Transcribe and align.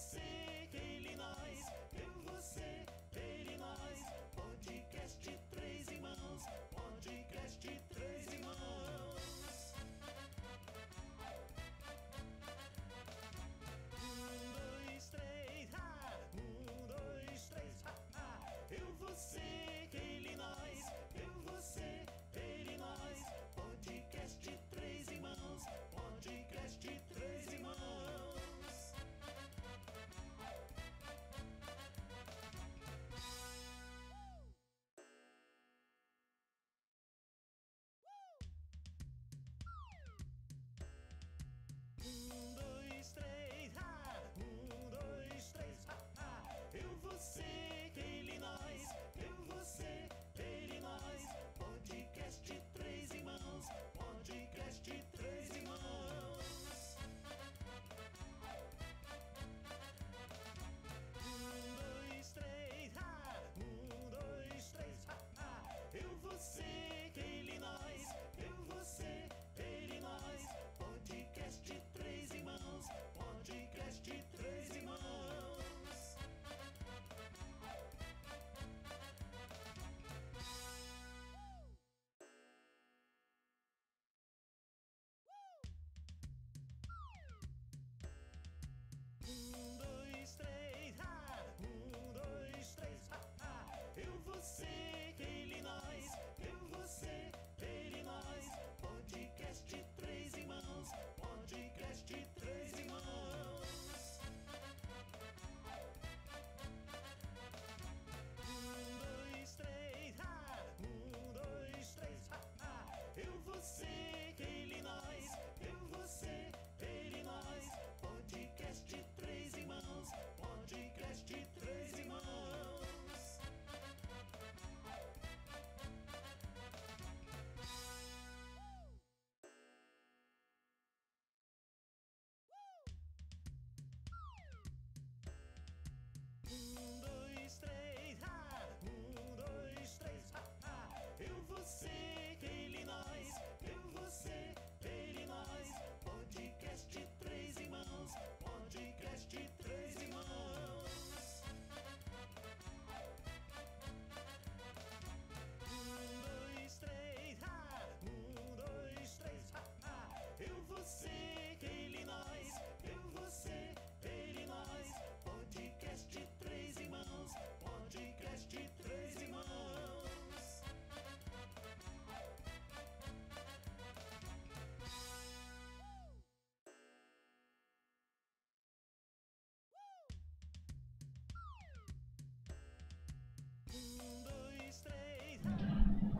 see. 0.00 0.29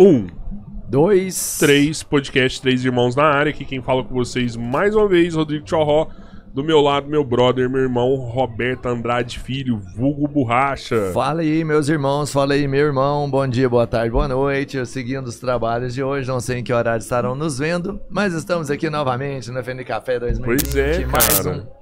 Um, 0.03 0.29
Dois. 0.89 1.59
três, 1.59 2.03
podcast 2.03 2.63
Três 2.63 2.83
Irmãos 2.83 3.15
na 3.15 3.25
área. 3.25 3.51
Aqui 3.51 3.67
quem 3.67 3.83
fala 3.83 4.03
com 4.03 4.15
vocês 4.15 4.57
mais 4.57 4.97
uma 4.97 5.07
vez, 5.07 5.35
Rodrigo 5.35 5.69
Chorró. 5.69 6.07
Do 6.55 6.65
meu 6.65 6.81
lado, 6.81 7.07
meu 7.07 7.23
brother, 7.23 7.69
meu 7.69 7.83
irmão, 7.83 8.15
Roberto 8.15 8.87
Andrade 8.87 9.39
Filho, 9.39 9.79
vulgo 9.95 10.27
borracha. 10.27 11.11
Fala 11.13 11.43
aí, 11.43 11.63
meus 11.65 11.91
irmãos, 11.91 12.33
fala 12.33 12.55
aí, 12.55 12.67
meu 12.67 12.87
irmão. 12.87 13.31
Bom 13.31 13.47
dia, 13.47 13.69
boa 13.69 13.87
tarde, 13.87 14.11
boa 14.11 14.27
noite. 14.27 14.79
Eu 14.79 14.87
seguindo 14.87 15.27
os 15.27 15.39
trabalhos 15.39 15.93
de 15.93 16.03
hoje, 16.03 16.27
não 16.27 16.41
sei 16.41 16.61
em 16.61 16.65
que 16.65 16.73
horário 16.73 17.03
estarão 17.03 17.35
nos 17.35 17.59
vendo, 17.59 18.01
mas 18.09 18.33
estamos 18.33 18.71
aqui 18.71 18.89
novamente 18.89 19.51
no 19.51 19.63
FN 19.63 19.85
Café 19.85 20.19
2020. 20.19 20.63
Pois 20.63 20.77
é, 20.77 21.05
mais 21.05 21.41
cara. 21.41 21.57
um. 21.59 21.80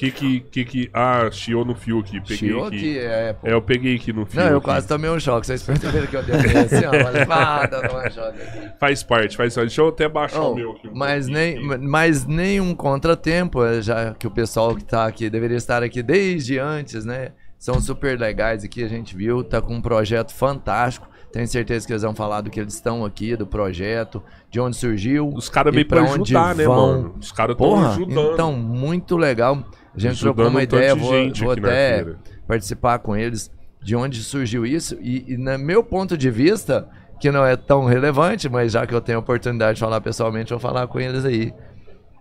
Que 0.00 0.10
que, 0.10 0.40
que 0.40 0.64
que... 0.64 0.90
Ah, 0.94 1.28
chiou 1.30 1.62
no 1.62 1.74
fio 1.74 1.98
aqui, 1.98 2.18
peguei 2.22 2.36
Chiou 2.38 2.64
aqui. 2.64 2.76
aqui, 2.76 2.98
é, 3.00 3.32
pô. 3.34 3.46
É, 3.46 3.52
eu 3.52 3.60
peguei 3.60 3.96
aqui 3.96 4.14
no 4.14 4.24
fio. 4.24 4.40
Não, 4.40 4.48
eu 4.48 4.56
aqui. 4.56 4.64
quase 4.64 4.88
tomei 4.88 5.10
um 5.10 5.20
choque. 5.20 5.46
Vocês 5.46 5.62
perceberam 5.62 6.06
que 6.06 6.16
eu 6.16 6.22
dei 6.22 6.34
assim, 6.36 6.86
ó. 6.86 6.90
Mas, 6.90 7.30
ah, 7.30 7.68
tomei 7.68 8.06
um 8.06 8.10
choque 8.10 8.40
aqui. 8.40 8.70
Faz 8.80 9.02
parte, 9.02 9.36
faz 9.36 9.54
parte. 9.54 9.66
Deixa 9.66 9.82
eu 9.82 9.88
até 9.88 10.08
baixar 10.08 10.40
Oh, 10.40 10.52
o 10.52 10.54
meu 10.54 10.70
aqui. 10.70 10.88
um 10.88 10.92
mas, 10.94 11.28
nem, 11.28 11.58
aqui. 11.58 11.78
mas 11.86 12.24
nenhum 12.24 12.74
contratempo, 12.74 13.62
é, 13.62 13.82
já 13.82 14.14
que 14.14 14.26
o 14.26 14.30
pessoal 14.30 14.74
que 14.74 14.82
tá 14.84 15.04
aqui 15.04 15.28
deveria 15.28 15.58
estar 15.58 15.82
aqui 15.82 16.02
desde 16.02 16.58
antes, 16.58 17.04
né? 17.04 17.32
São 17.58 17.78
super 17.78 18.18
legais 18.18 18.64
aqui, 18.64 18.82
a 18.82 18.88
gente 18.88 19.14
viu, 19.14 19.44
tá 19.44 19.60
com 19.60 19.74
um 19.74 19.82
projeto 19.82 20.32
fantástico. 20.32 21.06
Tenho 21.30 21.46
certeza 21.46 21.86
que 21.86 21.92
eles 21.92 22.02
vão 22.02 22.14
falar 22.14 22.40
do 22.40 22.48
que 22.48 22.58
eles 22.58 22.72
estão 22.72 23.04
aqui, 23.04 23.36
do 23.36 23.46
projeto, 23.46 24.22
de 24.50 24.58
onde 24.58 24.76
surgiu. 24.76 25.28
Os 25.28 25.50
caras 25.50 25.74
meio 25.74 25.86
pra 25.86 26.02
onde 26.02 26.34
ajudar, 26.34 26.54
né, 26.56 26.64
vão. 26.64 26.76
mano? 26.76 27.14
Os 27.20 27.30
caras 27.30 27.52
estão 27.52 27.86
ajudando. 27.90 28.32
então, 28.32 28.52
muito 28.54 29.14
legal. 29.18 29.62
A 29.94 30.00
gente 30.00 30.20
trocou 30.20 30.48
uma 30.48 30.60
um 30.60 30.62
ideia, 30.62 30.94
de 30.94 31.00
vou, 31.00 31.12
gente 31.12 31.42
vou 31.42 31.52
aqui 31.52 31.60
na 31.60 31.68
até 31.68 32.06
participar 32.46 32.98
com 32.98 33.16
eles 33.16 33.50
de 33.82 33.96
onde 33.96 34.22
surgiu 34.22 34.64
isso. 34.64 34.96
E, 35.00 35.32
e 35.32 35.36
no 35.36 35.58
meu 35.58 35.82
ponto 35.82 36.16
de 36.16 36.30
vista, 36.30 36.88
que 37.20 37.30
não 37.30 37.44
é 37.44 37.56
tão 37.56 37.84
relevante, 37.84 38.48
mas 38.48 38.72
já 38.72 38.86
que 38.86 38.94
eu 38.94 39.00
tenho 39.00 39.18
a 39.18 39.20
oportunidade 39.20 39.74
de 39.74 39.80
falar 39.80 40.00
pessoalmente, 40.00 40.52
eu 40.52 40.58
vou 40.58 40.70
falar 40.70 40.86
com 40.86 41.00
eles 41.00 41.24
aí. 41.24 41.52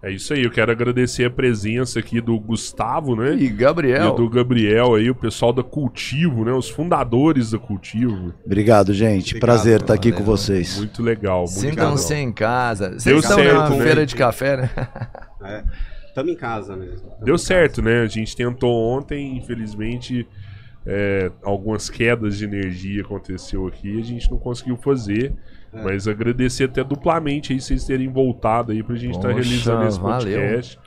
É 0.01 0.09
isso 0.09 0.33
aí, 0.33 0.45
eu 0.45 0.49
quero 0.49 0.71
agradecer 0.71 1.25
a 1.25 1.29
presença 1.29 1.99
aqui 1.99 2.21
do 2.21 2.39
Gustavo, 2.39 3.17
né? 3.17 3.33
E 3.35 3.45
E 3.45 3.49
Gabriel, 3.49 4.15
do 4.15 4.29
Gabriel 4.29 4.95
aí, 4.95 5.09
o 5.09 5.15
pessoal 5.15 5.51
da 5.51 5.61
Cultivo, 5.61 6.45
né? 6.45 6.53
Os 6.53 6.69
fundadores 6.69 7.51
da 7.51 7.59
Cultivo. 7.59 8.33
Obrigado, 8.45 8.93
gente. 8.93 9.31
Obrigado, 9.31 9.41
Prazer 9.41 9.81
estar 9.81 9.93
aqui 9.93 10.11
valeu. 10.11 10.25
com 10.25 10.31
vocês. 10.31 10.77
Muito 10.77 11.03
legal, 11.03 11.39
muito 11.39 11.49
sintam-se 11.51 12.13
legal. 12.13 12.29
em 12.29 12.31
casa. 12.31 12.89
Vocês 12.91 13.03
Deu 13.03 13.19
estão 13.19 13.35
certo, 13.35 13.53
numa 13.55 13.69
né? 13.71 13.83
feira 13.83 14.05
de 14.05 14.15
café, 14.15 14.57
né? 14.57 14.69
É, 15.43 15.63
tamo 16.19 16.29
em 16.29 16.35
casa 16.35 16.75
mesmo. 16.75 17.09
Tamo 17.09 17.25
Deu 17.25 17.37
certo, 17.37 17.81
né? 17.81 18.01
A 18.01 18.07
gente 18.07 18.35
tentou 18.35 18.73
ontem, 18.73 19.37
infelizmente, 19.37 20.27
é, 20.85 21.31
algumas 21.43 21.89
quedas 21.89 22.37
de 22.37 22.45
energia 22.45 23.01
aconteceu 23.01 23.67
aqui, 23.67 23.99
a 23.99 24.03
gente 24.03 24.29
não 24.29 24.37
conseguiu 24.37 24.77
fazer. 24.77 25.33
É. 25.71 25.83
Mas 25.83 26.07
agradecer 26.07 26.65
até 26.65 26.83
duplamente 26.83 27.53
aí 27.53 27.61
vocês 27.61 27.85
terem 27.85 28.09
voltado 28.09 28.71
aí 28.71 28.81
pra 28.81 28.95
gente 28.95 29.15
estar 29.15 29.29
Poxa, 29.31 29.41
realizando 29.41 29.87
esse 29.87 29.99
valeu. 29.99 30.17
podcast. 30.19 30.79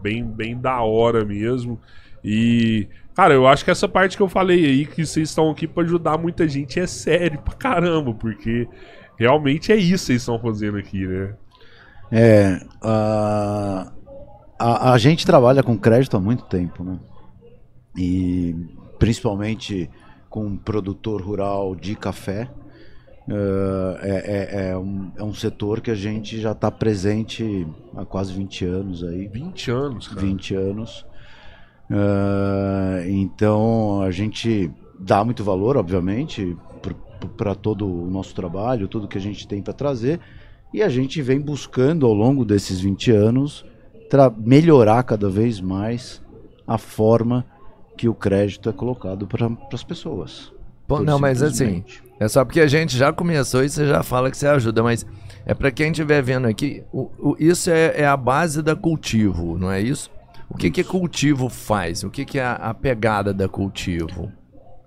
Bem, 0.00 0.24
bem 0.24 0.58
da 0.58 0.80
hora 0.80 1.24
mesmo. 1.24 1.78
E, 2.24 2.88
cara, 3.14 3.34
eu 3.34 3.46
acho 3.46 3.64
que 3.64 3.70
essa 3.70 3.86
parte 3.86 4.16
que 4.16 4.22
eu 4.22 4.28
falei 4.28 4.64
aí, 4.64 4.86
que 4.86 5.04
vocês 5.04 5.28
estão 5.28 5.50
aqui 5.50 5.66
pra 5.66 5.82
ajudar 5.82 6.16
muita 6.16 6.48
gente, 6.48 6.80
é 6.80 6.86
sério 6.86 7.38
pra 7.42 7.54
caramba, 7.54 8.14
porque 8.14 8.66
realmente 9.18 9.72
é 9.72 9.76
isso 9.76 9.90
que 9.90 9.98
vocês 9.98 10.22
estão 10.22 10.38
fazendo 10.38 10.78
aqui, 10.78 11.06
né? 11.06 11.34
É, 12.10 12.60
a, 12.82 13.92
a, 14.60 14.92
a 14.92 14.98
gente 14.98 15.24
trabalha 15.24 15.62
com 15.62 15.76
crédito 15.76 16.16
há 16.16 16.20
muito 16.20 16.44
tempo, 16.44 16.84
né? 16.84 16.98
E 17.96 18.54
principalmente 18.98 19.90
com 20.28 20.56
produtor 20.56 21.22
rural 21.22 21.74
de 21.74 21.96
café. 21.96 22.50
eh, 23.28 23.98
é, 24.02 24.66
é, 24.66 24.70
é 24.70 24.76
um, 24.76 25.12
é 25.16 25.24
um 25.24 25.34
setor 25.34 25.80
que 25.80 25.90
a 25.90 25.94
gente 25.94 26.40
já 26.40 26.52
está 26.52 26.70
presente 26.70 27.66
há 27.96 28.04
quase 28.04 28.32
20 28.32 28.64
anos 28.64 29.02
aí. 29.02 29.28
20 29.28 29.70
anos, 29.70 30.08
cara. 30.08 30.20
20 30.20 30.54
anos. 30.54 31.06
Ah, 31.90 33.02
então 33.08 34.02
a 34.02 34.10
gente 34.10 34.70
dá 34.98 35.24
muito 35.24 35.42
valor, 35.42 35.76
obviamente, 35.76 36.56
para 37.36 37.54
todo 37.54 37.86
o 37.86 38.10
nosso 38.10 38.34
trabalho, 38.34 38.88
tudo 38.88 39.08
que 39.08 39.18
a 39.18 39.20
gente 39.20 39.48
tem 39.48 39.60
para 39.62 39.72
trazer. 39.72 40.20
E 40.72 40.82
a 40.82 40.88
gente 40.88 41.20
vem 41.20 41.40
buscando 41.40 42.06
ao 42.06 42.14
longo 42.14 42.44
desses 42.44 42.80
20 42.80 43.10
anos 43.10 43.64
melhorar 44.36 45.02
cada 45.02 45.28
vez 45.28 45.60
mais 45.60 46.20
a 46.66 46.78
forma 46.78 47.44
que 47.96 48.08
o 48.08 48.14
crédito 48.14 48.68
é 48.68 48.72
colocado 48.72 49.26
para 49.26 49.50
as 49.72 49.84
pessoas. 49.84 50.52
Por 50.86 51.02
não, 51.04 51.18
mas 51.18 51.42
assim, 51.42 51.84
é 52.18 52.26
só 52.26 52.44
porque 52.44 52.60
a 52.60 52.66
gente 52.66 52.96
já 52.96 53.12
começou 53.12 53.62
e 53.62 53.68
você 53.68 53.86
já 53.86 54.02
fala 54.02 54.30
que 54.30 54.36
você 54.36 54.46
ajuda, 54.48 54.82
mas 54.82 55.06
é 55.46 55.54
pra 55.54 55.70
quem 55.70 55.90
estiver 55.90 56.20
vendo 56.22 56.46
aqui, 56.48 56.82
o- 56.92 57.10
o- 57.18 57.36
isso 57.38 57.70
é, 57.70 58.00
é 58.00 58.06
a 58.06 58.16
base 58.16 58.60
da 58.62 58.74
cultivo, 58.74 59.56
não 59.58 59.70
é 59.70 59.80
isso? 59.80 60.10
O 60.48 60.56
que 60.56 60.68
que 60.70 60.82
cultivo 60.82 61.48
faz? 61.48 62.02
O 62.02 62.10
que 62.10 62.24
que 62.24 62.38
é 62.40 62.42
a, 62.44 62.54
a 62.54 62.74
pegada 62.74 63.32
da 63.32 63.48
cultivo? 63.48 64.32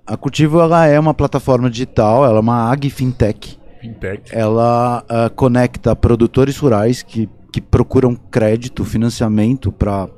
A 0.05 0.17
Cultivo 0.17 0.59
ela 0.59 0.85
é 0.85 0.99
uma 0.99 1.13
plataforma 1.13 1.69
digital, 1.69 2.25
ela 2.25 2.35
é 2.35 2.39
uma 2.41 2.69
agfintech. 2.69 3.57
Fintech. 3.79 4.35
ela 4.35 5.03
ah, 5.07 5.29
conecta 5.29 5.95
produtores 5.95 6.57
rurais 6.57 7.01
que, 7.01 7.29
que 7.53 7.61
procuram 7.61 8.15
crédito, 8.15 8.83
financiamento 8.83 9.71
para 9.71 10.09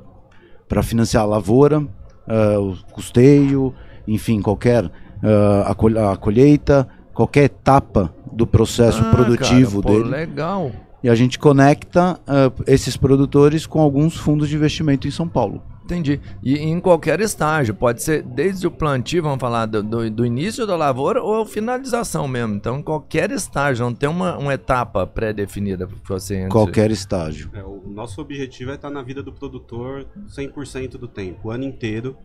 financiar 0.82 1.22
a 1.22 1.26
lavoura, 1.26 1.86
ah, 2.26 2.58
o 2.58 2.74
custeio, 2.92 3.74
enfim, 4.08 4.40
qualquer 4.40 4.90
ah, 5.22 5.70
a, 5.70 5.74
col- 5.74 5.98
a 5.98 6.16
colheita, 6.16 6.88
qualquer 7.12 7.44
etapa 7.44 8.12
do 8.32 8.46
processo 8.46 9.02
Ah, 9.04 9.10
produtivo 9.10 9.82
cara, 9.82 9.94
pô, 9.94 10.02
dele. 10.02 10.10
legal. 10.16 10.72
E 11.04 11.10
a 11.10 11.14
gente 11.14 11.38
conecta 11.38 12.18
ah, 12.26 12.50
esses 12.66 12.96
produtores 12.96 13.66
com 13.66 13.80
alguns 13.80 14.16
fundos 14.16 14.48
de 14.48 14.56
investimento 14.56 15.06
em 15.06 15.10
São 15.10 15.28
Paulo. 15.28 15.62
Entendi. 15.86 16.20
E 16.42 16.58
em 16.58 16.80
qualquer 16.80 17.20
estágio, 17.20 17.72
pode 17.72 18.02
ser 18.02 18.22
desde 18.24 18.66
o 18.66 18.70
plantio, 18.72 19.22
vamos 19.22 19.38
falar 19.38 19.66
do, 19.66 19.84
do, 19.84 20.10
do 20.10 20.26
início 20.26 20.66
da 20.66 20.74
lavoura 20.76 21.22
ou 21.22 21.46
finalização 21.46 22.26
mesmo. 22.26 22.56
Então, 22.56 22.80
em 22.80 22.82
qualquer 22.82 23.30
estágio, 23.30 23.84
não 23.84 23.94
tem 23.94 24.08
uma, 24.08 24.36
uma 24.36 24.52
etapa 24.54 25.06
pré-definida 25.06 25.86
para 25.86 25.96
você 26.18 26.34
entre- 26.38 26.48
Qualquer 26.50 26.90
estágio. 26.90 27.50
É, 27.54 27.62
o 27.62 27.82
nosso 27.86 28.20
objetivo 28.20 28.72
é 28.72 28.74
estar 28.74 28.90
na 28.90 29.00
vida 29.00 29.22
do 29.22 29.32
produtor 29.32 30.06
100% 30.28 30.98
do 30.98 31.06
tempo, 31.06 31.48
o 31.48 31.50
ano 31.52 31.62
inteiro. 31.64 32.16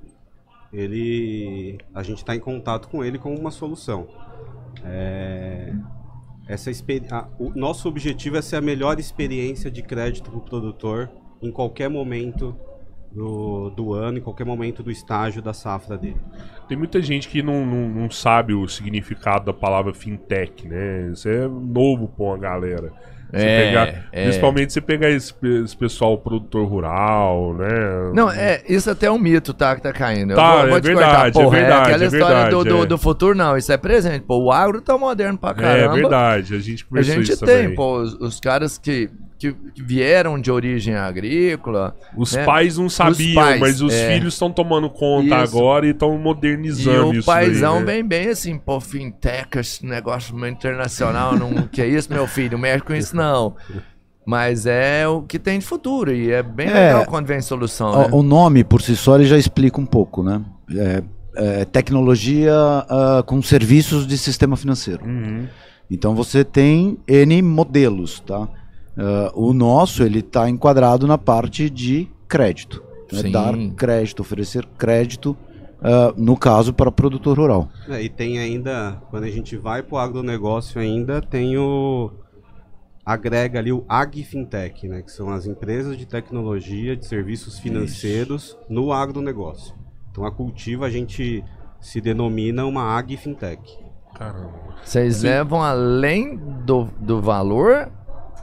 Ele, 0.74 1.78
a 1.94 2.02
gente 2.02 2.18
está 2.19 2.36
em 2.36 2.40
contato 2.40 2.88
com 2.90 3.04
ele 3.04 3.19
com 3.19 3.36
uma 3.36 3.52
solução. 3.52 4.08
É, 4.84 5.72
essa 6.48 6.72
a- 7.12 7.28
o 7.38 7.50
nosso 7.56 7.88
objetivo 7.88 8.38
é 8.38 8.42
ser 8.42 8.56
a 8.56 8.62
melhor 8.62 9.00
experiência 9.00 9.69
de 9.69 9.84
crédito 9.84 10.31
para 10.31 10.40
o 10.40 10.42
produtor 10.42 11.12
em 11.42 11.52
qualquer 11.52 11.90
momento 11.90 12.56
do, 13.13 13.69
do 13.72 13.94
ano, 13.94 14.18
em 14.18 14.22
qualquer 14.22 14.46
momento 14.46 14.81
do 14.81 14.90
estágio 14.92 15.42
da 15.42 15.54
safra 15.54 15.98
dele. 15.98 16.18
Tem 16.68 16.78
muita 16.78 17.02
gente 17.02 17.28
que 17.28 17.44
não, 17.44 17.66
não, 17.66 17.90
não 17.90 18.10
sabe 18.10 18.54
o 18.54 18.68
significado 18.68 19.46
da 19.46 19.54
palavra 19.54 19.94
fintech, 19.94 20.68
né? 20.68 21.10
Isso 21.12 21.28
é 21.28 21.48
novo 21.48 22.08
pra 22.08 22.25
uma 22.25 22.38
galera. 22.38 22.94
Você 23.34 23.46
É, 23.46 23.66
pegar- 23.68 24.08
é. 24.12 24.24
Principalmente 24.24 24.74
você 24.74 24.81
pegar 24.81 25.10
esse, 25.10 25.34
esse 25.63 25.75
pessoal 25.75 26.18
produtor 26.18 26.68
rural, 26.68 27.54
né? 27.54 28.12
Não, 28.13 28.30
é, 28.30 28.62
isso 28.68 28.90
até 28.90 29.06
é 29.08 29.12
um 29.12 29.18
mito, 29.18 29.54
tá? 29.54 29.74
Que 29.75 29.81
tá 29.81 29.94
caindo. 29.94 30.36
Tá, 30.36 30.58
vou, 30.60 30.68
vou 30.69 30.78
é 30.78 30.81
te 30.81 30.88
verdade, 30.88 31.13
cortar. 31.13 31.31
Porra, 31.31 31.58
é 31.58 31.60
verdade, 31.62 31.81
aquela 31.90 32.04
é 32.04 32.08
história 32.08 32.25
verdade, 32.44 32.50
do, 32.52 32.63
do, 32.63 32.84
é. 32.84 32.86
do 32.86 32.98
futuro, 32.98 33.36
não. 33.38 33.58
Isso 33.58 33.72
é 33.72 33.78
presente. 33.78 34.24
Pô, 34.25 34.38
o 34.38 34.52
agro 34.52 34.81
tá 34.81 34.98
moderno 34.98 35.38
pra 35.38 35.52
É, 35.52 35.54
caramba. 35.54 35.94
verdade, 35.96 36.56
a 36.56 36.60
gente 36.60 36.84
A 36.84 36.88
conversou 36.88 37.16
gente 37.16 37.31
isso 37.31 37.46
tem, 37.46 37.62
também. 37.63 37.75
pô, 37.75 38.02
os, 38.02 38.13
os 38.16 38.40
caras 38.42 38.78
que, 38.78 39.10
que, 39.41 39.53
que 39.73 39.81
vieram 39.81 40.39
de 40.39 40.51
origem 40.51 40.93
agrícola. 40.93 41.95
Os 42.15 42.33
né? 42.33 42.45
pais 42.45 42.77
não 42.77 42.88
sabiam, 42.88 43.41
pais, 43.41 43.59
mas 43.59 43.81
os 43.81 43.91
é. 43.91 44.13
filhos 44.13 44.35
estão 44.35 44.51
tomando 44.51 44.88
conta 44.88 45.43
Isso. 45.43 45.57
agora 45.57 45.88
e 45.88 45.89
estão 45.89 46.13
E 46.13 46.19
modernizando 46.19 47.07
o 47.09 47.13
isso. 47.15 47.25
paizão 47.25 47.77
daí, 47.77 47.85
né? 47.85 47.91
vem 47.93 48.05
bem 48.05 48.27
assim, 48.29 48.55
pô, 48.59 48.79
fintech, 48.79 49.57
esse 49.57 49.83
negócio 49.83 50.35
internacional, 50.47 51.35
não, 51.35 51.65
que 51.67 51.81
é 51.81 51.88
isso, 51.88 52.13
meu 52.13 52.27
filho, 52.27 52.51
não 52.51 52.59
mexe 52.59 52.83
com 52.83 52.93
isso 52.93 53.15
não. 53.15 53.55
Mas 54.23 54.67
é 54.67 55.07
o 55.07 55.23
que 55.23 55.39
tem 55.39 55.57
de 55.57 55.65
futuro 55.65 56.13
e 56.13 56.31
é 56.31 56.43
bem 56.43 56.67
É. 56.67 56.73
legal 56.73 57.05
quando 57.07 57.25
vem 57.25 57.41
solução, 57.41 57.88
Ó, 57.88 57.97
né? 58.03 58.09
O 58.11 58.21
nome, 58.21 58.63
por 58.63 58.79
si 58.79 58.95
só, 58.95 59.15
ele 59.15 59.25
já 59.25 59.39
explica 59.39 59.81
um 59.81 59.85
pouco, 59.88 60.21
né? 60.21 60.39
É, 60.69 61.03
é 61.35 61.65
tecnologia 61.65 62.53
ah, 62.53 63.23
com 63.25 63.41
serviços 63.41 64.05
de 64.05 64.19
sistema 64.19 64.55
financeiro. 64.55 65.03
Uhum. 65.03 65.47
Então 65.89 66.13
você 66.13 66.45
tem 66.45 66.99
N 67.07 67.41
modelos, 67.41 68.19
tá? 68.19 68.47
Ah, 68.97 69.31
o 69.33 69.53
nosso, 69.53 70.03
ele 70.03 70.19
está 70.19 70.49
enquadrado 70.49 71.07
na 71.07 71.17
parte 71.17 71.69
de 71.69 72.07
crédito. 72.27 72.83
né? 73.11 73.29
Dar 73.29 73.53
crédito, 73.75 74.21
oferecer 74.21 74.65
crédito, 74.77 75.35
ah, 75.81 76.13
no 76.15 76.38
caso, 76.38 76.73
para 76.73 76.91
produtor 76.91 77.38
rural. 77.38 77.69
É, 77.89 78.01
e 78.01 78.09
tem 78.09 78.39
ainda, 78.39 79.01
quando 79.09 79.23
a 79.23 79.29
gente 79.29 79.57
vai 79.57 79.81
pro 79.81 79.98
agronegócio 79.98 80.79
ainda, 80.79 81.21
tem 81.21 81.57
o. 81.57 82.12
Agrega 83.03 83.57
ali 83.57 83.74
o 83.74 83.83
AgFintech, 83.89 84.88
né? 84.88 85.01
Que 85.01 85.12
são 85.12 85.29
as 85.31 85.48
empresas 85.48 85.98
de 85.98 86.05
tecnologia, 86.05 86.95
de 86.95 87.05
serviços 87.05 87.57
financeiros 87.57 88.55
no 88.69 88.93
agronegócio. 88.93 89.74
Então 90.12 90.24
a 90.24 90.31
Cultiva 90.31 90.86
a 90.86 90.89
gente 90.89 91.43
se 91.79 92.00
denomina 92.00 92.63
uma 92.63 92.95
AgFintech. 92.95 93.60
Caramba. 94.13 94.53
Vocês 94.83 95.24
levam 95.24 95.63
além 95.63 96.38
do, 96.38 96.89
do 97.00 97.19
valor 97.19 97.91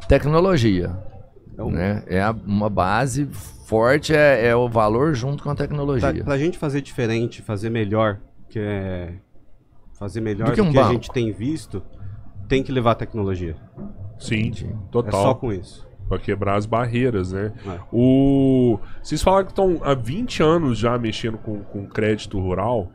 tecnologia, 0.08 0.96
Então, 1.52 1.70
né? 1.70 2.02
É 2.06 2.20
a- 2.22 2.34
uma 2.46 2.68
base 2.70 3.26
forte, 3.66 4.14
é, 4.14 4.46
é 4.48 4.56
o 4.56 4.68
valor 4.68 5.14
junto 5.14 5.42
com 5.42 5.50
a 5.50 5.54
tecnologia. 5.54 6.24
pra 6.24 6.38
gente 6.38 6.56
fazer 6.58 6.80
diferente, 6.80 7.42
fazer 7.42 7.68
melhor, 7.70 8.18
que 8.48 8.58
é 8.58 9.14
fazer 9.98 10.20
melhor 10.20 10.46
Do 10.46 10.50
do 10.52 10.54
que 10.54 10.62
que, 10.62 10.66
um 10.66 10.70
a 10.70 10.82
banco. 10.84 10.92
gente 10.94 11.10
tem 11.10 11.32
visto, 11.32 11.82
tem 12.48 12.62
que 12.62 12.70
levar 12.72 12.94
tecnologia. 12.94 13.56
Sim, 14.18 14.52
É 14.64 14.72
total. 14.90 15.22
só 15.22 15.34
com 15.34 15.52
isso. 15.52 15.86
Pra 16.08 16.18
quebrar 16.18 16.56
as 16.56 16.64
barreiras, 16.64 17.32
né? 17.32 17.52
É. 17.66 17.78
O... 17.92 18.78
Vocês 19.02 19.20
falaram 19.22 19.44
que 19.44 19.52
estão 19.52 19.78
há 19.82 19.92
20 19.94 20.42
anos 20.42 20.78
já 20.78 20.96
mexendo 20.98 21.36
com, 21.36 21.60
com 21.62 21.86
crédito 21.86 22.40
rural. 22.40 22.90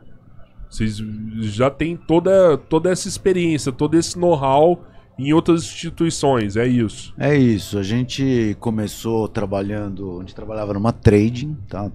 Vocês 0.68 0.96
já 1.42 1.70
têm 1.70 1.96
toda, 1.96 2.56
toda 2.58 2.90
essa 2.90 3.06
experiência, 3.06 3.70
todo 3.70 3.96
esse 3.96 4.18
know-how 4.18 4.82
em 5.18 5.32
outras 5.32 5.62
instituições, 5.62 6.56
é 6.56 6.66
isso. 6.66 7.14
É 7.18 7.36
isso, 7.36 7.78
a 7.78 7.82
gente 7.82 8.56
começou 8.60 9.28
trabalhando, 9.28 10.18
a 10.18 10.20
gente 10.20 10.34
trabalhava 10.34 10.74
numa 10.74 10.92
trading, 10.92 11.56
tá? 11.68 11.90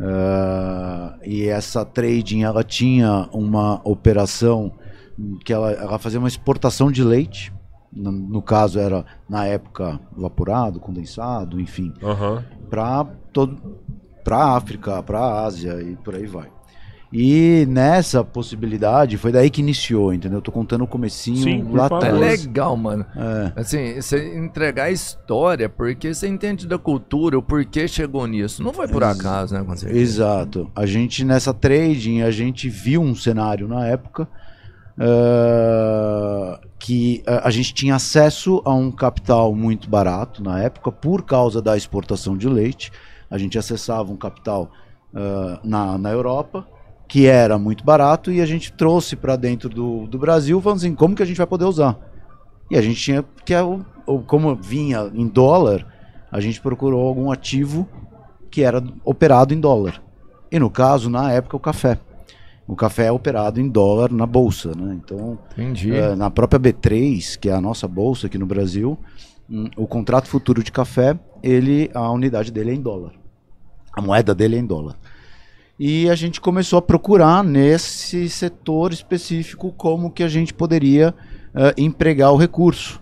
Ah, 0.00 1.18
e 1.22 1.46
essa 1.46 1.84
trading 1.84 2.42
ela 2.42 2.64
tinha 2.64 3.28
uma 3.32 3.80
operação 3.84 4.72
que 5.44 5.52
ela, 5.52 5.72
ela 5.72 5.98
fazia 5.98 6.18
uma 6.18 6.28
exportação 6.28 6.90
de 6.90 7.04
leite, 7.04 7.52
no, 7.92 8.10
no 8.10 8.40
caso 8.40 8.78
era 8.78 9.04
na 9.28 9.44
época 9.44 10.00
evaporado, 10.16 10.80
condensado, 10.80 11.60
enfim, 11.60 11.92
Aham. 12.02 12.44
para 12.70 13.04
todo 13.32 13.60
para 14.24 14.54
África, 14.54 15.02
para 15.02 15.44
Ásia 15.44 15.82
e 15.82 15.96
por 15.96 16.14
aí 16.14 16.26
vai. 16.26 16.50
E 17.12 17.66
nessa 17.68 18.22
possibilidade 18.22 19.16
foi 19.16 19.32
daí 19.32 19.50
que 19.50 19.60
iniciou, 19.60 20.14
entendeu? 20.14 20.38
Eu 20.38 20.42
tô 20.42 20.52
contando 20.52 20.84
o 20.84 20.86
comecinho 20.86 21.38
Sim, 21.38 21.66
lá. 21.72 21.84
É 21.84 21.86
atrás. 21.86 22.44
legal, 22.44 22.76
mano. 22.76 23.04
É. 23.16 23.60
Assim, 23.60 24.00
você 24.00 24.36
entregar 24.38 24.84
a 24.84 24.90
história, 24.92 25.68
porque 25.68 26.14
você 26.14 26.28
entende 26.28 26.68
da 26.68 26.78
cultura, 26.78 27.36
o 27.36 27.42
porquê 27.42 27.88
chegou 27.88 28.28
nisso. 28.28 28.62
Não 28.62 28.72
foi 28.72 28.86
por 28.86 29.02
Ex- 29.02 29.18
acaso, 29.18 29.54
né? 29.54 29.64
Com 29.64 29.76
certeza. 29.76 30.00
Exato. 30.00 30.70
A 30.74 30.86
gente 30.86 31.24
nessa 31.24 31.52
trading, 31.52 32.22
a 32.22 32.30
gente 32.30 32.68
viu 32.68 33.02
um 33.02 33.14
cenário 33.16 33.66
na 33.66 33.84
época 33.88 34.28
ah, 34.96 36.60
que 36.78 37.24
a 37.26 37.50
gente 37.50 37.74
tinha 37.74 37.96
acesso 37.96 38.62
a 38.64 38.72
um 38.72 38.90
capital 38.92 39.52
muito 39.54 39.90
barato 39.90 40.42
na 40.44 40.62
época 40.62 40.92
por 40.92 41.24
causa 41.24 41.60
da 41.60 41.76
exportação 41.76 42.36
de 42.36 42.48
leite. 42.48 42.92
A 43.28 43.36
gente 43.36 43.58
acessava 43.58 44.12
um 44.12 44.16
capital 44.16 44.70
ah, 45.12 45.58
na, 45.64 45.98
na 45.98 46.10
Europa 46.10 46.64
que 47.10 47.26
era 47.26 47.58
muito 47.58 47.84
barato 47.84 48.30
e 48.30 48.40
a 48.40 48.46
gente 48.46 48.72
trouxe 48.72 49.16
para 49.16 49.34
dentro 49.34 49.68
do, 49.68 50.06
do 50.06 50.16
Brasil, 50.16 50.60
falando 50.60 50.78
assim, 50.78 50.94
como 50.94 51.16
que 51.16 51.24
a 51.24 51.26
gente 51.26 51.38
vai 51.38 51.46
poder 51.46 51.64
usar? 51.64 51.98
E 52.70 52.78
a 52.78 52.80
gente 52.80 53.00
tinha 53.00 53.24
que 53.44 53.52
é 53.52 53.60
como 54.28 54.54
vinha 54.54 55.10
em 55.12 55.26
dólar, 55.26 55.84
a 56.30 56.38
gente 56.38 56.60
procurou 56.60 57.04
algum 57.04 57.32
ativo 57.32 57.88
que 58.48 58.62
era 58.62 58.80
operado 59.04 59.52
em 59.52 59.58
dólar. 59.58 60.00
E 60.52 60.58
no 60.60 60.70
caso, 60.70 61.10
na 61.10 61.32
época, 61.32 61.56
o 61.56 61.60
café. 61.60 61.98
O 62.64 62.76
café 62.76 63.06
é 63.06 63.12
operado 63.12 63.60
em 63.60 63.68
dólar 63.68 64.12
na 64.12 64.24
bolsa, 64.24 64.72
né? 64.76 64.96
Então, 65.04 65.36
Entendi. 65.58 65.92
eh, 65.92 66.14
na 66.14 66.30
própria 66.30 66.60
B3, 66.60 67.36
que 67.36 67.48
é 67.48 67.52
a 67.52 67.60
nossa 67.60 67.88
bolsa 67.88 68.28
aqui 68.28 68.38
no 68.38 68.46
Brasil, 68.46 68.96
hum, 69.50 69.68
o 69.76 69.84
contrato 69.84 70.28
futuro 70.28 70.62
de 70.62 70.70
café, 70.70 71.18
ele 71.42 71.90
a 71.92 72.08
unidade 72.12 72.52
dele 72.52 72.70
é 72.70 72.74
em 72.74 72.80
dólar. 72.80 73.14
A 73.92 74.00
moeda 74.00 74.32
dele 74.32 74.54
é 74.54 74.60
em 74.60 74.66
dólar. 74.66 74.94
E 75.82 76.10
a 76.10 76.14
gente 76.14 76.42
começou 76.42 76.78
a 76.78 76.82
procurar 76.82 77.42
nesse 77.42 78.28
setor 78.28 78.92
específico 78.92 79.72
como 79.72 80.10
que 80.10 80.22
a 80.22 80.28
gente 80.28 80.52
poderia 80.52 81.14
eh, 81.54 81.74
empregar 81.78 82.30
o 82.34 82.36
recurso. 82.36 83.00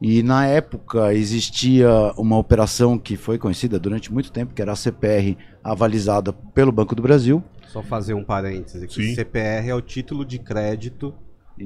E 0.00 0.22
na 0.22 0.46
época 0.46 1.12
existia 1.12 1.90
uma 2.16 2.38
operação 2.38 2.98
que 2.98 3.18
foi 3.18 3.36
conhecida 3.36 3.78
durante 3.78 4.10
muito 4.10 4.32
tempo, 4.32 4.54
que 4.54 4.62
era 4.62 4.72
a 4.72 4.76
CPR 4.76 5.36
avalizada 5.62 6.32
pelo 6.32 6.72
Banco 6.72 6.94
do 6.94 7.02
Brasil. 7.02 7.44
Só 7.66 7.82
fazer 7.82 8.14
um 8.14 8.24
parêntese 8.24 8.82
aqui. 8.82 8.94
Sim. 9.08 9.14
CPR 9.14 9.68
é 9.68 9.74
o 9.74 9.82
título 9.82 10.24
de 10.24 10.38
crédito 10.38 11.12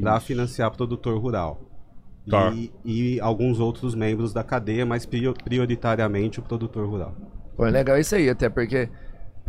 para 0.01 0.19
financiar 0.19 0.73
produtor 0.73 1.17
rural. 1.21 1.61
Tá. 2.29 2.53
E, 2.53 2.73
e 2.85 3.21
alguns 3.21 3.61
outros 3.61 3.95
membros 3.95 4.33
da 4.33 4.43
cadeia, 4.43 4.85
mas 4.85 5.07
prior- 5.07 5.35
prioritariamente 5.45 6.41
o 6.41 6.43
produtor 6.43 6.89
rural. 6.89 7.15
Pô, 7.57 7.67
é 7.67 7.71
legal 7.71 7.99
isso 7.99 8.17
aí, 8.17 8.29
até 8.29 8.49
porque 8.49 8.89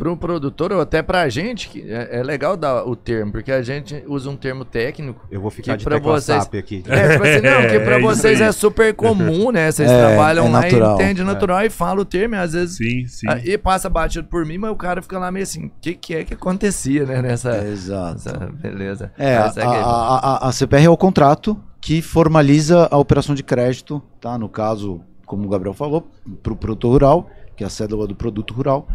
para 0.02 0.10
um 0.12 0.16
produtor 0.16 0.72
ou 0.72 0.80
até 0.80 1.00
pra 1.00 1.28
gente, 1.28 1.68
que 1.68 1.80
é, 1.88 2.18
é 2.18 2.22
legal 2.24 2.56
dar 2.56 2.84
o 2.84 2.96
termo, 2.96 3.30
porque 3.30 3.52
a 3.52 3.62
gente 3.62 4.02
usa 4.08 4.28
um 4.28 4.34
termo 4.36 4.64
técnico. 4.64 5.24
Eu 5.30 5.40
vou 5.40 5.48
ficar 5.48 5.76
Que 5.76 5.84
de 5.88 6.00
vocês- 6.00 6.48
aqui. 6.52 6.82
É, 6.88 7.12
tipo 7.12 7.22
assim, 7.22 7.40
não, 7.40 7.68
que 7.68 7.78
pra 7.78 7.96
É, 7.98 8.00
vocês 8.00 8.40
é 8.40 8.50
super 8.50 8.92
comum, 8.94 9.52
né? 9.52 9.70
Vocês 9.70 9.88
É, 9.88 9.96
trabalham 10.08 10.48
é 10.48 10.50
lá 10.50 10.68
e 10.68 10.74
entendem 10.74 11.24
natural 11.24 11.64
e 11.64 11.70
falam 11.70 12.02
o 12.02 12.04
termo, 12.04 12.34
e 12.34 12.38
às 12.38 12.52
vezes. 12.52 12.78
Sim, 12.78 13.06
sim. 13.06 13.26
ah, 13.28 13.38
E 13.44 13.56
passa 13.56 13.88
batido 13.88 14.26
por 14.26 14.44
mim, 14.44 14.58
mas 14.58 14.72
o 14.72 14.76
cara 14.76 15.00
fica 15.00 15.20
lá 15.20 15.30
meio 15.30 15.44
assim, 15.44 15.66
o 15.66 15.72
que, 15.80 15.94
que 15.94 16.14
é 16.16 16.24
que 16.24 16.34
acontecia, 16.34 17.06
né? 17.06 17.22
Nessa. 17.22 17.64
Exato. 17.64 18.14
nessa- 18.14 18.50
beleza. 18.60 19.12
É, 19.16 19.36
a, 19.36 19.44
a, 19.46 20.46
a, 20.46 20.48
a 20.48 20.52
CPR 20.52 20.84
é 20.86 20.90
o 20.90 20.96
contrato 20.96 21.56
que 21.80 22.02
formaliza 22.02 22.88
a 22.90 22.96
operação 22.98 23.36
de 23.36 23.44
crédito, 23.44 24.02
tá? 24.20 24.36
No 24.36 24.48
caso, 24.48 25.00
como 25.24 25.46
o 25.46 25.48
Gabriel 25.48 25.74
falou, 25.74 26.08
para 26.42 26.52
o 26.52 26.56
produtor 26.56 26.90
rural, 26.90 27.30
que 27.56 27.62
é 27.62 27.66
a 27.68 27.70
cédula 27.70 28.08
do 28.08 28.16
produto 28.16 28.52
rural. 28.52 28.88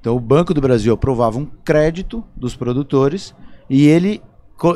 Então, 0.00 0.16
o 0.16 0.20
Banco 0.20 0.54
do 0.54 0.60
Brasil 0.60 0.92
aprovava 0.92 1.38
um 1.38 1.46
crédito 1.64 2.24
dos 2.36 2.54
produtores 2.54 3.34
e 3.68 3.86
ele, 3.86 4.22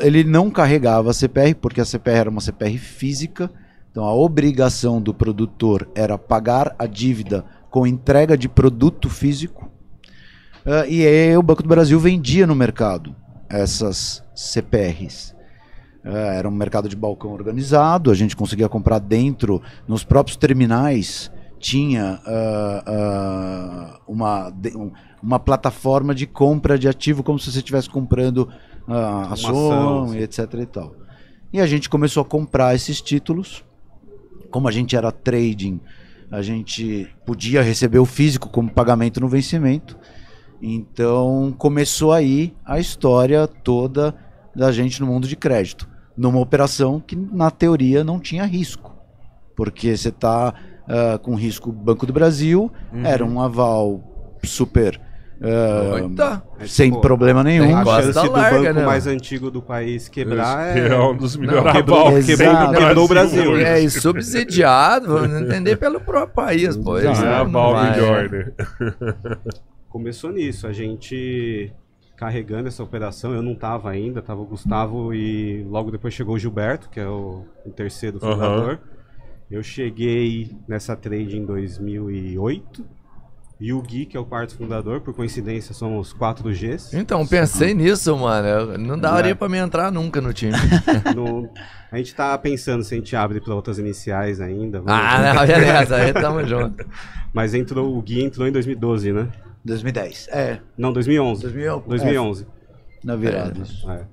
ele 0.00 0.24
não 0.24 0.50
carregava 0.50 1.10
a 1.10 1.14
CPR, 1.14 1.54
porque 1.54 1.80
a 1.80 1.84
CPR 1.84 2.18
era 2.18 2.30
uma 2.30 2.40
CPR 2.40 2.76
física. 2.78 3.50
Então, 3.90 4.04
a 4.04 4.14
obrigação 4.14 5.00
do 5.00 5.14
produtor 5.14 5.88
era 5.94 6.18
pagar 6.18 6.74
a 6.78 6.86
dívida 6.86 7.44
com 7.70 7.86
entrega 7.86 8.36
de 8.36 8.48
produto 8.48 9.08
físico. 9.08 9.70
Ah, 10.64 10.86
e 10.86 11.06
aí, 11.06 11.36
o 11.36 11.42
Banco 11.42 11.62
do 11.62 11.68
Brasil 11.68 11.98
vendia 11.98 12.46
no 12.46 12.54
mercado 12.54 13.14
essas 13.48 14.22
CPRs. 14.34 15.34
É, 16.04 16.38
era 16.38 16.48
um 16.48 16.52
mercado 16.52 16.88
de 16.88 16.96
balcão 16.96 17.32
organizado, 17.32 18.10
a 18.10 18.14
gente 18.14 18.36
conseguia 18.36 18.68
comprar 18.68 18.98
dentro, 18.98 19.62
nos 19.86 20.04
próprios 20.04 20.36
terminais, 20.36 21.30
tinha 21.62 22.20
ah, 22.26 22.82
ah, 22.86 24.00
uma, 24.06 24.52
um- 24.74 24.90
uma 25.22 25.38
plataforma 25.38 26.12
de 26.12 26.26
compra 26.26 26.76
de 26.76 26.88
ativo, 26.88 27.22
como 27.22 27.38
se 27.38 27.50
você 27.50 27.58
estivesse 27.58 27.88
comprando 27.88 28.48
ah, 28.88 29.28
ação, 29.30 30.04
ação, 30.04 30.14
e 30.16 30.22
etc. 30.24 30.38
E, 30.54 30.66
tal. 30.66 30.92
e 31.52 31.60
a 31.60 31.66
gente 31.66 31.88
começou 31.88 32.20
a 32.20 32.24
comprar 32.26 32.74
esses 32.74 33.00
títulos. 33.00 33.64
Como 34.50 34.66
a 34.68 34.72
gente 34.72 34.96
era 34.96 35.10
trading, 35.12 35.80
a 36.30 36.42
gente 36.42 37.08
podia 37.24 37.62
receber 37.62 38.00
o 38.00 38.04
físico 38.04 38.50
como 38.50 38.68
pagamento 38.68 39.20
no 39.20 39.28
vencimento. 39.28 39.96
Então 40.60 41.54
começou 41.56 42.12
aí 42.12 42.52
a 42.64 42.78
história 42.80 43.46
toda 43.46 44.14
da 44.54 44.70
gente 44.72 45.00
no 45.00 45.06
mundo 45.06 45.26
de 45.28 45.36
crédito, 45.36 45.88
numa 46.16 46.40
operação 46.40 47.00
que 47.00 47.16
na 47.16 47.50
teoria 47.50 48.04
não 48.04 48.20
tinha 48.20 48.44
risco, 48.44 48.94
porque 49.56 49.96
você 49.96 50.10
está 50.10 50.54
com 51.22 51.34
risco 51.34 51.70
Banco 51.72 52.06
do 52.06 52.12
Brasil, 52.12 52.70
Uhum. 52.92 53.04
era 53.06 53.24
um 53.24 53.40
aval 53.40 54.00
super 54.44 55.00
Oita. 55.94 56.40
sem 56.66 56.90
Pô, 56.92 57.00
problema 57.00 57.42
nenhum. 57.42 57.76
a 57.76 57.84
chance 57.84 58.12
do 58.12 58.30
larga, 58.30 58.58
banco 58.62 58.78
né, 58.80 58.86
mais 58.86 59.06
antigo 59.08 59.50
do 59.50 59.60
país 59.60 60.08
quebrar 60.08 60.72
Que 60.72 60.78
é... 60.80 60.88
é 60.88 60.98
um 61.00 61.16
dos 61.16 61.36
melhores 61.36 61.72
quebrou- 61.72 62.04
bancos 62.04 62.26
que 62.26 62.36
quebrou- 62.36 62.72
quebrou 62.74 63.04
o 63.04 63.08
Brasil. 63.08 63.56
É, 63.56 63.80
e 63.80 63.90
subsidiado, 63.90 65.08
vamos 65.08 65.40
entender 65.40 65.76
pelo 65.76 66.00
próprio 66.00 66.34
país, 66.34 66.76
pô. 66.76 66.96
É 66.98 67.08
a 67.08 67.40
é. 67.40 68.28
né? 68.28 68.52
Começou 69.88 70.30
nisso, 70.32 70.66
a 70.66 70.72
gente 70.72 71.72
carregando 72.16 72.68
essa 72.68 72.82
operação, 72.82 73.34
eu 73.34 73.42
não 73.42 73.54
tava 73.54 73.90
ainda, 73.90 74.22
tava 74.22 74.40
o 74.40 74.44
Gustavo 74.46 75.12
e 75.12 75.64
logo 75.68 75.90
depois 75.90 76.14
chegou 76.14 76.36
o 76.36 76.38
Gilberto, 76.38 76.88
que 76.88 77.00
é 77.00 77.06
o, 77.06 77.44
o 77.66 77.70
terceiro 77.70 78.20
fundador. 78.20 78.78
Eu 79.52 79.62
cheguei 79.62 80.50
nessa 80.66 80.96
trade 80.96 81.36
em 81.36 81.44
2008 81.44 82.84
e 83.60 83.72
o 83.72 83.80
Gui, 83.82 84.06
que 84.06 84.16
é 84.16 84.20
o 84.20 84.24
quarto 84.24 84.56
fundador, 84.56 85.00
por 85.02 85.14
coincidência 85.14 85.72
somos 85.74 86.12
4 86.12 86.48
Gs. 86.50 86.96
Então, 86.98 87.24
pensei 87.26 87.74
nisso, 87.74 88.16
mano. 88.16 88.76
Não 88.78 88.98
daria 88.98 89.32
É. 89.32 89.34
pra 89.34 89.48
me 89.48 89.58
entrar 89.58 89.92
nunca 89.92 90.20
no 90.20 90.32
time. 90.32 90.52
No- 91.14 91.48
a 91.92 91.98
gente 91.98 92.14
tá 92.14 92.36
pensando 92.38 92.82
se 92.82 92.94
a 92.94 92.96
gente 92.96 93.14
abre 93.14 93.40
para 93.40 93.54
outras 93.54 93.78
iniciais 93.78 94.40
ainda. 94.40 94.80
vamos 94.80 95.00
ver. 95.00 95.06
ah, 95.06 95.34
não, 95.34 95.46
beleza. 95.46 95.96
Aí 95.96 96.12
tamo 96.14 96.42
junto. 96.48 96.84
Mas 97.32 97.52
entrou, 97.54 97.96
o 97.96 98.00
Gui 98.02 98.22
entrou 98.24 98.48
em 98.48 98.52
2012, 98.52 99.12
né? 99.12 99.28
2010. 99.64 100.28
É, 100.32 100.58
Não, 100.76 100.92
2011. 100.92 101.42
2011. 101.42 101.86
2011. 101.88 102.46
na 103.04 103.14
virada. 103.16 103.60
isso. 103.62 103.88
É. 103.90 104.06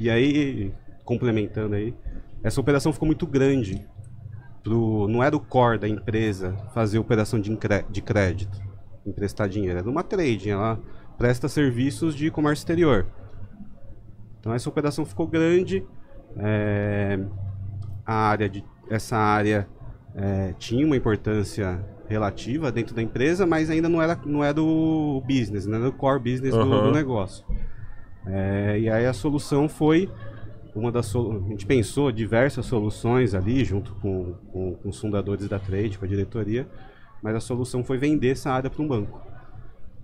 E 0.00 0.10
aí, 0.10 0.72
complementando 1.04 1.74
aí, 1.76 1.94
essa 2.42 2.60
operação 2.60 2.92
ficou 2.92 3.06
muito 3.06 3.26
grande. 3.26 3.86
Pro, 4.62 5.08
não 5.08 5.22
era 5.22 5.34
o 5.36 5.40
core 5.40 5.78
da 5.78 5.88
empresa 5.88 6.54
fazer 6.74 6.98
operação 6.98 7.40
de, 7.40 7.50
de 7.90 8.02
crédito, 8.02 8.60
emprestar 9.06 9.48
dinheiro. 9.48 9.78
Era 9.78 9.88
uma 9.90 10.02
trade, 10.04 10.50
ela 10.50 10.78
presta 11.16 11.48
serviços 11.48 12.14
de 12.14 12.30
comércio 12.30 12.62
exterior. 12.62 13.06
Então 14.38 14.52
essa 14.54 14.68
operação 14.68 15.04
ficou 15.04 15.26
grande. 15.26 15.84
é, 16.36 17.18
a 18.06 18.14
área 18.14 18.48
de, 18.48 18.64
essa 18.88 19.16
área 19.16 19.68
é, 20.14 20.54
tinha 20.58 20.84
uma 20.84 20.96
importância 20.96 21.84
relativa 22.08 22.72
dentro 22.72 22.94
da 22.94 23.00
empresa, 23.02 23.46
mas 23.46 23.70
ainda 23.70 23.88
não 23.88 24.02
era, 24.02 24.18
não 24.26 24.42
era 24.42 24.60
o 24.60 25.22
business, 25.26 25.64
não 25.66 25.78
era 25.78 25.88
o 25.88 25.92
core 25.92 26.18
business 26.20 26.54
do- 26.54 26.64
do, 26.64 26.74
Aham. 26.74 26.92
negócio. 26.92 27.44
É, 28.26 28.78
e 28.80 28.90
aí 28.90 29.06
a 29.06 29.12
solução 29.12 29.68
foi 29.68 30.10
uma 30.74 30.92
das 30.92 31.14
a 31.14 31.48
gente 31.48 31.66
pensou 31.66 32.12
diversas 32.12 32.66
soluções 32.66 33.34
ali 33.34 33.64
junto 33.64 33.94
com, 33.96 34.34
com, 34.52 34.74
com 34.74 34.88
os 34.88 34.98
fundadores 34.98 35.48
da 35.48 35.58
trade, 35.58 35.98
com 35.98 36.04
a 36.04 36.08
diretoria, 36.08 36.68
mas 37.22 37.34
a 37.34 37.40
solução 37.40 37.82
foi 37.84 37.98
vender 37.98 38.30
essa 38.30 38.50
área 38.50 38.70
para 38.70 38.82
um 38.82 38.88
banco. 38.88 39.20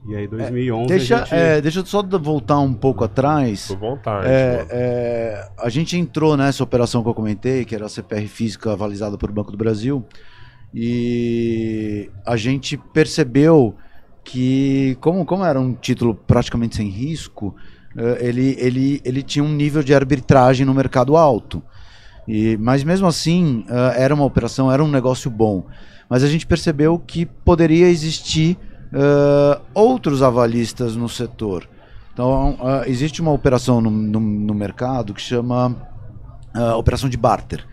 E 0.08 0.14
aí 0.14 0.28
2011 0.28 0.86
Deixa, 0.86 1.16
a 1.16 1.18
gente 1.20 1.34
é, 1.34 1.60
deixa 1.60 1.80
eu 1.80 1.86
só 1.86 2.00
voltar 2.02 2.60
um 2.60 2.72
pouco 2.72 3.04
atrás. 3.04 3.68
Por 3.68 3.78
vontade. 3.78 4.28
É, 4.28 4.66
é, 4.70 5.48
a 5.58 5.68
gente 5.68 5.96
entrou 5.96 6.36
nessa 6.36 6.62
operação 6.62 7.02
que 7.02 7.08
eu 7.08 7.14
comentei, 7.14 7.64
que 7.64 7.74
era 7.74 7.86
a 7.86 7.88
CPR 7.88 8.26
física 8.28 8.72
avalizada 8.72 9.18
por 9.18 9.32
Banco 9.32 9.50
do 9.50 9.58
Brasil, 9.58 10.04
e 10.72 12.10
a 12.24 12.36
gente 12.36 12.76
percebeu 12.76 13.74
que, 14.22 14.96
como, 15.00 15.24
como 15.24 15.44
era 15.44 15.58
um 15.58 15.72
título 15.72 16.14
praticamente 16.14 16.76
sem 16.76 16.88
risco, 16.88 17.54
ele, 18.20 18.56
ele, 18.58 19.00
ele 19.04 19.22
tinha 19.22 19.44
um 19.44 19.52
nível 19.52 19.82
de 19.82 19.94
arbitragem 19.94 20.66
no 20.66 20.74
mercado 20.74 21.16
alto. 21.16 21.62
E, 22.28 22.56
mas 22.58 22.82
mesmo 22.84 23.06
assim, 23.06 23.64
eh, 23.68 23.94
era 24.02 24.14
uma 24.14 24.24
operação, 24.24 24.70
era 24.70 24.82
um 24.82 24.88
negócio 24.88 25.30
bom. 25.30 25.64
Mas 26.08 26.22
a 26.24 26.28
gente 26.28 26.46
percebeu 26.46 26.98
que 26.98 27.24
poderia 27.24 27.88
existir 27.88 28.58
eh, 28.92 29.60
outros 29.74 30.22
avalistas 30.22 30.96
no 30.96 31.08
setor. 31.08 31.68
Então, 32.12 32.56
ah, 32.60 32.82
existe 32.86 33.20
uma 33.20 33.30
operação 33.32 33.80
no, 33.80 33.90
no- 33.90 34.20
no 34.20 34.54
mercado 34.54 35.12
que 35.12 35.20
chama 35.20 35.76
ah, 36.54 36.76
operação 36.76 37.08
de 37.10 37.16
barter, 37.16 37.66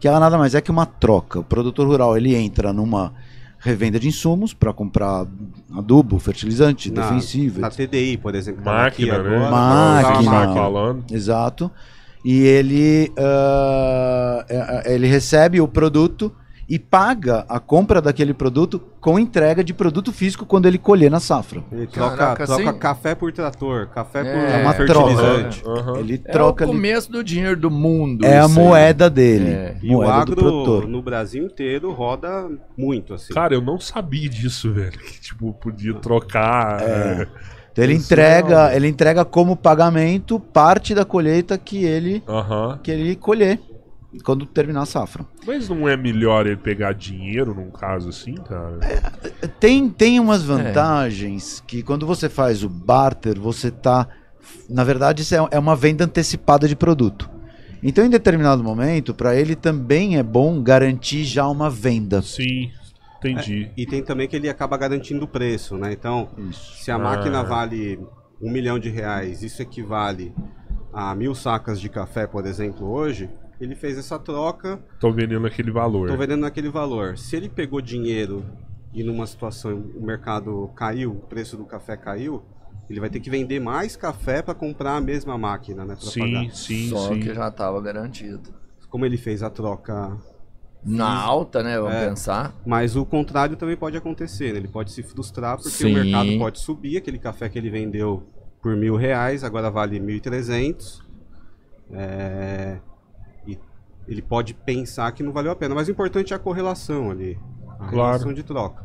que 0.00 0.08
ela 0.08 0.18
nada 0.18 0.36
mais 0.36 0.54
é 0.54 0.60
que 0.60 0.70
uma 0.70 0.84
troca. 0.84 1.38
O 1.40 1.44
produtor 1.44 1.86
rural 1.86 2.16
ele 2.16 2.34
entra 2.34 2.72
numa 2.72 3.12
revenda 3.64 3.98
de 3.98 4.06
insumos 4.06 4.52
para 4.52 4.74
comprar 4.74 5.26
adubo, 5.74 6.18
fertilizante, 6.18 6.92
na, 6.92 7.00
defensivo, 7.00 7.60
na. 7.60 7.70
TDI, 7.70 8.18
por 8.18 8.34
exemplo, 8.34 8.62
Máquina, 8.62 9.18
né? 9.22 9.36
agora, 9.36 9.50
Máquina. 9.50 10.12
Tava 10.12 10.22
máquina. 10.22 10.54
falando. 10.54 11.04
Exato. 11.10 11.70
E 12.22 12.42
ele, 12.42 13.10
é- 14.48 14.94
ele 14.94 15.06
recebe 15.06 15.62
o 15.62 15.66
produto 15.68 16.30
e 16.68 16.78
paga 16.78 17.44
a 17.48 17.60
compra 17.60 18.00
daquele 18.00 18.32
produto 18.32 18.80
com 19.00 19.18
entrega 19.18 19.62
de 19.62 19.74
produto 19.74 20.12
físico 20.12 20.46
quando 20.46 20.66
ele 20.66 20.78
colher 20.78 21.10
na 21.10 21.20
safra. 21.20 21.62
Ele 21.70 21.86
troca, 21.86 22.16
Caraca, 22.16 22.46
troca 22.46 22.70
assim? 22.70 22.78
café 22.78 23.14
por 23.14 23.32
trator, 23.32 23.88
café 23.88 24.20
É. 24.20 24.22
por 24.24 24.54
É 24.54 24.62
uma 24.62 24.72
fertilizante. 24.72 25.62
Aham. 25.66 25.98
Ele 25.98 26.14
É 26.24 26.28
o 26.28 26.32
troca 26.32 26.64
ali. 26.64 26.72
começo 26.72 27.12
do 27.12 27.22
dinheiro 27.22 27.56
do 27.60 27.70
mundo. 27.70 28.24
É 28.24 28.38
a 28.38 28.48
moeda 28.48 29.10
dele. 29.10 29.50
É. 29.50 29.76
E 29.82 29.90
o 29.94 29.98
Moeda 29.98 30.12
agro 30.14 30.36
produtor. 30.36 30.88
no 30.88 31.02
Brasil 31.02 31.44
inteiro 31.44 31.92
roda 31.92 32.48
muito, 32.76 33.12
assim. 33.14 33.34
Cara, 33.34 33.54
eu 33.54 33.60
não 33.60 33.78
sabia 33.78 34.28
disso, 34.28 34.72
velho. 34.72 34.92
Que, 34.98 35.20
tipo, 35.20 35.52
podia 35.54 35.94
trocar. 35.94 36.80
É. 36.82 37.26
Então 37.72 37.82
ele 37.84 37.94
Isso 37.94 38.04
entrega, 38.04 38.70
é- 38.70 38.76
ele 38.76 38.86
entrega 38.88 39.24
como 39.24 39.56
pagamento 39.56 40.38
parte 40.38 40.94
da 40.94 41.04
colheita 41.04 41.58
que 41.58 41.84
ele 41.84 42.22
Aham. 42.28 42.78
que 42.82 42.88
ele 42.90 43.16
colher 43.16 43.58
quando 44.22 44.46
terminar 44.46 44.82
a 44.82 44.86
safra. 44.86 45.24
Mas 45.46 45.68
não 45.68 45.88
é 45.88 45.96
melhor 45.96 46.46
ele 46.46 46.56
pegar 46.56 46.92
dinheiro 46.92 47.54
num 47.54 47.70
caso 47.70 48.08
assim, 48.10 48.34
cara? 48.34 48.78
Tem, 49.58 49.88
tem 49.88 50.20
umas 50.20 50.42
É. 50.42 50.46
vantagens 50.46 51.62
que 51.66 51.82
quando 51.82 52.06
você 52.06 52.28
faz 52.28 52.62
o 52.62 52.68
barter, 52.68 53.38
você 53.38 53.70
tá. 53.70 54.06
Na 54.68 54.84
verdade, 54.84 55.22
isso 55.22 55.34
é, 55.34 55.48
é 55.52 55.58
uma 55.58 55.74
venda 55.74 56.04
antecipada 56.04 56.68
de 56.68 56.76
produto. 56.76 57.30
Então, 57.82 58.04
em 58.04 58.10
determinado 58.10 58.62
momento, 58.64 59.12
para 59.14 59.34
ele 59.36 59.54
também 59.54 60.16
é 60.16 60.22
bom 60.22 60.62
garantir 60.62 61.24
já 61.24 61.46
uma 61.46 61.68
venda. 61.68 62.22
Sim, 62.22 62.70
entendi. 63.18 63.70
E 63.76 63.84
tem 63.84 64.02
também 64.02 64.26
que 64.26 64.36
ele 64.36 64.48
acaba 64.48 64.76
garantindo 64.78 65.24
o 65.24 65.28
preço, 65.28 65.76
né? 65.76 65.92
Então, 65.92 66.28
se 66.52 66.90
a 66.90 66.98
máquina 66.98 67.40
Ah. 67.40 67.42
vale 67.42 68.00
um 68.40 68.50
milhão 68.50 68.78
de 68.78 68.88
reais, 68.88 69.42
isso 69.42 69.60
equivale 69.60 70.34
a 70.92 71.14
mil 71.14 71.34
sacas 71.34 71.78
de 71.80 71.88
café, 71.90 72.26
por 72.26 72.46
exemplo, 72.46 72.86
hoje, 72.90 73.28
ele 73.60 73.74
fez 73.74 73.96
essa 73.98 74.18
troca, 74.18 74.80
Tô 75.00 75.10
vendendo 75.12 75.46
aquele 75.46 75.70
valor. 75.70 76.06
estou 76.06 76.18
vendendo 76.18 76.40
naquele 76.40 76.68
valor. 76.68 77.16
Se 77.18 77.36
ele 77.36 77.48
pegou 77.48 77.80
dinheiro 77.80 78.44
e 78.92 79.02
numa 79.02 79.26
situação 79.26 79.76
o 79.96 80.04
mercado 80.04 80.70
caiu, 80.76 81.12
o 81.12 81.20
preço 81.26 81.56
do 81.56 81.64
café 81.64 81.96
caiu, 81.96 82.42
ele 82.88 83.00
vai 83.00 83.08
ter 83.08 83.20
que 83.20 83.30
vender 83.30 83.60
mais 83.60 83.96
café 83.96 84.42
para 84.42 84.54
comprar 84.54 84.96
a 84.96 85.00
mesma 85.00 85.38
máquina, 85.38 85.84
né? 85.84 85.94
Pra 85.96 86.10
Sim, 86.10 86.20
pagar. 86.20 86.50
sim, 86.54 86.88
Só 86.90 87.08
sim. 87.08 87.20
que 87.20 87.32
já 87.34 87.50
tava 87.50 87.80
garantido. 87.80 88.50
Como 88.90 89.04
ele 89.06 89.16
fez 89.16 89.42
a 89.42 89.48
troca 89.50 90.16
Na 90.84 91.14
alta, 91.18 91.62
né? 91.62 91.78
Vamos 91.78 91.94
É. 91.94 92.08
pensar. 92.10 92.54
Mas 92.66 92.94
o 92.94 93.06
contrário 93.06 93.56
também 93.56 93.74
pode 93.74 93.96
acontecer, 93.96 94.52
né? 94.52 94.58
Ele 94.58 94.68
pode 94.68 94.92
se 94.92 95.02
frustrar 95.02 95.56
porque 95.56 95.70
Sim. 95.70 95.92
o 95.92 95.94
mercado 95.94 96.38
pode 96.38 96.58
subir, 96.60 96.98
aquele 96.98 97.18
café 97.18 97.48
que 97.48 97.58
ele 97.58 97.70
vendeu 97.70 98.22
por 98.60 98.76
mil 98.76 98.94
reais, 98.94 99.42
agora 99.44 99.70
vale 99.70 99.98
mil 99.98 100.14
e 100.16 100.20
trezentos. 100.20 101.02
É... 101.90 102.78
Ele 104.08 104.20
pode 104.22 104.54
pensar 104.54 105.10
que 105.12 105.22
não 105.22 105.32
valeu 105.32 105.52
a 105.52 105.56
pena. 105.56 105.74
Mas 105.74 105.88
o 105.88 105.90
importante 105.90 106.32
é 106.32 106.36
a 106.36 106.38
correlação 106.38 107.10
ali. 107.10 107.38
A 107.80 107.86
Claro. 107.88 108.06
relação 108.12 108.32
de 108.34 108.42
troca. 108.42 108.84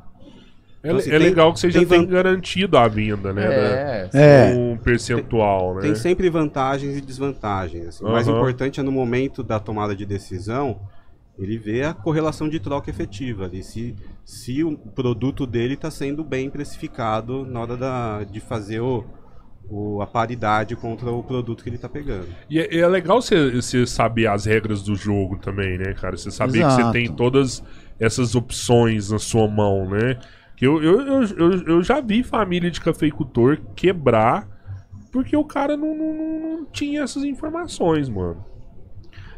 É, 0.82 0.88
Então, 0.88 0.98
assim, 0.98 1.10
é 1.10 1.18
tem- 1.18 1.28
legal 1.28 1.52
que 1.54 1.60
você 1.60 1.70
já 1.70 1.80
tem 1.80 1.88
tem 1.90 2.00
van- 2.00 2.06
garantido 2.06 2.78
a 2.78 2.88
venda, 2.88 3.34
né? 3.34 3.46
É. 3.46 4.10
É. 4.14 4.54
Um 4.56 4.78
percentual, 4.78 5.76
né? 5.76 5.82
Tem 5.82 5.94
sempre 5.96 6.30
vantagens 6.30 6.98
e 6.98 7.02
desvantagens. 7.02 7.86
assim. 7.88 8.06
O 8.06 8.10
mais 8.12 8.28
importante 8.30 8.80
é 8.80 8.84
no 8.84 8.92
momento 8.92 9.44
da 9.44 9.60
tomada 9.60 9.94
de 9.94 10.06
decisão, 10.06 10.80
ele 11.38 11.58
ver 11.58 11.84
a 11.86 11.94
correlação 11.94 12.48
de 12.48 12.60
troca 12.62 12.90
efetiva 12.90 13.44
ali. 13.46 13.62
Se, 13.62 13.94
se 14.24 14.64
o 14.64 14.78
produto 14.78 15.46
dele 15.46 15.74
está 15.74 15.92
sendo 15.92 16.24
bem 16.24 16.50
precificado 16.50 17.46
na 17.46 17.60
hora 17.60 17.76
da, 17.76 18.24
de 18.24 18.40
fazer 18.40 18.80
o, 18.80 19.04
o- 19.70 20.02
a 20.02 20.08
paridade 20.08 20.76
contra 20.76 21.12
o 21.12 21.24
produto 21.24 21.64
que 21.64 21.70
ele 21.70 21.76
está 21.76 21.88
pegando. 21.90 22.28
E 22.50 22.60
é, 22.60 22.78
é 22.80 22.88
legal 22.88 23.22
você 23.22 23.52
você 23.52 23.86
saber 23.86 24.28
as 24.28 24.46
regras 24.46 24.82
do 24.84 24.96
jogo 24.96 25.38
também, 25.38 25.78
né, 25.78 25.94
cara? 25.94 26.18
Você 26.18 26.32
saber 26.32 26.60
que 26.64 26.72
você 26.72 26.82
Exato. 26.82 26.92
tem 26.92 27.08
todas 27.14 27.64
essas 28.00 28.34
opções 28.36 29.12
na 29.12 29.20
sua 29.20 29.48
mão, 29.48 29.90
né? 29.90 30.18
Que 30.56 30.66
eu, 30.68 30.82
eu, 30.84 31.02
eu, 31.02 31.22
eu, 31.38 31.52
eu 31.68 31.84
já 31.84 32.02
vi 32.02 32.24
família 32.24 32.70
de 32.72 32.82
cafeicultor 32.82 33.60
quebrar 33.76 34.48
porque 35.12 35.36
o 35.36 35.44
cara 35.44 35.76
não, 35.78 35.96
não, 35.96 36.14
não- 36.14 36.40
não 36.58 36.66
tinha 36.66 37.02
essas 37.04 37.24
informações, 37.24 38.08
mano. 38.10 38.44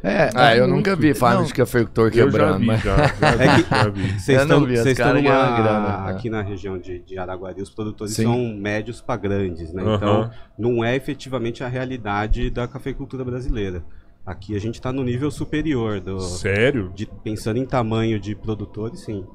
É, 0.03 0.29
Ah, 0.33 0.55
eu 0.55 0.67
nunca 0.67 0.95
vi 0.95 1.13
farm 1.13 1.43
de 1.45 1.53
cafeicultor 1.53 2.07
Eu 2.07 2.11
já 2.13 2.23
quebrando, 2.25 2.59
vi, 2.59 2.65
mas... 2.65 2.81
já, 2.81 2.97
já 2.97 3.35
vi, 3.35 3.43
É 3.43 3.55
que-. 3.55 4.19
Vocês 4.19 4.41
estão 4.41 4.65
vi, 4.65 4.77
vocês 4.77 4.87
estão 4.97 5.13
numa- 5.13 5.21
grana, 5.61 6.03
né? 6.05 6.11
aqui 6.11 6.29
na 6.29 6.41
região 6.41 6.77
de, 6.79 6.99
de 6.99 7.17
Araguari, 7.19 7.61
os 7.61 7.69
produtores 7.69 8.13
Sim. 8.15 8.23
são 8.23 8.37
médios 8.55 8.99
para 9.01 9.15
grandes, 9.17 9.71
né? 9.73 9.83
Aham. 9.83 9.95
Então, 9.95 10.31
não 10.57 10.83
é 10.83 10.95
efetivamente 10.95 11.63
a 11.63 11.67
realidade 11.67 12.49
da 12.49 12.67
cafeicultura 12.67 13.23
brasileira. 13.23 13.83
Aqui 14.25 14.55
a 14.55 14.59
gente 14.59 14.75
está 14.75 14.91
no 14.91 15.03
nível 15.03 15.29
superior 15.31 15.99
do, 15.99 16.19
Sério? 16.19 16.91
de- 16.95 17.05
pensando 17.23 17.57
em 17.57 17.65
tamanho 17.65 18.19
de 18.19 18.35
produtores, 18.35 19.01
sim. 19.01 19.25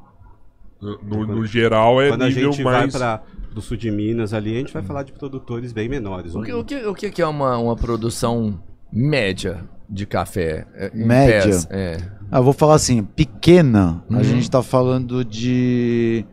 No, 0.80 1.26
no 1.26 1.46
geral 1.46 2.02
é 2.02 2.08
Quando 2.08 2.22
a 2.22 2.26
nível 2.28 2.52
gente 2.52 2.62
mais. 2.62 2.92
vai 2.92 3.00
para 3.00 3.22
o 3.56 3.62
sul 3.62 3.76
de 3.76 3.90
Minas 3.90 4.34
ali, 4.34 4.54
a 4.54 4.58
gente 4.58 4.72
vai 4.72 4.82
falar 4.82 5.04
de 5.04 5.12
produtores 5.12 5.72
bem 5.72 5.88
menores. 5.88 6.34
O 6.34 6.42
que, 6.42 6.52
o 6.52 6.64
que, 6.64 6.76
o 6.86 6.94
que 6.94 7.22
é 7.22 7.26
uma, 7.26 7.56
uma 7.56 7.74
produção 7.74 8.60
média 8.92 9.64
de 9.88 10.06
café? 10.06 10.66
é, 10.74 10.90
Média? 10.94 11.42
pés? 11.42 11.68
É. 11.70 11.98
Ah, 12.30 12.38
eu 12.38 12.42
vou 12.44 12.52
falar 12.52 12.74
assim, 12.74 13.02
pequena, 13.04 14.02
Uhum. 14.10 14.18
a 14.18 14.22
gente 14.22 14.50
tá 14.50 14.62
falando 14.62 15.24
de 15.24 16.24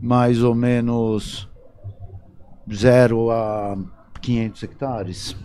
mais 0.00 0.42
ou 0.42 0.54
menos 0.54 1.48
0 2.72 3.30
a 3.30 3.76
500 4.20 4.62
hectares. 4.62 5.36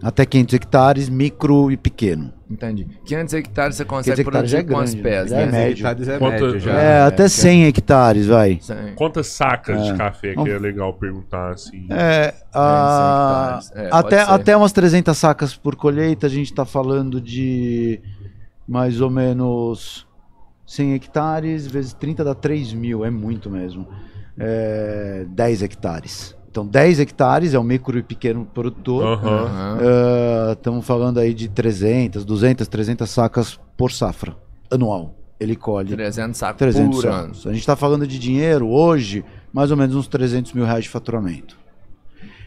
Até 0.00 0.24
500 0.24 0.54
hectares, 0.54 1.08
micro 1.08 1.72
e 1.72 1.76
pequeno. 1.76 2.32
Entendi. 2.48 2.86
500 3.04 3.34
hectares 3.34 3.76
você 3.76 3.84
consegue 3.84 4.22
500 4.24 4.26
hectares 4.26 4.50
produzir 4.52 4.56
é 4.56 4.62
grande, 4.62 5.02
pés, 5.02 5.30
já 5.30 5.36
né? 5.36 5.42
é 5.42 5.46
médio. 5.46 5.72
hectares 5.86 6.08
é 6.08 6.18
Quanto- 6.18 6.44
médio 6.44 6.60
já. 6.60 6.80
é, 6.80 6.84
é, 6.84 7.00
até 7.02 7.22
que 7.24 7.28
100 7.30 7.64
hectares, 7.64 8.26
vai. 8.26 8.58
Sim. 8.62 8.74
Quantas 8.94 9.26
sacas 9.26 9.84
de 9.84 9.90
É. 9.90 9.96
café 9.96 10.34
que 10.34 10.48
é 10.50 10.58
legal 10.58 10.94
perguntar 10.94 11.50
assim? 11.50 11.86
É, 11.90 12.32
a- 12.54 13.58
100 13.60 13.82
hectares. 13.82 13.92
É, 13.92 13.96
até, 13.98 14.20
até 14.22 14.56
umas 14.56 14.72
300 14.72 15.18
sacas 15.18 15.56
por 15.56 15.74
colheita, 15.74 16.26
a 16.26 16.30
gente 16.30 16.54
tá 16.54 16.64
falando 16.64 17.20
de 17.20 18.00
mais 18.66 19.00
ou 19.00 19.10
menos 19.10 20.06
100 20.64 20.94
hectares, 20.94 21.66
vezes 21.66 21.92
30 21.92 22.22
dá 22.22 22.34
3 22.36 22.72
mil, 22.72 23.04
é 23.04 23.10
muito 23.10 23.50
mesmo. 23.50 23.88
É, 24.38 25.26
10 25.28 25.62
hectares. 25.62 26.37
Então, 26.50 26.66
10 26.66 26.98
hectares 27.00 27.54
é 27.54 27.58
o 27.58 27.62
micro 27.62 27.98
e 27.98 28.02
pequeno 28.02 28.44
produtor. 28.46 29.04
Aham. 29.04 29.78
Aham. 29.80 30.52
Estamos 30.52 30.86
falando 30.86 31.18
aí 31.18 31.34
de 31.34 31.48
300, 31.48 32.24
200, 32.24 32.66
300 32.66 33.08
sacas 33.08 33.60
por 33.76 33.92
safra 33.92 34.34
anual. 34.70 35.14
Ele 35.38 35.54
colhe 35.54 35.94
300 35.94 36.36
sacos 36.38 36.58
300 36.58 36.96
por 37.00 37.06
ano. 37.08 37.32
A 37.44 37.48
gente 37.50 37.58
está 37.60 37.76
falando 37.76 38.06
de 38.06 38.18
dinheiro 38.18 38.68
hoje, 38.68 39.24
mais 39.52 39.70
ou 39.70 39.76
menos 39.76 39.94
uns 39.94 40.08
300 40.08 40.52
mil 40.52 40.64
reais 40.64 40.84
de 40.84 40.90
faturamento. 40.90 41.56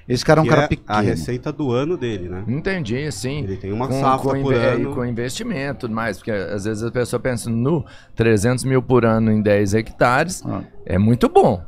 Esse 0.09 0.25
cara 0.25 0.39
é 0.39 0.41
um 0.41 0.43
Que 0.45 0.49
cara 0.49 0.63
é 0.63 0.67
pequeno. 0.67 0.85
a 0.87 0.99
receita 0.99 1.53
do 1.53 1.71
ano 1.71 1.95
dele, 1.95 2.27
né? 2.27 2.43
Entendi, 2.47 3.09
sim. 3.13 3.43
Ele 3.43 3.55
tem 3.55 3.71
uma 3.71 3.87
com, 3.87 4.01
safra 4.01 4.31
com 4.33 4.41
por 4.41 4.53
ano. 4.53 4.93
com 4.95 5.05
investimento 5.05 5.77
e 5.77 5.79
tudo 5.81 5.93
mais, 5.93 6.17
porque 6.17 6.31
às 6.31 6.65
vezes 6.65 6.83
a 6.83 6.91
pessoa 6.91 7.19
pensa 7.19 7.49
no 7.49 7.85
300 8.15 8.65
mil 8.65 8.81
por 8.81 9.05
ano 9.05 9.31
em 9.31 9.41
10 9.41 9.73
hectares, 9.75 10.43
Ah. 10.45 10.63
é 10.85 10.97
muito 10.97 11.29
bom. 11.29 11.63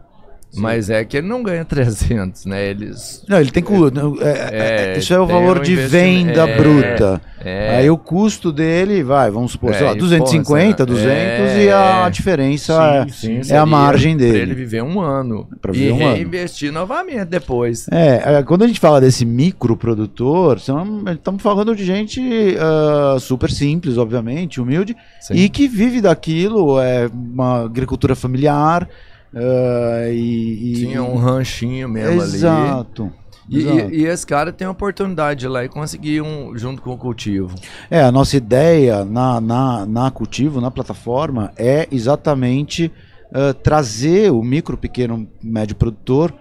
Mas 0.56 0.90
é 0.90 1.04
que 1.04 1.18
ele 1.18 1.28
não 1.28 1.42
ganha 1.42 1.66
300, 1.66 2.46
né? 2.46 2.70
Eles. 2.70 3.24
Não, 3.28 3.40
ele 3.40 3.52
tem 3.52 3.64
cu. 3.64 3.90
não, 3.92 4.16
é- 4.22 4.50
É, 4.52 4.94
é- 4.96 4.98
isso 4.98 5.14
é 5.14 5.20
o 5.20 5.26
valor 5.26 5.60
um 5.60 5.62
de 5.62 5.76
venda 5.76 6.48
é, 6.48 6.58
bruta. 6.58 7.22
É, 7.46 7.78
Aí 7.78 7.90
o 7.90 7.98
custo 7.98 8.52
dele 8.54 9.04
vai, 9.04 9.30
vamos 9.30 9.52
supor, 9.54 9.72
É, 9.72 9.74
sei 9.74 9.86
lá, 9.88 9.94
e, 9.94 9.98
250, 9.98 10.86
pô, 10.86 10.94
200 10.94 11.10
é, 11.10 11.64
e 11.66 11.70
a 11.72 12.04
é. 12.08 12.10
diferença 12.10 13.06
Sim, 13.10 13.40
é- 13.40 13.44
sim, 13.44 13.54
é, 13.54 13.58
a 13.58 13.66
margem 13.66 14.16
Pra 14.16 14.26
ele 14.26 14.40
dele. 14.40 14.54
viver 14.54 14.82
um 14.84 15.02
ano. 15.02 15.48
Pra 15.62 15.72
e 15.74 15.78
viver 15.78 15.92
um 15.92 16.06
ano. 16.06 16.16
reinvestir 16.16 16.72
novamente 16.72 17.26
depois. 17.26 17.88
É, 17.92 18.38
é, 18.38 18.44
quando 18.44 18.64
a 18.64 18.68
gente 18.68 18.80
fala 18.80 19.02
desse 19.02 19.26
microprodutor, 19.26 20.58
estamos 20.58 21.42
falando 21.42 21.76
de 21.76 21.84
gente 21.84 22.22
ah, 22.60 23.18
super 23.20 23.50
simples, 23.52 23.98
obviamente, 23.98 24.62
humilde, 24.62 24.96
e 25.32 25.50
que 25.50 25.68
vive 25.68 26.00
daquilo, 26.00 26.80
é 26.80 27.10
uma 27.14 27.66
agricultura 27.66 28.16
familiar. 28.16 28.88
Ah, 29.36 30.10
e, 30.10 30.72
e- 30.72 30.76
Tinha 30.76 31.04
um 31.04 31.18
ranchinho 31.18 31.88
mesmo 31.90 32.22
ali. 32.22 32.36
Exato. 32.36 33.12
E, 33.50 33.58
exato. 33.60 33.78
e- 33.92 34.02
e 34.02 34.06
esse 34.06 34.26
cara 34.26 34.52
tem 34.54 34.66
a 34.66 34.72
oportunidade 34.72 35.42
de 35.42 35.46
ir 35.48 35.50
lá 35.50 35.64
e 35.66 35.70
conseguir 35.70 36.22
um 36.22 36.58
junto 36.58 36.82
com 36.82 36.92
o 36.94 36.98
cultivo. 36.98 37.56
É, 37.90 38.02
a 38.02 38.12
nossa 38.12 38.38
ideia 38.38 39.04
na, 39.04 39.42
na, 39.42 39.86
na 39.86 40.12
Cultivo, 40.12 40.62
na 40.62 40.72
plataforma, 40.72 41.52
é 41.58 41.88
exatamente 41.92 42.92
ah, 43.34 43.54
trazer 43.54 44.32
o 44.32 44.42
micro, 44.42 44.78
pequeno, 44.78 45.28
médio 45.44 45.76
produtor 45.76 46.34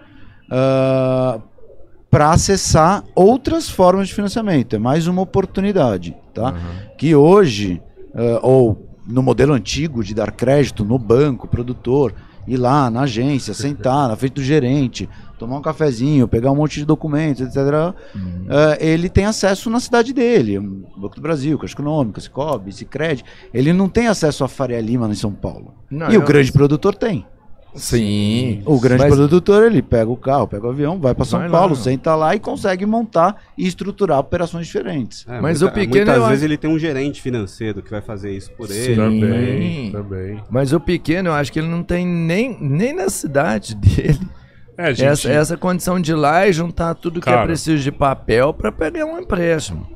para 2.09 2.29
acessar 2.31 3.03
outras 3.15 3.69
formas 3.69 4.07
de 4.07 4.13
financiamento. 4.13 4.75
É 4.75 4.79
mais 4.79 5.07
uma 5.07 5.21
oportunidade, 5.21 6.15
tá? 6.33 6.53
Que 6.97 7.15
hoje, 7.15 7.81
ah, 8.13 8.39
ou 8.43 8.87
no 9.05 9.21
modelo 9.21 9.53
antigo 9.53 10.03
de 10.03 10.13
dar 10.13 10.31
crédito 10.31 10.85
no 10.85 10.97
banco, 10.97 11.47
produtor, 11.47 12.13
ir 12.47 12.57
lá 12.57 12.89
na 12.89 13.01
agência, 13.01 13.53
sentar 13.55 14.09
na 14.09 14.15
frente 14.15 14.33
do 14.33 14.43
gerente, 14.43 15.09
tomar 15.37 15.57
um 15.57 15.61
cafezinho, 15.61 16.27
pegar 16.27 16.51
um 16.51 16.55
monte 16.55 16.79
de 16.79 16.85
documentos, 16.85 17.41
etc. 17.41 17.57
Ah, 18.49 18.77
ele 18.79 19.09
tem 19.09 19.25
acesso 19.25 19.69
na 19.69 19.79
cidade 19.79 20.13
dele, 20.13 20.59
Banco 20.59 21.15
do 21.15 21.21
Brasil, 21.21 21.57
Caixa 21.57 21.73
Econômica, 21.73 22.21
Cicobi, 22.21 22.71
Cicred. 22.71 23.23
Ele 23.53 23.73
não 23.73 23.89
tem 23.89 24.07
acesso 24.07 24.43
a 24.43 24.47
Faria 24.47 24.79
Lima 24.79 25.07
em 25.07 25.15
São 25.15 25.31
Paulo. 25.31 25.73
Não, 25.89 26.11
e 26.11 26.17
o 26.17 26.21
grande 26.21 26.51
produtor 26.51 26.95
tem. 26.95 27.25
Sim. 27.75 28.61
O 28.65 28.79
grande 28.79 29.03
Mas- 29.03 29.15
produtor, 29.15 29.63
ele 29.65 29.81
pega 29.81 30.09
o 30.09 30.15
carro, 30.17 30.47
pega 30.47 30.67
o 30.67 30.69
avião, 30.69 30.99
vai 30.99 31.13
para 31.15 31.25
São 31.25 31.39
Vai 31.39 31.49
lá. 31.49 31.57
Paulo, 31.59 31.75
senta 31.75 32.15
lá 32.15 32.35
e 32.35 32.39
consegue 32.39 32.85
montar 32.85 33.35
e 33.57 33.65
estruturar 33.67 34.19
operações 34.19 34.67
diferentes. 34.67 35.25
É, 35.27 35.41
Mas 35.41 35.61
muita- 35.61 35.73
o 35.73 35.75
pequeno, 35.79 36.05
Muitas 36.05 36.23
eu 36.23 36.27
vezes 36.29 36.43
ele 36.43 36.57
tem 36.57 36.69
um 36.69 36.77
gerente 36.79 37.21
financeiro 37.21 37.81
que 37.81 37.89
vai 37.89 38.01
fazer 38.01 38.31
isso 38.35 38.51
por 38.51 38.67
Sim. 38.67 38.73
ele. 38.75 38.95
Também, 38.95 39.91
também. 39.91 40.43
Mas 40.49 40.71
o 40.73 40.79
pequeno, 40.79 41.29
eu 41.29 41.33
acho 41.33 41.51
que 41.51 41.59
ele 41.59 41.67
não 41.67 41.83
tem 41.83 42.05
nem, 42.05 42.57
nem 42.61 42.93
na 42.93 43.09
cidade 43.09 43.73
dele 43.75 44.19
É, 44.77 44.93
gente. 44.93 45.07
essa, 45.07 45.29
essa 45.31 45.57
condição 45.57 45.99
de 45.99 46.11
ir 46.11 46.15
lá 46.15 46.47
e 46.47 46.53
juntar 46.53 46.93
tudo 46.95 47.19
que 47.21 47.29
é 47.29 47.33
Cara. 47.33 47.45
preciso 47.47 47.81
de 47.83 47.91
papel 47.91 48.53
para 48.53 48.71
pegar 48.71 49.05
um 49.05 49.19
empréstimo. 49.19 49.87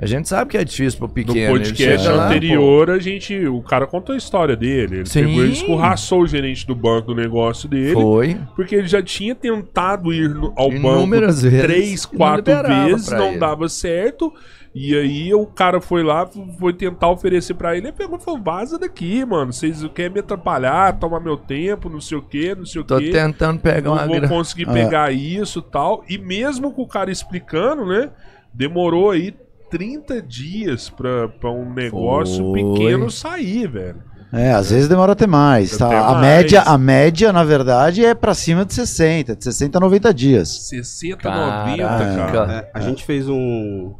A 0.00 0.06
gente 0.06 0.28
sabe 0.28 0.50
que 0.50 0.56
é 0.56 0.64
difícil 0.64 0.98
pro 0.98 1.08
No 1.08 1.12
pequeno. 1.14 1.38
ele 1.56 1.64
podcast 1.64 2.08
lá, 2.08 2.26
anterior, 2.28 2.90
a 2.90 2.98
gente. 2.98 3.46
O 3.46 3.60
cara 3.60 3.86
contou 3.86 4.14
a 4.14 4.18
história 4.18 4.56
dele. 4.56 4.96
Ele 4.98 5.06
Sim. 5.06 5.24
pegou 5.26 5.44
escorraçou 5.44 6.22
o 6.22 6.26
gerente 6.26 6.66
do 6.66 6.74
banco 6.74 7.14
do 7.14 7.20
negócio 7.20 7.68
pô, 7.68 7.74
dele. 7.74 7.92
Foi. 7.92 8.36
Porque 8.56 8.74
ele 8.76 8.88
já 8.88 9.02
tinha 9.02 9.34
tentado 9.34 10.12
ir 10.12 10.28
no- 10.30 10.52
ao 10.56 10.72
Inúmeras 10.72 11.42
banco 11.42 11.50
vezes, 11.50 11.66
três, 11.66 12.04
não 12.10 12.18
quatro 12.18 12.38
liberava 12.38 12.86
vezes, 12.86 13.10
não 13.10 13.28
ele. 13.28 13.38
dava 13.38 13.68
certo. 13.68 14.32
E 14.72 14.96
aí 14.96 15.34
o 15.34 15.44
cara 15.46 15.80
foi 15.80 16.02
lá, 16.04 16.26
foi 16.58 16.72
tentar 16.72 17.10
oferecer 17.10 17.54
pra 17.54 17.76
ele. 17.76 17.88
Ele 17.88 17.92
pegou 17.92 18.16
e 18.16 18.22
falou: 18.22 18.40
vaza 18.40 18.78
daqui, 18.78 19.24
mano. 19.24 19.52
Vocês 19.52 19.84
querem 19.94 20.12
me 20.12 20.20
atrapalhar, 20.20 20.96
tomar 20.98 21.18
meu 21.20 21.36
tempo, 21.36 21.90
não 21.90 22.00
sei 22.00 22.16
o 22.16 22.22
que, 22.22 22.54
não 22.54 22.64
sei 22.64 22.80
o 22.80 22.84
Tô 22.84 22.96
que. 22.98 23.10
tentando 23.10 23.58
pegar 23.60 23.82
Não 23.82 23.92
uma 23.94 24.06
vou 24.06 24.14
grana. 24.14 24.28
conseguir 24.28 24.66
Ah. 24.68 24.72
pegar 24.72 25.12
isso 25.12 25.58
e 25.58 25.70
tal. 25.72 26.04
E 26.08 26.16
mesmo 26.16 26.72
com 26.72 26.82
o 26.82 26.86
cara 26.88 27.10
explicando, 27.10 27.84
né? 27.84 28.10
Demorou 28.54 29.10
aí 29.10 29.34
30 29.70 30.20
dias 30.20 30.90
pra, 30.90 31.28
pra 31.28 31.50
um 31.50 31.72
negócio 31.72 32.44
Foi. 32.50 32.62
pequeno 32.62 33.10
sair, 33.10 33.68
velho. 33.68 34.02
É, 34.32 34.52
às 34.52 34.70
vezes 34.70 34.88
demora 34.88 35.12
até 35.12 35.26
mais, 35.26 35.76
tá? 35.76 35.86
Até 35.86 35.96
a 35.96 36.12
mais. 36.12 36.20
média, 36.20 36.62
a 36.62 36.78
média, 36.78 37.32
na 37.32 37.42
verdade, 37.42 38.04
é 38.04 38.14
para 38.14 38.32
cima 38.32 38.64
de 38.64 38.72
60, 38.74 39.34
de 39.34 39.42
60 39.42 39.78
a 39.78 39.80
90 39.80 40.14
dias. 40.14 40.68
60, 40.68 41.16
Caraca. 41.16 41.70
90, 41.70 41.86
cara. 42.32 42.52
É, 42.52 42.70
a 42.72 42.80
gente 42.80 43.04
fez 43.04 43.28
um. 43.28 43.92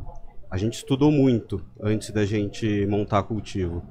A 0.49 0.57
gente 0.57 0.75
estudou 0.75 1.11
muito 1.11 1.61
antes 1.83 2.11
da 2.11 2.25
gente 2.25 2.87
montar 2.87 3.23
cultivo. 3.25 3.83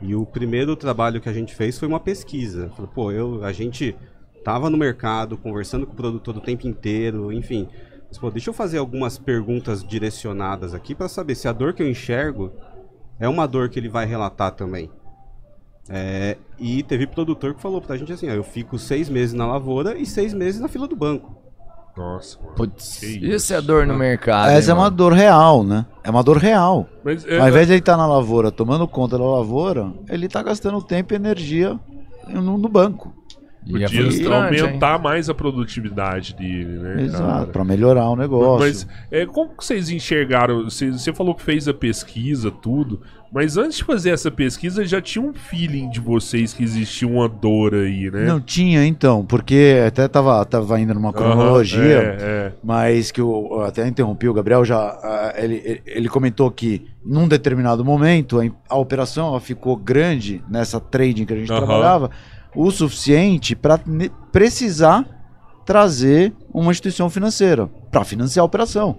E 0.00 0.14
o 0.14 0.24
primeiro 0.24 0.74
trabalho 0.76 1.20
que 1.20 1.28
a 1.28 1.32
gente 1.32 1.54
fez 1.54 1.78
foi 1.78 1.88
uma 1.88 2.00
pesquisa. 2.00 2.70
Falei, 2.76 2.90
pô, 2.92 3.12
eu, 3.12 3.44
a 3.44 3.52
gente 3.52 3.96
tava 4.44 4.70
no 4.70 4.76
mercado, 4.76 5.36
conversando 5.36 5.86
com 5.86 5.92
o 5.92 5.96
produtor 5.96 6.36
o 6.36 6.40
tempo 6.40 6.66
inteiro, 6.66 7.32
enfim. 7.32 7.68
Mas, 8.08 8.18
pô, 8.18 8.30
deixa 8.30 8.50
eu 8.50 8.54
fazer 8.54 8.78
algumas 8.78 9.18
perguntas 9.18 9.84
direcionadas 9.84 10.74
aqui 10.74 10.94
para 10.94 11.08
saber 11.08 11.34
se 11.34 11.46
a 11.46 11.52
dor 11.52 11.74
que 11.74 11.82
eu 11.82 11.88
enxergo 11.88 12.50
é 13.20 13.28
uma 13.28 13.46
dor 13.46 13.68
que 13.68 13.78
ele 13.78 13.88
vai 13.88 14.06
relatar 14.06 14.52
também. 14.52 14.90
É, 15.90 16.36
e 16.58 16.82
teve 16.82 17.06
produtor 17.06 17.54
que 17.54 17.62
falou 17.62 17.80
pra 17.80 17.96
gente 17.96 18.12
assim, 18.12 18.28
ó, 18.28 18.32
eu 18.32 18.44
fico 18.44 18.78
seis 18.78 19.08
meses 19.08 19.34
na 19.34 19.46
lavoura 19.46 19.98
e 19.98 20.04
seis 20.04 20.34
meses 20.34 20.60
na 20.60 20.68
fila 20.68 20.86
do 20.86 20.94
banco. 20.94 21.36
Nossa, 21.96 22.38
mano. 22.40 22.54
Putz, 22.54 23.02
isso 23.02 23.52
é 23.52 23.60
dor 23.60 23.86
no 23.86 23.96
mercado. 23.96 24.50
Essa 24.50 24.70
é 24.70 24.72
hein, 24.72 24.78
uma 24.78 24.84
mano? 24.84 24.96
dor 24.96 25.12
real, 25.12 25.64
né? 25.64 25.84
É 26.04 26.10
uma 26.10 26.22
dor 26.22 26.36
real. 26.36 26.86
Mas, 27.02 27.26
é, 27.26 27.40
Ao 27.40 27.48
invés 27.48 27.66
de 27.66 27.72
ele 27.72 27.80
estar 27.80 27.96
na 27.96 28.06
lavoura 28.06 28.52
tomando 28.52 28.86
conta 28.86 29.18
da 29.18 29.24
lavoura, 29.24 29.92
ele 30.08 30.26
está 30.26 30.42
gastando 30.42 30.80
tempo 30.80 31.12
e 31.12 31.16
energia 31.16 31.78
no, 32.28 32.56
no 32.56 32.68
banco. 32.68 33.12
E 33.68 33.84
é 33.84 33.86
podia 33.86 34.02
frustrante, 34.02 34.54
hein? 34.54 34.60
aumentar 34.62 34.98
mais 34.98 35.28
a 35.28 35.34
produtividade 35.34 36.34
dele, 36.34 36.78
né? 36.78 37.02
Exato, 37.02 37.52
para 37.52 37.64
melhorar 37.64 38.08
o 38.08 38.16
negócio. 38.16 38.60
Mas 38.66 38.86
é, 39.10 39.26
como 39.26 39.50
que 39.56 39.64
vocês 39.64 39.90
enxergaram? 39.90 40.64
Você, 40.64 40.90
você 40.90 41.12
falou 41.12 41.34
que 41.34 41.42
fez 41.42 41.68
a 41.68 41.74
pesquisa, 41.74 42.50
tudo, 42.50 43.00
mas 43.30 43.58
antes 43.58 43.76
de 43.76 43.84
fazer 43.84 44.10
essa 44.10 44.30
pesquisa 44.30 44.84
já 44.86 45.02
tinha 45.02 45.22
um 45.22 45.34
feeling 45.34 45.90
de 45.90 46.00
vocês 46.00 46.54
que 46.54 46.62
existia 46.62 47.06
uma 47.06 47.28
dor 47.28 47.74
aí, 47.74 48.10
né? 48.10 48.24
Não 48.24 48.40
tinha, 48.40 48.86
então, 48.86 49.22
porque 49.24 49.82
até 49.86 50.08
tava, 50.08 50.42
tava 50.46 50.80
indo 50.80 50.94
numa 50.94 51.12
cronologia, 51.12 51.98
Aham, 52.00 52.16
é, 52.20 52.52
mas 52.64 53.10
que 53.10 53.20
eu 53.20 53.48
eu 53.50 53.62
até 53.62 53.86
interrompi 53.86 54.28
o 54.28 54.32
Gabriel, 54.32 54.64
já 54.64 55.32
ele, 55.36 55.82
ele- 55.84 56.08
comentou 56.08 56.50
que 56.50 56.86
num 57.04 57.28
determinado 57.28 57.84
momento 57.84 58.40
a, 58.40 58.44
a 58.74 58.78
operação 58.78 59.28
ela 59.28 59.40
ficou 59.40 59.76
grande 59.76 60.42
nessa 60.48 60.80
trading 60.80 61.26
que 61.26 61.32
a 61.32 61.36
gente 61.36 61.48
trabalhava, 61.48 62.10
o 62.54 62.70
suficiente 62.70 63.54
para 63.54 63.80
precisar 64.32 65.06
trazer 65.64 66.32
uma 66.52 66.70
instituição 66.70 67.10
financeira 67.10 67.66
para 67.90 68.04
financiar 68.04 68.42
a 68.42 68.46
operação. 68.46 68.98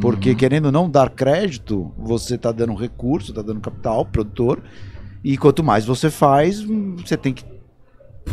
Porque 0.00 0.34
querendo 0.34 0.72
não 0.72 0.90
dar 0.90 1.10
crédito, 1.10 1.92
você 1.96 2.34
está 2.34 2.52
dando 2.52 2.74
recurso, 2.74 3.30
está 3.30 3.42
dando 3.42 3.60
capital, 3.60 4.04
produtor, 4.04 4.62
e 5.22 5.36
quanto 5.36 5.62
mais 5.62 5.84
você 5.84 6.10
faz, 6.10 6.62
você 6.62 7.16
tem 7.16 7.32
que 7.32 7.44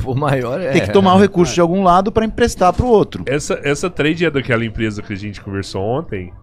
O 0.05 0.15
maior 0.15 0.59
é. 0.59 0.71
Tem 0.71 0.81
que 0.81 0.91
tomar 0.91 1.15
o 1.15 1.19
recurso 1.19 1.53
de 1.53 1.61
algum 1.61 1.83
lado 1.83 2.11
para 2.11 2.25
emprestar 2.25 2.73
para 2.73 2.85
o 2.85 2.89
outro. 2.89 3.23
Essa, 3.27 3.59
essa 3.63 3.89
trade 3.89 4.25
é 4.25 4.31
daquela 4.31 4.65
empresa 4.65 5.01
que 5.01 5.13
a 5.13 5.15
gente 5.15 5.39
conversou 5.39 5.83
ontem? 5.83 6.33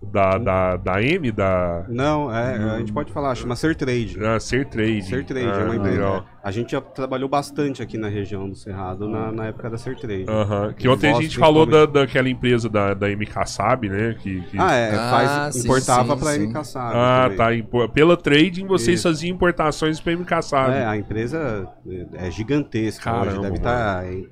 Da, 0.00 0.38
da, 0.38 0.76
da 0.76 1.02
M, 1.02 1.32
da, 1.32 1.84
Não, 1.88 2.32
é, 2.32 2.54
a 2.54 2.78
gente 2.78 2.92
pode 2.92 3.12
falar, 3.12 3.34
chama 3.34 3.56
Ser 3.56 3.74
Trade. 3.74 4.16
da 4.16 4.38
Ser 4.38 4.64
Trade. 4.66 5.02
Ser 5.02 5.24
Trade 5.24 5.46
Ah, 5.48 5.60
é 5.60 5.64
uma 5.64 5.74
empresa. 5.76 5.96
legal. 5.96 6.24
A 6.40 6.50
gente 6.52 6.70
já 6.70 6.80
trabalhou 6.80 7.28
bastante 7.28 7.82
aqui 7.82 7.98
na 7.98 8.08
região 8.08 8.48
do 8.48 8.54
Cerrado 8.54 9.08
na, 9.08 9.32
na 9.32 9.46
época 9.46 9.68
da 9.68 9.76
Ser 9.76 9.96
Trade. 9.96 10.24
Aham. 10.28 10.72
Que 10.72 10.88
ontem 10.88 11.10
a 11.12 11.20
gente 11.20 11.36
falou 11.36 11.66
da, 11.66 11.84
daquela 11.84 12.28
empresa 12.28 12.68
da, 12.68 12.94
da 12.94 13.08
MK 13.08 13.44
Saab, 13.46 13.88
né? 13.88 14.14
Que, 14.20 14.40
que- 14.42 14.56
Ah, 14.58 14.72
é, 14.72 14.94
Ah, 14.94 15.10
faz, 15.10 15.54
sim, 15.56 15.60
importava 15.64 16.14
sim, 16.14 16.20
pra 16.22 16.32
sim. 16.32 16.46
MK 16.46 16.64
Saab 16.64 16.92
Ah, 16.96 17.30
também. 17.36 17.62
tá. 17.64 17.88
Pela 17.88 18.16
trading 18.16 18.66
vocês 18.68 19.00
Isso. 19.00 19.08
faziam 19.08 19.34
importações 19.34 20.00
pra 20.00 20.12
MK 20.12 20.42
Saab. 20.42 20.72
É, 20.74 20.86
a 20.86 20.96
empresa 20.96 21.68
é 22.14 22.30
gigantesca 22.30 23.02
Caramba, 23.10 23.30
hoje, 23.32 23.40
deve 23.40 23.56
estar 23.56 24.06
em 24.12 24.28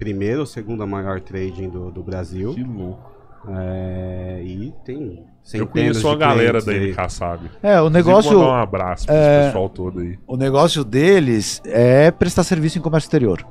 primeira 0.00 0.40
ou 0.40 0.46
segunda 0.46 0.84
maior 0.84 1.20
trading 1.20 1.70
do, 1.70 1.92
do 1.92 2.02
Brasil. 2.02 2.52
Que 2.52 2.64
louco. 2.64 3.14
É, 3.48 4.42
e 4.42 4.72
tem 4.84 5.24
Eu 5.54 5.66
conheço 5.66 6.06
uma 6.06 6.14
de 6.14 6.20
galera 6.20 6.60
da 6.60 6.72
aí. 6.72 6.90
MK 6.92 7.08
Saab. 7.10 7.50
É, 7.62 7.80
o 7.80 7.88
negócio, 7.90 8.38
mandar 8.38 8.50
um 8.50 8.54
abraço 8.54 9.06
pro 9.06 9.14
é, 9.14 9.46
pessoal 9.46 9.68
todo 9.68 10.00
aí. 10.00 10.18
o 10.26 10.36
negócio 10.36 10.84
deles 10.84 11.60
é 11.64 12.10
prestar 12.10 12.44
serviço 12.44 12.78
em 12.78 12.82
comércio 12.82 13.06
exterior. 13.06 13.46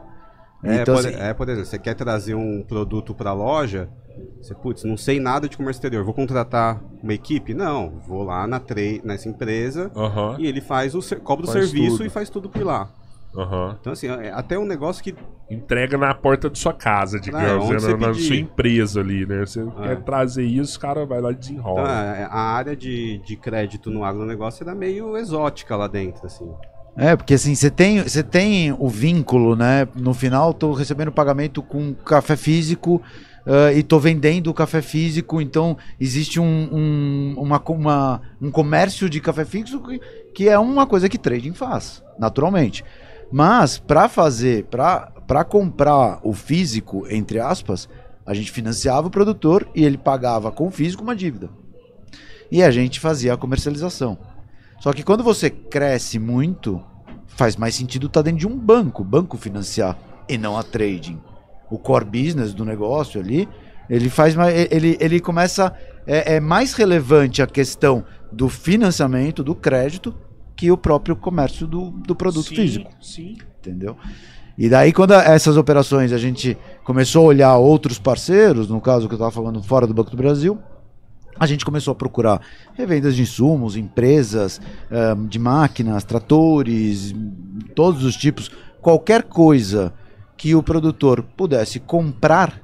É, 0.64 0.82
Então, 0.82 0.96
por, 0.96 1.08
assim, 1.08 1.16
é, 1.20 1.34
por 1.34 1.48
exemplo, 1.48 1.66
você 1.66 1.80
quer 1.80 1.94
trazer 1.94 2.34
um 2.36 2.64
produto 2.64 3.14
para 3.14 3.30
a 3.30 3.34
loja, 3.34 3.88
você, 4.42 4.54
putz, 4.56 4.84
não 4.84 4.98
sei 4.98 5.20
nada 5.20 5.48
de 5.48 5.56
comércio 5.56 5.80
exterior, 5.80 6.04
vou 6.04 6.14
contratar 6.14 6.82
uma 7.04 7.14
equipe? 7.14 7.54
Não, 7.54 8.02
vou 8.08 8.24
lá 8.24 8.48
na 8.48 8.60
tre 8.60 9.02
nessa 9.04 9.30
empresa 9.30 9.92
Aham, 9.96 10.36
e 10.40 10.48
ele 10.48 10.62
faz 10.62 10.96
o 10.96 11.02
cobra 11.20 11.46
o 11.46 11.50
serviço 11.50 11.98
tudo. 11.98 12.08
e 12.08 12.10
faz 12.10 12.30
tudo 12.30 12.50
por 12.50 12.64
lá. 12.64 12.90
Aham. 13.38 13.78
Então, 13.80 13.94
assim, 13.94 14.08
é 14.08 14.32
até 14.32 14.58
um 14.58 14.66
negócio 14.66 15.04
que 15.04 15.16
Entrega 15.50 15.96
na 15.96 16.12
porta 16.14 16.50
de 16.50 16.58
sua 16.58 16.74
casa, 16.74 17.20
digamos, 17.20 17.70
né, 17.70 17.80
você 17.80 17.92
na, 17.98 18.08
na 18.08 18.14
sua 18.16 18.36
empresa 18.36 19.00
ali, 19.00 19.28
né? 19.28 19.46
Você 19.46 19.62
É. 19.62 19.90
quer 19.90 20.04
trazer 20.04 20.44
isso, 20.44 20.76
o 20.78 20.82
cara 20.82 21.06
vai 21.06 21.22
lá 21.22 21.30
e 21.30 21.34
então, 21.34 21.40
desenrola. 21.40 21.88
é, 21.88 22.24
a 22.24 22.40
área 22.40 22.76
de, 22.76 23.20
de 23.20 23.36
crédito 23.38 23.92
no 23.92 24.04
agronegócio 24.04 24.64
era 24.64 24.74
meio 24.74 25.16
exótica 25.16 25.76
lá 25.76 25.88
dentro, 25.88 26.26
assim. 26.26 26.52
É, 26.98 27.16
porque 27.16 27.36
assim, 27.36 27.54
você 27.54 27.70
tem, 27.70 28.02
você 28.02 28.24
tem 28.24 28.72
o 28.80 28.90
vínculo, 28.90 29.56
né? 29.56 29.88
No 29.96 30.14
final, 30.16 30.52
tô 30.52 30.74
recebendo 30.74 31.12
pagamento 31.12 31.62
com 31.62 31.94
café 31.94 32.36
físico 32.36 33.02
ah, 33.46 33.72
e 33.74 33.84
tô 33.84 34.00
vendendo 34.00 34.48
o 34.50 34.54
café 34.54 34.82
físico, 34.82 35.40
então 35.42 35.78
existe 36.00 36.40
um, 36.40 36.70
um, 36.72 37.34
uma, 37.38 37.62
uma- 37.68 38.22
um 38.42 38.50
comércio 38.50 39.10
de 39.10 39.20
café 39.22 39.46
físico 39.46 39.88
que, 39.88 40.02
que 40.34 40.50
é 40.50 40.58
uma 40.58 40.88
coisa 40.88 41.08
que 41.08 41.18
trading 41.18 41.54
faz, 41.54 42.02
naturalmente. 42.18 42.84
Mas 43.32 43.78
para 43.78 44.08
fazer, 44.08 44.66
para 44.66 45.44
comprar 45.44 46.20
o 46.24 46.34
físico, 46.34 47.06
entre 47.10 47.40
aspas, 47.40 47.90
a 48.26 48.34
gente 48.34 48.52
financiava 48.52 49.08
o 49.08 49.12
produtor 49.12 49.68
e 49.76 49.84
ele 49.84 49.98
pagava 49.98 50.52
com 50.52 50.68
o 50.68 50.72
físico 50.72 51.04
uma 51.04 51.16
dívida. 51.16 51.50
E 52.52 52.64
a 52.64 52.72
gente 52.72 53.00
fazia 53.00 53.34
a 53.34 53.38
comercialização. 53.38 54.18
Só 54.80 54.94
que 54.94 55.04
quando 55.04 55.24
você 55.24 55.50
cresce 55.50 56.20
muito, 56.20 56.82
faz 57.28 57.56
mais 57.56 57.76
sentido 57.76 58.08
estar 58.08 58.22
dentro 58.22 58.40
de 58.40 58.48
um 58.48 58.58
banco, 58.58 59.04
banco 59.04 59.38
financiar, 59.38 59.98
e 60.28 60.38
não 60.38 60.58
a 60.58 60.64
trading. 60.64 61.22
O 61.70 61.78
core 61.78 62.06
business 62.06 62.54
do 62.54 62.66
negócio 62.66 63.20
ali, 63.20 63.48
ele 63.90 64.10
faz 64.10 64.36
mais, 64.36 64.68
ele, 64.72 64.98
ele 65.00 65.20
começa 65.20 65.74
é, 66.08 66.36
é 66.36 66.40
mais 66.40 66.74
relevante 66.74 67.42
a 67.42 67.48
questão 67.48 68.04
do 68.32 68.50
financiamento, 68.50 69.44
do 69.44 69.56
crédito, 69.56 70.16
que 70.56 70.72
o 70.72 70.78
próprio 70.78 71.16
comércio 71.16 71.68
do, 71.68 71.92
do 71.92 72.16
produto 72.16 72.48
Sim, 72.50 72.56
físico 72.56 72.92
Sim. 73.02 73.38
entendeu? 73.60 73.98
E 74.58 74.70
daí, 74.70 74.94
quando 74.94 75.14
essas 75.14 75.58
operações 75.58 76.14
a 76.14 76.18
gente 76.18 76.58
começou 76.84 77.24
a 77.24 77.28
olhar 77.28 77.58
outros 77.58 78.00
parceiros, 78.00 78.70
no 78.70 78.80
caso 78.80 79.08
que 79.08 79.14
eu 79.14 79.18
estava 79.18 79.32
falando 79.32 79.62
fora 79.62 79.86
do 79.86 79.94
Banco 79.94 80.12
do 80.12 80.18
Brasil, 80.18 80.58
a 81.38 81.46
gente 81.46 81.66
começou 81.66 81.92
a 81.92 81.96
procurar 81.96 82.42
revendas 82.74 83.16
de 83.16 83.22
insumos, 83.22 83.76
empresas 83.76 84.62
ãh, 84.90 85.28
de 85.28 85.38
máquinas, 85.38 86.06
tratores, 86.06 87.14
todos 87.76 88.06
os 88.06 88.16
tipos, 88.16 88.50
qualquer 88.82 89.24
coisa 89.24 89.94
que 90.38 90.56
o 90.56 90.64
produtor 90.64 91.22
pudesse 91.36 91.80
comprar, 91.80 92.62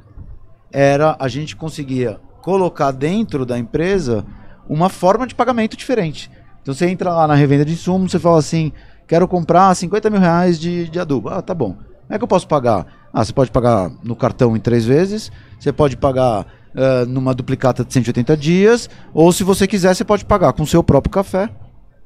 era 0.72 1.18
a 1.20 1.28
gente 1.28 1.58
conseguia 1.58 2.20
colocar 2.42 2.92
dentro 2.92 3.46
da 3.46 3.60
empresa 3.60 4.26
uma 4.70 4.88
forma 4.88 5.28
de 5.28 5.36
pagamento 5.36 5.76
diferente. 5.76 6.32
Então 6.62 6.74
você 6.74 6.88
entra 6.88 7.14
lá 7.14 7.28
na 7.28 7.36
revenda 7.36 7.66
de 7.66 7.74
insumos, 7.74 8.12
você 8.12 8.20
fala 8.20 8.40
assim, 8.40 8.72
quero 9.08 9.28
comprar 9.28 9.74
50 9.76 10.10
mil 10.10 10.20
reais 10.20 10.60
de, 10.60 10.88
de 10.90 11.00
adubo. 11.00 11.30
Ah, 11.30 11.42
tá 11.42 11.54
bom. 11.54 11.74
Como 11.74 11.86
é 12.16 12.18
que 12.18 12.24
eu 12.24 12.28
posso 12.28 12.48
pagar? 12.48 12.86
Ah, 13.14 13.24
você 13.26 13.34
pode 13.34 13.52
pagar 13.52 13.92
no 14.04 14.16
cartão 14.16 14.56
em 14.56 14.60
três 14.60 14.86
vezes, 14.86 15.32
você 15.60 15.72
pode 15.72 15.98
pagar 15.98 16.46
ah, 16.76 17.06
numa 17.08 17.34
duplicata 17.34 17.84
de 17.84 17.92
180 17.94 18.36
dias, 18.38 18.90
ou 19.14 19.32
se 19.32 19.44
você 19.44 19.66
quiser, 19.68 19.96
você 19.96 20.04
pode 20.04 20.24
pagar 20.26 20.54
com 20.54 20.66
seu 20.66 20.84
próprio 20.84 21.12
café. 21.12 21.50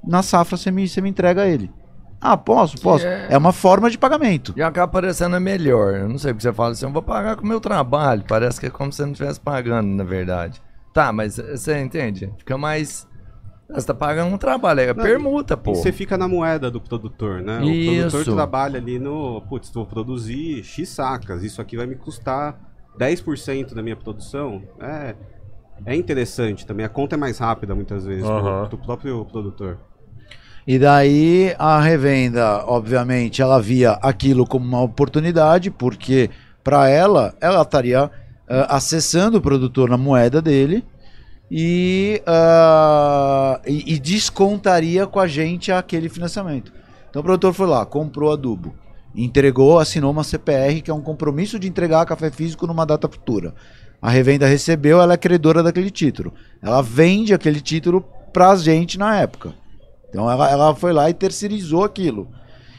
Na 0.08 0.22
safra 0.22 0.56
você 0.58 0.70
me, 0.72 0.88
você 0.88 1.02
me 1.02 1.10
entrega 1.10 1.48
ele. 1.48 1.72
Ah, 2.22 2.38
posso, 2.38 2.80
posso. 2.80 3.06
é- 3.06 3.28
É 3.32 3.38
uma 3.38 3.52
forma 3.52 3.90
de 3.90 3.98
pagamento. 3.98 4.54
E 4.56 4.62
acaba 4.64 4.88
parecendo 4.92 5.40
melhor. 5.40 5.96
Eu 5.96 6.08
não 6.10 6.18
sei 6.18 6.32
porque 6.34 6.44
você 6.44 6.54
fala 6.54 6.72
assim, 6.72 6.86
eu 6.86 6.92
vou 6.92 7.02
pagar 7.04 7.36
com 7.36 7.44
o 7.44 7.48
meu 7.48 7.60
trabalho. 7.60 8.24
Parece 8.28 8.60
que 8.60 8.68
é 8.68 8.70
como 8.70 8.92
se 8.92 8.98
você 8.98 9.04
não 9.06 9.12
estivesse 9.12 9.40
pagando, 9.40 9.88
na 9.90 10.04
verdade. 10.04 10.62
Tá, 10.94 11.12
mas 11.12 11.38
eh, 11.38 11.56
você 11.58 11.80
entende? 11.82 12.32
Fica 12.38 12.58
mais. 12.58 13.06
Você 13.68 13.88
tá 13.88 13.94
pagando 13.94 14.34
um 14.34 14.38
trabalho, 14.38 14.80
é 14.80 14.94
Não, 14.94 15.04
permuta, 15.04 15.58
pô. 15.58 15.72
E 15.72 15.76
você 15.76 15.92
fica 15.92 16.18
na 16.18 16.28
moeda 16.28 16.70
do 16.70 16.80
produtor, 16.80 17.42
né? 17.42 17.60
O 17.62 17.70
Isso. 17.70 18.10
produtor 18.12 18.36
trabalha 18.36 18.78
ali 18.78 19.00
no. 19.00 19.42
Putz, 19.42 19.72
vou 19.72 19.86
produzir 19.86 20.64
X 20.64 20.90
sacas, 20.90 21.44
isso 21.44 21.62
aqui 21.62 21.76
vai 21.76 21.88
me 21.88 21.96
custar 21.96 22.60
10% 22.98 23.74
da 23.74 23.82
minha 23.82 23.96
produção. 23.96 24.62
É, 24.80 25.16
é 25.86 25.96
interessante 25.96 26.66
também. 26.66 26.86
A 26.86 26.90
conta 26.90 27.16
é 27.16 27.18
mais 27.18 27.40
rápida 27.40 27.74
muitas 27.74 28.06
vezes 28.06 28.24
Aham. 28.24 28.68
do, 28.70 28.78
próprio 28.78 29.26
produtor. 29.26 29.78
E 30.68 30.80
daí 30.80 31.54
a 31.60 31.80
revenda, 31.80 32.64
obviamente, 32.66 33.42
ela 33.42 33.60
via 33.62 33.94
aquilo 33.94 34.46
como 34.48 34.66
uma 34.66 34.82
oportunidade, 34.82 35.70
porque 35.70 36.30
para 36.64 36.90
ela, 36.90 37.36
ela 37.40 37.62
estaria 37.62 38.10
ah, 38.48 38.76
acessando 38.76 39.38
o 39.38 39.42
produtor 39.42 39.90
na 39.90 39.98
moeda 39.98 40.42
dele 40.42 40.84
e, 41.50 42.22
ah, 42.26 43.60
e, 43.66 43.94
e 43.94 44.00
descontaria 44.00 45.06
com 45.06 45.20
a 45.20 45.28
gente 45.28 45.72
aquele 45.72 46.10
financiamento. 46.10 46.72
Então 47.10 47.22
o 47.22 47.24
produtor 47.24 47.54
foi 47.54 47.68
lá, 47.68 47.86
comprou 47.86 48.32
adubo, 48.32 48.76
entregou, 49.16 49.80
assinou 49.80 50.12
uma 50.12 50.24
CPR, 50.24 50.82
que 50.82 50.92
é 50.92 50.94
um 50.94 51.02
compromisso 51.02 51.58
de 51.60 51.68
entregar 51.68 52.06
café 52.06 52.30
físico 52.30 52.68
numa 52.68 52.86
data 52.86 53.08
futura. 53.08 53.54
A 54.02 54.10
revenda 54.10 54.46
recebeu, 54.46 55.02
ela 55.02 55.14
é 55.14 55.18
credora 55.18 55.64
daquele 55.64 55.90
título. 55.90 56.34
Ela 56.62 56.82
vende 56.82 57.34
aquele 57.34 57.62
título 57.62 58.06
pra 58.34 58.56
gente 58.56 59.00
na 59.00 59.18
época. 59.18 59.54
Então 60.10 60.30
ela, 60.30 60.50
ela 60.50 60.76
foi 60.76 60.94
lá 60.94 61.10
e 61.10 61.14
terceirizou 61.14 61.84
aquilo. 61.84 62.28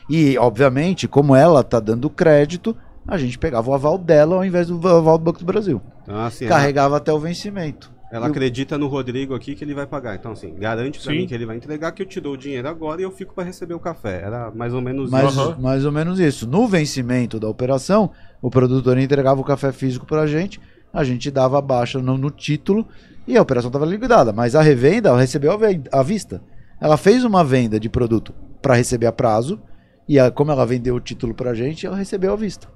E, 0.08 0.38
obviamente, 0.38 1.08
como 1.08 1.34
ela 1.34 1.64
tá 1.64 1.80
dando 1.80 2.08
crédito, 2.08 2.76
a 3.06 3.18
gente 3.18 3.38
pegava 3.38 3.70
o 3.70 3.74
aval 3.74 3.98
dela 3.98 4.36
ao 4.36 4.44
invés 4.44 4.68
do 4.68 4.76
aval 4.88 5.18
do 5.18 5.24
Banco 5.24 5.40
do 5.40 5.44
Brasil. 5.44 5.80
Então, 6.02 6.20
assim, 6.20 6.46
Carregava 6.46 6.96
até 6.96 7.12
o 7.12 7.18
vencimento. 7.18 7.95
Ela 8.16 8.26
E 8.26 8.28
o- 8.28 8.32
acredita 8.32 8.76
no 8.78 8.86
Rodrigo 8.88 9.34
aqui 9.34 9.54
que 9.54 9.62
ele 9.64 9.74
vai 9.74 9.86
pagar. 9.86 10.16
Então, 10.16 10.32
assim, 10.32 10.54
garante 10.54 10.98
pra 11.00 11.12
Sim. 11.12 11.18
mim 11.18 11.26
que 11.26 11.34
ele 11.34 11.46
vai 11.46 11.56
entregar, 11.56 11.92
que 11.92 12.02
eu 12.02 12.06
te 12.06 12.20
dou 12.20 12.34
o 12.34 12.36
dinheiro 12.36 12.68
agora 12.68 13.00
e 13.00 13.04
eu 13.04 13.10
fico 13.10 13.34
pra 13.34 13.44
receber 13.44 13.74
o 13.74 13.78
café. 13.80 14.22
Era 14.22 14.50
mais 14.50 14.72
ou 14.74 14.80
menos 14.80 15.10
Mais, 15.10 15.30
isso. 15.30 15.40
Aham. 15.40 15.56
mais 15.60 15.84
ou 15.84 15.92
menos 15.92 16.18
isso. 16.18 16.46
No 16.46 16.66
vencimento 16.66 17.38
da 17.38 17.48
operação, 17.48 18.10
o 18.42 18.50
produtor 18.50 18.98
entregava 18.98 19.40
o 19.40 19.44
café 19.44 19.70
físico 19.72 20.04
pra 20.06 20.26
gente, 20.26 20.60
a 20.92 21.04
gente 21.04 21.30
dava 21.30 21.58
a 21.58 21.62
baixa 21.62 22.00
no, 22.00 22.16
no 22.18 22.30
título 22.30 22.86
e 23.26 23.36
a 23.36 23.42
operação 23.42 23.68
estava 23.68 23.84
liquidada. 23.86 24.32
Mas 24.32 24.54
a 24.54 24.62
revenda 24.62 25.08
ela 25.10 25.20
recebeu 25.20 25.52
à 25.92 26.02
vista. 26.02 26.42
Ela 26.80 26.96
fez 26.96 27.24
uma 27.24 27.42
venda 27.44 27.78
de 27.80 27.88
produto 27.88 28.34
para 28.62 28.74
receber 28.74 29.06
a 29.06 29.12
prazo 29.12 29.60
e 30.08 30.18
a- 30.18 30.30
como 30.30 30.50
ela 30.52 30.64
vendeu 30.66 30.94
o 30.94 31.00
título 31.00 31.34
pra 31.34 31.54
gente, 31.54 31.86
ela 31.86 31.96
recebeu 31.96 32.32
à 32.32 32.36
vista. 32.36 32.68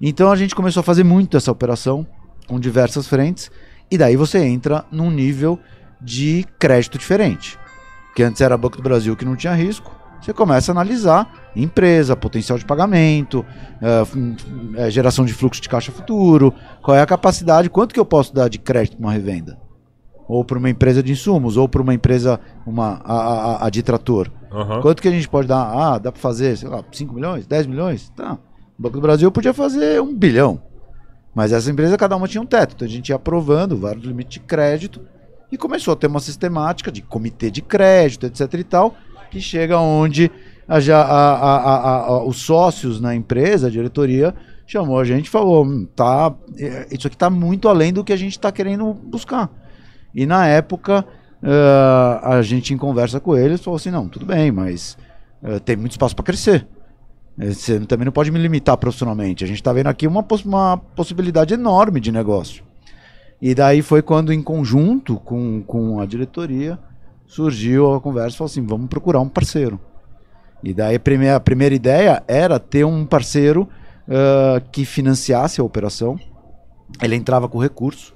Então 0.00 0.30
a 0.30 0.36
gente 0.36 0.54
começou 0.54 0.80
a 0.80 0.84
fazer 0.84 1.04
muito 1.04 1.36
essa 1.36 1.50
operação 1.50 2.06
com 2.46 2.60
diversas 2.60 3.06
frentes 3.08 3.50
e 3.90 3.96
daí 3.98 4.16
você 4.16 4.38
entra 4.44 4.84
num 4.90 5.10
nível 5.10 5.58
de 6.00 6.44
crédito 6.58 6.98
diferente. 6.98 7.58
Que 8.14 8.22
antes 8.22 8.40
era 8.40 8.56
Banco 8.56 8.76
do 8.76 8.82
Brasil 8.82 9.14
que 9.16 9.24
não 9.24 9.36
tinha 9.36 9.54
risco, 9.54 9.94
você 10.20 10.32
começa 10.32 10.70
a 10.70 10.74
analisar 10.74 11.50
empresa, 11.54 12.16
potencial 12.16 12.58
de 12.58 12.64
pagamento, 12.64 13.44
eh, 13.80 14.00
f- 14.02 14.36
eh, 14.76 14.90
geração 14.90 15.24
de 15.24 15.32
fluxo 15.34 15.60
de 15.60 15.68
caixa 15.68 15.92
futuro, 15.92 16.52
qual 16.82 16.96
é 16.96 17.00
a 17.00 17.06
capacidade, 17.06 17.70
quanto 17.70 17.92
que 17.94 18.00
eu 18.00 18.04
posso 18.04 18.34
dar 18.34 18.48
de 18.48 18.58
crédito 18.58 18.96
para 18.96 19.06
uma 19.06 19.12
revenda? 19.12 19.58
Ou 20.28 20.44
para 20.44 20.58
uma 20.58 20.68
empresa 20.70 21.02
de 21.02 21.12
insumos, 21.12 21.56
ou 21.56 21.68
para 21.68 21.80
uma 21.80 21.94
empresa, 21.94 22.40
uma, 22.66 23.00
a, 23.04 23.14
a, 23.14 23.66
a- 23.66 23.70
de 23.70 23.82
trator. 23.82 24.30
Aham. 24.50 24.80
Quanto 24.80 25.00
que 25.02 25.08
a 25.08 25.12
gente 25.12 25.28
pode 25.28 25.46
dar? 25.46 25.62
Ah, 25.62 25.98
dá 25.98 26.10
para 26.10 26.20
fazer, 26.20 26.56
sei 26.56 26.68
lá, 26.68 26.82
5 26.90 27.14
milhões, 27.14 27.46
10 27.46 27.66
milhões? 27.66 28.10
Tá. 28.16 28.38
O 28.78 28.82
Banco 28.82 28.96
do 28.96 29.02
Brasil 29.02 29.30
podia 29.30 29.54
fazer 29.54 30.00
um 30.02 30.14
bilhão. 30.14 30.60
Mas 31.36 31.52
essa 31.52 31.70
empresa, 31.70 31.98
cada 31.98 32.16
uma 32.16 32.26
tinha 32.26 32.40
um 32.40 32.46
teto. 32.46 32.72
Então 32.74 32.88
a 32.88 32.90
gente 32.90 33.10
ia 33.10 33.16
aprovando 33.16 33.76
vários 33.76 34.02
limites 34.06 34.32
de 34.32 34.40
crédito 34.40 35.02
e 35.52 35.58
começou 35.58 35.92
a 35.92 35.96
ter 35.96 36.06
uma 36.06 36.18
sistemática 36.18 36.90
de 36.90 37.02
comitê 37.02 37.50
de 37.50 37.60
crédito, 37.60 38.24
etc 38.24 38.54
e 38.54 38.64
tal, 38.64 38.94
que 39.30 39.38
chega 39.38 39.78
onde 39.78 40.30
a, 40.66 40.78
a- 40.78 42.06
a- 42.06 42.24
os 42.24 42.38
sócios 42.38 43.02
na 43.02 43.14
empresa, 43.14 43.66
a 43.66 43.70
diretoria, 43.70 44.34
chamou 44.66 44.98
a 44.98 45.04
gente 45.04 45.26
e 45.26 45.30
falou: 45.30 45.62
"Hum, 45.66 45.86
tá, 45.94 46.34
é, 46.58 46.86
isso 46.90 47.06
aqui 47.06 47.16
tá 47.18 47.28
muito 47.28 47.68
além 47.68 47.92
do 47.92 48.02
que 48.02 48.14
a 48.14 48.16
gente 48.16 48.40
tá 48.40 48.50
querendo 48.50 48.94
buscar. 48.94 49.50
E 50.14 50.24
na 50.24 50.46
época, 50.46 51.04
eh, 51.42 52.20
a 52.22 52.40
gente 52.40 52.72
em 52.72 52.78
conversa 52.78 53.20
com 53.20 53.36
eles 53.36 53.60
falou 53.60 53.76
assim: 53.76 53.90
não, 53.90 54.08
tudo 54.08 54.24
bem, 54.24 54.50
mas 54.50 54.96
eh, 55.42 55.58
tem 55.58 55.76
muito 55.76 55.92
espaço 55.92 56.16
para 56.16 56.24
crescer. 56.24 56.66
Você 57.38 57.78
também 57.80 58.06
não 58.06 58.12
pode 58.12 58.30
me 58.30 58.38
limitar 58.38 58.76
profissionalmente. 58.78 59.44
A 59.44 59.46
gente 59.46 59.58
está 59.58 59.72
vendo 59.72 59.88
aqui 59.88 60.06
uma, 60.06 60.22
poss- 60.22 60.44
uma 60.44 60.78
possibilidade 60.78 61.52
enorme 61.52 62.00
de 62.00 62.10
negócio. 62.10 62.64
E 63.40 63.54
daí 63.54 63.82
foi 63.82 64.00
quando, 64.00 64.32
em 64.32 64.42
conjunto 64.42 65.16
com, 65.16 65.62
com 65.62 66.00
a 66.00 66.06
diretoria, 66.06 66.78
surgiu 67.26 67.92
a 67.92 68.00
conversa 68.00 68.34
e 68.34 68.38
falou 68.38 68.50
assim: 68.50 68.64
vamos 68.64 68.88
procurar 68.88 69.20
um 69.20 69.28
parceiro. 69.28 69.78
E 70.64 70.72
daí 70.72 70.96
a 70.96 71.00
primeira, 71.00 71.36
a 71.36 71.40
primeira 71.40 71.74
ideia 71.74 72.22
era 72.26 72.58
ter 72.58 72.84
um 72.84 73.04
parceiro 73.04 73.68
ah, 74.08 74.62
que 74.72 74.86
financiasse 74.86 75.60
a 75.60 75.64
operação. 75.64 76.18
Ele 77.02 77.14
entrava 77.14 77.46
com 77.46 77.58
recurso, 77.58 78.14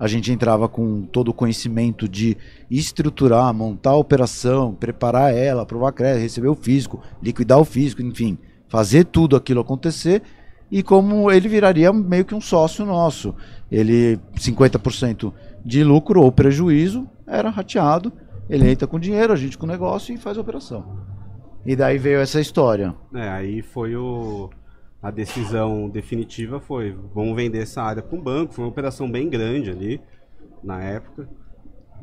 a 0.00 0.08
gente 0.08 0.32
entrava 0.32 0.66
com 0.68 1.02
todo 1.02 1.28
o 1.28 1.34
conhecimento 1.34 2.08
de 2.08 2.38
estruturar, 2.70 3.52
montar 3.52 3.90
a 3.90 3.96
operação, 3.96 4.74
preparar 4.74 5.34
ela, 5.34 5.62
aprovar 5.62 5.92
crédito, 5.92 6.22
receber 6.22 6.48
o 6.48 6.54
físico, 6.54 7.02
liquidar 7.22 7.58
o 7.58 7.64
físico, 7.64 8.00
enfim, 8.00 8.38
fazer 8.72 9.04
tudo 9.04 9.36
aquilo 9.36 9.60
acontecer. 9.60 10.22
E 10.70 10.82
como 10.82 11.30
ele 11.30 11.46
viraria 11.46 11.92
meio 11.92 12.24
que 12.24 12.34
um 12.34 12.40
sócio 12.40 12.86
nosso. 12.86 13.34
Ele, 13.70 14.18
50% 14.34 15.30
de 15.62 15.84
lucro 15.84 16.22
ou 16.22 16.32
prejuízo, 16.32 17.06
era 17.26 17.50
rateado. 17.50 18.10
Ele 18.48 18.70
entra 18.70 18.86
com 18.86 18.98
dinheiro, 18.98 19.30
a 19.30 19.36
gente 19.36 19.58
com 19.58 19.66
negócio 19.66 20.14
e 20.14 20.16
faz 20.16 20.38
a 20.38 20.40
operação. 20.40 21.04
E 21.66 21.76
daí 21.76 21.98
veio 21.98 22.20
essa 22.20 22.40
história. 22.40 22.94
É, 23.14 23.28
aí 23.28 23.60
foi 23.60 23.94
o. 23.94 24.48
A 25.02 25.10
decisão 25.10 25.90
definitiva 25.90 26.58
foi: 26.58 26.96
vamos 27.14 27.36
vender 27.36 27.60
essa 27.60 27.82
área 27.82 28.02
para 28.02 28.18
um 28.18 28.22
banco. 28.22 28.54
Foi 28.54 28.64
uma 28.64 28.70
operação 28.70 29.10
bem 29.10 29.28
grande 29.28 29.70
ali, 29.70 30.00
na 30.64 30.82
época. 30.82 31.28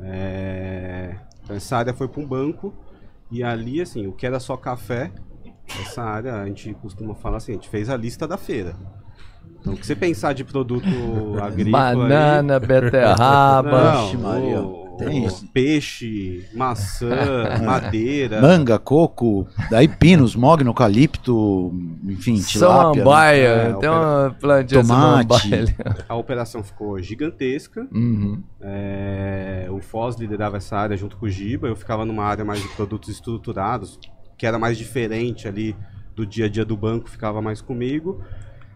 É, 0.00 1.16
então 1.42 1.56
essa 1.56 1.76
área 1.76 1.92
foi 1.92 2.06
para 2.06 2.22
um 2.22 2.26
banco. 2.26 2.72
E 3.28 3.42
ali, 3.42 3.80
assim, 3.80 4.06
o 4.06 4.12
que 4.12 4.24
era 4.24 4.38
só 4.38 4.56
café, 4.56 5.10
essa 5.80 6.02
área, 6.02 6.34
a 6.40 6.46
gente 6.46 6.74
costuma 6.74 7.14
falar 7.14 7.36
assim: 7.38 7.52
a 7.52 7.54
gente 7.54 7.68
fez 7.68 7.88
a 7.90 7.96
lista 7.96 8.26
da 8.26 8.36
feira. 8.36 8.74
Então, 9.60 9.74
o 9.74 9.76
que 9.76 9.86
você 9.86 9.94
pensar 9.94 10.32
de 10.32 10.42
produto 10.44 10.86
agrícola. 11.42 11.88
aí- 11.90 11.96
Banana, 11.96 12.58
beterraba. 12.58 13.92
Não, 13.94 14.04
Vixe, 14.06 14.16
Maria. 14.16 14.60
o- 14.62 14.80
Tem. 15.00 15.26
Peixe, 15.54 16.46
maçã, 16.54 17.08
madeira. 17.64 18.40
Manga, 18.42 18.78
coco, 18.78 19.46
daí 19.70 19.88
pinos, 19.88 20.36
mogno, 20.36 20.68
eucalipto, 20.70 21.72
enfim, 22.04 22.34
tilápia. 22.34 22.88
né? 22.90 23.04
Samambaia. 23.04 23.48
É, 23.48 23.64
Tem 23.64 23.74
opera- 23.76 23.92
uma 23.92 24.36
plantinha 24.38 24.82
Tomate. 24.82 25.54
ali. 25.54 25.74
A 26.06 26.14
operação 26.16 26.62
ficou 26.62 27.00
gigantesca. 27.00 27.86
Uhum. 27.94 28.42
É, 28.60 29.66
o 29.70 29.80
Foz 29.80 30.16
liderava 30.16 30.58
essa 30.58 30.76
área 30.76 30.96
junto 30.98 31.16
com 31.16 31.24
o 31.24 31.30
Giba. 31.30 31.66
Eu 31.66 31.76
ficava 31.76 32.04
numa 32.04 32.24
área 32.24 32.44
mais 32.44 32.60
de 32.60 32.68
produtos 32.68 33.08
estruturados, 33.08 33.98
que 34.40 34.46
era 34.46 34.58
mais 34.58 34.78
diferente 34.78 35.46
ali 35.46 35.76
do 36.16 36.24
dia 36.24 36.46
a 36.46 36.48
dia 36.48 36.64
do 36.64 36.74
banco, 36.74 37.10
ficava 37.10 37.42
mais 37.42 37.60
comigo. 37.60 38.22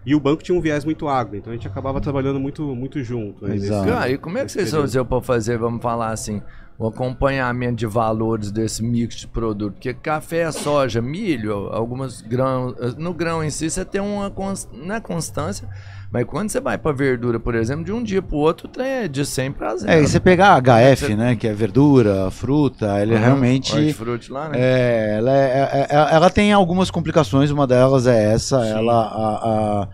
E 0.05 0.15
o 0.15 0.21
banco 0.21 0.43
tinha 0.43 0.55
um 0.57 0.61
viés 0.61 0.85
muito 0.85 1.09
agro, 1.09 1.37
então 1.39 1.51
a 1.51 1.57
gente 1.57 1.67
acabava 1.67 1.99
trabalhando 2.03 2.39
muito, 2.39 2.63
muito 2.77 3.03
junto. 3.03 3.47
né, 3.49 3.55
Exato. 3.55 3.87
nesse- 3.87 3.95
Cara, 3.97 4.11
e 4.11 4.19
como 4.19 4.37
é 4.37 4.45
que 4.45 4.53
vocês 4.53 4.71
faziam 4.71 5.07
para 5.07 5.23
fazer, 5.23 5.57
vamos 5.57 5.83
falar 5.83 6.11
assim, 6.11 6.43
o 6.79 6.87
acompanhamento 6.87 7.77
de 7.77 7.87
valores 7.87 8.51
desse 8.53 8.83
mix 8.83 9.17
de 9.17 9.27
produto? 9.27 9.73
Porque 9.73 9.95
café, 9.95 10.53
soja, 10.53 11.01
milho, 11.01 11.55
algumas 11.73 12.21
grãos. 12.21 12.95
No 12.97 13.15
grão 13.15 13.43
em 13.43 13.49
si, 13.49 13.71
você 13.71 13.87
tem 13.87 14.03
uma 14.03 14.31
não 14.75 14.95
é 14.95 15.01
constância, 15.01 15.67
mas 16.11 16.25
quando 16.27 16.49
você 16.51 16.61
vai 16.61 16.79
para 16.79 16.93
verdura, 16.93 17.39
por 17.41 17.55
exemplo, 17.55 17.85
de 17.85 17.93
um 17.93 18.03
dia 18.03 18.23
para 18.23 18.37
o 18.37 18.39
outro, 18.39 18.67
o 18.67 18.71
trem 18.71 18.87
é 18.87 19.09
de 19.09 19.25
100 19.25 19.53
para 19.53 19.77
0. 19.77 19.91
É, 19.93 20.01
e 20.03 20.07
você 20.07 20.21
pegar 20.21 20.55
a 20.55 20.61
HF, 20.95 21.15
né, 21.17 21.37
que 21.37 21.47
é 21.49 21.53
verdura, 21.53 22.31
fruta, 22.31 23.01
ele 23.03 23.17
realmente... 23.17 23.73
Hortifruti 23.75 24.31
lá, 24.33 24.49
né? 24.49 24.59
É, 24.61 25.17
ela, 25.19 25.33
é- 25.33 25.61
é- 25.73 25.87
é- 25.91 26.15
ela 26.15 26.31
tem 26.31 26.53
algumas 26.53 26.91
complicações, 26.91 27.51
uma 27.51 27.67
delas 27.67 28.07
é 28.07 28.33
essa, 28.33 28.65
ela 28.67 28.95
a, 28.95 29.83
a 29.83 29.89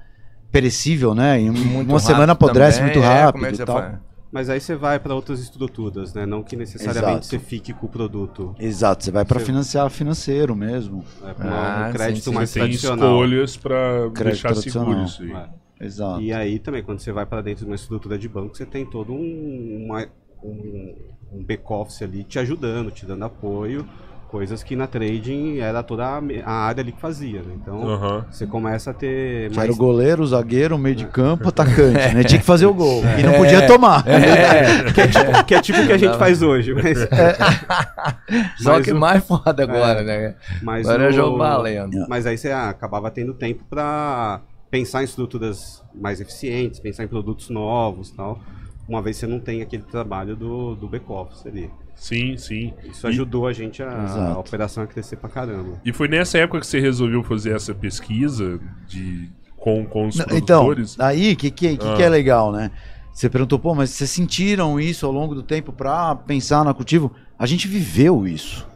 perecível, 0.51 1.15
né? 1.15 1.39
Em 1.41 1.51
Muito 1.51 1.89
uma 1.89 2.01
semana 2.01 2.33
apodrece 2.33 2.79
também, 2.81 2.95
muito 2.97 3.07
é, 3.09 3.23
rápido 3.23 3.47
é 3.47 3.51
e 3.53 3.57
você 3.57 3.65
tal. 3.65 3.77
faz? 3.79 3.95
Mas 4.33 4.49
aí 4.49 4.61
você 4.61 4.77
vai 4.77 4.99
para 5.01 5.13
outras 5.13 5.41
estruturas, 5.41 6.15
né? 6.15 6.25
Não 6.25 6.41
que 6.43 6.55
necessariamente 6.55 7.05
Exato. 7.09 7.27
você 7.27 7.39
fique 7.41 7.73
com 7.73 7.87
o 7.87 7.89
produto. 7.89 8.55
Exato, 8.61 9.03
você 9.05 9.11
vai 9.11 9.25
para 9.25 9.41
Você- 9.41 9.47
financiar 9.47 9.91
financeiro 9.91 10.55
mesmo. 10.55 11.05
É, 11.27 11.33
pra 11.33 11.51
Ah, 11.51 11.89
um 11.89 11.93
crédito 11.93 12.25
sim, 12.25 12.31
sim. 12.31 12.37
mais 12.37 12.53
Tem 12.53 12.63
tradicional. 12.63 13.09
escolhas 13.09 13.57
pra 13.57 14.09
Crédito 14.15 14.43
deixar 14.53 14.55
seguro 14.55 15.03
isso 15.03 15.23
aí. 15.23 15.33
É. 15.33 15.60
Exato. 15.81 16.21
E 16.21 16.33
aí 16.33 16.59
também, 16.59 16.83
quando 16.83 17.01
você 17.01 17.11
vai 17.13 17.25
para 17.25 17.41
dentro 17.41 17.65
de 17.65 17.71
uma 17.71 17.77
estrutura 17.77 18.19
de 18.19 18.29
banco, 18.29 18.57
você 18.57 18.67
tem 18.67 18.85
todo 18.85 19.13
um, 19.13 19.87
uma- 19.87 20.07
um, 20.43 20.95
um 21.33 21.43
back-office 21.45 22.03
ali 22.03 22.23
te 22.25 22.39
ajudando, 22.39 22.91
te 22.91 23.07
dando 23.07 23.25
apoio, 23.25 23.87
coisas 24.29 24.63
que 24.63 24.77
na 24.77 24.87
trading 24.87 25.59
era 25.59 25.83
toda 25.83 26.05
a, 26.07 26.53
área 26.53 26.83
ali 26.83 26.93
que 26.93 27.01
fazia, 27.01 27.43
né? 27.43 27.53
Então, 27.61 27.83
Aham. 27.89 28.25
você 28.31 28.47
começa 28.47 28.91
a 28.93 28.95
ter 28.95 29.49
mais... 29.51 29.65
era 29.65 29.73
o 29.73 29.77
goleiro, 29.77 30.23
o 30.23 30.27
zagueiro, 30.27 30.77
o 30.77 30.79
meio 30.79 30.95
de 30.95 31.05
campo, 31.07 31.47
o 31.47 31.49
atacante, 31.49 32.15
né? 32.15 32.23
Tinha 32.29 32.39
que 32.39 32.47
fazer 32.47 32.67
o 32.67 32.73
gol. 32.75 33.03
E 33.19 33.23
É. 33.23 33.23
não 33.25 33.33
podia 33.35 33.67
tomar. 33.67 34.05
É, 34.07 34.93
que 34.93 35.01
é 35.01 35.07
tipo, 35.09 35.45
que 35.47 35.55
é 35.55 35.61
tipo 35.63 35.81
o 35.81 35.87
que 35.87 35.93
a 35.93 35.99
gente 35.99 36.17
faz 36.17 36.43
hoje, 36.43 36.73
mas... 36.75 36.99
Só 38.59 38.73
mas 38.75 38.85
que 38.85 38.93
o- 38.93 38.97
mais 39.01 39.25
foda 39.27 39.63
agora, 39.63 40.03
né? 40.03 40.35
mas 40.63 40.87
Agora 40.89 41.05
é 41.05 41.09
o- 41.09 41.13
jogo 41.13 41.39
valendo. 41.39 42.07
Mas 42.09 42.27
aí 42.27 42.37
você 42.39 42.51
ah, 42.51 42.69
acabava 42.69 43.11
tendo 43.11 43.35
tempo 43.35 43.65
para 43.69 44.41
pensar 44.71 45.03
em 45.03 45.05
estruturas 45.05 45.83
mais 45.95 46.21
eficientes, 46.21 46.79
pensar 46.81 47.05
em 47.05 47.09
produtos 47.09 47.49
novos 47.51 48.11
tal. 48.11 48.41
Uma 48.89 49.01
vez 49.03 49.17
você 49.17 49.27
não 49.27 49.39
tem 49.39 49.63
aquele 49.63 49.83
trabalho 49.85 50.35
do, 50.35 50.75
do 50.75 50.89
back-office 50.89 51.47
ali. 51.47 51.71
Sim, 51.95 52.37
sim. 52.37 52.73
Isso 52.85 53.07
ajudou 53.07 53.47
a 53.47 53.53
gente 53.53 53.83
a, 53.83 54.33
a 54.35 54.39
operação 54.39 54.83
a 54.83 54.87
crescer 54.87 55.17
pra 55.17 55.29
caramba. 55.29 55.81
E 55.85 55.93
foi 55.93 56.09
nessa 56.09 56.39
época 56.39 56.61
que 56.61 56.67
você 56.67 56.81
resolveu 56.81 57.23
fazer 57.23 57.55
essa 57.55 57.75
pesquisa 57.75 58.59
de, 58.89 59.31
com, 59.57 59.85
com 59.85 60.09
os 60.09 60.17
Não, 60.17 60.25
Então, 60.37 60.65
produtores? 60.65 60.99
aí, 60.99 61.35
o 61.35 61.37
que, 61.37 61.51
que, 61.51 61.77
que, 61.77 61.79
que 61.79 62.03
Ah. 62.03 62.07
é 62.07 62.09
legal, 62.09 62.51
né? 62.51 62.71
Você 63.13 63.29
perguntou, 63.29 63.59
pô, 63.59 63.75
mas 63.75 63.91
vocês 63.91 64.09
sentiram 64.11 64.81
isso 64.81 65.05
ao 65.05 65.13
longo 65.13 65.35
do 65.35 65.43
tempo 65.43 65.73
pra 65.73 66.15
pensar 66.15 66.65
no 66.65 66.75
cultivo? 66.75 67.13
A 67.39 67.45
gente 67.45 67.69
viveu 67.69 68.27
isso. 68.27 68.67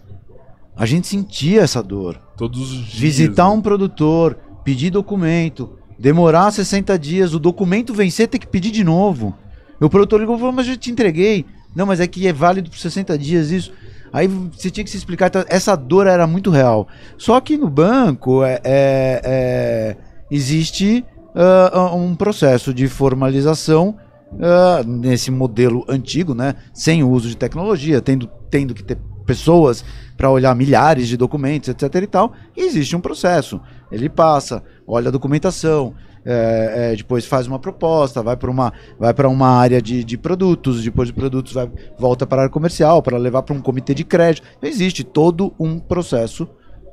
A 0.76 0.84
gente 0.86 1.06
sentia 1.06 1.62
essa 1.62 1.82
dor. 1.82 2.20
Todos 2.36 2.60
os 2.60 2.78
dias. 2.84 2.98
Visitar 2.98 3.48
né? 3.48 3.54
um 3.54 3.62
produtor, 3.62 4.36
pedir 4.62 4.90
documento, 4.90 5.78
demorar 6.04 6.50
60 6.50 6.98
dias, 6.98 7.32
o 7.32 7.38
documento 7.38 7.94
vencer, 7.94 8.28
ter 8.28 8.38
que 8.38 8.46
pedir 8.46 8.70
de 8.70 8.84
novo. 8.84 9.34
O 9.80 9.88
produtor 9.88 10.20
ligou 10.20 10.36
e 10.36 10.38
falou, 10.38 10.52
mas 10.52 10.68
eu 10.68 10.76
te 10.76 10.90
entreguei. 10.90 11.46
Não, 11.74 11.86
mas 11.86 11.98
é 11.98 12.06
que 12.06 12.28
é 12.28 12.32
válido 12.32 12.68
por 12.68 12.78
60 12.78 13.16
dias 13.16 13.50
isso. 13.50 13.72
Aí 14.12 14.26
você 14.28 14.70
tinha 14.70 14.84
que 14.84 14.90
se 14.90 14.98
explicar, 14.98 15.28
então, 15.28 15.42
essa 15.48 15.74
dor 15.74 16.06
era 16.06 16.26
muito 16.26 16.50
real. 16.50 16.86
Só 17.16 17.40
que 17.40 17.56
no 17.56 17.70
banco 17.70 18.44
é, 18.44 18.60
é- 18.62 19.20
é- 19.24 19.96
existe 20.30 21.02
ah, 21.34 21.94
um 21.94 22.14
processo 22.14 22.74
de 22.74 22.86
formalização 22.86 23.96
ah, 24.38 24.82
nesse 24.86 25.30
modelo 25.30 25.86
antigo, 25.88 26.34
né? 26.34 26.54
Sem 26.74 27.02
o 27.02 27.08
uso 27.08 27.30
de 27.30 27.36
tecnologia, 27.36 28.02
tendo, 28.02 28.28
tendo 28.50 28.74
que 28.74 28.84
ter 28.84 28.98
pessoas 29.24 29.82
para 30.16 30.30
olhar 30.30 30.54
milhares 30.54 31.08
de 31.08 31.16
documentos, 31.16 31.70
etc 31.70 31.94
e 31.94 32.06
tal. 32.06 32.32
E 32.54 32.62
existe 32.62 32.94
um 32.94 33.00
processo. 33.00 33.58
Ele 33.90 34.08
passa, 34.08 34.62
olha 34.86 35.08
a 35.08 35.10
documentação, 35.10 35.94
é, 36.24 36.92
é, 36.92 36.96
depois 36.96 37.26
faz 37.26 37.46
uma 37.46 37.58
proposta, 37.58 38.22
vai 38.22 38.36
para 38.36 38.50
uma, 38.50 38.72
vai 38.98 39.14
uma 39.26 39.48
área 39.48 39.80
de, 39.80 40.02
de 40.02 40.16
produtos, 40.16 40.82
depois 40.82 41.08
de 41.08 41.14
produtos 41.14 41.52
vai, 41.52 41.70
volta 41.98 42.26
para 42.26 42.38
a 42.38 42.42
área 42.44 42.52
comercial, 42.52 43.02
para 43.02 43.18
levar 43.18 43.42
para 43.42 43.54
um 43.54 43.60
comitê 43.60 43.94
de 43.94 44.04
crédito. 44.04 44.46
Existe 44.62 45.04
todo 45.04 45.54
um 45.58 45.78
processo 45.78 46.48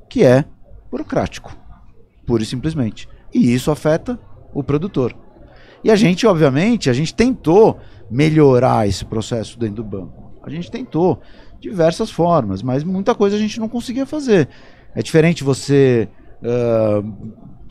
que 0.10 0.24
é 0.24 0.46
burocrático, 0.90 1.56
pura 2.26 2.44
e 2.44 2.46
simplesmente. 2.46 3.08
E 3.34 3.54
isso 3.54 3.72
afeta 3.72 4.20
o 4.54 4.64
produtor. 4.64 5.16
E 5.84 5.90
a 5.90 5.96
gente, 5.96 6.28
obviamente, 6.28 6.90
a 6.90 6.94
gente 6.94 7.14
tentou 7.14 7.80
melhorar 8.10 8.88
esse 8.88 9.06
processo 9.06 9.58
dentro 9.58 9.78
do 9.78 9.84
banco. 9.84 10.32
A 10.44 10.50
gente 10.50 10.70
tentou 10.70 11.22
diversas 11.60 12.12
formas, 12.12 12.62
mas 12.62 12.84
muita 12.84 13.16
coisa 13.16 13.36
a 13.36 13.40
gente 13.40 13.60
não 13.60 13.70
conseguia 13.70 14.06
fazer. 14.06 14.50
É 14.94 15.02
diferente 15.02 15.44
você 15.44 16.10
ah, 16.44 17.02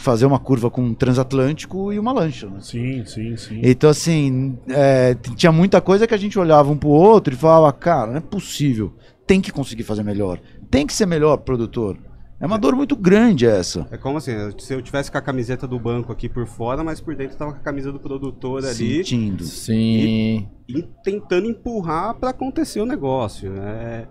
fazer 0.01 0.27
uma 0.27 0.39
curva 0.39 0.71
com 0.71 0.83
um 0.83 0.95
transatlântico 0.95 1.93
e 1.93 1.99
uma 1.99 2.13
lancha. 2.13 2.49
Né? 2.49 2.61
Sim, 2.61 3.05
sim, 3.05 3.37
sim. 3.37 3.61
Então, 3.63 3.91
assim, 3.91 4.59
é, 4.69 5.15
tinha 5.37 5.53
muita 5.53 5.81
coisa 5.81 6.07
que 6.07 6.15
a 6.15 6.17
gente 6.17 6.39
olhava 6.39 6.71
um 6.71 6.77
pro 6.77 6.89
outro 6.89 7.35
e 7.35 7.37
falava, 7.37 7.73
cara, 7.73 8.11
não 8.11 8.17
é 8.17 8.21
possível. 8.21 8.95
Tem 9.27 9.41
que 9.41 9.53
conseguir 9.53 9.83
fazer 9.83 10.03
melhor. 10.03 10.41
Tem 10.71 10.87
que 10.87 10.93
ser 10.93 11.07
melhor 11.07 11.37
produtor. 11.39 11.99
É 12.41 12.47
uma 12.47 12.59
dor 12.59 12.75
muito 12.75 12.97
grande 12.97 13.45
essa. 13.45 13.87
É 13.91 13.99
como 13.99 14.17
assim, 14.17 14.33
se 14.59 14.73
eu 14.73 14.81
tivesse 14.81 15.13
com 15.13 15.19
a 15.19 15.21
camiseta 15.21 15.69
do 15.69 15.79
banco 15.79 16.11
aqui 16.11 16.27
por 16.27 16.47
fora, 16.47 16.83
mas 16.83 16.99
por 16.99 17.15
dentro 17.15 17.37
tava 17.37 17.53
com 17.53 17.59
a 17.59 17.63
camisa 17.63 17.93
do 17.93 18.01
produtor 18.01 18.65
ali 18.65 19.05
Sentindo. 19.05 19.45
Sim. 19.45 20.49
e 20.67 20.83
tentando 21.05 21.47
empurrar 21.47 22.15
para 22.15 22.31
acontecer 22.31 22.81
o 22.81 22.87
negócio. 22.87 23.53
É, 23.59 24.09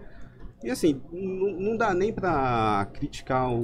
E 0.63 0.69
assim, 0.69 1.01
não 1.11 1.77
dá 1.77 1.93
nem 1.93 2.11
pra 2.11 2.87
criticar 2.93 3.49
o, 3.49 3.61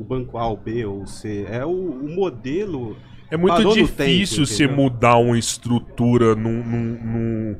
o 0.00 0.04
banco 0.04 0.36
A, 0.38 0.48
o 0.48 0.56
B 0.56 0.84
ou 0.84 1.02
o 1.02 1.06
C. 1.06 1.46
É 1.48 1.64
o, 1.64 1.70
o 1.70 2.08
modelo. 2.14 2.96
É 3.30 3.36
muito 3.36 3.72
difícil 3.72 4.38
tempo, 4.38 4.46
você 4.46 4.66
mudar 4.66 5.16
uma 5.16 5.38
estrutura 5.38 6.34
num, 6.34 6.62
num- 6.64 6.98
num- 7.02 7.56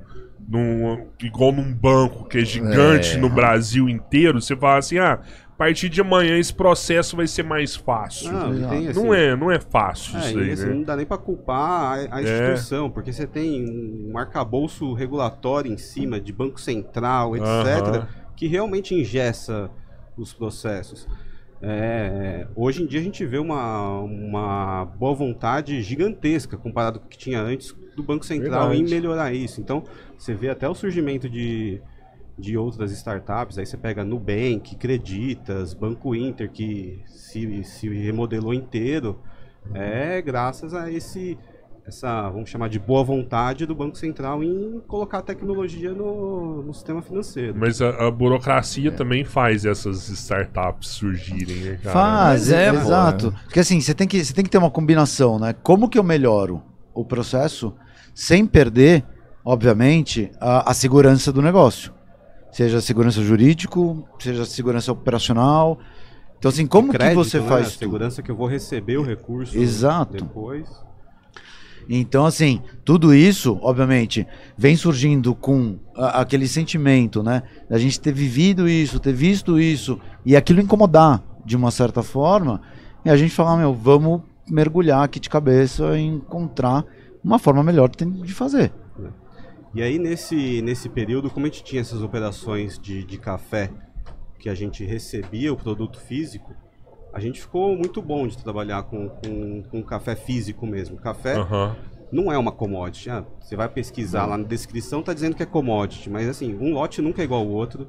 num- 0.48 1.06
igual 1.22 1.52
num 1.52 1.72
banco 1.72 2.24
que 2.24 2.38
é 2.38 2.44
gigante 2.44 3.16
É. 3.16 3.18
no 3.18 3.30
Brasil 3.30 3.88
inteiro. 3.88 4.40
Você 4.40 4.56
fala 4.56 4.78
assim, 4.78 4.98
ah, 4.98 5.20
a 5.48 5.52
partir 5.56 5.88
de 5.88 6.00
amanhã 6.00 6.36
esse 6.36 6.52
processo 6.52 7.16
vai 7.16 7.26
ser 7.28 7.44
mais 7.44 7.76
fácil. 7.76 8.32
Não, 8.32 8.68
tem, 8.68 8.88
assim, 8.88 9.00
não 9.00 9.14
é, 9.14 9.36
não 9.36 9.50
é 9.50 9.60
fácil 9.60 10.16
É, 10.18 10.28
isso 10.28 10.38
aí, 10.40 10.50
assim, 10.50 10.68
né? 10.68 10.74
não 10.74 10.82
dá 10.82 10.96
nem 10.96 11.06
pra 11.06 11.16
culpar 11.16 12.00
a, 12.10 12.16
a 12.16 12.20
É. 12.20 12.22
instituição, 12.24 12.90
porque 12.90 13.12
você 13.12 13.26
tem 13.26 13.64
um 14.10 14.18
arcabouço 14.18 14.92
regulatório 14.92 15.72
em 15.72 15.78
cima 15.78 16.20
de 16.20 16.32
Banco 16.32 16.60
Central, 16.60 17.36
etc., 17.36 17.46
Aham. 17.46 18.08
Que 18.42 18.48
realmente 18.48 18.92
ingessa 18.92 19.70
os 20.16 20.32
processos. 20.32 21.06
É, 21.62 22.48
hoje 22.56 22.82
em 22.82 22.86
dia 22.86 22.98
a 22.98 23.02
gente 23.04 23.24
vê 23.24 23.38
uma, 23.38 24.00
uma 24.00 24.84
boa 24.84 25.14
vontade 25.14 25.80
gigantesca 25.80 26.56
comparado 26.56 26.98
com 26.98 27.06
o 27.06 27.08
que 27.08 27.16
tinha 27.16 27.40
antes 27.40 27.72
do 27.94 28.02
Banco 28.02 28.26
Central 28.26 28.70
Verdade. 28.70 28.82
em 28.82 28.92
melhorar 28.92 29.32
isso. 29.32 29.60
Então, 29.60 29.84
você 30.18 30.34
vê 30.34 30.50
até 30.50 30.68
o 30.68 30.74
surgimento 30.74 31.30
de, 31.30 31.80
de 32.36 32.56
outras 32.56 32.90
startups, 32.90 33.58
aí 33.58 33.64
você 33.64 33.76
pega 33.76 34.04
Nubank, 34.04 34.74
Creditas, 34.74 35.72
Banco 35.72 36.12
Inter, 36.12 36.50
que 36.50 37.00
se, 37.06 37.62
se 37.62 37.88
remodelou 37.88 38.52
inteiro, 38.52 39.20
é 39.72 40.20
graças 40.20 40.74
a 40.74 40.90
esse 40.90 41.38
essa, 41.84 42.30
vamos 42.30 42.48
chamar 42.48 42.68
de 42.68 42.78
boa 42.78 43.02
vontade 43.02 43.66
do 43.66 43.74
Banco 43.74 43.98
Central 43.98 44.42
em 44.42 44.80
colocar 44.86 45.18
a 45.18 45.22
tecnologia 45.22 45.92
no, 45.92 46.62
no 46.62 46.72
sistema 46.72 47.02
financeiro. 47.02 47.54
Mas 47.58 47.82
a, 47.82 48.06
a 48.06 48.10
burocracia 48.10 48.92
também 48.92 49.24
faz 49.24 49.64
essas 49.64 50.08
startups 50.08 50.88
surgirem, 50.90 51.56
né, 51.56 51.80
cara? 51.82 51.92
Faz, 51.92 52.52
é, 52.52 52.66
é, 52.66 52.74
exato. 52.74 53.34
Porque 53.44 53.60
assim, 53.60 53.80
você 53.80 53.94
tem, 53.94 54.06
que, 54.06 54.24
você 54.24 54.32
tem 54.32 54.44
que 54.44 54.50
ter 54.50 54.58
uma 54.58 54.70
combinação, 54.70 55.38
né? 55.38 55.52
Como 55.52 55.88
que 55.88 55.98
eu 55.98 56.04
melhoro 56.04 56.62
o 56.94 57.04
processo 57.04 57.74
sem 58.14 58.46
perder, 58.46 59.04
obviamente, 59.44 60.30
a, 60.40 60.70
a 60.70 60.74
segurança 60.74 61.32
do 61.32 61.42
negócio? 61.42 61.92
Seja 62.52 62.80
segurança 62.80 63.22
jurídico, 63.22 64.06
seja 64.20 64.44
segurança 64.44 64.92
operacional. 64.92 65.80
Então, 66.38 66.48
assim, 66.48 66.66
como 66.66 66.92
Crédito, 66.92 67.22
que 67.22 67.28
você 67.28 67.40
né? 67.40 67.48
faz 67.48 67.66
A 67.66 67.70
tudo? 67.70 67.78
segurança 67.78 68.22
que 68.22 68.30
eu 68.30 68.36
vou 68.36 68.46
receber 68.46 68.98
o 68.98 69.02
recurso 69.02 69.56
Exato. 69.56 70.12
depois. 70.12 70.68
Então, 71.88 72.24
assim, 72.24 72.60
tudo 72.84 73.14
isso, 73.14 73.58
obviamente, 73.62 74.26
vem 74.56 74.76
surgindo 74.76 75.34
com 75.34 75.78
a- 75.96 76.20
aquele 76.20 76.46
sentimento, 76.46 77.22
né? 77.22 77.42
Da 77.68 77.78
gente 77.78 78.00
ter 78.00 78.12
vivido 78.12 78.68
isso, 78.68 79.00
ter 79.00 79.12
visto 79.12 79.58
isso, 79.58 79.98
e 80.24 80.36
aquilo 80.36 80.60
incomodar 80.60 81.22
de 81.44 81.56
uma 81.56 81.70
certa 81.70 82.02
forma, 82.02 82.60
e 83.04 83.10
a 83.10 83.16
gente 83.16 83.34
falar, 83.34 83.56
meu, 83.56 83.74
vamos 83.74 84.22
mergulhar 84.48 85.02
aqui 85.04 85.18
de 85.18 85.28
cabeça 85.28 85.98
e 85.98 86.02
encontrar 86.02 86.84
uma 87.22 87.38
forma 87.38 87.62
melhor 87.62 87.88
de 87.90 88.32
fazer. 88.32 88.72
E 89.74 89.82
aí, 89.82 89.98
nesse, 89.98 90.60
nesse 90.60 90.88
período, 90.88 91.30
como 91.30 91.46
a 91.46 91.48
gente 91.48 91.64
tinha 91.64 91.80
essas 91.80 92.02
operações 92.02 92.78
de, 92.78 93.02
de 93.04 93.16
café, 93.16 93.70
que 94.38 94.48
a 94.48 94.54
gente 94.54 94.84
recebia 94.84 95.52
o 95.52 95.56
produto 95.56 95.98
físico, 95.98 96.52
a 97.12 97.20
gente 97.20 97.40
ficou 97.40 97.76
muito 97.76 98.00
bom 98.00 98.26
de 98.26 98.38
trabalhar 98.38 98.82
com, 98.84 99.08
com, 99.08 99.62
com 99.70 99.82
café 99.82 100.14
físico 100.14 100.66
mesmo. 100.66 100.96
Café 100.96 101.34
Aham. 101.36 101.76
não 102.10 102.32
é 102.32 102.38
uma 102.38 102.52
commodity. 102.52 103.10
Ah, 103.10 103.24
você 103.40 103.54
vai 103.56 103.68
pesquisar 103.68 104.26
lá 104.26 104.38
na 104.38 104.44
descrição, 104.44 105.02
tá 105.02 105.12
dizendo 105.12 105.36
que 105.36 105.42
é 105.42 105.46
commodity, 105.46 106.08
mas 106.08 106.28
assim, 106.28 106.56
um 106.58 106.72
lote 106.72 107.02
nunca 107.02 107.20
é 107.22 107.24
igual 107.24 107.40
ao 107.42 107.48
outro. 107.48 107.86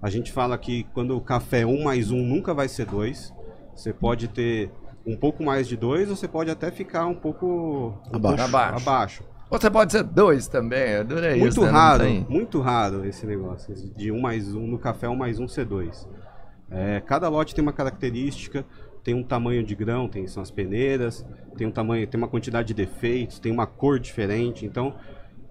A 0.00 0.08
gente 0.10 0.32
fala 0.32 0.56
que 0.58 0.84
quando 0.94 1.16
o 1.16 1.20
café 1.20 1.60
é 1.62 1.66
um 1.66 1.82
mais 1.82 2.10
um 2.10 2.22
nunca 2.22 2.52
vai 2.54 2.68
ser 2.68 2.86
dois. 2.86 3.32
Você 3.74 3.92
pode 3.92 4.28
ter 4.28 4.70
um 5.06 5.16
pouco 5.16 5.42
mais 5.42 5.66
de 5.66 5.76
dois, 5.76 6.08
ou 6.10 6.16
você 6.16 6.28
pode 6.28 6.50
até 6.50 6.70
ficar 6.70 7.06
um 7.06 7.14
pouco 7.14 7.94
Abaixo. 8.12 8.44
Abaixo. 8.44 8.76
abaixo. 8.76 9.22
Ou 9.50 9.60
você 9.60 9.70
pode 9.70 9.92
ser 9.92 10.02
dois 10.02 10.46
também, 10.48 10.92
eu 10.92 11.00
adorei 11.00 11.38
Muito 11.38 11.50
isso. 11.52 11.60
né? 11.60 11.66
Não 11.66 11.72
raro, 11.72 12.04
muito 12.28 12.60
raro 12.60 13.04
esse 13.04 13.26
negócio 13.26 13.74
de 13.94 14.10
um 14.10 14.18
mais 14.20 14.54
um 14.54 14.66
no 14.66 14.78
café, 14.78 15.08
um 15.08 15.16
mais 15.16 15.38
um 15.38 15.46
ser 15.46 15.66
dois. 15.66 16.08
É, 16.72 17.00
cada 17.00 17.28
lote 17.28 17.54
tem 17.54 17.62
uma 17.62 17.72
característica, 17.72 18.64
tem 19.04 19.14
um 19.14 19.22
tamanho 19.22 19.62
de 19.62 19.74
grão, 19.74 20.08
tem 20.08 20.26
são 20.26 20.42
as 20.42 20.50
peneiras, 20.50 21.26
tem 21.56 21.66
um 21.66 21.70
tamanho, 21.70 22.06
tem 22.06 22.18
uma 22.18 22.28
quantidade 22.28 22.68
de 22.68 22.74
defeitos, 22.74 23.38
tem 23.38 23.52
uma 23.52 23.66
cor 23.66 23.98
diferente, 23.98 24.64
então 24.64 24.94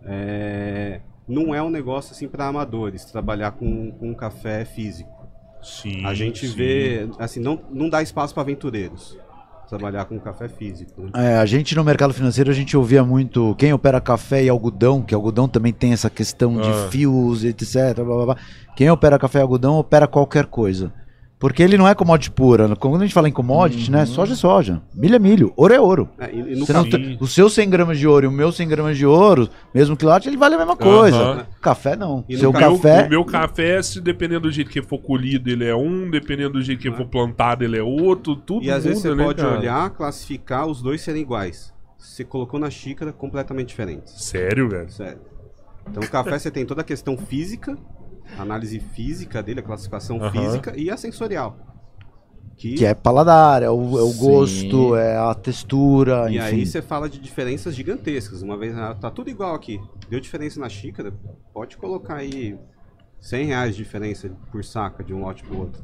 é, 0.04 1.02
não 1.28 1.54
é 1.54 1.62
um 1.62 1.70
negócio 1.70 2.12
assim 2.14 2.28
para 2.28 2.48
amadores 2.48 3.06
trabalhar 3.06 3.52
com, 3.52 3.92
com 3.92 4.14
café 4.16 4.66
físico. 4.66 5.10
Sim. 5.62 6.06
A 6.06 6.14
gente 6.14 6.48
sim. 6.48 6.56
vê, 6.56 7.10
assim, 7.20 7.40
não, 7.40 7.62
não 7.70 7.88
dá 7.88 8.02
espaço 8.02 8.34
para 8.34 8.42
aventureiros 8.42 9.18
trabalhar 9.70 10.04
com 10.04 10.20
café 10.20 10.50
físico. 10.50 11.02
Né? 11.02 11.12
É, 11.16 11.38
a 11.38 11.46
gente 11.46 11.74
no 11.76 11.84
mercado 11.84 12.14
financeiro 12.14 12.52
a 12.52 12.54
gente 12.54 12.76
ouvia 12.76 13.06
muito 13.06 13.56
quem 13.58 13.72
opera 13.72 14.02
café 14.02 14.44
e 14.44 14.50
algodão, 14.50 15.02
que 15.02 15.16
algodão 15.16 15.48
também 15.48 15.72
tem 15.72 15.94
essa 15.94 16.10
questão 16.10 16.60
Ah. 16.60 16.62
de 16.62 16.92
fios, 16.92 17.46
etc. 17.46 17.96
Blá, 17.96 18.04
blá, 18.04 18.26
blá. 18.26 18.38
Quem 18.76 18.90
opera 18.90 19.18
café 19.18 19.40
e 19.40 19.42
algodão 19.42 19.76
opera 19.78 20.08
qualquer 20.08 20.48
coisa. 20.48 20.92
Porque 21.42 21.64
ele 21.64 21.76
não 21.76 21.88
é 21.88 21.96
commodity 21.96 22.30
pura. 22.30 22.76
Quando 22.76 22.98
a 22.98 23.00
gente 23.00 23.14
fala 23.16 23.28
em 23.28 23.32
commodity, 23.32 23.90
né? 23.90 24.06
Soja 24.06 24.34
é 24.34 24.36
soja. 24.36 24.80
Milho 24.94 25.16
é 25.16 25.20
milho. 25.20 25.52
Ouro 25.58 25.74
é 25.74 25.80
ouro. 25.82 26.08
É, 26.20 26.30
e, 26.32 26.40
e 26.40 26.66
tem- 26.86 27.18
o 27.20 27.26
seu 27.26 27.50
100 27.50 27.68
gramas 27.68 27.98
de 27.98 28.08
ouro 28.08 28.26
e 28.26 28.28
o 28.28 28.32
meu 28.32 28.52
100 28.52 28.68
gramas 28.68 28.96
de 28.96 29.08
ouro, 29.08 29.50
mesmo 29.74 29.98
quilate, 29.98 30.30
ele 30.30 30.38
vale 30.38 30.54
a 30.54 30.60
mesma 30.60 30.78
coisa. 30.78 31.18
Aham. 31.18 31.46
Café 31.60 31.96
não. 31.96 32.24
E 32.30 32.38
seu 32.38 32.52
Meu- 32.54 32.62
café. 32.62 33.08
O 33.08 33.10
meu 33.10 33.26
café, 33.26 33.82
se 33.82 34.00
dependendo 34.00 34.42
do 34.42 34.52
jeito 34.52 34.70
que 34.70 34.84
for 34.84 35.00
colhido, 35.00 35.50
ele 35.50 35.66
é 35.66 35.76
um, 35.76 36.12
dependendo 36.12 36.54
do 36.54 36.62
jeito 36.62 36.80
que 36.80 36.92
for 36.92 37.08
plantado, 37.08 37.64
ele 37.64 37.76
é 37.76 37.82
outro, 37.82 38.36
tudo 38.36 38.64
E 38.64 38.70
às 38.70 38.84
vezes 38.84 39.02
você 39.02 39.10
muda, 39.10 39.22
né, 39.22 39.26
pode 39.26 39.42
cara? 39.42 39.58
olhar, 39.58 39.90
classificar, 39.90 40.68
os 40.68 40.80
dois 40.80 41.02
serem 41.02 41.24
iguais. 41.24 41.74
Você 41.98 42.24
colocou 42.24 42.60
na 42.60 42.70
xícara 42.70 43.12
completamente 43.12 43.70
diferentes. 43.70 44.14
Sério, 44.24 44.70
velho? 44.70 44.92
Sério. 44.92 45.18
Então 45.90 46.04
o 46.04 46.08
café 46.08 46.38
você 46.38 46.52
tem 46.52 46.68
toda 46.68 46.82
a 46.82 46.84
questão 46.84 47.18
física, 47.18 47.76
a 48.38 48.42
análise 48.42 48.80
física 48.80 49.42
dele, 49.44 49.60
a 49.60 49.64
classificação 49.64 50.22
Aham. 50.22 50.32
física 50.32 50.74
e 50.78 50.90
a 50.90 50.98
sensorial. 50.98 51.58
Que, 52.58 52.76
Que 52.76 52.86
é 52.86 52.94
paladar, 52.94 53.64
é 53.64 53.70
o, 53.70 53.98
é 53.98 54.02
o 54.04 54.14
gosto, 54.14 54.96
é 54.96 55.18
a 55.18 55.34
textura, 55.34 56.30
e 56.30 56.36
enfim. 56.38 56.40
aí 56.46 56.66
você 56.66 56.80
fala 56.82 57.10
de 57.10 57.20
diferenças 57.20 57.74
gigantescas. 57.74 58.44
Uma 58.44 58.56
vez, 58.56 58.78
ah, 58.78 58.94
tá 58.94 59.10
tudo 59.10 59.30
igual 59.32 59.56
aqui. 59.56 59.80
Deu 60.10 60.20
diferença 60.20 60.60
na 60.60 60.70
xícara, 60.70 61.12
pode 61.54 61.76
colocar 61.78 62.18
aí 62.18 62.56
100 63.20 63.46
reais 63.48 63.76
de 63.76 63.84
diferença 63.84 64.30
por 64.52 64.64
saca 64.64 65.04
de 65.04 65.12
um 65.14 65.22
lote 65.22 65.44
pro 65.44 65.58
outro. 65.58 65.82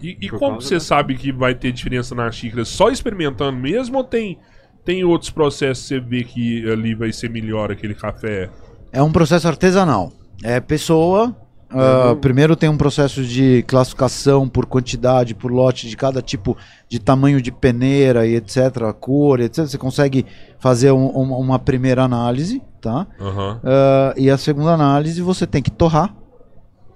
E, 0.00 0.16
e 0.20 0.28
como 0.30 0.60
você 0.60 0.74
da- 0.74 0.80
sabe 0.80 1.16
que 1.16 1.30
vai 1.32 1.54
ter 1.54 1.70
diferença 1.72 2.14
na 2.14 2.30
xícara? 2.30 2.64
Só 2.64 2.88
experimentando 2.90 3.58
mesmo 3.58 3.98
ou 3.98 4.04
tem, 4.04 4.38
tem 4.86 5.04
outros 5.04 5.30
processos 5.30 5.82
que 5.86 5.88
você 5.88 6.00
vê 6.00 6.24
que 6.24 6.70
ali 6.70 6.94
vai 6.94 7.12
ser 7.12 7.28
melhor 7.28 7.70
aquele 7.70 7.94
café? 7.94 8.48
É 8.90 9.02
um 9.02 9.12
processo 9.12 9.46
artesanal. 9.48 10.12
É 10.42 10.60
pessoa. 10.60 11.34
Ah, 11.70 12.16
primeiro 12.20 12.54
tem 12.56 12.68
um 12.68 12.76
processo 12.76 13.24
de 13.24 13.64
classificação 13.66 14.48
por 14.48 14.66
quantidade, 14.66 15.34
por 15.34 15.50
lote 15.50 15.88
de 15.88 15.96
cada 15.96 16.22
tipo 16.22 16.56
de 16.88 16.98
tamanho 16.98 17.40
de 17.42 17.50
peneira 17.50 18.26
e 18.26 18.34
etc, 18.36 18.92
cor, 19.00 19.40
etc. 19.40 19.66
Você 19.66 19.78
consegue 19.78 20.24
fazer 20.58 20.92
um- 20.92 21.16
um- 21.18 21.38
uma 21.38 21.58
primeira 21.58 22.02
análise, 22.04 22.62
tá? 22.80 23.06
Aham. 23.20 23.60
Ah, 23.64 24.14
e 24.16 24.30
a 24.30 24.38
segunda 24.38 24.72
análise 24.72 25.20
você 25.22 25.46
tem 25.46 25.62
que 25.62 25.70
torrar 25.70 26.14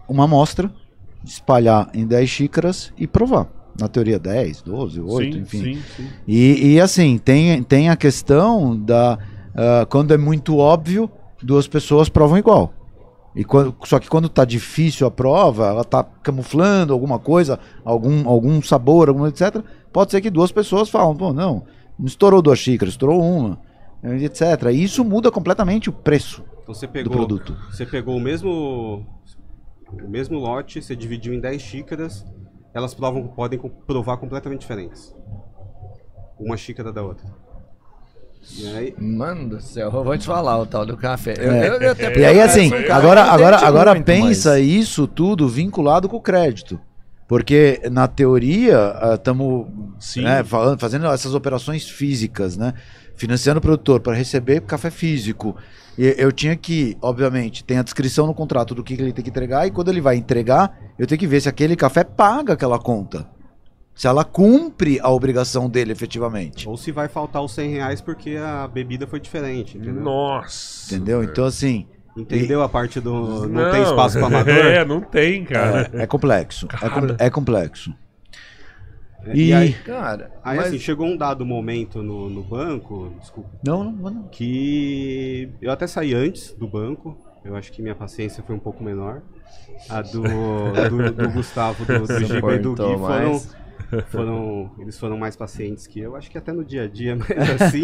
uma 0.08 0.24
amostra, 0.24 0.70
espalhar 1.24 1.88
em 1.94 2.06
10 2.06 2.28
xícaras 2.28 2.92
e 2.96 3.06
provar. 3.06 3.46
Na 3.80 3.88
teoria 3.88 4.18
10, 4.18 4.62
12, 4.62 5.00
8, 5.00 5.34
Sim, 5.36 5.40
enfim. 5.42 5.62
sim, 5.62 5.82
sim. 5.96 6.08
E, 6.26 6.72
e, 6.74 6.80
assim, 6.80 7.16
tem, 7.18 7.62
tem 7.62 7.88
a 7.88 7.96
questão 7.96 8.76
da. 8.76 9.18
ah, 9.54 9.86
quando 9.88 10.12
é 10.12 10.18
muito 10.18 10.56
óbvio, 10.58 11.08
duas 11.42 11.66
pessoas 11.68 12.08
provam 12.08 12.36
igual. 12.38 12.74
E 13.34 13.44
quando, 13.44 13.74
só 13.84 13.98
que 13.98 14.08
quando 14.08 14.28
tá 14.28 14.44
difícil 14.44 15.06
a 15.06 15.10
prova, 15.10 15.66
ela 15.66 15.84
tá 15.84 16.02
camuflando 16.02 16.92
alguma 16.92 17.18
coisa, 17.18 17.60
algum, 17.84 18.28
algum 18.28 18.60
sabor, 18.60 19.08
alguma 19.08 19.28
etc. 19.28 19.62
Pode 19.92 20.10
ser 20.10 20.20
que 20.20 20.30
duas 20.30 20.50
pessoas 20.50 20.88
falam, 20.88 21.16
pô, 21.16 21.32
não, 21.32 21.64
não 21.98 22.06
estourou 22.06 22.42
duas 22.42 22.58
xícaras, 22.58 22.94
estourou 22.94 23.22
uma, 23.22 23.60
etc. 24.02 24.64
E 24.72 24.82
isso 24.82 25.04
muda 25.04 25.30
completamente 25.30 25.88
o 25.88 25.92
preço 25.92 26.42
Então 26.62 26.74
você 26.74 26.86
do 26.86 26.92
pegou, 26.92 27.12
produto. 27.12 27.56
você 27.70 27.86
pegou 27.86 28.16
o 28.16 28.20
mesmo 28.20 29.06
o 29.92 30.08
mesmo 30.08 30.38
lote, 30.38 30.80
você 30.80 30.94
dividiu 30.94 31.34
em 31.34 31.40
10 31.40 31.60
xícaras, 31.60 32.24
elas 32.72 32.94
provam, 32.94 33.26
podem 33.28 33.58
provar 33.86 34.16
completamente 34.18 34.60
diferentes. 34.60 35.14
Uma 36.38 36.56
xícara 36.56 36.92
da 36.92 37.02
outra. 37.02 37.26
E 38.58 38.66
aí, 38.76 38.94
Mano 38.98 39.48
do 39.50 39.60
céu, 39.60 39.90
eu 39.92 40.04
vou 40.04 40.16
te 40.16 40.26
falar 40.26 40.58
o 40.58 40.66
tal 40.66 40.84
do 40.86 40.96
café. 40.96 41.34
Eu- 41.38 41.52
É. 41.52 41.68
eu- 41.68 41.74
eu 41.74 41.92
até- 41.92 42.18
E 42.18 42.24
aí, 42.24 42.38
eu 42.38 42.44
assim, 42.44 42.70
um 42.72 42.92
agora, 42.92 43.22
agora, 43.24 43.58
agora 43.58 43.94
muito, 43.94 44.06
pensa 44.06 44.50
mas- 44.50 44.64
isso 44.66 45.06
tudo 45.06 45.48
vinculado 45.48 46.08
com 46.08 46.16
o 46.16 46.20
crédito. 46.20 46.80
Porque, 47.28 47.80
na 47.92 48.08
teoria, 48.08 48.92
estamos 49.14 49.66
Sim. 50.00 50.22
né, 50.24 50.42
falando, 50.42 50.80
fazendo 50.80 51.06
essas 51.06 51.32
operações 51.34 51.88
físicas, 51.88 52.56
né? 52.56 52.74
Financiando 53.14 53.58
o 53.58 53.62
produtor 53.62 54.00
para 54.00 54.14
receber 54.14 54.62
café 54.62 54.90
físico. 54.90 55.54
E 55.96 56.14
eu 56.18 56.32
tinha 56.32 56.56
que, 56.56 56.96
obviamente, 57.00 57.62
tem 57.62 57.78
a 57.78 57.82
descrição 57.82 58.26
no 58.26 58.34
contrato 58.34 58.74
do 58.74 58.82
que 58.82 58.96
que 58.96 59.02
ele 59.02 59.12
tem 59.12 59.22
que 59.22 59.30
entregar, 59.30 59.64
e 59.66 59.70
quando 59.70 59.90
ele 59.90 60.00
vai 60.00 60.16
entregar, 60.16 60.76
eu 60.98 61.06
tenho 61.06 61.18
que 61.18 61.26
ver 61.26 61.40
se 61.40 61.48
aquele 61.48 61.76
café 61.76 62.02
paga 62.02 62.54
aquela 62.54 62.78
conta. 62.80 63.28
Se 64.00 64.06
ela 64.06 64.24
cumpre 64.24 64.98
a 64.98 65.10
obrigação 65.10 65.68
dele 65.68 65.92
efetivamente. 65.92 66.66
Ou 66.66 66.74
se 66.74 66.90
vai 66.90 67.06
faltar 67.06 67.42
os 67.44 67.52
100 67.52 67.70
reais 67.70 68.00
porque 68.00 68.34
a 68.34 68.66
bebida 68.66 69.06
foi 69.06 69.20
diferente, 69.20 69.76
entendeu? 69.76 70.02
Nossa. 70.02 70.94
Entendeu? 70.94 71.22
Então, 71.22 71.44
assim, 71.44 71.86
Entendeu 72.16 72.62
a 72.62 72.68
parte 72.68 72.98
do 72.98 73.46
não, 73.46 73.70
tem 73.70 73.82
espaço 73.82 74.16
para 74.18 74.26
amador? 74.40 74.54
É, 74.54 74.86
não 74.86 75.02
tem, 75.02 75.44
cara. 75.44 75.90
é, 75.92 76.04
é 76.04 76.06
complexo. 76.06 76.66
É, 76.80 76.88
com- 76.88 77.16
é 77.24 77.28
complexo. 77.28 77.94
É, 79.22 79.36
E, 79.36 79.48
E 79.48 79.52
aí, 79.52 79.74
Cara, 79.74 80.30
aí, 80.42 80.56
mas 80.56 80.68
assim, 80.68 80.78
chegou 80.78 81.06
um 81.06 81.14
dado 81.14 81.44
momento 81.44 82.02
no, 82.02 82.30
no 82.30 82.42
banco, 82.42 83.12
desculpa, 83.20 83.50
Não, 83.62 83.84
não, 83.84 84.10
não. 84.10 84.22
que 84.28 85.50
eu 85.60 85.70
até 85.70 85.86
saí 85.86 86.14
antes 86.14 86.54
do 86.54 86.66
banco. 86.66 87.18
Eu 87.44 87.54
acho 87.54 87.70
que 87.70 87.82
minha 87.82 87.94
paciência 87.94 88.42
foi 88.46 88.56
um 88.56 88.58
pouco 88.58 88.82
menor. 88.82 89.20
A 89.90 90.00
do, 90.00 90.22
do, 90.22 91.12
do 91.12 91.30
Gustavo, 91.32 91.84
do, 91.84 92.06
do 92.06 92.12
e 92.14 92.16
do 92.16 92.18
Gui 92.18 92.34
Suportou 92.34 92.98
foram, 92.98 92.98
mais. 93.32 93.60
Foram. 94.08 94.70
Eles 94.78 94.98
foram 94.98 95.16
mais 95.18 95.36
pacientes 95.36 95.86
que 95.86 96.00
eu. 96.00 96.16
Acho 96.16 96.30
que 96.30 96.38
até 96.38 96.52
no 96.52 96.64
dia 96.64 96.84
a 96.84 96.88
dia, 96.88 97.16
mas 97.16 97.62
assim. 97.62 97.82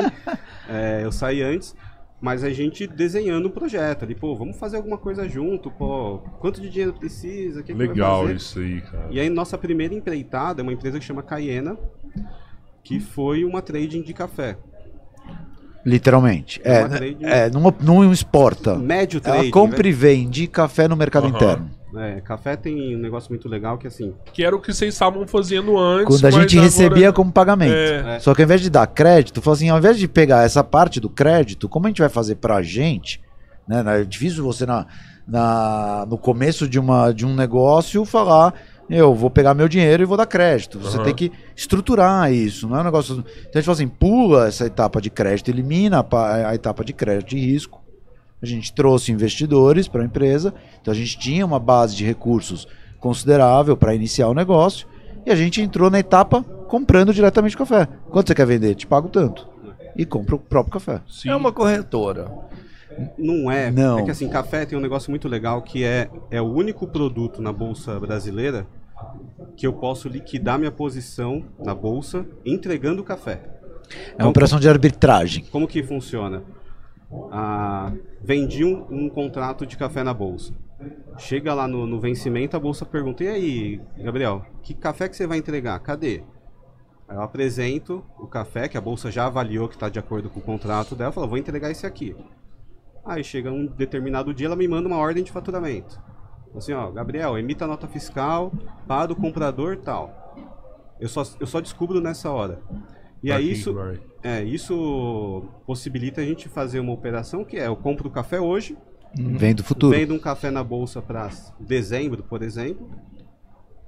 é, 0.68 1.00
eu 1.04 1.12
saí 1.12 1.42
antes. 1.42 1.74
Mas 2.18 2.42
a 2.42 2.48
gente 2.50 2.86
desenhando 2.86 3.44
o 3.46 3.50
projeto 3.50 4.04
ali, 4.04 4.14
pô, 4.14 4.34
vamos 4.34 4.56
fazer 4.56 4.78
alguma 4.78 4.96
coisa 4.96 5.28
junto, 5.28 5.70
pô, 5.70 6.18
quanto 6.40 6.62
de 6.62 6.70
dinheiro 6.70 6.94
precisa, 6.94 7.62
que, 7.62 7.72
que 7.72 7.74
vai 7.78 7.88
Legal 7.88 8.22
fazer? 8.22 8.36
isso 8.36 8.58
aí, 8.58 8.80
cara. 8.80 9.08
E 9.10 9.20
aí, 9.20 9.28
nossa 9.28 9.58
primeira 9.58 9.94
empreitada 9.94 10.60
é 10.60 10.64
uma 10.64 10.72
empresa 10.72 10.98
que 10.98 11.04
chama 11.04 11.22
Cayena, 11.22 11.76
que 12.82 12.98
foi 13.00 13.44
uma 13.44 13.60
trading 13.60 14.00
de 14.02 14.14
café. 14.14 14.56
Literalmente. 15.84 16.60
É 16.64 16.76
É, 16.76 16.78
uma 16.80 16.88
trade- 16.88 17.24
é 17.24 17.50
não, 17.50 17.74
não 17.80 18.12
exporta. 18.12 18.76
Médio 18.76 19.20
Ela 19.22 19.34
trading. 19.36 19.50
compra 19.50 19.86
e 19.86 19.92
vende 19.92 20.46
café 20.46 20.88
no 20.88 20.96
mercado 20.96 21.26
Aham. 21.26 21.36
interno. 21.36 21.70
Né? 21.92 22.18
É, 22.18 22.20
café 22.20 22.56
tem 22.56 22.96
um 22.96 22.98
negócio 22.98 23.30
muito 23.30 23.48
legal 23.48 23.78
que 23.78 23.86
assim, 23.86 24.12
Que 24.32 24.44
era 24.44 24.54
o 24.54 24.60
que 24.60 24.72
vocês 24.72 24.92
estavam 24.94 25.26
fazendo 25.26 25.78
antes. 25.78 26.06
Quando 26.20 26.26
a 26.26 26.30
gente 26.30 26.56
agora- 26.56 26.62
recebia 26.64 27.12
como 27.12 27.32
pagamento. 27.32 27.72
É. 27.74 28.16
É. 28.16 28.18
Só 28.18 28.34
que 28.34 28.42
ao 28.42 28.44
invés 28.44 28.60
de 28.60 28.68
dar 28.70 28.86
crédito, 28.86 29.40
falou 29.40 29.54
assim, 29.56 29.68
ao 29.68 29.78
invés 29.78 29.98
de 29.98 30.06
pegar 30.08 30.44
essa 30.44 30.62
parte 30.64 31.00
do 31.00 31.08
crédito, 31.08 31.68
como 31.68 31.86
a 31.86 31.88
gente 31.90 32.00
vai 32.00 32.08
fazer 32.08 32.36
pra 32.36 32.60
gente, 32.62 33.20
né? 33.68 33.82
É 34.00 34.04
difícil 34.04 34.42
você 34.44 34.66
na, 34.66 34.86
na- 35.26 36.06
no 36.08 36.18
começo 36.18 36.68
de, 36.68 36.78
uma, 36.78 37.12
de 37.12 37.24
um 37.26 37.34
negócio 37.34 38.04
falar, 38.04 38.54
eu 38.88 39.12
vou 39.14 39.28
pegar 39.30 39.54
meu 39.54 39.68
dinheiro 39.68 40.02
e 40.02 40.06
vou 40.06 40.16
dar 40.16 40.26
crédito. 40.26 40.78
Você 40.78 40.96
Aham. 40.96 41.04
tem 41.04 41.14
que 41.14 41.32
estruturar 41.56 42.32
isso, 42.32 42.68
não 42.68 42.76
é 42.78 42.80
um 42.80 42.84
negócio. 42.84 43.14
Então 43.14 43.50
a 43.54 43.58
gente 43.58 43.64
fala 43.64 43.74
assim, 43.74 43.88
pula 43.88 44.46
essa 44.48 44.64
etapa 44.66 45.00
de 45.00 45.10
crédito, 45.10 45.48
elimina 45.48 46.04
a, 46.08 46.48
a 46.50 46.54
etapa 46.54 46.84
de 46.84 46.92
crédito 46.92 47.28
de 47.30 47.38
risco. 47.38 47.80
A 48.40 48.46
gente 48.46 48.72
trouxe 48.72 49.12
investidores 49.12 49.88
para 49.88 50.02
a 50.02 50.04
empresa, 50.04 50.52
então 50.80 50.92
a 50.92 50.96
gente 50.96 51.18
tinha 51.18 51.44
uma 51.44 51.58
base 51.58 51.96
de 51.96 52.04
recursos 52.04 52.68
considerável 53.00 53.76
para 53.76 53.94
iniciar 53.94 54.28
o 54.28 54.34
negócio 54.34 54.86
e 55.24 55.30
a 55.30 55.34
gente 55.34 55.60
entrou 55.60 55.90
na 55.90 55.98
etapa 55.98 56.42
comprando 56.68 57.12
diretamente 57.12 57.56
café. 57.56 57.88
Quanto 58.10 58.28
você 58.28 58.34
quer 58.34 58.46
vender? 58.46 58.74
Te 58.74 58.86
pago 58.86 59.08
tanto. 59.08 59.48
E 59.96 60.04
compra 60.04 60.36
o 60.36 60.38
próprio 60.38 60.74
café. 60.74 61.00
Sim. 61.08 61.30
é 61.30 61.36
uma 61.36 61.50
corretora. 61.50 62.30
não 63.18 63.50
é. 63.50 63.70
Não. 63.70 63.98
É 63.98 64.02
que 64.02 64.10
assim, 64.10 64.28
café 64.28 64.66
tem 64.66 64.76
um 64.76 64.80
negócio 64.80 65.10
muito 65.10 65.28
legal 65.28 65.62
que 65.62 65.84
é, 65.84 66.10
é 66.30 66.40
o 66.40 66.44
único 66.44 66.86
produto 66.86 67.40
na 67.40 67.52
bolsa 67.52 67.98
brasileira 67.98 68.66
que 69.56 69.66
eu 69.66 69.72
posso 69.72 70.08
liquidar 70.08 70.58
minha 70.58 70.70
posição 70.70 71.44
na 71.58 71.74
bolsa 71.74 72.26
entregando 72.44 73.02
o 73.02 73.04
café. 73.04 73.40
É 74.18 74.22
uma 74.22 74.30
operação 74.30 74.60
de 74.60 74.68
arbitragem. 74.68 75.44
Como 75.50 75.66
que 75.66 75.82
funciona? 75.82 76.42
Ah, 77.30 77.92
vendi 78.20 78.64
um, 78.64 78.86
um 78.90 79.08
contrato 79.08 79.66
de 79.66 79.76
café 79.76 80.02
na 80.02 80.12
bolsa. 80.12 80.52
Chega 81.18 81.54
lá 81.54 81.66
no, 81.66 81.86
no 81.86 82.00
vencimento, 82.00 82.56
a 82.56 82.60
bolsa 82.60 82.84
pergunta: 82.84 83.24
E 83.24 83.28
aí, 83.28 83.80
Gabriel, 83.98 84.44
que 84.62 84.74
café 84.74 85.08
que 85.08 85.16
você 85.16 85.26
vai 85.26 85.38
entregar? 85.38 85.78
Cadê? 85.80 86.22
Aí 87.08 87.16
eu 87.16 87.22
apresento 87.22 88.04
o 88.18 88.26
café, 88.26 88.68
que 88.68 88.76
a 88.76 88.80
bolsa 88.80 89.10
já 89.10 89.26
avaliou 89.26 89.68
que 89.68 89.74
está 89.76 89.88
de 89.88 89.98
acordo 89.98 90.28
com 90.28 90.40
o 90.40 90.42
contrato 90.42 90.94
dela, 90.94 91.12
fala: 91.12 91.26
Vou 91.26 91.38
entregar 91.38 91.70
esse 91.70 91.86
aqui. 91.86 92.14
Aí 93.04 93.22
chega 93.22 93.50
um 93.52 93.66
determinado 93.66 94.34
dia, 94.34 94.48
ela 94.48 94.56
me 94.56 94.66
manda 94.66 94.88
uma 94.88 94.98
ordem 94.98 95.22
de 95.22 95.30
faturamento. 95.30 96.00
Assim, 96.56 96.72
ó, 96.72 96.90
Gabriel, 96.90 97.38
emita 97.38 97.64
a 97.64 97.68
nota 97.68 97.86
fiscal 97.86 98.50
para 98.88 99.12
o 99.12 99.16
comprador 99.16 99.76
tal. 99.76 100.26
Eu 100.98 101.08
só, 101.08 101.22
eu 101.38 101.46
só 101.46 101.60
descubro 101.60 102.00
nessa 102.00 102.30
hora. 102.30 102.60
E 103.26 103.32
aí 103.32 103.50
isso, 103.50 103.74
é, 104.22 104.42
isso 104.44 105.44
possibilita 105.66 106.20
a 106.20 106.24
gente 106.24 106.48
fazer 106.48 106.78
uma 106.78 106.92
operação 106.92 107.44
que 107.44 107.56
é, 107.56 107.66
eu 107.66 107.74
compro 107.74 108.08
o 108.08 108.10
café 108.10 108.40
hoje, 108.40 108.76
Vem 109.14 109.54
do 109.54 109.64
futuro. 109.64 109.96
vendo 109.96 110.14
um 110.14 110.18
café 110.18 110.50
na 110.50 110.62
bolsa 110.62 111.02
para 111.02 111.28
dezembro, 111.58 112.22
por 112.22 112.42
exemplo, 112.42 112.88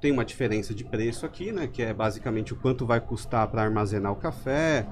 tem 0.00 0.10
uma 0.10 0.24
diferença 0.24 0.74
de 0.74 0.84
preço 0.84 1.24
aqui, 1.26 1.52
né, 1.52 1.68
que 1.72 1.82
é 1.82 1.92
basicamente 1.94 2.52
o 2.52 2.56
quanto 2.56 2.84
vai 2.86 3.00
custar 3.00 3.46
para 3.48 3.62
armazenar 3.62 4.10
o 4.12 4.16
café, 4.16 4.86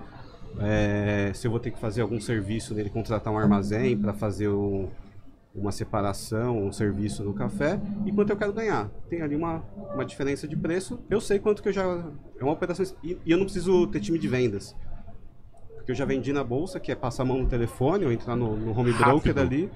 é, 0.60 1.32
se 1.34 1.46
eu 1.46 1.50
vou 1.50 1.58
ter 1.58 1.70
que 1.72 1.78
fazer 1.80 2.02
algum 2.02 2.20
serviço 2.20 2.72
nele, 2.74 2.88
contratar 2.90 3.32
um 3.32 3.38
armazém 3.38 3.96
para 3.96 4.12
fazer 4.12 4.48
um- 4.48 4.88
uma 5.56 5.72
separação, 5.72 6.66
um 6.66 6.70
serviço 6.70 7.24
no 7.24 7.32
café, 7.32 7.80
e 8.04 8.12
quanto 8.12 8.30
eu 8.30 8.36
quero 8.36 8.52
ganhar. 8.52 8.90
Tem 9.08 9.22
ali 9.22 9.34
uma, 9.34 9.62
uma 9.94 10.04
diferença 10.04 10.46
de 10.46 10.56
preço, 10.56 10.98
eu 11.08 11.20
sei 11.20 11.38
quanto 11.38 11.62
que 11.62 11.68
eu 11.68 11.72
já... 11.72 11.82
É 12.38 12.44
uma 12.44 12.52
operação... 12.52 12.84
E, 13.02 13.16
e 13.24 13.30
eu 13.30 13.38
não 13.38 13.44
preciso 13.44 13.86
ter 13.86 14.00
time 14.00 14.18
de 14.18 14.28
vendas. 14.28 14.76
Porque 15.76 15.92
eu 15.92 15.96
já 15.96 16.04
vendi 16.04 16.32
na 16.32 16.44
bolsa, 16.44 16.78
que 16.78 16.92
é 16.92 16.94
passar 16.94 17.22
a 17.22 17.26
mão 17.26 17.38
no 17.38 17.46
telefone, 17.48 18.04
ou 18.04 18.12
entrar 18.12 18.36
no, 18.36 18.56
no 18.56 18.78
home 18.78 18.92
broker 18.92 19.34
Rápido. 19.34 19.38
ali. 19.40 19.70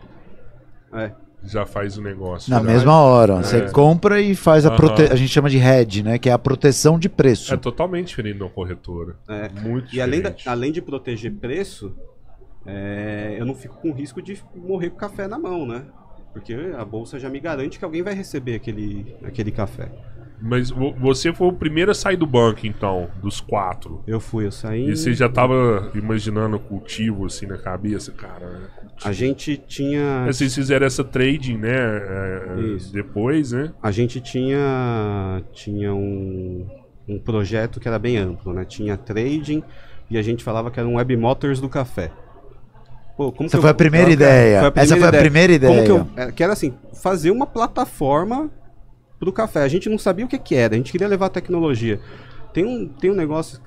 É, 0.92 1.12
Já 1.44 1.64
faz 1.64 1.96
o 1.96 2.02
negócio. 2.02 2.50
Na 2.50 2.58
já. 2.58 2.62
mesma 2.64 3.00
hora. 3.00 3.36
Você 3.36 3.58
É. 3.58 3.70
compra 3.70 4.20
e 4.20 4.34
faz 4.34 4.66
a 4.66 4.72
prote... 4.72 5.02
A 5.04 5.14
gente 5.14 5.30
chama 5.30 5.48
de 5.48 5.56
hedge, 5.58 6.02
né? 6.02 6.18
Que 6.18 6.28
é 6.28 6.32
a 6.32 6.38
proteção 6.38 6.98
de 6.98 7.08
preço. 7.08 7.54
É 7.54 7.56
totalmente 7.56 8.08
diferente 8.08 8.36
de 8.36 8.42
uma 8.42 8.50
corretora. 8.50 9.16
É. 9.28 9.48
Muito 9.60 9.94
E 9.94 10.00
além, 10.00 10.20
da- 10.20 10.28
diferente. 10.30 10.48
além 10.48 10.72
de 10.72 10.82
proteger 10.82 11.32
preço, 11.32 11.94
é, 12.66 13.36
eu 13.38 13.44
não 13.46 13.54
fico 13.54 13.76
com 13.76 13.92
risco 13.92 14.20
de 14.20 14.42
morrer 14.54 14.90
com 14.90 14.96
café 14.96 15.26
na 15.26 15.38
mão, 15.38 15.66
né? 15.66 15.84
Porque 16.32 16.54
a 16.76 16.84
bolsa 16.84 17.18
já 17.18 17.28
me 17.28 17.40
garante 17.40 17.78
que 17.78 17.84
alguém 17.84 18.02
vai 18.02 18.14
receber 18.14 18.54
aquele, 18.54 19.16
aquele 19.24 19.50
café. 19.50 19.90
Mas 20.42 20.70
vo- 20.70 20.94
você 20.94 21.32
foi 21.34 21.48
o 21.48 21.52
primeiro 21.52 21.90
a 21.90 21.94
sair 21.94 22.16
do 22.16 22.26
banco, 22.26 22.66
então, 22.66 23.10
dos 23.20 23.40
quatro. 23.42 24.02
Eu 24.06 24.20
fui, 24.20 24.46
eu 24.46 24.50
saí. 24.52 24.88
E 24.88 24.96
você 24.96 25.12
já 25.12 25.28
tava 25.28 25.90
imaginando 25.94 26.58
cultivo 26.58 27.26
assim 27.26 27.46
na 27.46 27.58
cabeça, 27.58 28.10
cara? 28.12 28.48
né? 28.48 28.66
A 29.04 29.12
gente 29.12 29.56
tinha. 29.58 30.22
Mas 30.24 30.36
Vocês 30.36 30.54
fizeram 30.54 30.86
essa 30.86 31.02
trading, 31.04 31.58
né? 31.58 31.74
é, 31.76 32.60
Isso. 32.76 32.92
Depois, 32.92 33.52
né? 33.52 33.72
A 33.82 33.90
gente 33.90 34.18
tinha. 34.20 35.42
Tinha 35.52 35.92
um, 35.92 36.66
um 37.08 37.18
projeto 37.18 37.78
que 37.80 37.88
era 37.88 37.98
bem 37.98 38.16
amplo, 38.16 38.52
né? 38.54 38.64
Tinha 38.64 38.96
trading 38.96 39.62
e 40.10 40.16
a 40.16 40.22
gente 40.22 40.42
falava 40.42 40.70
que 40.70 40.78
era 40.80 40.88
um 40.88 40.94
web 40.96 41.16
motors 41.18 41.60
do 41.60 41.68
café. 41.68 42.10
Pô, 43.20 43.30
como 43.30 43.48
Essa 43.48 43.58
foi 43.58 43.68
eu- 43.68 43.70
a 43.72 43.74
primeira 43.74 44.06
Foi 44.06 44.14
ideia. 44.14 44.72
Essa 44.74 44.96
foi 44.96 45.06
a 45.08 45.12
primeira 45.12 45.58
Como 45.60 45.84
que 45.84 45.90
eu, 45.90 45.98
ideia. 45.98 46.28
é, 46.28 46.32
que 46.32 46.42
era 46.42 46.54
assim, 46.54 46.72
fazer 47.02 47.30
uma 47.30 47.46
plataforma 47.46 48.48
pro 49.18 49.30
café. 49.30 49.60
A 49.60 49.68
gente 49.68 49.90
não 49.90 49.98
sabia 49.98 50.24
o 50.24 50.28
que, 50.28 50.38
que 50.38 50.54
era, 50.54 50.72
a 50.72 50.78
gente 50.78 50.90
queria 50.90 51.06
levar 51.06 51.26
a 51.26 51.28
tecnologia. 51.28 52.00
Tem 52.54 52.64
um, 52.64 52.88
tem 52.88 53.10
um 53.10 53.14
negócio, 53.14 53.60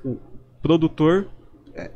produtor, 0.60 1.28
é, 1.72 1.88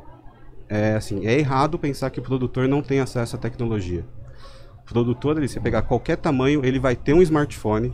é 0.69 0.93
assim, 0.93 1.27
é 1.27 1.37
errado 1.37 1.77
pensar 1.77 2.09
que 2.11 2.21
o 2.21 2.23
produtor 2.23 2.65
não 2.65 2.81
tem 2.81 3.01
acesso 3.01 3.35
à 3.35 3.39
tecnologia. 3.39 4.05
O 4.81 4.93
produtor, 4.93 5.35
ele, 5.37 5.49
se 5.49 5.59
pegar 5.59 5.81
qualquer 5.81 6.15
tamanho, 6.15 6.63
ele 6.63 6.79
vai 6.79 6.95
ter 6.95 7.11
um 7.11 7.21
smartphone. 7.21 7.91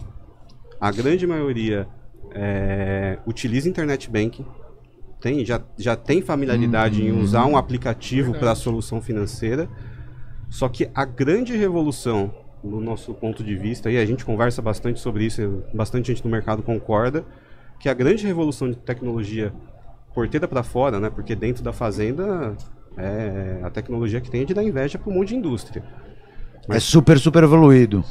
A 0.80 0.92
grande 0.92 1.26
maioria 1.26 1.88
é, 2.36 3.18
utiliza 3.26 3.68
internet 3.68 4.12
banking. 4.12 4.46
Tem, 5.26 5.44
já, 5.44 5.60
já 5.76 5.96
tem 5.96 6.22
familiaridade 6.22 7.04
em 7.04 7.12
usar 7.12 7.48
um 7.48 7.58
aplicativo 7.58 8.32
para 8.36 8.52
a 8.52 8.56
solução 8.56 9.02
financeira. 9.02 9.68
Só 10.52 10.70
que 10.70 10.88
a 10.94 11.04
grande 11.04 11.58
revolução, 11.58 12.32
no 12.64 12.80
nosso 12.80 13.12
ponto 13.16 13.44
de 13.44 13.56
vista, 13.56 13.90
e 13.90 13.98
a 13.98 14.06
gente 14.06 14.24
conversa 14.24 14.62
bastante 14.62 15.00
sobre 15.00 15.26
isso, 15.26 15.64
bastante 15.74 16.10
gente 16.10 16.24
no 16.24 16.30
mercado 16.30 16.62
concorda, 16.62 17.26
que 17.80 17.90
a 17.90 17.94
grande 17.96 18.24
revolução 18.24 18.70
de 18.70 18.76
tecnologia 18.76 19.52
porteira 20.14 20.48
para 20.48 20.62
fora, 20.62 21.00
né? 21.00 21.10
Porque 21.10 21.34
dentro 21.36 21.64
da 21.64 21.74
fazenda 21.74 22.56
é 22.96 23.62
a 23.64 23.72
tecnologia 23.72 24.22
que 24.22 24.30
tem 24.30 24.44
é 24.44 24.46
de 24.46 24.54
dar 24.54 24.64
inveja 24.64 25.00
para 25.00 25.12
um 25.12 25.16
monte 25.16 25.30
de 25.30 25.38
indústria. 25.38 25.84
É 26.70 26.80
super, 26.80 27.18
super 27.18 27.42
evoluído. 27.42 28.06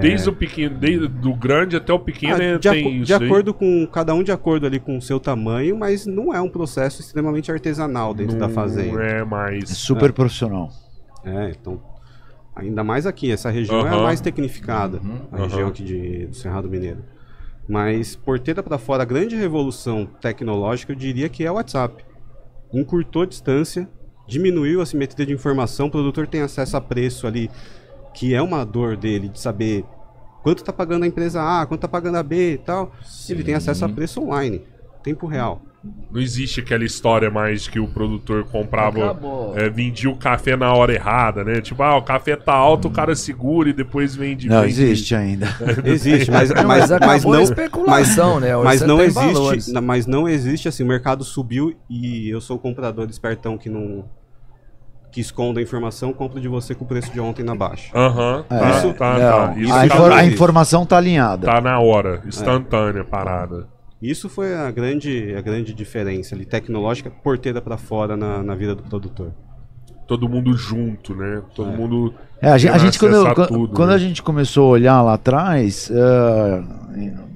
Desde 0.00 0.28
o 0.28 0.32
pequeno, 0.32 0.78
desde 0.78 1.08
do 1.08 1.34
grande 1.34 1.76
até 1.76 1.92
o 1.92 1.98
pequeno, 1.98 2.34
Ah, 2.34 2.38
né, 2.38 2.58
de, 2.58 2.68
tem 2.70 2.80
aco- 2.80 2.90
de 2.90 3.02
isso 3.02 3.14
aí. 3.14 3.26
acordo 3.26 3.52
com 3.52 3.86
cada 3.86 4.14
um 4.14 4.22
de 4.22 4.30
acordo 4.30 4.66
ali 4.66 4.78
com 4.78 4.96
o 4.96 5.02
seu 5.02 5.18
tamanho, 5.18 5.76
mas 5.76 6.06
não 6.06 6.32
é 6.32 6.40
um 6.40 6.48
processo 6.48 7.00
extremamente 7.00 7.50
artesanal 7.50 8.14
dentro 8.14 8.36
da 8.38 8.46
Não 8.46 8.54
fazenda. 8.54 9.02
é 9.02 9.20
É 9.20 9.24
mais. 9.24 9.68
super 9.70 10.12
profissional. 10.12 10.70
É, 11.24 11.50
então. 11.50 11.80
Ainda 12.54 12.82
mais 12.82 13.06
aqui, 13.06 13.30
essa 13.30 13.50
região 13.50 13.86
é 13.86 13.90
a 13.90 14.02
mais 14.02 14.20
tecnificada, 14.20 15.00
a 15.30 15.36
região 15.36 15.60
aham. 15.60 15.68
aqui 15.68 15.84
de, 15.84 16.26
do 16.26 16.34
Cerrado 16.36 16.68
Mineiro. 16.68 17.04
Mas 17.68 18.16
porteira 18.16 18.62
para 18.62 18.78
fora, 18.78 19.02
a 19.02 19.06
grande 19.06 19.36
revolução 19.36 20.06
tecnológica, 20.20 20.90
eu 20.92 20.96
diria 20.96 21.28
que 21.28 21.44
é 21.44 21.50
o 21.50 21.54
WhatsApp. 21.54 22.04
Encurtou 22.72 23.22
a 23.22 23.26
distância, 23.26 23.88
diminuiu 24.26 24.80
a 24.80 24.86
simetria 24.86 25.24
de 25.26 25.32
informação, 25.32 25.86
o 25.86 25.90
produtor 25.90 26.26
tem 26.26 26.40
acesso 26.40 26.76
a 26.76 26.80
preço 26.80 27.26
ali, 27.26 27.48
que 28.18 28.34
é 28.34 28.42
uma 28.42 28.64
dor 28.66 28.96
dele 28.96 29.28
de 29.28 29.38
saber 29.38 29.84
quanto 30.42 30.64
tá 30.64 30.72
pagando 30.72 31.04
a 31.04 31.06
empresa 31.06 31.40
A, 31.40 31.64
quanto 31.66 31.82
tá 31.82 31.88
pagando 31.88 32.16
a 32.16 32.22
B 32.22 32.54
e 32.54 32.58
tal. 32.58 32.92
Ele 33.28 33.44
tem 33.44 33.54
acesso 33.54 33.84
a 33.84 33.88
preço 33.88 34.20
online, 34.20 34.62
tempo 35.04 35.24
real. 35.28 35.62
Não 36.10 36.20
existe 36.20 36.58
aquela 36.58 36.84
história 36.84 37.30
mais 37.30 37.68
que 37.68 37.78
o 37.78 37.86
produtor 37.86 38.42
comprava, 38.44 39.16
é, 39.54 39.70
vendia 39.70 40.10
o 40.10 40.16
café 40.16 40.56
na 40.56 40.74
hora 40.74 40.92
errada, 40.92 41.44
né? 41.44 41.60
Tipo, 41.60 41.80
ah, 41.84 41.96
o 41.96 42.02
café 42.02 42.34
tá 42.34 42.52
alto, 42.52 42.88
o 42.88 42.90
cara 42.90 43.14
segura 43.14 43.70
e 43.70 43.72
depois 43.72 44.16
vende. 44.16 44.48
Não, 44.48 44.62
vende- 44.62 44.82
existe 44.82 45.14
ainda. 45.14 45.46
Existe, 45.84 46.28
mas, 46.32 46.50
Não, 46.50 46.64
mas, 46.64 46.80
mas 46.80 46.92
acabou 46.92 47.12
mas 47.12 47.24
a 47.24 47.28
não, 47.28 47.42
especulação, 47.42 48.40
né? 48.40 48.56
Hoje 48.56 48.64
mas 48.64 48.80
não 48.82 49.00
existe, 49.00 49.32
valores. 49.32 49.68
mas 49.68 50.06
não 50.06 50.28
existe 50.28 50.66
assim, 50.66 50.82
o 50.82 50.86
mercado 50.88 51.22
subiu 51.22 51.72
e 51.88 52.28
eu 52.28 52.40
sou 52.40 52.56
o 52.56 52.58
comprador 52.58 53.08
espertão 53.08 53.56
que 53.56 53.70
não 53.70 54.04
que 55.10 55.20
esconda 55.20 55.60
a 55.60 55.62
informação, 55.62 56.12
compro 56.12 56.40
de 56.40 56.48
você 56.48 56.74
com 56.74 56.84
o 56.84 56.88
preço 56.88 57.10
de 57.12 57.20
ontem 57.20 57.42
na 57.42 57.54
baixa. 57.54 57.90
Aham, 57.96 58.44
tá, 58.48 58.70
Isso- 58.70 58.92
tá, 58.94 59.12
Não, 59.18 59.18
tá. 59.54 59.54
Isso 59.58 59.72
a, 59.72 59.76
tá, 59.78 59.86
infor- 59.86 60.12
a 60.12 60.24
informação 60.24 60.86
tá 60.86 60.96
alinhada. 60.96 61.46
tá 61.46 61.60
na 61.60 61.78
hora, 61.80 62.22
instantânea 62.26 63.02
a 63.02 63.04
parada. 63.04 63.66
Isso 64.00 64.28
foi 64.28 64.54
a 64.54 64.70
grande, 64.70 65.34
a 65.36 65.40
grande 65.40 65.74
diferença 65.74 66.34
ali, 66.34 66.44
tecnológica, 66.44 67.10
porteira 67.10 67.60
para 67.60 67.76
fora 67.76 68.16
na, 68.16 68.42
na 68.42 68.54
vida 68.54 68.74
do 68.74 68.82
produtor. 68.82 69.32
Todo 70.06 70.28
mundo 70.28 70.56
junto, 70.56 71.14
né? 71.14 71.42
Todo 71.54 71.70
mundo. 71.70 72.14
É, 72.40 72.50
a 72.50 72.56
gente, 72.56 72.72
a 72.72 72.78
gente, 72.78 72.98
quando, 72.98 73.26
a 73.26 73.34
tudo, 73.46 73.74
quando 73.74 73.88
né? 73.90 73.94
a 73.96 73.98
gente 73.98 74.22
começou 74.22 74.66
a 74.66 74.70
olhar 74.70 75.02
lá 75.02 75.14
atrás, 75.14 75.90
eh, 75.90 76.62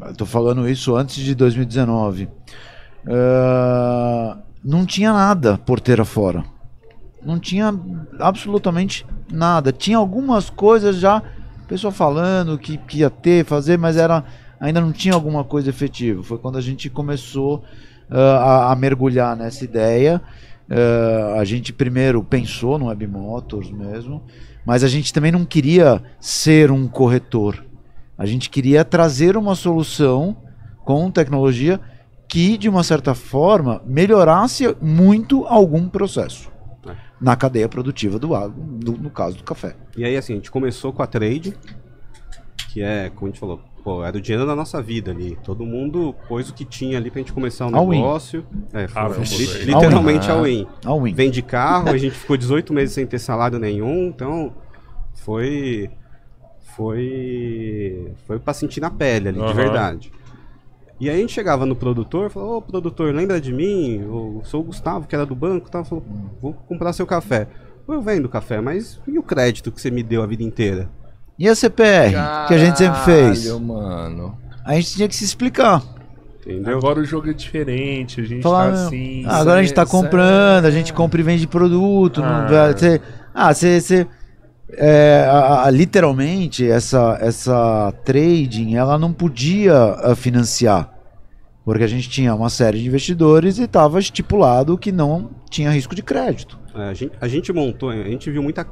eu 0.09 0.15
tô 0.17 0.25
falando 0.25 0.67
isso 0.69 0.95
antes 0.97 1.17
de 1.17 1.35
2019, 1.35 2.29
eh, 3.07 4.37
não 4.65 4.87
tinha 4.87 5.13
nada 5.13 5.59
porteira 5.59 6.05
fora. 6.05 6.45
Não 7.25 7.39
tinha 7.39 7.75
absolutamente 8.19 9.07
nada. 9.31 9.73
Tinha 9.73 9.97
algumas 9.97 10.51
coisas 10.51 10.97
já, 10.97 11.23
pessoa 11.69 11.93
falando 11.93 12.59
que, 12.59 12.77
que 12.77 12.99
ia 12.99 13.11
ter, 13.11 13.45
fazer, 13.45 13.79
mas 13.79 13.97
era 13.97 14.25
ainda 14.63 14.81
não 14.81 14.93
tinha 14.93 15.15
alguma 15.15 15.43
coisa 15.43 15.71
efetiva. 15.71 16.23
Foi 16.23 16.39
quando 16.39 16.57
a 16.57 16.61
gente 16.61 16.89
começou 16.89 17.65
eh, 18.09 18.17
a, 18.17 18.71
a 18.71 18.77
mergulhar 18.77 19.37
nessa 19.37 19.65
ideia. 19.65 20.23
Eh, 20.71 21.35
a 21.37 21.45
gente 21.45 21.73
primeiro 21.73 22.23
pensou 22.23 22.79
no 22.79 22.87
Web 22.87 23.09
Motors 23.09 23.73
mesmo, 23.73 24.23
mas 24.65 24.85
a 24.85 24.89
gente 24.89 25.13
também 25.13 25.33
não 25.33 25.45
queria 25.45 26.01
ser 26.21 26.71
um 26.71 26.87
corretor. 26.87 27.65
A 28.17 28.25
gente 28.25 28.49
queria 28.49 28.85
trazer 28.85 29.37
uma 29.37 29.57
solução 29.57 30.37
com 30.85 31.11
tecnologia 31.11 31.81
que, 32.29 32.57
de 32.57 32.69
uma 32.69 32.85
certa 32.85 33.15
forma, 33.15 33.83
melhorasse 33.85 34.77
muito 34.81 35.45
algum 35.47 35.89
processo. 35.89 36.52
Na 37.23 37.37
cadeia 37.37 37.69
produtiva 37.69 38.19
do 38.19 38.35
agro, 38.35 38.55
do- 38.61 38.99
no 38.99 39.09
caso 39.11 39.37
do 39.39 39.45
café. 39.45 39.77
E 39.97 40.05
aí, 40.05 40.17
assim, 40.17 40.33
a 40.35 40.37
gente 40.37 40.51
começou 40.51 40.93
com 40.93 41.03
a 41.03 41.07
trade, 41.07 41.57
que 42.73 42.83
é, 42.83 43.11
como 43.11 43.27
a 43.27 43.31
gente 43.31 43.39
falou, 43.41 43.61
pô, 43.85 44.05
era 44.05 44.17
o 44.17 44.21
dinheiro 44.21 44.47
da 44.47 44.55
nossa 44.57 44.81
vida 44.83 45.11
ali. 45.13 45.39
Todo 45.45 45.65
mundo 45.65 46.15
pôs 46.29 46.49
o 46.51 46.55
que 46.55 46.65
tinha 46.65 46.99
ali 46.99 47.11
pra 47.11 47.21
gente 47.21 47.33
começar 47.33 47.65
All 47.73 47.93
in. 47.95 47.99
negócio. 47.99 48.45
É, 48.73 48.89
foi, 48.89 49.25
li- 49.25 49.47
velho. 49.47 49.65
literalmente 49.67 50.31
All 50.31 50.39
all 50.39 50.47
in. 50.49 50.61
in. 50.63 50.67
A 50.85 50.95
win. 50.95 51.15
Vende 51.15 51.43
carro, 51.43 51.89
a 51.91 51.97
gente 51.97 52.15
ficou 52.17 52.37
18 52.37 52.73
meses 52.73 52.95
sem 52.95 53.07
ter 53.07 53.19
salário 53.19 53.59
nenhum, 53.59 54.09
então 54.09 54.53
foi. 55.15 55.91
Foi. 56.77 58.13
Foi 58.27 58.39
pra 58.39 58.55
sentir 58.55 58.81
na 58.81 58.91
pele 58.91 59.29
ali, 59.29 59.39
Aham. 59.39 59.49
de 59.49 59.55
verdade. 59.55 60.13
E 61.03 61.11
aí 61.11 61.17
a 61.17 61.19
gente 61.19 61.33
chegava 61.33 61.67
no 61.67 61.75
produtor 61.75 62.31
e 62.31 62.33
falou, 62.33 62.59
ô 62.59 62.63
produtor, 62.63 63.13
lembra 63.13 63.41
de 63.41 63.53
mim? 63.53 64.03
Eu 64.03 64.41
sou 64.45 64.61
o 64.61 64.63
Gustavo, 64.63 65.05
que 65.09 65.17
era 65.17 65.27
do 65.27 65.35
banco 65.35 65.69
tal. 65.69 65.85
Falou, 65.85 66.05
vou 66.41 66.53
comprar 66.53 66.93
seu 66.93 67.05
café. 67.05 67.49
Eu 67.89 68.01
vendo 68.01 68.29
café, 68.29 68.61
mas 68.61 69.01
e 69.09 69.19
o 69.19 69.23
crédito 69.25 69.73
que 69.73 69.81
você 69.81 69.91
me 69.91 70.01
deu 70.05 70.23
a 70.23 70.29
vida 70.29 70.45
inteira? 70.45 70.89
E 71.37 71.49
a 71.49 71.57
CPR, 71.57 72.13
que 72.47 72.55
a 72.55 72.59
gente 72.59 72.79
sempre 72.79 73.01
fez? 73.01 73.43
Caralho, 73.47 73.61
mano. 73.61 74.39
A 74.65 74.75
gente 74.77 74.95
tinha 74.95 75.09
que 75.09 75.17
se 75.17 75.25
explicar. 75.25 75.83
Entendeu? 76.41 76.79
Agora 76.79 77.01
o 77.01 77.05
jogo 77.05 77.29
é 77.31 77.33
diferente, 77.33 78.21
a 78.21 78.25
gente 78.25 78.43
Falar, 78.45 78.73
tá 78.73 78.85
assim. 78.85 79.25
Ah, 79.27 79.39
agora 79.39 79.59
a 79.59 79.63
gente 79.65 79.75
tá 79.75 79.83
é- 79.83 79.87
comprando, 79.87 80.67
a 80.67 80.71
gente 80.71 80.93
compra 80.93 81.21
e 81.21 81.25
vende 81.25 81.49
produto. 81.49 82.23
Ah. 82.23 82.73
você- 82.73 83.01
ah, 83.35 83.53
você. 83.53 83.81
você- 83.81 84.07
é, 84.75 85.27
a- 85.29 85.65
a- 85.65 85.71
literalmente, 85.71 86.65
essa, 86.65 87.19
essa 87.21 87.93
trading 88.05 88.77
ela 88.77 88.97
não 88.97 89.13
podia 89.13 89.75
ah, 89.75 90.15
financiar. 90.15 90.92
Porque 91.65 91.85
a 91.85 91.89
gente 91.89 92.09
tinha 92.09 92.35
uma 92.35 92.51
série 92.51 92.81
de 92.81 92.89
investidores 92.89 93.59
e 93.59 93.65
estava 93.65 94.01
estipulado 94.01 94.77
que 94.77 94.91
não 94.91 95.31
tinha 95.49 95.71
risco 95.71 95.95
de 95.95 96.03
crédito. 96.03 96.59
É, 96.75 96.89
a, 96.89 96.95
gente, 96.95 97.13
a 97.21 97.29
gente 97.29 97.53
montou, 97.53 97.91
a 97.91 97.95
gente 97.95 98.31
viu 98.31 98.43
muita, 98.43 98.67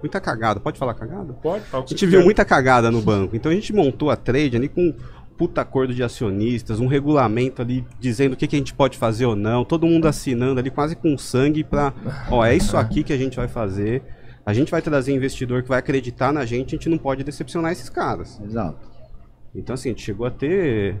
muita 0.00 0.20
cagada. 0.20 0.60
Pode 0.60 0.78
falar 0.78 0.94
cagada? 0.94 1.32
Pode, 1.32 1.64
fala 1.64 1.82
o 1.82 1.86
A 1.86 1.88
gente 1.88 2.04
viu 2.04 2.20
quer. 2.20 2.24
muita 2.24 2.44
cagada 2.44 2.90
no 2.90 3.00
banco. 3.00 3.34
Então 3.34 3.50
a 3.50 3.54
gente 3.54 3.72
montou 3.72 4.10
a 4.10 4.16
trade 4.16 4.56
ali 4.56 4.68
com 4.68 4.82
um 4.82 4.94
puta 5.36 5.62
acordo 5.62 5.94
de 5.94 6.02
acionistas, 6.02 6.80
um 6.80 6.86
regulamento 6.86 7.60
ali 7.60 7.84
dizendo 7.98 8.34
o 8.34 8.36
que, 8.36 8.46
que 8.46 8.56
a 8.56 8.58
gente 8.58 8.74
pode 8.74 8.96
fazer 8.96 9.26
ou 9.26 9.34
não, 9.34 9.64
todo 9.64 9.86
mundo 9.86 10.06
assinando 10.06 10.60
ali 10.60 10.70
quase 10.70 10.94
com 10.94 11.18
sangue 11.18 11.64
pra, 11.64 11.92
ó, 12.30 12.44
é 12.44 12.54
isso 12.54 12.76
aqui 12.76 13.02
que 13.02 13.12
a 13.12 13.16
gente 13.16 13.36
vai 13.36 13.48
fazer. 13.48 14.02
A 14.46 14.52
gente 14.52 14.70
vai 14.70 14.82
trazer 14.82 15.12
investidor 15.12 15.62
que 15.62 15.68
vai 15.68 15.78
acreditar 15.78 16.32
na 16.32 16.44
gente, 16.44 16.74
a 16.74 16.78
gente 16.78 16.88
não 16.88 16.98
pode 16.98 17.24
decepcionar 17.24 17.72
esses 17.72 17.88
caras. 17.88 18.40
Exato. 18.44 18.88
Então 19.54 19.74
assim, 19.74 19.88
a 19.88 19.92
gente 19.92 20.02
chegou 20.02 20.26
a 20.26 20.30
ter 20.30 21.00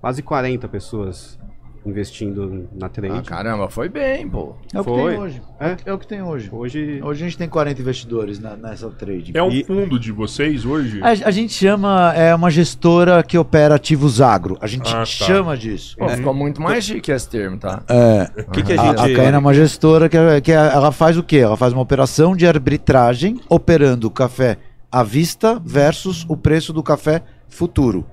quase 0.00 0.22
40 0.22 0.68
pessoas 0.68 1.38
investindo 1.84 2.68
na 2.78 2.90
trade. 2.90 3.14
Ah, 3.18 3.22
caramba, 3.22 3.70
foi 3.70 3.88
bem, 3.88 4.28
pô. 4.28 4.54
É 4.74 4.80
o 4.80 4.84
que 4.84 4.90
Foi. 4.90 5.12
tem 5.12 5.20
hoje. 5.22 5.42
É? 5.58 5.76
É 5.86 5.92
o 5.94 5.98
que 5.98 6.06
tem 6.06 6.20
hoje. 6.22 6.50
Hoje 6.52 7.00
Hoje 7.02 7.24
a 7.24 7.26
gente 7.26 7.38
tem 7.38 7.48
40 7.48 7.80
investidores 7.80 8.38
na- 8.38 8.54
nessa 8.54 8.90
trade. 8.90 9.32
É 9.34 9.42
um 9.42 9.50
E- 9.50 9.64
fundo 9.64 9.98
de 9.98 10.12
vocês 10.12 10.66
hoje? 10.66 11.00
A, 11.02 11.08
a 11.08 11.30
gente 11.30 11.54
chama, 11.54 12.12
é 12.14 12.34
uma 12.34 12.50
gestora 12.50 13.22
que 13.22 13.38
opera 13.38 13.76
ativos 13.76 14.20
agro. 14.20 14.58
A 14.60 14.66
gente 14.66 14.88
Ah, 14.94 14.98
tá. 14.98 15.04
chama 15.06 15.56
disso. 15.56 15.96
Pô, 15.96 16.06
ficou 16.10 16.34
muito 16.34 16.60
mais 16.60 16.84
chique 16.84 17.10
esse 17.10 17.26
termo, 17.30 17.56
tá? 17.56 17.82
É, 17.88 18.30
o 18.42 18.50
que, 18.50 18.62
que 18.62 18.72
a 18.74 18.82
A, 18.82 18.86
gente 18.86 19.00
a 19.00 19.16
Caena 19.16 19.36
é 19.36 19.40
uma 19.40 19.54
gestora 19.54 20.06
que, 20.06 20.18
é- 20.18 20.40
que 20.42 20.52
é- 20.52 20.56
ela 20.56 20.92
faz 20.92 21.16
o 21.16 21.22
quê? 21.22 21.38
Ela 21.38 21.56
faz 21.56 21.72
uma 21.72 21.80
operação 21.80 22.36
de 22.36 22.46
arbitragem 22.46 23.40
operando 23.48 24.06
o 24.06 24.10
café 24.10 24.58
à 24.92 25.02
vista 25.02 25.58
versus 25.64 26.26
o 26.28 26.36
preço 26.36 26.74
do 26.74 26.82
café 26.82 27.22
futuro. 27.48 28.04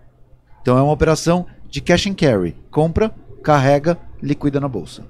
Então 0.61 0.77
é 0.77 0.81
uma 0.81 0.91
operação 0.93 1.45
de 1.69 1.81
cash 1.81 2.07
and 2.07 2.13
carry. 2.15 2.55
Compra, 2.71 3.13
carrega, 3.43 3.97
liquida 4.21 4.59
na 4.59 4.67
bolsa. 4.67 5.03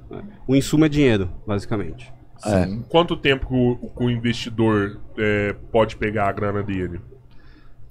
o 0.47 0.55
insumo 0.55 0.86
é 0.86 0.89
dinheiro, 0.89 1.30
basicamente. 1.45 2.12
É. 2.45 2.68
Quanto 2.89 3.18
tempo 3.18 3.47
que 3.47 3.53
o, 3.53 4.05
o 4.05 4.10
investidor 4.12 4.99
é, 5.18 5.55
pode 5.72 5.95
pegar 5.97 6.30
a 6.30 6.32
grana 6.32 6.62
dele? 6.62 6.99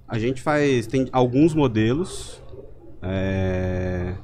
A 0.06 0.18
gente 0.18 0.40
faz. 0.40 0.86
Tem 0.86 1.08
alguns 1.10 1.52
modelos. 1.52 2.40
é, 3.02 4.14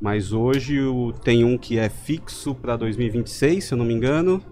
mas 0.00 0.32
hoje 0.32 0.80
o- 0.80 1.12
tem 1.12 1.44
um 1.44 1.56
que 1.56 1.78
é 1.78 1.88
fixo 1.88 2.54
para 2.56 2.76
2026, 2.76 3.64
se 3.64 3.72
eu 3.74 3.78
não 3.78 3.84
me 3.84 3.94
engano. 3.94 4.42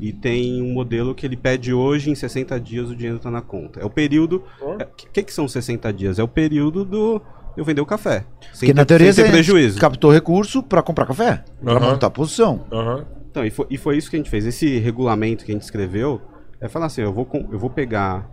E 0.00 0.12
tem 0.12 0.60
um 0.62 0.72
modelo 0.72 1.14
que 1.14 1.24
ele 1.24 1.36
pede 1.36 1.72
hoje, 1.72 2.10
em 2.10 2.14
60 2.14 2.58
dias 2.60 2.90
o 2.90 2.96
dinheiro 2.96 3.16
está 3.18 3.30
na 3.30 3.40
conta. 3.40 3.80
É 3.80 3.84
o 3.84 3.90
período. 3.90 4.42
O 4.60 4.76
que, 5.12 5.22
que 5.22 5.32
são 5.32 5.46
60 5.48 5.92
dias? 5.92 6.18
É 6.18 6.22
o 6.22 6.28
período 6.28 6.84
do 6.84 7.20
eu 7.56 7.64
vender 7.64 7.80
o 7.80 7.86
café. 7.86 8.24
Sem 8.52 8.68
Porque 8.68 8.74
na 8.74 8.82
ter- 8.84 8.94
teoria 8.96 9.12
sem 9.12 9.24
ter 9.24 9.30
você 9.30 9.32
prejuízo. 9.36 9.78
captou 9.80 10.10
recurso 10.12 10.62
para 10.62 10.82
comprar 10.82 11.06
café, 11.06 11.44
para 11.62 11.74
Aham. 11.74 11.90
montar 11.92 12.10
posição. 12.10 12.64
Aham. 12.72 13.06
Então, 13.30 13.44
e 13.44 13.50
foi, 13.50 13.66
e 13.70 13.76
foi 13.76 13.96
isso 13.96 14.08
que 14.10 14.16
a 14.16 14.18
gente 14.18 14.30
fez. 14.30 14.46
Esse 14.46 14.78
regulamento 14.78 15.44
que 15.44 15.50
a 15.50 15.54
gente 15.54 15.62
escreveu 15.62 16.20
é 16.60 16.68
falar 16.68 16.86
assim: 16.86 17.02
eu 17.02 17.12
vou, 17.12 17.24
com- 17.24 17.48
eu 17.50 17.58
vou 17.58 17.70
pegar 17.70 18.30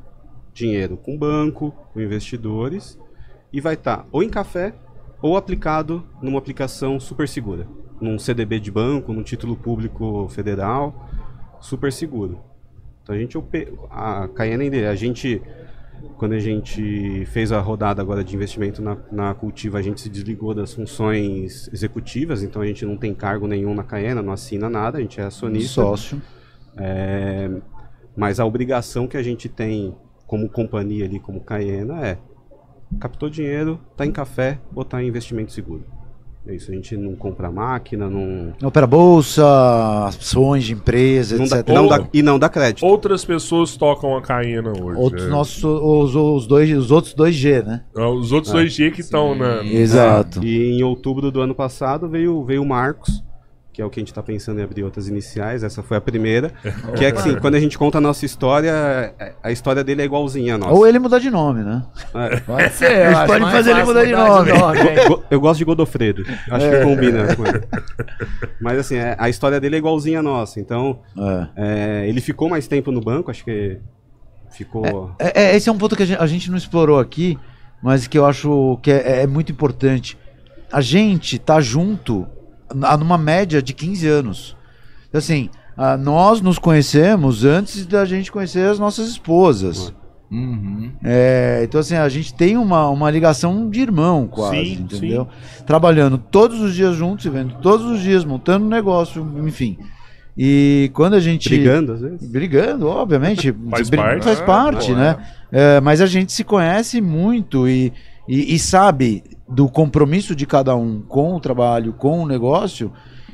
dinheiro 0.54 0.98
com 0.98 1.18
banco, 1.18 1.74
com 1.94 2.02
investidores, 2.02 3.00
e 3.52 3.60
vai 3.62 3.74
estar 3.74 4.06
ou 4.12 4.22
em 4.22 4.30
café 4.30 4.74
ou 5.22 5.38
aplicado 5.38 6.04
numa 6.22 6.38
aplicação 6.40 7.00
super 7.00 7.28
segura. 7.28 7.68
Num 8.00 8.18
CDB 8.18 8.60
de 8.60 8.72
banco, 8.72 9.14
num 9.14 9.22
título 9.24 9.56
público 9.56 10.28
federal, 10.30 11.08
super 11.60 11.92
seguro. 11.94 12.40
Então 13.04 13.16
a 13.16 13.18
gente, 13.18 13.38
a 13.90 14.28
Cayenne, 14.28 14.86
a 14.86 14.96
gente, 14.96 15.42
quando 16.18 16.34
a 16.34 16.40
gente 16.40 17.26
fez 17.28 17.52
a 17.52 17.60
rodada 17.60 18.02
agora 18.02 18.24
de 18.24 18.36
investimento 18.36 18.82
na, 18.82 18.98
na 19.12 19.34
Cultiva, 19.34 19.78
a 19.78 19.82
gente 19.82 20.02
se 20.02 20.10
desligou 20.10 20.54
das 20.54 20.74
funções 20.74 21.70
executivas, 21.74 22.44
então 22.44 22.62
a 22.62 22.66
gente 22.66 22.86
não 22.86 22.98
tem 22.98 23.14
cargo 23.14 23.48
nenhum 23.48 23.74
na 23.74 23.84
Caena, 23.84 24.22
não 24.22 24.34
assina 24.34 24.70
nada, 24.70 24.98
a 24.98 25.02
gente 25.02 25.20
é 25.20 25.24
acionista. 25.24 25.82
Sócio. 25.82 26.22
É, 26.78 27.50
mas 28.16 28.40
a 28.40 28.46
obrigação 28.46 29.08
que 29.08 29.18
a 29.18 29.24
gente 29.24 29.50
tem 29.50 29.96
como 30.26 30.50
companhia 30.50 31.06
ali, 31.06 31.20
como 31.20 31.42
Caena, 31.42 32.06
é 32.06 32.18
captou 33.00 33.30
dinheiro, 33.30 33.80
tá 33.96 34.06
em 34.06 34.12
café, 34.12 34.60
botar 34.72 35.02
em 35.02 35.08
investimento 35.08 35.52
seguro. 35.52 35.86
É 36.46 36.56
isso, 36.56 36.72
a 36.72 36.74
gente 36.74 36.98
não 36.98 37.14
compra 37.16 37.52
máquina, 37.52 38.10
não, 38.10 38.52
Opera 38.64 38.88
bolsa, 38.88 39.44
ações 40.08 40.64
de 40.64 40.74
empresa, 40.74 41.38
não 41.38 41.46
dá, 41.48 41.60
etc. 41.60 41.70
não 41.74 41.88
dá- 41.88 42.08
e 42.12 42.22
não 42.24 42.40
dá 42.40 42.50
crédito. 42.50 42.84
Outras 42.84 43.24
pessoas 43.24 43.78
tocam 43.78 44.18
a 44.18 44.22
Caena 44.24 44.72
hoje. 44.72 45.00
Outros 45.00 45.24
né? 45.26 45.30
nossos, 45.30 45.64
os, 45.64 46.16
os, 46.16 46.48
dois, 46.48 46.72
os 46.76 46.90
outros 46.90 47.14
2G, 47.14 47.64
né? 47.64 47.84
Ah, 47.96 48.10
Os 48.10 48.32
outros 48.32 48.54
É. 48.56 48.58
2G 48.58 48.92
que 48.92 49.02
estão 49.02 49.36
na. 49.36 49.64
Exato. 49.64 50.44
E 50.44 50.80
em 50.80 50.84
outubro 50.84 51.32
do 51.32 51.42
ano 51.42 51.54
passado 51.54 52.10
veio, 52.10 52.44
veio 52.44 52.64
o 52.64 52.68
Marcos, 52.68 53.24
que 53.74 53.82
é 53.82 53.86
o 53.86 53.90
que 53.90 54.00
a 54.00 54.02
gente 54.02 54.10
está 54.12 54.22
pensando 54.22 54.60
em 54.60 54.64
abrir 54.64 54.84
outras 54.84 55.08
iniciais. 55.08 55.64
Essa 55.64 55.82
foi 55.82 55.96
a 55.98 56.02
primeira. 56.02 56.50
que 56.98 57.06
é 57.06 57.12
que, 57.12 57.18
assim, 57.20 57.36
quando 57.40 57.56
a 57.56 57.60
gente 57.60 57.78
conta 57.78 58.00
a 58.00 58.02
nossa 58.02 58.26
história, 58.26 58.70
é- 59.18 59.34
a 59.42 59.52
história 59.52 59.82
dele 59.84 60.02
é 60.02 60.06
igualzinha 60.06 60.56
à 60.56 60.58
nossa. 60.58 60.74
Ou 60.74 60.86
ele 60.86 61.00
mudar 61.00 61.20
de 61.20 61.30
nome, 61.32 61.64
né? 61.64 61.82
É. 62.14 62.40
Pode 62.42 62.74
ser, 62.74 62.86
A 62.86 62.90
eu 62.92 63.06
gente 63.06 63.16
acho 63.16 63.28
pode 63.28 63.42
mais 63.42 63.56
fazer 63.56 63.72
ele 63.72 63.84
mudar 63.84 64.06
de 64.06 64.12
nome. 64.14 64.52
hein? 64.52 65.08
Go- 65.08 65.24
Eu 65.32 65.40
gosto 65.40 65.58
de 65.60 65.66
Godofredo. 65.66 66.24
Acho 66.50 66.70
que 66.70 66.82
combina 66.84 67.36
com 67.36 67.46
ele. 67.46 67.62
Mas 68.60 68.80
assim, 68.80 68.96
é- 68.98 69.16
a 69.18 69.30
história 69.30 69.60
dele 69.60 69.76
é 69.76 69.80
igualzinha 69.80 70.20
à 70.20 70.24
nossa. 70.24 70.60
Então, 70.60 71.00
É. 71.18 71.48
é, 72.04 72.10
ele 72.10 72.20
ficou 72.20 72.50
mais 72.50 72.68
tempo 72.68 72.92
no 72.92 73.00
banco, 73.00 73.32
acho 73.32 73.44
que 73.46 73.78
ficou. 74.52 75.16
É, 75.18 75.44
é, 75.52 75.56
esse 75.56 75.70
é 75.70 75.72
um 75.72 75.78
ponto 75.78 75.96
que 75.96 76.04
a 76.04 76.06
gente, 76.06 76.22
a 76.22 76.28
gente 76.28 76.50
não 76.52 76.58
explorou 76.58 77.00
aqui, 77.00 77.40
mas 77.82 78.06
que 78.06 78.18
eu 78.18 78.26
acho 78.26 78.78
que 78.82 78.92
é, 78.92 79.22
é 79.22 79.28
muito 79.28 79.50
importante. 79.52 80.18
A 80.72 80.82
gente 80.82 81.40
tá 81.40 81.62
junto 81.62 82.28
numa 82.98 83.18
média 83.18 83.62
de 83.62 83.74
15 83.74 84.08
anos. 84.08 84.56
Então, 85.10 85.20
Assim, 85.20 85.50
ah, 85.78 85.98
nós 85.98 86.42
nos 86.42 86.58
conhecemos 86.60 87.44
antes 87.44 87.86
da 87.86 88.06
gente 88.06 88.32
conhecer 88.32 88.70
as 88.70 88.80
nossas 88.80 89.10
esposas. 89.10 89.94
Uhum. 90.32 90.92
É, 91.04 91.62
então, 91.64 91.82
assim, 91.82 91.96
a 91.96 92.08
gente 92.08 92.34
tem 92.34 92.56
uma, 92.56 92.88
uma 92.90 93.12
ligação 93.12 93.70
de 93.70 93.82
irmão, 93.82 94.28
quase, 94.28 94.64
Sim, 94.64 94.74
entendeu? 94.84 95.28
Trabalhando 95.66 96.18
todos 96.18 96.62
os 96.62 96.74
dias 96.74 96.96
juntos, 96.96 97.24
se 97.24 97.30
vendo 97.30 97.56
todos 97.62 97.86
os 97.86 98.00
dias, 98.02 98.24
montando 98.24 98.66
um 98.66 98.70
negócio, 98.70 99.28
enfim. 99.46 99.78
E 100.38 100.90
quando 100.94 101.16
a 101.16 101.20
gente. 101.20 101.50
Brigando, 101.50 101.92
às 101.92 102.00
vezes. 102.02 102.30
Brigando, 102.32 102.88
obviamente. 102.88 103.54
Faz 103.70 103.90
Bri- 103.90 104.00
parte. 104.00 104.24
Faz 104.24 104.40
Ah, 104.40 104.46
parte, 104.46 104.88
pô, 104.92 104.98
né? 104.98 105.18
É, 105.52 105.82
mas 105.82 106.00
a 106.00 106.06
gente 106.06 106.32
se 106.32 106.46
conhece 106.46 107.02
muito 107.02 107.68
e, 107.68 107.92
e, 108.26 108.56
e 108.56 108.58
sabe 108.60 109.24
do 109.52 109.68
compromisso 109.70 110.36
de 110.36 110.46
cada 110.46 110.76
um 110.76 111.02
com 111.02 111.36
o 111.36 111.40
trabalho, 111.40 111.94
com 111.94 112.24
o 112.24 112.28
negócio. 112.28 112.92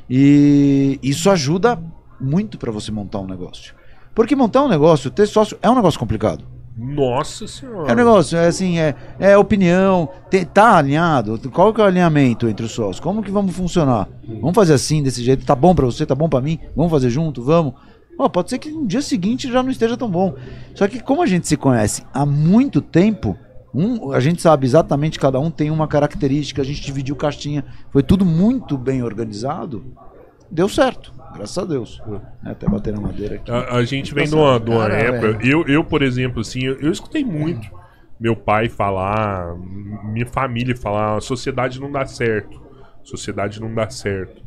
E 0.09 0.99
isso 1.03 1.29
ajuda 1.29 1.79
muito 2.19 2.57
para 2.57 2.71
você 2.71 2.91
montar 2.91 3.19
um 3.19 3.27
negócio. 3.27 3.75
Porque 4.15 4.35
montar 4.35 4.63
um 4.63 4.67
negócio, 4.67 5.11
ter 5.11 5.27
sócio, 5.27 5.57
é 5.61 5.69
um 5.69 5.75
negócio 5.75 5.99
complicado. 5.99 6.43
Nossa 6.75 7.47
senhora. 7.47 7.89
É 7.89 7.93
um 7.93 7.95
negócio, 7.95 8.37
é 8.37 8.47
assim, 8.47 8.79
é, 8.79 8.95
é 9.19 9.37
opinião, 9.37 10.09
te- 10.29 10.45
tá 10.45 10.77
alinhado? 10.77 11.39
Qual 11.51 11.73
que 11.73 11.81
é 11.81 11.83
o 11.83 11.87
alinhamento 11.87 12.47
entre 12.47 12.65
os 12.65 12.71
sócios? 12.71 12.99
Como 12.99 13.23
que 13.23 13.31
vamos 13.31 13.55
funcionar? 13.55 14.07
Vamos 14.39 14.53
fazer 14.55 14.73
assim, 14.73 15.01
desse 15.01 15.23
jeito? 15.23 15.45
Tá 15.45 15.55
bom 15.55 15.73
pra 15.73 15.85
você, 15.85 16.05
tá 16.05 16.13
bom 16.15 16.29
pra 16.29 16.41
mim? 16.41 16.59
Vamos 16.75 16.91
fazer 16.91 17.09
junto? 17.09 17.43
Vamos? 17.43 17.73
Ó, 18.19 18.29
pode 18.29 18.49
ser 18.49 18.57
que 18.59 18.69
no 18.71 18.87
dia 18.87 19.01
seguinte 19.01 19.51
já 19.51 19.61
não 19.61 19.69
esteja 19.71 19.97
tão 19.97 20.09
bom. 20.09 20.35
Só 20.75 20.87
que 20.87 20.99
como 20.99 21.21
a 21.21 21.27
gente 21.27 21.47
se 21.47 21.57
conhece 21.57 22.03
há 22.13 22.25
muito 22.25 22.79
tempo, 22.81 23.35
um, 23.73 24.11
a 24.11 24.19
gente 24.19 24.41
sabe 24.41 24.65
exatamente, 24.65 25.19
cada 25.19 25.39
um 25.39 25.51
tem 25.51 25.69
uma 25.69 25.87
característica, 25.87 26.61
a 26.61 26.65
gente 26.65 26.81
dividiu 26.81 27.15
caixinha, 27.15 27.65
foi 27.91 28.01
tudo 28.01 28.25
muito 28.25 28.77
bem 28.77 29.03
organizado, 29.03 29.85
deu 30.49 30.69
certo, 30.69 31.13
graças 31.33 31.57
a 31.57 31.65
Deus. 31.65 32.01
É, 32.45 32.51
até 32.51 32.67
bater 32.67 32.93
na 32.93 33.01
madeira 33.01 33.35
aqui. 33.35 33.51
A, 33.51 33.75
a 33.75 33.85
gente 33.85 34.13
vem 34.13 34.27
de 34.27 34.35
uma, 34.35 34.59
de 34.59 34.69
uma 34.69 34.87
época. 34.87 35.45
Eu, 35.45 35.67
eu, 35.67 35.83
por 35.83 36.01
exemplo, 36.01 36.41
assim, 36.41 36.63
eu, 36.63 36.79
eu 36.79 36.91
escutei 36.91 37.23
muito 37.23 37.77
meu 38.19 38.35
pai 38.35 38.67
falar, 38.67 39.55
minha 40.11 40.25
família 40.25 40.75
falar, 40.75 41.17
a 41.17 41.21
sociedade 41.21 41.79
não 41.79 41.91
dá 41.91 42.05
certo. 42.05 42.61
Sociedade 43.03 43.61
não 43.61 43.73
dá 43.73 43.89
certo. 43.89 44.43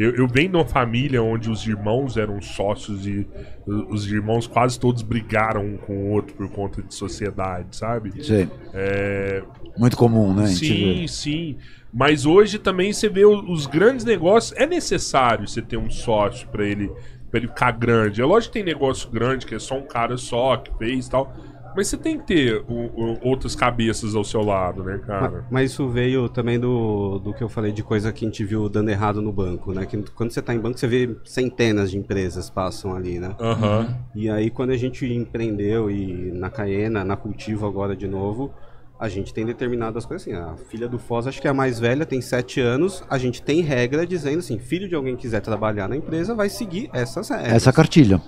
Eu, 0.00 0.14
eu 0.14 0.26
venho 0.26 0.48
de 0.48 0.56
uma 0.56 0.64
família 0.64 1.22
onde 1.22 1.50
os 1.50 1.66
irmãos 1.66 2.16
eram 2.16 2.40
sócios 2.40 3.06
e 3.06 3.28
os 3.66 4.10
irmãos 4.10 4.46
quase 4.46 4.80
todos 4.80 5.02
brigaram 5.02 5.62
um 5.62 5.76
com 5.76 5.92
o 5.92 6.10
outro 6.12 6.34
por 6.34 6.48
conta 6.48 6.80
de 6.80 6.94
sociedade, 6.94 7.76
sabe? 7.76 8.24
Sei. 8.24 8.48
É, 8.72 9.42
Muito 9.76 9.98
comum, 9.98 10.32
né? 10.32 10.46
Sim, 10.46 11.06
sim. 11.06 11.58
Mas 11.92 12.24
hoje 12.24 12.58
também 12.58 12.94
você 12.94 13.10
vê 13.10 13.26
os 13.26 13.66
grandes 13.66 14.06
negócios. 14.06 14.58
É 14.58 14.66
necessário 14.66 15.46
você 15.46 15.60
ter 15.60 15.76
um 15.76 15.90
sócio 15.90 16.48
pra 16.48 16.64
ele, 16.64 16.90
pra 17.30 17.38
ele 17.38 17.48
ficar 17.48 17.72
grande. 17.72 18.22
É 18.22 18.24
lógico 18.24 18.54
que 18.54 18.58
tem 18.58 18.64
negócio 18.64 19.10
grande, 19.10 19.44
que 19.44 19.54
é 19.54 19.58
só 19.58 19.76
um 19.76 19.86
cara 19.86 20.16
só 20.16 20.56
que 20.56 20.70
fez 20.78 21.08
e 21.08 21.10
tal. 21.10 21.30
Mas 21.74 21.88
você 21.88 21.96
tem 21.96 22.18
que 22.18 22.26
ter 22.26 22.64
o- 22.68 22.72
o- 22.72 23.18
outras 23.22 23.54
cabeças 23.54 24.14
ao 24.14 24.24
seu 24.24 24.42
lado, 24.42 24.82
né, 24.82 24.98
cara? 25.06 25.30
Ma- 25.30 25.44
Mas 25.50 25.70
isso 25.72 25.88
veio 25.88 26.28
também 26.28 26.58
do, 26.58 27.18
do 27.18 27.32
que 27.32 27.42
eu 27.42 27.48
falei 27.48 27.72
de 27.72 27.82
coisa 27.82 28.12
que 28.12 28.24
a 28.24 28.28
gente 28.28 28.44
viu 28.44 28.68
dando 28.68 28.90
errado 28.90 29.22
no 29.22 29.32
banco, 29.32 29.72
né? 29.72 29.86
Que 29.86 29.96
quando 30.14 30.30
você 30.32 30.42
tá 30.42 30.54
em 30.54 30.58
banco, 30.58 30.78
você 30.78 30.86
vê 30.86 31.16
centenas 31.24 31.90
de 31.90 31.98
empresas 31.98 32.50
passam 32.50 32.94
ali, 32.94 33.18
né? 33.18 33.34
Aham. 33.40 33.94
E 34.14 34.28
aí 34.28 34.50
quando 34.50 34.70
a 34.70 34.76
gente 34.76 35.06
empreendeu 35.06 35.90
e 35.90 36.30
na 36.32 36.50
Caena, 36.50 37.04
na 37.04 37.16
Cultivo 37.16 37.66
agora 37.66 37.94
de 37.96 38.08
novo, 38.08 38.52
a 38.98 39.08
gente 39.08 39.32
tem 39.32 39.46
determinadas 39.46 40.04
coisas 40.04 40.26
assim. 40.28 40.36
A 40.36 40.56
filha 40.68 40.86
do 40.88 40.98
Foz, 40.98 41.26
acho 41.26 41.40
que 41.40 41.46
é 41.46 41.50
a 41.50 41.54
mais 41.54 41.78
velha, 41.80 42.04
tem 42.04 42.20
sete 42.20 42.60
anos. 42.60 43.02
A 43.08 43.16
gente 43.16 43.40
tem 43.40 43.62
regra 43.62 44.06
dizendo 44.06 44.40
assim, 44.40 44.58
filho 44.58 44.88
de 44.88 44.94
alguém 44.94 45.16
que 45.16 45.22
quiser 45.22 45.40
trabalhar 45.40 45.88
na 45.88 45.96
empresa 45.96 46.34
vai 46.34 46.48
seguir 46.50 46.90
essas 46.92 47.28
regras. 47.30 47.52
Essa 47.54 47.72
cartilha. 47.72 48.20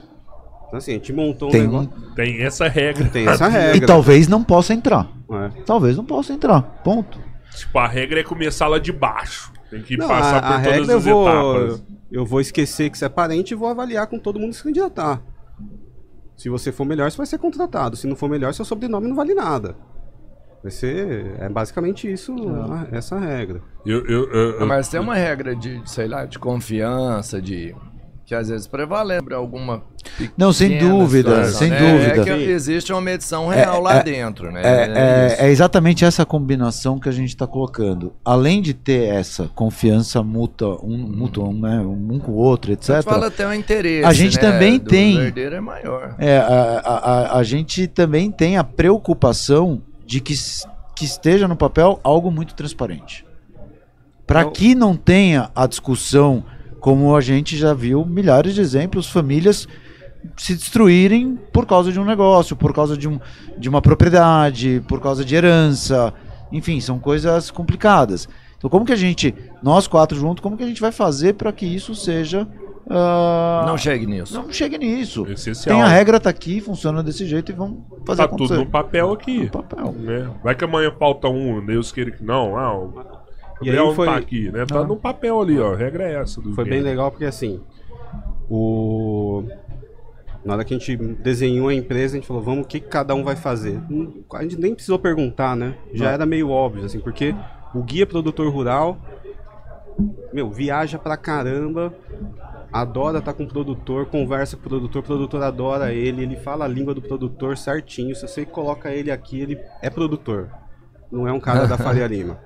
Então 0.72 0.78
assim, 0.78 0.92
a 0.92 0.94
gente 0.94 1.12
montou 1.12 1.48
um 1.48 1.52
Tem 1.52 1.60
negócio. 1.62 1.90
Tem 2.16 2.42
essa 2.42 2.66
regra. 2.66 3.04
Tem 3.10 3.28
essa 3.28 3.46
E 3.46 3.50
regra. 3.50 3.86
talvez 3.86 4.26
não 4.26 4.42
possa 4.42 4.72
entrar. 4.72 5.06
É. 5.30 5.48
Talvez 5.66 5.98
não 5.98 6.04
possa 6.06 6.32
entrar. 6.32 6.62
Ponto. 6.82 7.18
Tipo, 7.54 7.78
a 7.78 7.86
regra 7.86 8.20
é 8.20 8.24
começar 8.24 8.68
lá 8.68 8.78
de 8.78 8.90
baixo. 8.90 9.52
Tem 9.70 9.82
que 9.82 9.98
Não, 9.98 10.08
passar 10.08 10.38
a, 10.38 10.40
por 10.40 10.46
a 10.46 10.60
todas 10.62 10.72
regra 10.72 10.92
eu 10.92 10.96
as 10.98 11.04
vou, 11.04 11.28
etapas. 11.28 11.84
eu 12.10 12.24
vou 12.24 12.40
esquecer 12.40 12.88
que 12.88 12.96
você 12.96 13.04
é 13.04 13.08
parente 13.10 13.52
e 13.52 13.54
vou 13.54 13.68
avaliar 13.68 14.06
com 14.06 14.18
todo 14.18 14.40
mundo 14.40 14.54
se 14.54 14.62
candidatar. 14.62 15.20
Se 16.38 16.48
você 16.48 16.72
for 16.72 16.86
melhor, 16.86 17.10
você 17.10 17.18
vai 17.18 17.26
ser 17.26 17.36
contratado. 17.38 17.94
Se 17.94 18.06
não 18.06 18.16
for 18.16 18.30
melhor, 18.30 18.54
seu 18.54 18.64
sobrenome 18.64 19.06
não 19.08 19.14
vale 19.14 19.34
nada. 19.34 19.76
Vai 20.62 20.72
ser. 20.72 21.34
É 21.38 21.48
basicamente 21.50 22.10
isso, 22.10 22.34
a- 22.48 22.88
essa 22.96 23.18
regra. 23.18 23.60
Eu, 23.84 24.06
eu, 24.06 24.30
eu- 24.32 24.50
eu- 24.60 24.66
Mas 24.66 24.88
tem 24.88 24.98
uma 25.00 25.14
regra 25.14 25.54
de, 25.54 25.82
sei 25.84 26.08
lá, 26.08 26.24
de 26.24 26.38
confiança, 26.38 27.42
de. 27.42 27.74
Que 28.32 28.36
às 28.36 28.48
vezes 28.48 28.66
prevalece 28.66 29.20
sobre 29.20 29.34
alguma. 29.34 29.82
Não, 30.38 30.54
sem 30.54 30.78
dúvida, 30.78 31.44
situação, 31.44 31.58
sem 31.58 31.68
né? 31.68 31.78
dúvida. 31.78 32.22
É 32.22 32.24
que 32.24 32.50
existe 32.50 32.90
uma 32.90 33.00
medição 33.02 33.46
real 33.46 33.78
lá 33.82 34.00
dentro, 34.02 34.50
né? 34.50 34.62
É, 34.64 35.36
é- 35.42 35.46
é 35.48 35.50
exatamente 35.50 36.02
essa 36.02 36.24
combinação 36.24 36.98
que 36.98 37.10
a 37.10 37.12
gente 37.12 37.28
está 37.28 37.46
colocando. 37.46 38.14
Além 38.24 38.62
de 38.62 38.72
ter 38.72 39.04
essa 39.14 39.50
confiança 39.54 40.22
mútua, 40.22 40.80
um, 40.82 40.96
mútua, 40.96 41.44
um, 41.46 41.60
né, 41.60 41.78
um 41.80 42.18
com 42.18 42.32
o 42.32 42.36
outro, 42.36 42.72
etc. 42.72 43.02
fala 43.02 43.26
até 43.26 43.46
o 43.46 43.52
interesse. 43.52 44.06
A 44.06 44.14
gente 44.14 44.36
né, 44.36 44.40
também 44.50 44.78
do 44.78 44.86
tem- 44.88 45.18
herdeiro 45.18 45.56
é 45.56 45.60
maior. 45.60 46.14
É, 46.18 46.38
a, 46.38 46.80
a, 46.82 46.96
a- 47.34 47.38
a 47.38 47.42
gente 47.42 47.86
também 47.86 48.30
tem 48.30 48.56
a 48.56 48.64
preocupação 48.64 49.82
de 50.06 50.20
que, 50.22 50.32
que 50.96 51.04
esteja 51.04 51.46
no 51.46 51.54
papel 51.54 52.00
algo 52.02 52.30
muito 52.30 52.54
transparente. 52.54 53.26
Para 54.26 54.46
que 54.46 54.74
não 54.74 54.96
tenha 54.96 55.50
a 55.54 55.66
discussão, 55.66 56.42
como 56.82 57.16
a 57.16 57.20
gente 57.22 57.56
já 57.56 57.72
viu 57.72 58.04
milhares 58.04 58.54
de 58.54 58.60
exemplos, 58.60 59.08
famílias 59.08 59.66
se 60.36 60.54
destruírem 60.54 61.38
por 61.52 61.64
causa 61.66 61.90
de 61.90 61.98
um 61.98 62.04
negócio, 62.04 62.54
por 62.54 62.74
causa 62.74 62.96
de, 62.96 63.08
um, 63.08 63.18
de 63.56 63.68
uma 63.68 63.80
propriedade, 63.80 64.82
por 64.86 65.00
causa 65.00 65.24
de 65.24 65.34
herança. 65.34 66.12
Enfim, 66.52 66.78
são 66.80 66.98
coisas 66.98 67.50
complicadas. 67.50 68.28
Então, 68.58 68.68
como 68.68 68.84
que 68.84 68.92
a 68.92 68.96
gente, 68.96 69.34
nós 69.62 69.86
quatro 69.86 70.18
juntos, 70.18 70.42
como 70.42 70.56
que 70.56 70.62
a 70.62 70.66
gente 70.66 70.80
vai 70.80 70.92
fazer 70.92 71.34
para 71.34 71.50
que 71.52 71.64
isso 71.66 71.94
seja. 71.94 72.46
ah, 72.90 73.64
Não 73.66 73.76
chegue 73.78 74.06
nisso. 74.06 74.34
não 74.34 74.52
chegue 74.52 74.76
nisso. 74.78 75.26
Essencial. 75.28 75.74
Tem 75.76 75.82
a 75.82 75.88
regra, 75.88 76.20
tá 76.20 76.30
aqui, 76.30 76.60
funciona 76.60 77.02
desse 77.02 77.26
jeito 77.26 77.50
e 77.50 77.54
vamos 77.54 77.78
fazer 78.04 78.18
Tá 78.18 78.24
acontecer. 78.24 78.54
tudo 78.54 78.64
no 78.64 78.70
papel 78.70 79.12
aqui. 79.12 79.44
No 79.44 79.50
papel. 79.50 79.92
né? 79.98 80.30
Vai 80.44 80.54
que 80.54 80.64
amanhã 80.64 80.92
falta 80.98 81.28
um, 81.28 81.64
Deus 81.64 81.90
queira 81.90 82.10
que 82.10 82.22
não. 82.24 82.56
Ah, 82.56 82.76
o 82.76 82.92
E 83.62 83.70
aí 83.70 83.76
não 83.76 83.94
foi- 83.94 84.06
tá 84.06 84.16
aqui, 84.16 84.50
né? 84.50 84.64
Tá 84.66 84.80
Ah. 84.80 84.84
no 84.84 84.96
papel 84.96 85.40
ali, 85.40 85.58
ó. 85.58 85.72
A 85.72 85.76
regra 85.76 86.04
é 86.04 86.14
essa. 86.14 86.40
Do 86.40 86.54
Foi 86.54 86.64
bem 86.64 86.80
legal 86.80 87.10
porque 87.10 87.24
assim. 87.24 87.60
O. 88.50 89.44
Na 90.44 90.54
hora 90.54 90.64
que 90.64 90.74
a 90.74 90.78
gente 90.78 90.96
desenhou 90.96 91.68
a 91.68 91.74
empresa, 91.74 92.14
a 92.16 92.18
gente 92.18 92.26
falou, 92.26 92.42
vamos, 92.42 92.64
o 92.64 92.68
que 92.68 92.80
cada 92.80 93.14
um 93.14 93.22
vai 93.22 93.36
fazer? 93.36 93.80
A 94.34 94.42
gente 94.42 94.58
nem 94.58 94.74
precisou 94.74 94.98
perguntar, 94.98 95.54
né? 95.56 95.76
Já 95.92 96.10
era 96.10 96.26
meio 96.26 96.50
óbvio, 96.50 96.84
assim, 96.84 96.98
porque 96.98 97.32
o 97.72 97.80
guia 97.80 98.04
produtor 98.04 98.52
rural, 98.52 98.98
meu, 100.32 100.50
viaja 100.50 100.98
pra 100.98 101.16
caramba, 101.16 101.94
adora 102.72 103.18
estar 103.20 103.34
com 103.34 103.44
o 103.44 103.48
produtor, 103.48 104.06
conversa 104.06 104.56
com 104.56 104.66
o 104.66 104.68
produtor, 104.68 105.00
o 105.00 105.04
produtor 105.06 105.42
adora 105.44 105.92
ele, 105.92 106.22
ele 106.24 106.36
fala 106.36 106.64
a 106.64 106.68
língua 106.68 106.92
do 106.92 107.00
produtor 107.02 107.56
certinho. 107.56 108.14
Se 108.16 108.26
você 108.26 108.44
coloca 108.44 108.90
ele 108.90 109.12
aqui, 109.12 109.40
ele 109.40 109.60
é 109.80 109.88
produtor. 109.88 110.48
Não 111.10 111.28
é 111.28 111.32
um 111.32 111.38
cara 111.38 111.68
da 111.68 111.78
Faria 111.78 112.06
Lima. 112.08 112.40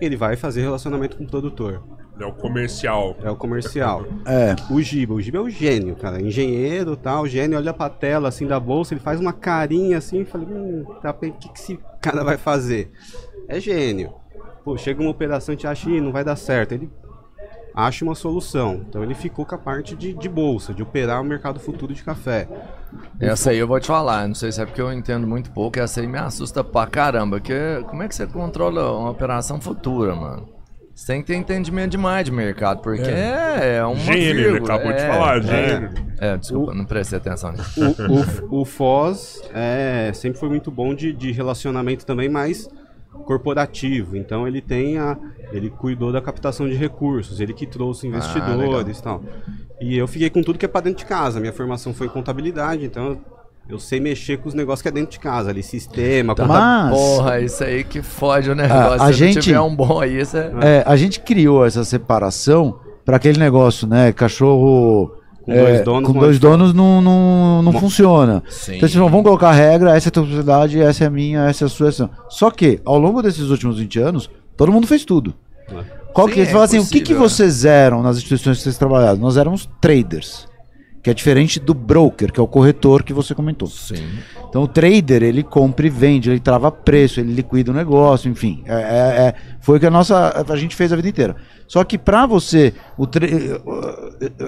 Ele 0.00 0.16
vai 0.16 0.36
fazer 0.36 0.62
relacionamento 0.62 1.16
com 1.16 1.24
o 1.24 1.26
produtor. 1.26 1.82
É 2.18 2.24
o 2.24 2.32
comercial. 2.32 3.14
É 3.22 3.30
o 3.30 3.36
comercial. 3.36 4.06
É, 4.24 4.56
O 4.72 4.80
Giba, 4.80 5.12
o 5.14 5.20
Giba 5.20 5.36
é 5.38 5.40
o 5.40 5.50
gênio, 5.50 5.94
cara. 5.96 6.20
Engenheiro 6.20 6.94
e 6.94 6.96
tal, 6.96 7.24
o 7.24 7.28
gênio 7.28 7.58
olha 7.58 7.74
pra 7.74 7.90
tela 7.90 8.28
assim 8.28 8.46
da 8.46 8.58
bolsa, 8.58 8.94
ele 8.94 9.00
faz 9.00 9.20
uma 9.20 9.34
carinha 9.34 9.98
assim 9.98 10.20
e 10.20 10.24
fala, 10.24 10.44
hum, 10.44 10.84
tá, 11.02 11.10
o 11.10 11.14
que, 11.14 11.30
que 11.30 11.58
esse 11.58 11.78
cara 12.00 12.24
vai 12.24 12.38
fazer? 12.38 12.90
É 13.48 13.60
gênio. 13.60 14.14
Pô, 14.64 14.76
chega 14.78 15.00
uma 15.00 15.10
operação 15.10 15.54
e 15.54 15.58
te 15.58 15.66
acha, 15.66 15.90
Ih, 15.90 16.00
não 16.00 16.10
vai 16.10 16.24
dar 16.24 16.36
certo. 16.36 16.72
Ele 16.72 16.90
acha 17.76 18.02
uma 18.02 18.14
solução. 18.14 18.86
Então 18.88 19.02
ele 19.02 19.14
ficou 19.14 19.44
com 19.44 19.54
a 19.54 19.58
parte 19.58 19.94
de, 19.94 20.14
de 20.14 20.28
bolsa, 20.28 20.72
de 20.72 20.82
operar 20.82 21.20
o 21.20 21.24
mercado 21.24 21.60
futuro 21.60 21.92
de 21.92 22.02
café. 22.02 22.48
Essa 23.20 23.50
aí 23.50 23.58
eu 23.58 23.68
vou 23.68 23.78
te 23.78 23.86
falar, 23.86 24.26
não 24.26 24.34
sei 24.34 24.50
se 24.50 24.62
é 24.62 24.64
porque 24.64 24.80
eu 24.80 24.90
entendo 24.90 25.26
muito 25.26 25.50
pouco, 25.50 25.78
essa 25.78 26.00
aí 26.00 26.06
me 26.06 26.18
assusta 26.18 26.64
pra 26.64 26.86
caramba. 26.86 27.38
Que, 27.38 27.84
como 27.86 28.02
é 28.02 28.08
que 28.08 28.14
você 28.14 28.26
controla 28.26 28.98
uma 28.98 29.10
operação 29.10 29.60
futura, 29.60 30.14
mano? 30.14 30.56
Você 30.94 31.08
tem 31.08 31.20
que 31.20 31.26
ter 31.26 31.34
entendimento 31.34 31.90
demais 31.90 32.24
de 32.24 32.32
mercado, 32.32 32.80
porque 32.80 33.02
é, 33.02 33.76
é 33.76 33.84
uma 33.84 33.96
Gênio, 33.96 34.56
ele 34.56 34.64
acabou 34.64 34.90
de 34.94 34.98
é, 34.98 35.12
falar, 35.12 35.36
é. 35.36 35.42
gênio. 35.42 35.90
É, 36.18 36.36
desculpa, 36.38 36.72
não 36.72 36.86
prestei 36.86 37.18
atenção 37.18 37.52
nisso. 37.52 37.78
O, 38.48 38.56
o, 38.56 38.62
o 38.62 38.64
Foz 38.64 39.42
é, 39.52 40.10
sempre 40.14 40.40
foi 40.40 40.48
muito 40.48 40.70
bom 40.70 40.94
de, 40.94 41.12
de 41.12 41.32
relacionamento 41.32 42.06
também, 42.06 42.30
mas 42.30 42.66
corporativo. 43.24 44.16
Então 44.16 44.46
ele 44.46 44.60
tem 44.60 44.98
a, 44.98 45.16
ele 45.52 45.70
cuidou 45.70 46.12
da 46.12 46.20
captação 46.20 46.68
de 46.68 46.74
recursos, 46.74 47.40
ele 47.40 47.52
que 47.52 47.66
trouxe 47.66 48.06
investidores 48.06 48.98
e 48.98 49.02
tal. 49.02 49.22
E 49.80 49.96
eu 49.96 50.06
fiquei 50.08 50.30
com 50.30 50.42
tudo 50.42 50.58
que 50.58 50.64
é 50.64 50.68
para 50.68 50.82
dentro 50.82 50.98
de 51.00 51.06
casa. 51.06 51.38
Minha 51.40 51.52
formação 51.52 51.92
foi 51.94 52.06
em 52.06 52.10
contabilidade, 52.10 52.84
então 52.84 53.18
eu 53.68 53.78
sei 53.80 53.98
mexer 53.98 54.38
com 54.38 54.48
os 54.48 54.54
negócios 54.54 54.80
que 54.82 54.88
é 54.88 54.92
dentro 54.92 55.10
de 55.10 55.18
casa, 55.18 55.50
ali 55.50 55.62
sistema, 55.62 56.34
conta- 56.36 56.46
Mas 56.46 56.90
Porra, 56.96 57.40
isso 57.40 57.64
aí 57.64 57.82
que 57.82 58.00
fode 58.00 58.48
o 58.50 58.54
negócio. 58.54 59.02
a 59.02 59.06
Se 59.08 59.12
gente- 59.14 59.34
não 59.36 59.42
tiver 59.42 59.60
um 59.60 59.74
bom 59.74 60.00
aí, 60.00 60.24
você... 60.24 60.38
é, 60.62 60.84
a 60.86 60.94
gente 60.96 61.18
criou 61.20 61.66
essa 61.66 61.84
separação 61.84 62.78
para 63.04 63.16
aquele 63.16 63.38
negócio, 63.38 63.86
né? 63.88 64.12
Cachorro 64.12 65.12
Com 65.46 65.52
é, 65.52 65.64
dois 65.64 65.84
donos, 65.84 66.06
com 66.08 66.12
não 66.12 66.20
dois 66.20 66.36
é- 66.36 66.38
donos 66.40 66.74
não, 66.74 67.00
não, 67.00 67.62
não 67.62 67.72
Mo- 67.72 67.78
funciona. 67.80 68.42
Sim. 68.50 68.76
Então, 68.76 68.88
vocês 68.88 69.10
vão 69.10 69.22
colocar 69.22 69.50
a 69.50 69.52
regra, 69.52 69.96
essa 69.96 70.08
é 70.08 70.10
a 70.10 70.12
tua 70.12 70.24
propriedade, 70.24 70.80
essa 70.80 71.04
é 71.04 71.06
a 71.06 71.10
minha, 71.10 71.40
essa 71.48 71.64
é 71.64 71.66
a 71.66 71.68
sua. 71.68 71.88
Essa. 71.88 72.10
Só 72.28 72.50
que, 72.50 72.80
ao 72.84 72.98
longo 72.98 73.22
desses 73.22 73.48
últimos 73.48 73.78
20 73.78 73.98
anos, 74.00 74.28
todo 74.56 74.72
mundo 74.72 74.86
fez 74.86 75.04
tudo. 75.04 75.32
Qual 76.12 76.26
Sim, 76.28 76.34
que, 76.34 76.40
é 76.40 76.44
você 76.46 76.52
fala 76.52 76.64
assim, 76.64 76.78
o 76.78 76.82
que, 76.84 77.00
que 77.00 77.12
impossível, 77.12 77.28
vocês 77.28 77.64
eram 77.64 78.02
nas 78.02 78.16
instituições 78.16 78.56
que 78.58 78.62
vocês 78.64 78.76
trabalharam? 78.78 79.18
Nós 79.18 79.36
éramos 79.36 79.68
traders, 79.80 80.48
que 81.06 81.10
é 81.10 81.14
diferente 81.14 81.60
do 81.60 81.72
broker, 81.72 82.32
que 82.32 82.40
é 82.40 82.42
o 82.42 82.48
corretor 82.48 83.04
que 83.04 83.12
você 83.12 83.32
comentou. 83.32 83.68
Sim. 83.68 83.94
Então 84.48 84.64
o 84.64 84.66
trader, 84.66 85.22
ele 85.22 85.44
compra 85.44 85.86
e 85.86 85.88
vende, 85.88 86.28
ele 86.28 86.40
trava 86.40 86.68
preço, 86.72 87.20
ele 87.20 87.32
liquida 87.32 87.70
o 87.70 87.74
negócio, 87.74 88.28
enfim. 88.28 88.64
É, 88.66 88.74
é- 88.74 89.26
é- 89.28 89.34
foi 89.60 89.76
o 89.76 89.80
que 89.80 89.86
a 89.86 89.90
nossa 89.90 90.44
a 90.48 90.56
gente 90.56 90.74
fez 90.74 90.92
a 90.92 90.96
vida 90.96 91.08
inteira. 91.08 91.36
Só 91.68 91.84
que 91.84 91.96
pra 91.96 92.26
você, 92.26 92.74
o 92.98 93.06
tra- 93.06 93.24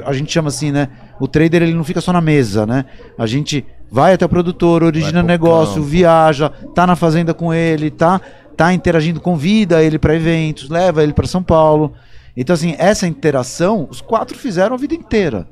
a 0.05 0.13
gente 0.13 0.33
chama 0.33 0.49
assim, 0.49 0.73
né? 0.73 0.89
O 1.21 1.29
trader 1.29 1.63
ele 1.63 1.75
não 1.75 1.85
fica 1.85 2.01
só 2.01 2.13
na 2.13 2.21
mesa, 2.21 2.67
né? 2.67 2.87
A 3.17 3.25
gente 3.25 3.65
vai 3.89 4.15
até 4.15 4.25
o 4.25 4.29
produtor, 4.29 4.83
origina 4.83 5.23
negócio, 5.23 5.77
campo. 5.77 5.87
viaja, 5.87 6.49
tá 6.75 6.89
na 6.89 6.97
fazenda 6.97 7.33
com 7.33 7.55
ele, 7.55 7.89
tá 7.89 8.21
tá 8.57 8.73
interagindo, 8.75 9.21
convida 9.21 9.81
ele 9.81 9.97
pra 9.97 10.17
eventos, 10.17 10.69
leva 10.69 11.05
ele 11.05 11.13
pra 11.13 11.29
São 11.29 11.41
Paulo. 11.41 11.93
Então 12.37 12.53
assim, 12.55 12.75
essa 12.79 13.07
interação, 13.07 13.87
os 13.89 14.01
quatro 14.01 14.37
fizeram 14.37 14.75
a 14.75 14.77
vida 14.77 14.95
inteira. 14.95 15.47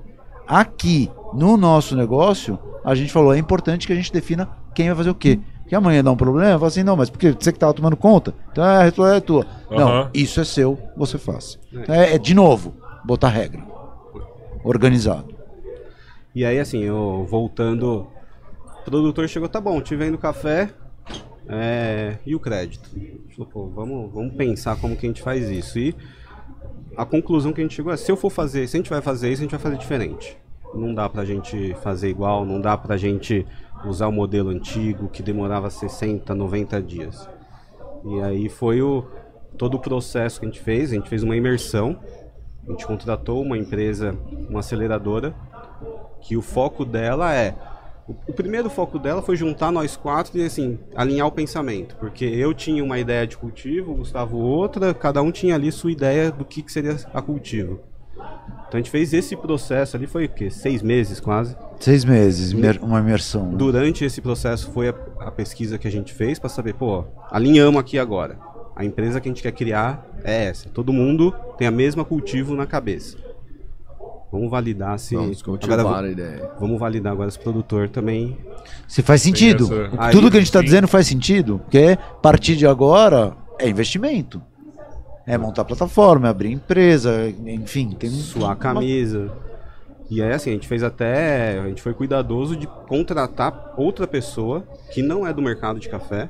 Aqui, 0.46 1.10
no 1.32 1.56
nosso 1.56 1.96
negócio, 1.96 2.58
a 2.84 2.94
gente 2.94 3.12
falou, 3.12 3.34
é 3.34 3.38
importante 3.38 3.86
que 3.86 3.92
a 3.92 3.96
gente 3.96 4.12
defina 4.12 4.48
quem 4.74 4.86
vai 4.86 4.96
fazer 4.96 5.10
o 5.10 5.14
quê. 5.14 5.40
Que 5.68 5.74
amanhã 5.74 6.04
dá 6.04 6.12
um 6.12 6.16
problema, 6.16 6.52
fala 6.58 6.68
assim, 6.68 6.84
não, 6.84 6.96
mas 6.96 7.10
porque 7.10 7.32
você 7.32 7.52
que 7.52 7.58
tava 7.58 7.74
tomando 7.74 7.96
conta, 7.96 8.32
então 8.52 8.62
a 8.62 8.84
responsabilidade 8.84 9.24
é 9.24 9.26
tua. 9.26 9.46
Não, 9.68 9.88
Aham. 9.88 10.10
isso 10.14 10.40
é 10.40 10.44
seu, 10.44 10.78
você 10.96 11.18
faz. 11.18 11.58
Então, 11.72 11.92
É, 11.92 12.14
é, 12.14 12.18
de 12.18 12.34
novo, 12.34 12.74
botar 13.04 13.28
regra. 13.28 13.60
Organizado. 14.62 15.34
E 16.34 16.44
aí, 16.44 16.58
assim, 16.60 16.82
eu 16.82 17.26
voltando, 17.28 18.06
o 18.80 18.84
produtor 18.84 19.28
chegou, 19.28 19.48
tá 19.48 19.60
bom, 19.60 19.80
te 19.80 19.96
vendo 19.96 20.18
café 20.18 20.70
é, 21.48 22.18
e 22.24 22.34
o 22.34 22.40
crédito. 22.40 22.88
Falou, 23.34 23.50
pô, 23.50 23.66
vamos, 23.68 24.12
vamos 24.12 24.34
pensar 24.34 24.76
como 24.76 24.96
que 24.96 25.06
a 25.06 25.08
gente 25.08 25.22
faz 25.22 25.48
isso. 25.50 25.78
E 25.78 25.94
a 26.96 27.04
conclusão 27.04 27.52
que 27.52 27.60
a 27.60 27.64
gente 27.64 27.74
chegou 27.74 27.92
é, 27.92 27.96
se 27.96 28.10
eu 28.10 28.16
for 28.16 28.30
fazer, 28.30 28.66
se 28.66 28.76
a 28.76 28.78
gente 28.78 28.90
vai 28.90 29.02
fazer 29.02 29.30
isso, 29.30 29.42
a 29.42 29.44
gente 29.44 29.50
vai 29.50 29.60
fazer 29.60 29.76
diferente. 29.76 30.36
Não 30.74 30.94
dá 30.94 31.08
pra 31.08 31.24
gente 31.24 31.74
fazer 31.82 32.08
igual, 32.08 32.44
não 32.44 32.60
dá 32.60 32.76
pra 32.76 32.96
gente 32.96 33.46
usar 33.84 34.08
o 34.08 34.12
modelo 34.12 34.50
antigo 34.50 35.08
que 35.08 35.22
demorava 35.22 35.70
60, 35.70 36.34
90 36.34 36.82
dias. 36.82 37.28
E 38.04 38.20
aí 38.20 38.48
foi 38.48 38.82
o, 38.82 39.04
todo 39.56 39.74
o 39.74 39.80
processo 39.80 40.40
que 40.40 40.46
a 40.46 40.48
gente 40.48 40.60
fez, 40.60 40.90
a 40.90 40.94
gente 40.94 41.08
fez 41.08 41.22
uma 41.22 41.36
imersão, 41.36 42.00
a 42.66 42.70
gente 42.70 42.86
contratou 42.86 43.42
uma 43.42 43.56
empresa, 43.56 44.16
uma 44.48 44.60
aceleradora, 44.60 45.34
que 46.20 46.36
o 46.36 46.42
foco 46.42 46.84
dela 46.84 47.34
é. 47.34 47.54
O, 48.08 48.32
primeiro 48.32 48.70
foco 48.70 49.00
dela 49.00 49.20
foi 49.20 49.36
juntar 49.36 49.72
nós 49.72 49.96
quatro 49.96 50.38
e 50.38 50.44
assim, 50.44 50.78
alinhar 50.94 51.26
o 51.26 51.32
pensamento. 51.32 51.96
Porque 51.96 52.24
eu 52.24 52.54
tinha 52.54 52.82
uma 52.84 52.98
ideia 52.98 53.26
de 53.26 53.36
cultivo, 53.36 53.92
o 53.92 53.96
Gustavo 53.96 54.38
outra, 54.38 54.94
cada 54.94 55.20
um 55.20 55.32
tinha 55.32 55.56
ali 55.56 55.72
sua 55.72 55.90
ideia 55.90 56.30
do 56.30 56.44
que, 56.44 56.62
que 56.62 56.70
seria 56.70 56.96
a 57.12 57.20
cultivo. 57.20 57.80
Então 58.68 58.74
a 58.74 58.76
gente 58.78 58.90
fez 58.90 59.12
esse 59.12 59.36
processo 59.36 59.96
ali, 59.96 60.06
foi 60.06 60.26
o 60.26 60.28
quê? 60.28 60.50
Seis 60.50 60.82
meses 60.82 61.18
quase. 61.18 61.56
Seis 61.80 62.04
meses, 62.04 62.52
uma 62.82 63.00
imersão. 63.00 63.50
né? 63.50 63.56
Durante 63.56 64.04
esse 64.04 64.20
processo 64.20 64.70
foi 64.70 64.88
a, 64.88 64.94
a 65.20 65.30
pesquisa 65.30 65.76
que 65.76 65.88
a 65.88 65.90
gente 65.90 66.12
fez 66.12 66.38
para 66.38 66.48
saber, 66.48 66.74
pô, 66.74 67.04
alinhamos 67.30 67.80
aqui 67.80 67.98
agora. 67.98 68.38
A 68.74 68.84
empresa 68.84 69.20
que 69.20 69.28
a 69.28 69.30
gente 69.30 69.42
quer 69.42 69.52
criar 69.52 70.06
é 70.22 70.44
essa. 70.44 70.68
Todo 70.68 70.92
mundo 70.92 71.34
tem 71.56 71.66
a 71.66 71.70
mesma 71.70 72.04
cultivo 72.04 72.54
na 72.54 72.66
cabeça. 72.66 73.16
Vamos 74.30 74.50
validar 74.50 74.98
se. 74.98 75.14
Vamos 75.14 75.42
agora, 75.86 76.06
a 76.06 76.10
ideia. 76.10 76.50
vamos 76.60 76.78
validar 76.78 77.12
agora 77.12 77.30
se 77.30 77.38
o 77.38 77.40
produtor 77.40 77.88
também. 77.88 78.36
Se 78.88 79.00
faz 79.02 79.22
sentido. 79.22 79.64
essa- 79.64 79.90
Aí- 79.98 80.12
Tudo 80.12 80.30
que 80.30 80.36
a 80.36 80.40
gente 80.40 80.48
está 80.48 80.60
dizendo 80.60 80.88
faz 80.88 81.06
sentido, 81.06 81.60
porque 81.60 81.96
a 81.98 82.14
partir 82.16 82.56
de 82.56 82.66
agora 82.66 83.32
é 83.58 83.68
investimento. 83.68 84.42
É 85.26 85.36
montar 85.38 85.64
plataforma, 85.64 86.28
é 86.28 86.30
abrir 86.30 86.52
empresa, 86.52 87.32
enfim, 87.46 87.90
tem 87.98 88.10
um- 88.10 88.12
suar 88.14 88.52
a 88.52 88.56
camisa. 88.56 89.32
E 90.08 90.22
aí, 90.22 90.32
assim, 90.32 90.50
a 90.50 90.52
gente 90.52 90.68
fez 90.68 90.82
até. 90.84 91.58
A 91.58 91.66
gente 91.68 91.82
foi 91.82 91.92
cuidadoso 91.94 92.54
de 92.56 92.66
contratar 92.88 93.74
outra 93.76 94.06
pessoa 94.06 94.64
que 94.92 95.02
não 95.02 95.26
é 95.26 95.32
do 95.32 95.42
mercado 95.42 95.80
de 95.80 95.88
café 95.88 96.28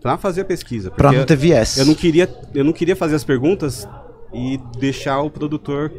para 0.00 0.16
fazer 0.16 0.42
a 0.42 0.44
pesquisa. 0.44 0.90
Pra 0.90 1.08
porque 1.08 1.18
não 1.18 1.26
ter 1.26 1.36
viés. 1.36 1.76
Eu 1.76 1.84
não 1.84 1.94
queria, 1.94 2.28
eu 2.54 2.64
não 2.64 2.72
queria 2.72 2.96
fazer 2.96 3.14
as 3.16 3.24
perguntas 3.24 3.86
e 4.32 4.58
deixar 4.78 5.20
o 5.20 5.28
produtor 5.30 5.92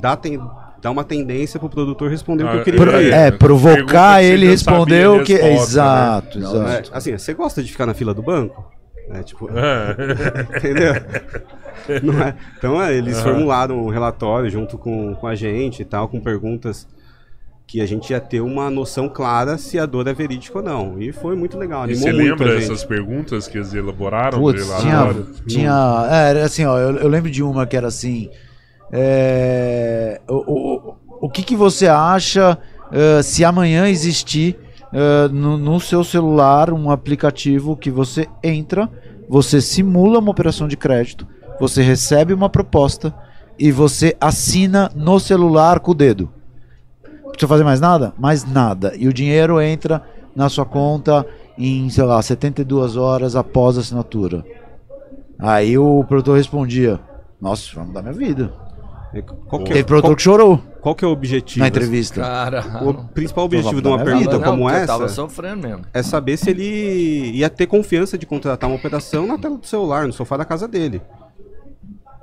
dar, 0.00 0.16
ten- 0.16 0.40
dar 0.80 0.90
uma 0.90 1.04
tendência 1.04 1.58
pro 1.60 1.68
produtor 1.68 2.10
responder 2.10 2.44
o 2.44 2.48
que 2.48 2.54
eu 2.56 2.60
Ah, 2.60 2.64
queria 2.64 2.80
Pro- 2.80 2.90
é, 2.96 3.30
Pergunta 3.30 3.38
provocar 3.38 4.22
ele 4.22 4.56
sabia 4.58 5.12
a 5.20 5.22
que. 5.24 5.32
resposta, 5.34 5.48
né? 5.48 5.62
exato, 5.62 6.38
Não, 6.40 6.62
É, 6.68 6.72
exato. 6.80 6.90
assim, 6.92 7.18
você 7.18 7.34
gosta 7.34 7.62
de 7.62 7.70
ficar 7.72 7.86
na 7.86 7.94
fila 7.94 8.12
do 8.14 8.22
banco? 8.22 8.70
É, 9.10 9.22
tipo, 9.22 9.48
É. 9.50 9.96
entendeu? 10.58 10.92
Não 12.02 12.22
é? 12.22 12.34
Então, 12.58 12.82
é, 12.82 12.94
eles 12.94 13.18
formularam 13.20 13.84
um 13.86 13.88
relatório 13.88 14.50
junto 14.50 14.76
com, 14.76 15.14
com 15.14 15.26
a 15.26 15.34
gente 15.34 15.80
e 15.80 15.84
tal, 15.84 16.08
com 16.08 16.20
perguntas 16.20 16.86
que 17.66 17.80
a 17.82 17.86
gente 17.86 18.10
ia 18.10 18.20
ter 18.20 18.40
uma 18.40 18.70
noção 18.70 19.08
clara 19.10 19.58
se 19.58 19.78
a 19.78 19.84
dor 19.86 20.06
é 20.08 20.12
verídica 20.14 20.58
ou 20.58 20.64
não. 20.64 21.00
E 21.00 21.12
foi 21.12 21.34
muito 21.36 21.58
legal, 21.58 21.82
E 21.82 21.84
animou 21.92 22.02
você 22.02 22.12
muito 22.12 22.42
lembra 22.44 22.58
essas 22.58 22.82
perguntas 22.84 23.46
que 23.46 23.58
eles 23.58 23.72
elaboraram? 23.74 24.38
Putz, 24.38 24.66
tinha, 24.80 25.14
tinha. 25.46 26.08
É, 26.10 26.30
era 26.30 26.44
assim, 26.44 26.64
ó, 26.64 26.78
eu, 26.78 26.96
eu 26.96 27.08
lembro 27.08 27.30
de 27.30 27.42
uma 27.42 27.66
que 27.66 27.76
era 27.76 27.88
assim. 27.88 28.30
É, 28.92 30.20
o, 30.28 30.34
o, 30.34 30.94
o 31.22 31.30
que, 31.30 31.42
que 31.42 31.56
você 31.56 31.86
acha 31.88 32.58
eh, 32.90 33.22
se 33.22 33.44
amanhã 33.44 33.88
existir 33.88 34.58
eh, 34.92 35.28
no, 35.28 35.58
no 35.58 35.78
seu 35.78 36.02
celular 36.02 36.72
um 36.72 36.90
aplicativo 36.90 37.76
que 37.76 37.90
você 37.90 38.26
entra, 38.42 38.88
você 39.28 39.60
simula 39.60 40.18
uma 40.18 40.30
operação 40.30 40.66
de 40.66 40.76
crédito, 40.76 41.26
você 41.60 41.82
recebe 41.82 42.32
uma 42.32 42.48
proposta 42.48 43.14
e 43.58 43.70
você 43.70 44.16
assina 44.20 44.90
no 44.94 45.20
celular 45.20 45.80
com 45.80 45.90
o 45.90 45.94
dedo. 45.94 46.30
Precisa 47.30 47.48
fazer 47.48 47.64
mais 47.64 47.80
nada? 47.80 48.14
Mais 48.18 48.44
nada. 48.44 48.94
E 48.96 49.06
o 49.06 49.12
dinheiro 49.12 49.60
entra 49.60 50.02
na 50.34 50.48
sua 50.48 50.64
conta 50.64 51.26
em, 51.58 51.90
sei 51.90 52.04
lá, 52.04 52.22
72 52.22 52.96
horas 52.96 53.36
após 53.36 53.76
a 53.76 53.80
assinatura. 53.80 54.44
Aí 55.38 55.76
o 55.76 56.02
produtor 56.04 56.36
respondia: 56.36 56.98
Nossa, 57.40 57.74
vai 57.74 57.84
mudar 57.84 58.02
minha 58.02 58.14
vida. 58.14 58.67
É, 59.14 59.22
Qual 59.22 59.62
que, 59.62 59.68
Teve 59.68 59.80
é, 59.80 59.82
produtor 59.84 60.10
qual, 60.10 60.16
que 60.16 60.22
chorou 60.22 60.58
qual 60.82 60.94
que 60.94 61.04
é 61.04 61.08
o 61.08 61.10
objetivo? 61.10 61.60
na 61.60 61.68
entrevista. 61.68 62.20
Cara, 62.20 62.62
O 62.84 62.92
principal 63.08 63.44
objetivo 63.46 63.80
de 63.80 63.88
uma 63.88 64.04
pergunta 64.04 64.38
como 64.38 64.64
não, 64.64 64.70
essa 64.70 64.86
tava 64.86 65.08
sofrendo 65.08 65.66
mesmo. 65.66 65.82
é 65.94 66.02
saber 66.02 66.36
se 66.36 66.50
ele 66.50 67.30
ia 67.34 67.48
ter 67.48 67.66
confiança 67.66 68.18
de 68.18 68.26
contratar 68.26 68.68
uma 68.68 68.76
operação 68.76 69.26
na 69.26 69.38
tela 69.38 69.56
do 69.56 69.66
celular, 69.66 70.06
no 70.06 70.12
sofá 70.12 70.36
da 70.36 70.44
casa 70.44 70.68
dele. 70.68 71.00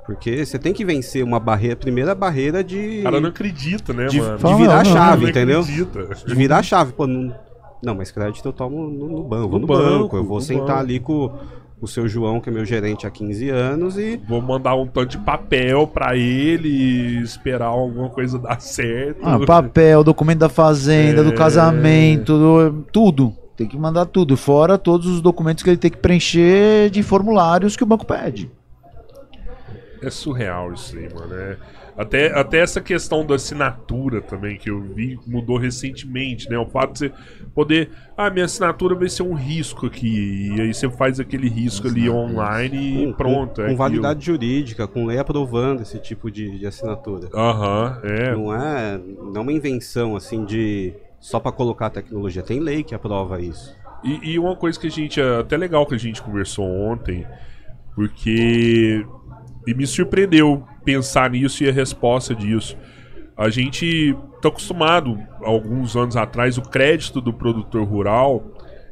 Porque 0.06 0.46
você 0.46 0.56
tem 0.58 0.72
que 0.72 0.84
vencer 0.84 1.24
uma 1.24 1.40
barreira, 1.40 1.74
a 1.74 1.76
primeira 1.76 2.14
barreira 2.14 2.62
de, 2.62 3.00
cara 3.02 3.20
não 3.20 3.30
acredita, 3.30 3.92
né, 3.92 4.06
de, 4.06 4.20
mano? 4.20 4.38
de 4.38 4.54
virar 4.54 4.80
a 4.80 4.84
chave, 4.84 5.22
Não 5.24 5.30
entendeu? 5.30 5.60
acredita. 5.62 6.14
De 6.24 6.34
virar 6.36 6.58
a 6.58 6.62
chave. 6.62 6.92
Pô, 6.92 7.08
não, 7.08 7.34
não, 7.82 7.94
mas 7.96 8.12
crédito 8.12 8.46
eu 8.46 8.52
tomo 8.52 8.88
no, 8.88 9.08
no 9.08 9.22
banco, 9.24 9.42
eu 9.44 9.48
vou 9.48 9.58
No 9.58 9.58
no 9.58 9.66
banco, 9.66 10.02
banco, 10.02 10.16
eu 10.18 10.24
vou 10.24 10.36
no 10.36 10.42
sentar 10.42 10.66
banco. 10.66 10.78
ali 10.78 11.00
com 11.00 11.32
o 11.80 11.86
seu 11.86 12.08
João, 12.08 12.40
que 12.40 12.48
é 12.48 12.52
meu 12.52 12.64
gerente 12.64 13.06
há 13.06 13.10
15 13.10 13.48
anos, 13.50 13.98
e 13.98 14.16
Vou 14.28 14.40
mandar 14.40 14.74
um 14.74 14.86
tanto 14.86 15.10
de 15.10 15.18
papel 15.18 15.86
pra 15.86 16.16
ele 16.16 16.68
e 16.68 17.22
esperar 17.22 17.66
alguma 17.66 18.08
coisa 18.08 18.38
dar 18.38 18.60
certo. 18.60 19.20
Ah, 19.22 19.38
papel, 19.44 20.02
documento 20.02 20.38
da 20.38 20.48
fazenda, 20.48 21.22
do 21.22 21.30
É. 21.30 21.34
casamento, 21.34 22.38
do- 22.38 22.82
tudo. 22.92 23.34
Tem 23.56 23.66
que 23.66 23.76
mandar 23.78 24.04
tudo. 24.06 24.36
Fora 24.36 24.76
todos 24.76 25.06
os 25.06 25.20
documentos 25.22 25.62
que 25.62 25.70
ele 25.70 25.76
tem 25.78 25.90
que 25.90 25.96
preencher 25.96 26.90
de 26.90 27.02
formulários 27.02 27.76
que 27.76 27.82
o 27.82 27.86
banco 27.86 28.04
pede. 28.04 28.50
É 30.02 30.10
surreal 30.10 30.72
isso 30.74 30.96
aí, 30.96 31.08
mano. 31.12 31.34
É- 31.34 31.56
Até, 31.96 32.38
até 32.38 32.58
essa 32.58 32.80
questão 32.80 33.24
da 33.24 33.36
assinatura 33.36 34.20
também, 34.20 34.58
que 34.58 34.68
eu 34.68 34.80
vi, 34.82 35.18
mudou 35.26 35.56
recentemente, 35.56 36.48
né? 36.50 36.58
O 36.58 36.66
fato 36.66 36.92
de 36.92 36.98
você 36.98 37.12
poder. 37.54 37.90
Ah, 38.16 38.28
minha 38.28 38.44
assinatura 38.44 38.94
vai 38.94 39.08
ser 39.08 39.22
um 39.22 39.32
risco 39.32 39.86
aqui. 39.86 40.52
E 40.54 40.60
aí 40.60 40.74
você 40.74 40.90
faz 40.90 41.18
aquele 41.18 41.48
risco 41.48 41.88
ali 41.88 42.10
online 42.10 43.02
e 43.02 43.06
Com- 43.06 43.12
pronto. 43.14 43.54
Com, 43.54 43.62
é 43.62 43.64
com 43.64 43.64
aquilo. 43.64 43.76
validade 43.78 44.26
jurídica, 44.26 44.86
com 44.86 45.06
lei 45.06 45.18
aprovando 45.18 45.80
esse 45.82 45.98
tipo 45.98 46.30
de, 46.30 46.58
de 46.58 46.66
assinatura. 46.66 47.30
Aham, 47.34 48.00
é. 48.04 48.32
Não 48.34 48.54
é, 48.54 48.98
não 49.22 49.32
é 49.36 49.40
uma 49.40 49.52
invenção 49.52 50.16
assim 50.16 50.44
de 50.44 50.92
só 51.18 51.40
para 51.40 51.50
colocar 51.50 51.88
tecnologia. 51.88 52.42
Tem 52.42 52.60
lei 52.60 52.82
que 52.84 52.94
aprova 52.94 53.40
isso. 53.40 53.74
E, 54.04 54.32
e 54.32 54.38
uma 54.38 54.54
coisa 54.54 54.78
que 54.78 54.86
a 54.86 54.90
gente. 54.90 55.18
é 55.18 55.40
Até 55.40 55.56
legal 55.56 55.86
que 55.86 55.94
a 55.94 55.98
gente 55.98 56.20
conversou 56.22 56.66
ontem, 56.66 57.26
porque. 57.94 59.04
E 59.66 59.74
me 59.74 59.84
surpreendeu 59.86 60.62
pensar 60.86 61.30
nisso 61.30 61.64
e 61.64 61.68
a 61.68 61.72
resposta 61.72 62.34
disso. 62.34 62.78
A 63.36 63.50
gente 63.50 64.16
tá 64.40 64.48
acostumado, 64.48 65.18
alguns 65.42 65.96
anos 65.96 66.16
atrás, 66.16 66.56
o 66.56 66.62
crédito 66.62 67.20
do 67.20 67.32
produtor 67.32 67.86
rural 67.86 68.42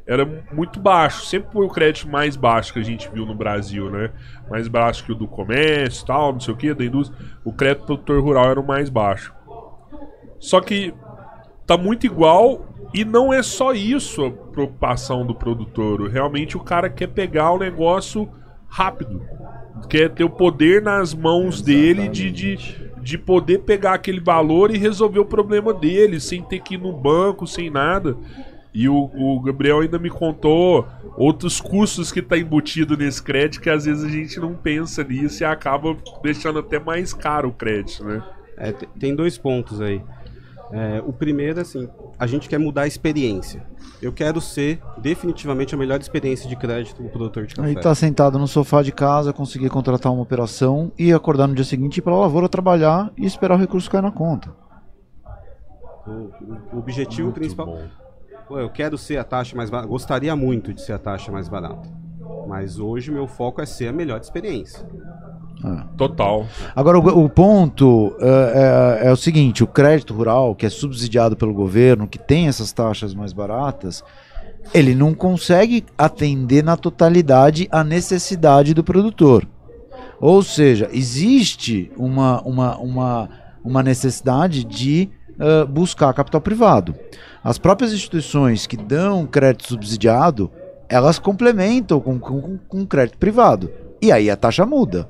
era 0.05 0.23
muito 0.53 0.79
baixo. 0.79 1.25
Sempre 1.25 1.53
foi 1.53 1.65
o 1.65 1.69
crédito 1.69 2.07
mais 2.07 2.35
baixo 2.35 2.73
que 2.73 2.79
a 2.79 2.83
gente 2.83 3.09
viu 3.09 3.25
no 3.25 3.33
Brasil, 3.33 3.89
né? 3.89 4.11
Mais 4.49 4.67
baixo 4.67 5.03
que 5.03 5.11
o 5.11 5.15
do 5.15 5.27
comércio 5.27 6.05
tal, 6.05 6.33
não 6.33 6.39
sei 6.39 6.53
o 6.53 6.57
que, 6.57 6.73
da 6.73 6.85
indústria. 6.85 7.17
O 7.43 7.51
crédito 7.51 7.81
do 7.81 7.85
produtor 7.87 8.21
rural 8.21 8.51
era 8.51 8.59
o 8.59 8.67
mais 8.67 8.89
baixo. 8.89 9.33
Só 10.37 10.61
que 10.61 10.93
tá 11.65 11.75
muito 11.75 12.05
igual 12.05 12.67
e 12.93 13.03
não 13.03 13.33
é 13.33 13.41
só 13.41 13.73
isso 13.73 14.25
a 14.25 14.31
preocupação 14.31 15.25
do 15.25 15.33
produtor. 15.33 16.07
Realmente 16.07 16.55
o 16.55 16.59
cara 16.59 16.87
quer 16.87 17.07
pegar 17.07 17.51
o 17.51 17.57
negócio 17.57 18.29
rápido. 18.67 19.23
Quer 19.89 20.09
ter 20.09 20.23
o 20.23 20.29
poder 20.29 20.81
nas 20.81 21.13
mãos 21.13 21.61
dele 21.61 22.07
de, 22.07 22.31
de, 22.31 22.57
de 23.01 23.17
poder 23.17 23.59
pegar 23.59 23.93
aquele 23.93 24.19
valor 24.19 24.73
e 24.73 24.77
resolver 24.77 25.19
o 25.19 25.25
problema 25.25 25.73
dele, 25.73 26.19
sem 26.19 26.41
ter 26.41 26.59
que 26.59 26.75
ir 26.75 26.79
no 26.79 26.91
banco, 26.91 27.45
sem 27.45 27.69
nada. 27.69 28.15
E 28.73 28.89
o, 28.89 29.09
o 29.13 29.39
Gabriel 29.41 29.79
ainda 29.79 29.97
me 29.97 30.09
contou 30.09 30.85
outros 31.15 31.61
custos 31.61 32.11
que 32.11 32.21
tá 32.21 32.37
embutido 32.37 32.97
nesse 32.97 33.23
crédito 33.23 33.61
que 33.61 33.69
às 33.69 33.85
vezes 33.85 34.03
a 34.03 34.09
gente 34.09 34.37
não 34.39 34.53
pensa 34.53 35.01
nisso 35.03 35.43
e 35.43 35.45
acaba 35.45 35.95
deixando 36.21 36.59
até 36.59 36.77
mais 36.77 37.13
caro 37.13 37.49
o 37.49 37.53
crédito, 37.53 38.03
né? 38.03 38.21
É, 38.57 38.71
te- 38.73 38.87
tem 38.99 39.15
dois 39.15 39.37
pontos 39.37 39.79
aí. 39.79 40.01
É, 40.71 41.01
o 41.05 41.13
primeiro, 41.13 41.59
assim, 41.59 41.87
a 42.17 42.25
gente 42.25 42.49
quer 42.49 42.57
mudar 42.57 42.83
a 42.83 42.87
experiência. 42.87 43.65
Eu 44.01 44.11
quero 44.11 44.41
ser 44.41 44.81
definitivamente 44.97 45.75
a 45.75 45.77
melhor 45.77 45.99
experiência 45.99 46.49
de 46.49 46.55
crédito 46.55 47.01
do 47.01 47.09
produtor 47.09 47.45
de 47.45 47.55
café. 47.55 47.69
Aí 47.69 47.75
tá 47.75 47.93
sentado 47.93 48.39
no 48.39 48.47
sofá 48.47 48.81
de 48.81 48.91
casa, 48.91 49.31
conseguir 49.31 49.69
contratar 49.69 50.11
uma 50.11 50.21
operação 50.21 50.91
e 50.97 51.13
acordar 51.13 51.47
no 51.47 51.55
dia 51.55 51.63
seguinte 51.63 51.97
ir 51.97 52.01
pra 52.01 52.15
lavoura 52.15 52.49
trabalhar 52.49 53.11
e 53.17 53.25
esperar 53.25 53.55
o 53.55 53.59
recurso 53.59 53.89
cair 53.89 54.01
na 54.01 54.11
conta. 54.11 54.53
O, 56.07 56.75
o 56.75 56.79
objetivo 56.79 57.23
Muito 57.23 57.35
principal. 57.35 57.77
Pô, 58.47 58.59
eu 58.59 58.69
quero 58.69 58.97
ser 58.97 59.17
a 59.17 59.23
taxa 59.23 59.55
mais 59.55 59.69
barata. 59.69 59.87
Gostaria 59.87 60.35
muito 60.35 60.73
de 60.73 60.81
ser 60.81 60.93
a 60.93 60.99
taxa 60.99 61.31
mais 61.31 61.47
barata. 61.47 61.89
Mas 62.47 62.77
hoje 62.77 63.11
meu 63.11 63.27
foco 63.27 63.61
é 63.61 63.65
ser 63.65 63.87
a 63.87 63.93
melhor 63.93 64.19
experiência. 64.19 64.87
Total. 65.97 66.45
Agora, 66.75 66.99
o, 66.99 67.25
o 67.25 67.29
ponto 67.29 68.15
é, 68.19 69.01
é- 69.03 69.07
é 69.07 69.11
o 69.11 69.15
seguinte: 69.15 69.63
o 69.63 69.67
crédito 69.67 70.13
rural, 70.13 70.55
que 70.55 70.65
é 70.65 70.69
subsidiado 70.69 71.35
pelo 71.35 71.53
governo, 71.53 72.07
que 72.07 72.19
tem 72.19 72.47
essas 72.47 72.71
taxas 72.71 73.13
mais 73.13 73.33
baratas, 73.33 74.03
ele 74.73 74.95
não 74.95 75.13
consegue 75.13 75.85
atender 75.97 76.63
na 76.63 76.75
totalidade 76.75 77.67
a 77.71 77.83
necessidade 77.83 78.73
do 78.73 78.83
produtor. 78.83 79.47
Ou 80.19 80.41
seja, 80.41 80.89
existe 80.91 81.91
uma, 81.97 82.41
uma, 82.41 82.77
uma, 82.77 83.29
uma 83.63 83.83
necessidade 83.83 84.63
de 84.63 85.09
ah, 85.39 85.65
buscar 85.65 86.13
capital 86.13 86.41
privado. 86.41 86.95
As 87.43 87.57
próprias 87.57 87.93
instituições 87.93 88.65
que 88.65 88.77
dão 88.77 89.25
crédito 89.25 89.67
subsidiado, 89.67 90.49
elas 90.89 91.19
complementam 91.19 91.99
com, 91.99 92.17
com, 92.17 92.57
com 92.57 92.85
crédito 92.85 93.17
privado. 93.17 93.69
E 94.01 94.11
aí 94.11 94.29
a 94.29 94.35
taxa 94.35 94.65
muda. 94.65 95.09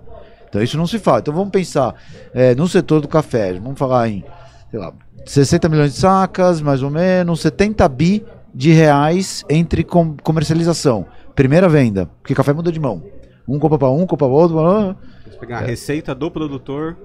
Então 0.56 0.64
isso 0.64 0.78
não 0.78 0.88
se 0.88 0.97
fala. 0.99 1.20
Então 1.20 1.34
vamos 1.34 1.49
pensar 1.49 1.93
eh, 2.34 2.56
no 2.56 2.66
setor 2.66 3.01
do 3.01 3.10
café, 3.10 3.51
vamos 3.60 3.78
falar 3.78 4.08
em, 4.08 4.24
sei 4.72 4.80
lá, 4.80 4.93
60 5.26 5.68
milhões 5.68 5.93
de 5.93 5.99
sacas, 5.99 6.62
mais 6.62 6.82
ou 6.82 6.89
menos, 6.89 7.41
70 7.41 7.86
bi 7.89 8.24
de 8.53 8.72
reais 8.72 9.43
entre 9.49 9.84
com- 9.84 10.16
comercialização. 10.24 11.06
Primeira 11.36 11.68
venda, 11.68 12.10
porque 12.22 12.34
café 12.34 12.53
muda 12.53 12.72
de 12.72 12.80
mão. 12.80 13.03
Um 13.45 13.60
compra 13.60 13.78
para 13.78 13.89
um, 13.89 14.08
compra 14.08 14.28
para 14.28 14.28
outro, 14.28 14.56
blá, 14.56 14.95
pegar 15.41 15.58
a 15.58 15.62
receita 15.62 16.16
do 16.16 16.32
produtor, 16.32 16.95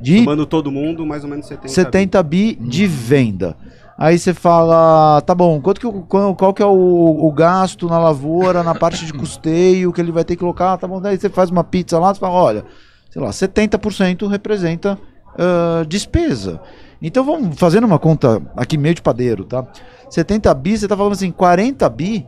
de 0.00 0.20
tomando 0.20 0.46
todo 0.46 0.72
mundo, 0.72 1.04
mais 1.04 1.22
ou 1.22 1.28
menos 1.28 1.46
70 1.46 1.68
70 1.68 2.22
bi 2.22 2.54
de 2.54 2.86
venda. 2.86 3.54
Aí 3.98 4.18
você 4.18 4.34
fala, 4.34 5.20
tá 5.22 5.34
bom, 5.34 5.60
quanto 5.60 5.80
que, 5.80 5.90
qual, 6.06 6.34
qual 6.34 6.52
que 6.52 6.62
é 6.62 6.66
o, 6.66 7.26
o 7.26 7.32
gasto 7.32 7.88
na 7.88 7.98
lavoura, 7.98 8.62
na 8.62 8.74
parte 8.74 9.06
de 9.06 9.12
custeio 9.14 9.92
que 9.92 10.00
ele 10.00 10.12
vai 10.12 10.24
ter 10.24 10.34
que 10.34 10.40
colocar, 10.40 10.76
tá 10.76 10.86
bom, 10.86 11.00
daí 11.00 11.18
você 11.18 11.30
faz 11.30 11.50
uma 11.50 11.64
pizza 11.64 11.98
lá, 11.98 12.12
você 12.12 12.20
fala, 12.20 12.34
olha, 12.34 12.64
sei 13.10 13.22
lá, 13.22 13.30
70% 13.30 14.28
representa 14.28 14.98
ah, 15.38 15.84
despesa. 15.86 16.60
Então 17.00 17.24
vamos 17.24 17.58
fazendo 17.58 17.84
uma 17.84 17.98
conta 17.98 18.42
aqui 18.56 18.78
meio 18.78 18.94
de 18.94 19.02
padeiro, 19.02 19.44
tá? 19.44 19.66
70 20.08 20.52
bi, 20.54 20.78
você 20.78 20.88
tá 20.88 20.96
falando 20.96 21.12
assim, 21.12 21.30
40 21.30 21.88
bi 21.90 22.26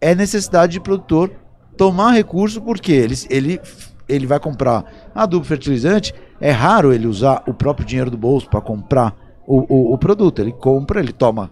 é 0.00 0.14
necessidade 0.14 0.72
de 0.72 0.80
produtor 0.80 1.30
tomar 1.76 2.12
recurso 2.12 2.60
porque 2.60 2.92
ele, 2.92 3.14
ele, 3.28 3.60
ele 4.08 4.26
vai 4.26 4.40
comprar 4.40 4.84
adubo 5.14 5.44
fertilizante. 5.44 6.12
É 6.40 6.50
raro 6.50 6.92
ele 6.92 7.06
usar 7.06 7.42
o 7.46 7.54
próprio 7.54 7.86
dinheiro 7.86 8.10
do 8.10 8.16
bolso 8.16 8.48
para 8.48 8.60
comprar 8.60 9.14
o, 9.46 9.64
o, 9.74 9.94
o 9.94 9.98
produto. 9.98 10.40
Ele 10.40 10.52
compra, 10.52 11.00
ele 11.00 11.12
toma 11.12 11.50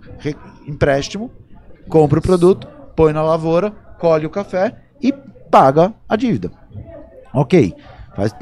empréstimo, 0.66 1.30
compra 1.88 2.18
o 2.18 2.22
produto, 2.22 2.66
põe 2.94 3.12
na 3.12 3.22
lavoura, 3.22 3.70
colhe 3.98 4.26
o 4.26 4.30
café 4.30 4.76
e 5.00 5.12
paga 5.50 5.92
a 6.08 6.16
dívida. 6.16 6.50
Ok. 7.32 7.74
Faz, 8.14 8.34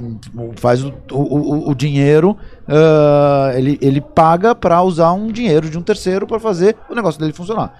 faz 0.57 0.83
o, 0.83 0.91
o, 1.13 1.71
o- 1.71 1.75
dinheiro, 1.75 2.35
ah, 2.67 3.51
ele, 3.55 3.79
ele 3.83 4.01
paga 4.01 4.55
para 4.55 4.83
usar 4.83 5.13
um 5.13 5.27
dinheiro 5.27 5.69
de 5.69 5.77
um 5.77 5.83
terceiro 5.83 6.27
para 6.27 6.41
fazer 6.41 6.75
o 6.89 6.95
negócio 6.95 7.21
dele 7.21 7.35
funcionar. 7.35 7.75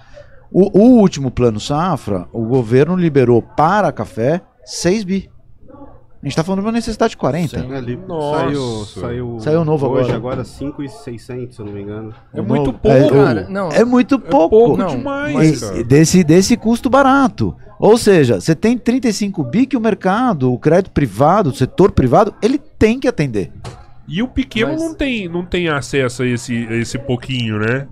O, 0.51 0.79
o 0.79 0.99
último 0.99 1.31
plano 1.31 1.59
safra, 1.59 2.27
o 2.31 2.45
governo 2.45 2.95
liberou 2.95 3.41
para 3.41 3.91
café 3.91 4.41
6 4.63 5.03
bi. 5.05 5.29
A 6.27 6.29
gente 6.29 6.33
está 6.33 6.43
falando 6.43 6.59
de 6.59 6.65
uma 6.65 6.71
necessidade 6.73 7.11
de 7.11 7.17
40. 7.17 7.57
Sim, 7.61 7.73
ali, 7.73 7.95
Nossa. 8.05 8.39
saiu, 8.43 8.85
saiu, 8.85 9.39
Saiu 9.39 9.63
novo 9.63 9.87
hoje, 9.87 10.11
agora. 10.11 10.41
agora 10.41 10.43
5,600, 10.43 11.55
se 11.55 11.61
eu 11.61 11.65
não 11.65 11.71
me 11.73 11.81
engano. 11.81 12.13
É 12.33 12.41
muito 12.41 12.65
novo- 12.65 12.79
pouco. 12.79 12.97
é, 12.97 13.09
Cara, 13.09 13.47
não. 13.49 13.69
É 13.69 13.85
muito 13.85 14.19
pouco. 14.19 14.49
pouco 14.49 14.77
Não, 14.77 14.87
demais, 14.87 15.33
mas- 15.33 15.59
cara. 15.61 15.83
desse, 15.85 16.23
desse 16.25 16.57
custo 16.57 16.89
barato. 16.89 17.55
Ou 17.79 17.97
seja, 17.97 18.41
você 18.41 18.53
tem 18.53 18.77
35 18.77 19.41
bi 19.41 19.65
que 19.65 19.77
o 19.77 19.79
mercado, 19.79 20.51
o 20.51 20.59
crédito 20.59 20.91
privado, 20.91 21.51
o 21.51 21.55
setor 21.55 21.91
privado, 21.91 22.33
ele 22.41 22.57
tem 22.57 22.99
que 22.99 23.07
atender. 23.07 23.51
E 24.05 24.21
o 24.21 24.27
pequeno 24.27 24.73
Mas- 24.73 24.81
não, 24.81 24.93
tem, 24.93 25.29
não 25.29 25.45
tem 25.45 25.69
acesso 25.69 26.23
a 26.23 26.27
esse, 26.27 26.67
a 26.69 26.75
esse 26.75 26.97
pouquinho, 26.97 27.59
né? 27.59 27.87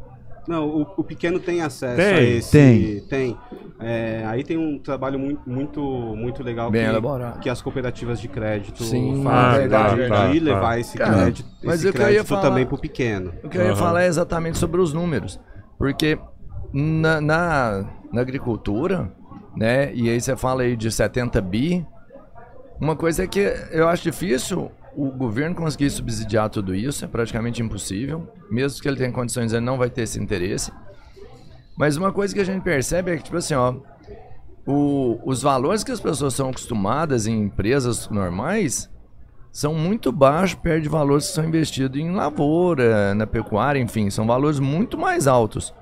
Não, 0.48 0.68
o, 0.68 0.82
o 0.98 1.04
pequeno 1.04 1.39
tem 1.39 1.62
acesso 1.62 1.96
Tem, 1.98 2.14
a 2.16 2.22
esse. 2.22 2.52
tem. 2.52 3.00
tem. 3.02 3.38
É, 3.80 4.24
aí 4.28 4.43
tem 4.43 4.58
um 4.58 4.78
trabalho 4.80 5.18
muito, 5.20 5.41
muito, 5.50 5.82
muito 5.82 6.43
legal 6.43 6.70
Bem 6.72 6.84
que, 6.84 6.89
elaborado. 6.89 7.39
que 7.39 7.50
as 7.50 7.62
cooperativas 7.62 8.20
de 8.20 8.28
crédito 8.28 8.84
Sim, 8.84 9.22
fazem, 9.24 9.60
verdade, 9.62 9.89
de, 9.89 9.96
verdade, 10.02 10.34
de 10.34 10.39
tá. 10.39 10.46
levar 10.46 10.80
esse 10.80 10.98
Cara, 10.98 11.14
crédito, 11.24 11.50
mas 11.64 11.84
esse 11.84 11.91
crédito 11.93 12.26
falar- 12.26 12.41
também 12.41 12.66
pro 12.66 12.78
pequeno. 12.78 13.34
O 13.43 13.50
que 13.50 13.58
eu 13.58 13.64
ia 13.64 13.70
Aham. 13.72 13.76
falar 13.76 14.04
é 14.04 14.08
exatamente 14.08 14.58
sobre 14.58 14.80
os 14.80 14.93
números. 14.93 15.39
Porque 15.78 16.18
na, 16.72 17.20
na, 17.20 17.86
na 18.14 18.22
agricultura, 18.22 19.12
né? 19.58 19.93
E 19.93 20.10
aí 20.10 20.22
você 20.22 20.36
fala 20.38 20.62
aí 20.62 20.76
de 20.76 20.91
70 20.91 21.41
bi. 21.41 21.86
Uma 22.80 22.96
coisa 22.96 23.24
é 23.24 23.28
que 23.28 23.39
eu 23.72 23.88
acho 23.88 24.04
difícil 24.04 24.70
o 24.96 25.12
governo 25.12 25.56
conseguir 25.56 25.89
subsidiar 25.89 26.50
tudo 26.50 26.74
isso, 26.74 27.04
é 27.04 27.08
praticamente 27.08 27.62
impossível. 27.62 28.28
Mesmo 28.50 28.82
que 28.82 28.88
ele 28.88 28.98
tenha 28.98 29.12
condições, 29.12 29.52
ele 29.54 29.66
não 29.66 29.78
vai 29.78 29.89
ter 29.89 30.04
esse 30.04 30.20
interesse. 30.20 30.72
Mas 31.78 31.98
uma 31.98 32.12
coisa 32.12 32.34
que 32.34 32.39
a 32.39 32.46
gente 32.46 32.64
percebe 32.64 33.12
é 33.12 33.18
que, 33.18 33.24
tipo 33.24 33.38
assim, 33.38 33.54
ó, 33.54 33.76
o- 34.66 35.20
os 35.26 35.41
valores 35.41 35.84
que 35.84 35.91
as 35.91 36.00
pessoas 36.00 36.34
são 36.34 36.50
acostumadas 36.50 37.28
em 37.28 37.41
empresas 37.43 38.08
normais 38.10 38.89
são 39.52 39.74
muito 39.74 40.12
baixos 40.12 40.56
perto 40.60 40.84
de 40.84 40.89
valores 40.89 41.28
que 41.28 41.34
são 41.34 41.46
investidos 41.46 42.00
em 42.00 42.12
lavoura, 42.12 43.14
na 43.16 43.28
pecuária, 43.28 43.80
enfim, 43.80 44.10
são 44.10 44.26
valores 44.26 44.60
muito 44.60 44.98
mais 44.98 45.28
altos. 45.28 45.74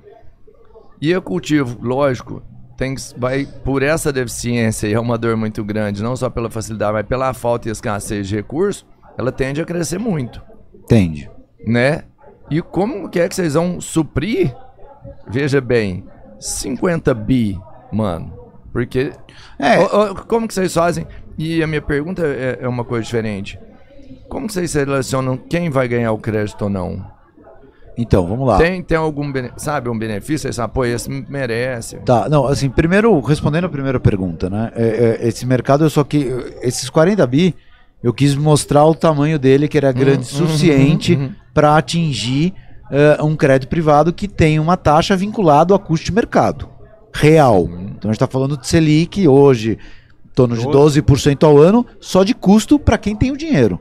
E 1.01 1.15
o 1.15 1.21
cultivo, 1.21 1.79
lógico, 1.81 2.41
tem, 2.77 2.95
vai 3.17 3.45
por 3.45 3.81
essa 3.83 4.11
deficiência 4.11 4.87
e 4.87 4.93
é 4.93 4.99
uma 4.99 5.17
dor 5.17 5.35
muito 5.35 5.63
grande, 5.63 6.03
não 6.03 6.15
só 6.15 6.29
pela 6.29 6.49
facilidade, 6.49 6.93
mas 6.93 7.05
pela 7.05 7.33
falta 7.33 7.67
e 7.67 7.71
escassez 7.71 8.27
de 8.27 8.35
recursos, 8.35 8.85
ela 9.17 9.31
tende 9.31 9.61
a 9.61 9.65
crescer 9.65 9.99
muito, 9.99 10.41
Entende? 10.73 11.29
né? 11.65 12.03
E 12.49 12.61
como 12.61 13.09
que 13.09 13.19
é 13.19 13.27
que 13.27 13.35
vocês 13.35 13.53
vão 13.53 13.79
suprir? 13.79 14.53
Veja 15.27 15.59
bem, 15.61 16.03
50 16.39 17.13
bi, 17.13 17.59
mano. 17.91 18.33
Porque 18.71 19.11
É. 19.59 19.77
Como 20.27 20.47
que 20.47 20.53
vocês 20.53 20.73
fazem? 20.73 21.07
E 21.37 21.63
a 21.63 21.67
minha 21.67 21.81
pergunta 21.81 22.21
é, 22.25 22.59
é 22.61 22.67
uma 22.67 22.83
coisa 22.83 23.03
diferente. 23.03 23.59
como 24.29 24.49
vocês 24.49 24.71
selecionam 24.71 25.37
quem 25.37 25.69
vai 25.69 25.87
ganhar 25.87 26.11
o 26.11 26.17
crédito 26.17 26.63
ou 26.63 26.69
não? 26.69 27.05
Então, 27.95 28.25
vamos 28.25 28.47
lá. 28.47 28.57
Tem, 28.57 28.81
tem 28.81 28.97
algum, 28.97 29.31
sabe, 29.55 29.87
um 29.89 29.97
benefício? 29.97 30.51
Sabem, 30.51 30.73
pô, 30.73 30.83
esse 30.83 31.07
merece. 31.09 31.97
Tá, 31.97 32.27
não, 32.27 32.47
assim, 32.47 32.69
primeiro, 32.69 33.19
respondendo 33.19 33.65
a 33.65 33.69
primeira 33.69 33.99
pergunta, 33.99 34.49
né? 34.49 34.71
é, 34.75 35.19
é, 35.21 35.27
esse 35.27 35.45
mercado, 35.45 35.83
eu 35.83 35.89
só 35.89 36.03
que. 36.03 36.27
Esses 36.61 36.89
40 36.89 37.25
bi, 37.27 37.55
eu 38.03 38.13
quis 38.13 38.35
mostrar 38.35 38.85
o 38.85 38.93
tamanho 38.93 39.39
dele, 39.39 39.67
que 39.67 39.77
era 39.77 39.91
grande 39.91 40.17
o 40.17 40.39
uhum, 40.41 40.47
suficiente 40.47 41.15
uhum. 41.15 41.31
para 41.53 41.77
atingir 41.77 42.53
é, 42.91 43.23
um 43.23 43.35
crédito 43.35 43.69
privado 43.69 44.11
que 44.11 44.27
tem 44.27 44.59
uma 44.59 44.75
taxa 44.75 45.15
vinculado 45.15 45.73
a 45.73 45.79
custo 45.79 46.05
de 46.05 46.11
mercado 46.11 46.69
real. 47.13 47.63
Então 47.63 48.09
a 48.09 48.13
gente 48.13 48.15
está 48.15 48.27
falando 48.27 48.57
de 48.57 48.67
Selic 48.67 49.27
hoje, 49.27 49.77
em 50.25 50.33
torno 50.35 50.57
de 50.57 50.65
12% 50.65 51.43
ao 51.43 51.57
ano, 51.57 51.85
só 52.01 52.23
de 52.23 52.33
custo 52.33 52.77
para 52.77 52.97
quem 52.97 53.15
tem 53.15 53.31
o 53.31 53.37
dinheiro. 53.37 53.79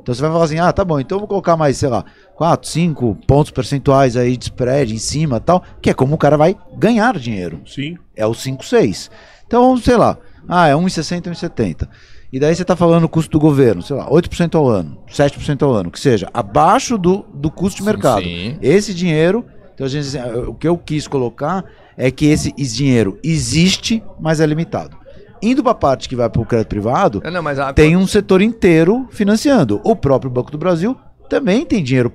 Então 0.00 0.14
você 0.14 0.22
vai 0.22 0.30
falar 0.30 0.44
assim, 0.44 0.58
ah, 0.58 0.72
tá 0.72 0.84
bom, 0.84 0.98
então 0.98 1.16
eu 1.16 1.20
vou 1.20 1.28
colocar 1.28 1.54
mais, 1.54 1.76
sei 1.76 1.90
lá, 1.90 2.02
4, 2.36 2.66
5 2.66 3.18
pontos 3.26 3.50
percentuais 3.50 4.16
aí 4.16 4.38
de 4.38 4.44
spread 4.44 4.94
em 4.94 4.98
cima 4.98 5.38
tal, 5.38 5.62
que 5.82 5.90
é 5.90 5.94
como 5.94 6.14
o 6.14 6.18
cara 6.18 6.38
vai 6.38 6.56
ganhar 6.78 7.18
dinheiro 7.18 7.60
Sim. 7.66 7.98
é 8.16 8.26
o 8.26 8.32
5, 8.32 8.64
6. 8.64 9.10
Então, 9.46 9.76
sei 9.76 9.96
lá, 9.96 10.16
ah, 10.48 10.68
é 10.68 10.72
1,60, 10.72 11.24
1,70. 11.30 11.88
E 12.32 12.38
daí 12.38 12.54
você 12.54 12.62
está 12.62 12.76
falando 12.76 13.04
o 13.04 13.08
custo 13.08 13.30
do 13.30 13.38
governo, 13.40 13.80
sei 13.82 13.96
lá, 13.96 14.06
8% 14.10 14.54
ao 14.54 14.68
ano, 14.68 14.98
7% 15.10 15.62
ao 15.62 15.72
ano, 15.72 15.90
que 15.90 15.98
seja 15.98 16.28
abaixo 16.34 16.98
do, 16.98 17.24
do 17.32 17.50
custo 17.50 17.78
de 17.78 17.84
Sim, 17.84 17.90
mercado. 17.90 18.22
sim. 18.22 18.58
Esse 18.60 18.92
dinheiro, 18.92 19.44
então 19.74 19.86
a 19.86 19.88
gente, 19.88 20.16
o 20.46 20.52
que 20.54 20.68
eu 20.68 20.76
quis 20.76 21.08
colocar 21.08 21.64
é 21.96 22.10
que 22.10 22.26
esse 22.26 22.52
dinheiro 22.52 23.18
existe, 23.24 24.02
mas 24.20 24.40
é 24.40 24.46
limitado. 24.46 24.96
Indo 25.40 25.62
para 25.62 25.72
a 25.72 25.74
parte 25.74 26.08
que 26.08 26.16
vai 26.16 26.28
para 26.28 26.42
o 26.42 26.44
crédito 26.44 26.68
privado, 26.68 27.22
É, 27.24 27.30
não, 27.30 27.46
a- 27.46 27.72
tem 27.72 27.96
um 27.96 28.06
setor 28.06 28.42
inteiro 28.42 29.06
financiando. 29.10 29.80
O 29.82 29.96
próprio 29.96 30.30
Banco 30.30 30.50
do 30.50 30.58
Brasil 30.58 30.96
também 31.30 31.64
tem 31.64 31.82
dinheiro, 31.82 32.12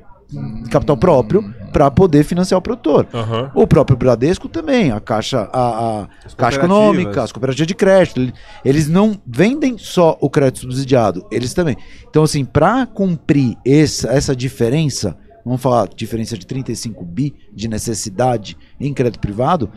capital 0.69 0.97
próprio, 0.97 1.43
para 1.71 1.89
poder 1.89 2.23
financiar 2.23 2.57
o 2.59 2.61
produtor. 2.61 3.07
Aham. 3.13 3.51
O 3.55 3.65
próprio 3.65 3.97
Bradesco 3.97 4.47
também, 4.47 4.91
a 4.91 4.99
Caixa, 4.99 5.49
a, 5.51 5.59
a 6.01 6.07
As 6.25 6.33
Caixa. 6.35 6.57
Econômica, 6.59 7.23
as 7.23 7.31
cooperativas 7.31 7.67
de 7.67 7.73
crédito, 7.75 8.19
ele- 8.21 8.33
eles 8.63 8.87
não 8.87 9.19
vendem 9.25 9.77
só 9.77 10.17
o 10.21 10.29
crédito 10.29 10.59
subsidiado, 10.61 11.25
eles 11.31 11.53
também. 11.53 11.75
Então, 12.09 12.23
assim, 12.23 12.45
para 12.45 12.85
cumprir 12.85 13.57
essa, 13.65 14.07
essa 14.09 14.35
diferença, 14.35 15.17
vamos 15.43 15.61
falar 15.61 15.87
diferença 15.95 16.37
de 16.37 16.45
35 16.45 17.03
bi 17.03 17.33
de 17.51 17.67
necessidade 17.67 18.55
em 18.79 18.93
crédito 18.93 19.19
privado, 19.19 19.69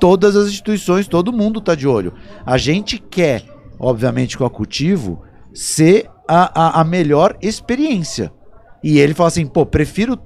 todas 0.00 0.34
as 0.34 0.48
instituições, 0.48 1.06
todo 1.06 1.32
mundo 1.32 1.60
está 1.60 1.74
de 1.76 1.86
olho. 1.86 2.12
A 2.44 2.58
gente 2.58 2.98
quer, 2.98 3.44
obviamente, 3.78 4.36
com 4.36 4.44
a 4.44 4.50
cultivo, 4.50 5.22
ser 5.54 6.10
a, 6.28 6.78
a, 6.78 6.80
a 6.80 6.84
melhor 6.84 7.36
experiência. 7.40 8.32
E 8.84 8.98
ele 8.98 9.14
fala 9.14 9.28
assim, 9.28 9.46
pô, 9.46 9.64
prefiro 9.64 10.18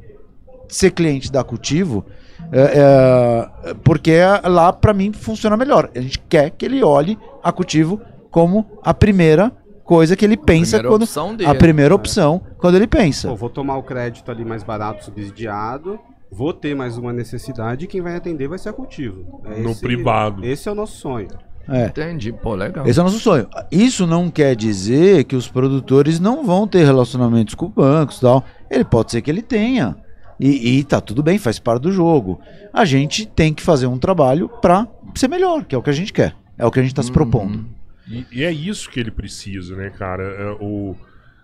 ser 0.68 0.90
cliente 0.90 1.30
da 1.30 1.44
Cultivo, 1.44 2.04
é, 2.50 3.70
é, 3.70 3.74
porque 3.84 4.12
lá 4.44 4.72
para 4.72 4.92
mim 4.92 5.12
funciona 5.12 5.56
melhor. 5.56 5.88
A 5.94 6.00
gente 6.00 6.18
quer 6.28 6.50
que 6.50 6.64
ele 6.66 6.82
olhe 6.82 7.16
a 7.40 7.52
Cultivo 7.52 8.00
como 8.32 8.66
a 8.82 8.92
primeira 8.92 9.52
coisa 9.84 10.16
que 10.16 10.24
ele 10.24 10.36
pensa 10.36 10.78
primeira 10.78 10.88
quando 10.88 11.02
opção 11.04 11.36
dele. 11.36 11.48
a 11.48 11.54
primeira 11.54 11.94
opção 11.94 12.42
quando 12.58 12.74
ele 12.74 12.88
pensa. 12.88 13.28
Pô, 13.28 13.36
vou 13.36 13.48
tomar 13.48 13.76
o 13.76 13.82
crédito 13.84 14.28
ali 14.28 14.44
mais 14.44 14.64
barato, 14.64 15.04
subsidiado, 15.04 15.96
vou 16.28 16.52
ter 16.52 16.74
mais 16.74 16.98
uma 16.98 17.12
necessidade 17.12 17.84
e 17.84 17.88
quem 17.88 18.00
vai 18.00 18.16
atender 18.16 18.48
vai 18.48 18.58
ser 18.58 18.70
a 18.70 18.72
cultivo. 18.72 19.40
É 19.44 19.60
No 19.60 19.76
privado. 19.76 20.44
Esse 20.44 20.68
é 20.68 20.72
o 20.72 20.74
nosso 20.74 20.96
sonho. 20.96 21.28
É. 21.68 21.86
Entendi, 21.86 22.32
pô, 22.32 22.54
legal. 22.54 22.86
Esse 22.86 22.98
é 22.98 23.02
o 23.02 23.04
nosso 23.04 23.20
sonho. 23.20 23.46
Isso 23.70 24.06
não 24.06 24.30
quer 24.30 24.56
dizer 24.56 25.24
que 25.24 25.36
os 25.36 25.46
produtores 25.48 26.18
não 26.18 26.44
vão 26.44 26.66
ter 26.66 26.84
relacionamentos 26.84 27.54
com 27.54 27.68
bancos 27.68 28.18
e 28.18 28.20
tal. 28.22 28.44
Ele 28.70 28.84
pode 28.84 29.12
ser 29.12 29.20
que 29.20 29.30
ele 29.30 29.42
tenha. 29.42 29.96
E, 30.40 30.78
e 30.78 30.84
tá 30.84 31.00
tudo 31.00 31.22
bem, 31.22 31.36
faz 31.36 31.58
parte 31.58 31.82
do 31.82 31.92
jogo. 31.92 32.40
A 32.72 32.84
gente 32.84 33.26
tem 33.26 33.52
que 33.52 33.62
fazer 33.62 33.86
um 33.86 33.98
trabalho 33.98 34.48
pra 34.48 34.86
ser 35.14 35.28
melhor, 35.28 35.64
que 35.64 35.74
é 35.74 35.78
o 35.78 35.82
que 35.82 35.90
a 35.90 35.94
gente 35.94 36.12
quer. 36.12 36.34
É 36.56 36.64
o 36.64 36.70
que 36.70 36.80
a 36.80 36.82
gente 36.82 36.94
tá 36.94 37.02
se 37.02 37.12
propondo. 37.12 37.66
E, 38.08 38.26
e 38.32 38.44
é 38.44 38.50
isso 38.50 38.88
que 38.88 38.98
ele 38.98 39.10
precisa, 39.10 39.76
né, 39.76 39.90
cara? 39.90 40.22
É, 40.22 40.50
o... 40.60 40.96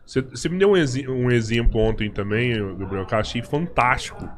Você 0.06 0.48
me 0.48 0.58
deu 0.58 0.72
um, 0.72 0.74
um 1.08 1.30
exemplo 1.30 1.80
ontem 1.80 2.10
também, 2.10 2.52
Gabriel, 2.76 3.06
que 3.06 3.14
eu 3.14 3.18
achei 3.18 3.42
fantástico. 3.42 4.28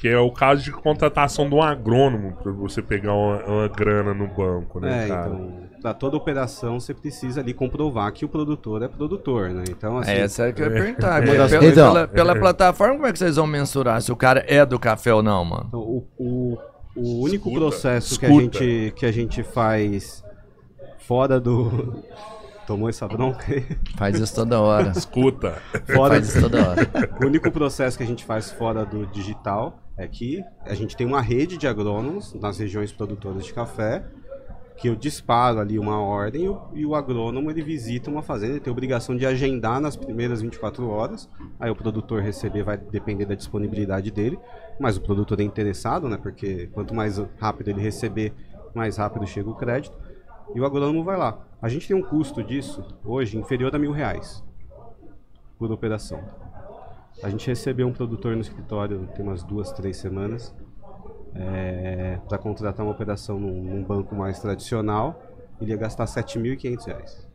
Que 0.00 0.08
é 0.08 0.18
o 0.18 0.30
caso 0.30 0.62
de 0.62 0.72
contratação 0.72 1.46
de 1.48 1.54
um 1.54 1.62
agrônomo 1.62 2.32
pra 2.42 2.50
você 2.52 2.80
pegar 2.80 3.12
uma, 3.12 3.36
uma 3.44 3.68
grana 3.68 4.14
no 4.14 4.26
banco, 4.28 4.80
né, 4.80 5.04
É, 5.04 5.08
cara? 5.08 5.26
então, 5.28 5.60
para 5.82 5.92
toda 5.92 6.16
operação 6.16 6.80
você 6.80 6.94
precisa 6.94 7.40
ali 7.40 7.52
comprovar 7.52 8.10
que 8.12 8.24
o 8.24 8.28
produtor 8.28 8.82
é 8.82 8.88
produtor, 8.88 9.50
né? 9.50 9.64
Então, 9.68 9.98
assim, 9.98 10.10
Essa 10.12 10.44
é 10.48 10.52
que 10.52 10.62
eu 10.62 10.66
ia 10.66 10.72
perguntar. 10.72 11.22
Uma 11.22 11.34
das 11.34 11.50
Pela, 11.50 11.60
coisas- 11.62 11.74
pela, 11.74 12.08
pela 12.08 12.34
plataforma, 12.36 12.94
como 12.94 13.06
é 13.06 13.12
que 13.12 13.18
vocês 13.18 13.36
vão 13.36 13.46
mensurar 13.46 14.00
se 14.00 14.10
o 14.10 14.16
cara 14.16 14.42
é 14.48 14.64
do 14.64 14.78
café 14.78 15.12
ou 15.12 15.22
não, 15.22 15.44
mano? 15.44 15.64
então, 15.68 15.80
o, 15.80 16.06
o, 16.18 16.58
o 16.96 17.22
único 17.24 17.48
Escuta, 17.48 17.58
processo 17.66 18.18
que 18.18 18.24
a, 18.26 18.28
escuta. 18.30 18.58
gente, 18.58 18.92
que 18.96 19.04
a 19.06 19.12
gente 19.12 19.42
faz 19.42 20.24
fora 21.06 21.38
do. 21.38 22.02
Tomou 22.66 22.88
essa 22.88 23.08
bronca 23.08 23.44
aí? 23.52 23.66
Faz 23.96 24.16
isso 24.18 24.32
toda 24.34 24.60
hora. 24.60 24.92
Escuta. 24.96 25.54
Fora 25.92 26.14
Faz 26.14 26.28
isso 26.28 26.40
toda 26.40 26.68
hora. 26.68 26.88
O 27.20 27.26
único 27.26 27.50
processo 27.50 27.96
que 27.98 28.04
a 28.04 28.06
gente 28.06 28.24
faz 28.24 28.52
fora 28.52 28.84
do 28.86 29.06
digital 29.06 29.76
é 30.00 30.08
que 30.08 30.42
a 30.62 30.74
gente 30.74 30.96
tem 30.96 31.06
uma 31.06 31.20
rede 31.20 31.58
de 31.58 31.68
agrônomos 31.68 32.32
nas 32.32 32.58
regiões 32.58 32.90
produtoras 32.90 33.44
de 33.44 33.52
café, 33.52 34.02
que 34.78 34.88
eu 34.88 34.96
disparo 34.96 35.60
ali 35.60 35.78
uma 35.78 36.00
ordem 36.00 36.56
e 36.72 36.86
o, 36.86 36.94
agrônomo 36.94 37.50
ele 37.50 37.60
visita 37.60 38.10
uma 38.10 38.22
fazenda, 38.22 38.54
ele 38.54 38.60
tem 38.60 38.72
obrigação 38.72 39.14
de 39.14 39.26
agendar 39.26 39.78
nas 39.78 39.96
primeiras 39.96 40.40
24 40.40 40.88
horas, 40.88 41.28
aí 41.58 41.70
o 41.70 41.76
produtor 41.76 42.22
receber 42.22 42.62
vai 42.62 42.78
depender 42.78 43.26
da 43.26 43.34
disponibilidade 43.34 44.10
dele, 44.10 44.38
mas 44.80 44.96
o 44.96 45.02
produtor 45.02 45.38
é 45.38 45.42
interessado, 45.42 46.08
né, 46.08 46.16
porque 46.16 46.68
quanto 46.68 46.94
mais 46.94 47.18
rápido 47.38 47.68
ele 47.68 47.82
receber, 47.82 48.32
mais 48.74 48.96
rápido 48.96 49.26
chega 49.26 49.50
o 49.50 49.54
crédito, 49.54 49.94
e 50.54 50.60
o 50.60 50.64
agrônomo 50.64 51.04
vai 51.04 51.18
lá. 51.18 51.46
A 51.60 51.68
gente 51.68 51.86
tem 51.86 51.94
um 51.94 52.02
custo 52.02 52.42
disso, 52.42 52.82
hoje, 53.04 53.36
inferior 53.36 53.76
a 53.76 53.78
mil 53.78 53.92
reais 53.92 54.42
por 55.58 55.70
operação. 55.70 56.24
A 57.22 57.28
gente 57.28 57.46
recebeu 57.46 57.86
um 57.86 57.92
produtor 57.92 58.34
no 58.34 58.40
escritório 58.40 59.08
tem 59.14 59.24
umas 59.24 59.42
duas, 59.42 59.70
três 59.72 59.96
semanas 59.98 60.54
para 62.28 62.38
contratar 62.38 62.84
uma 62.84 62.92
operação 62.92 63.38
num, 63.38 63.62
num 63.62 63.82
banco 63.84 64.14
mais 64.14 64.40
tradicional. 64.40 65.20
Ele 65.60 65.70
ia 65.72 65.76
gastar 65.76 66.06
7.500 66.06 66.86
reais. 66.86 67.28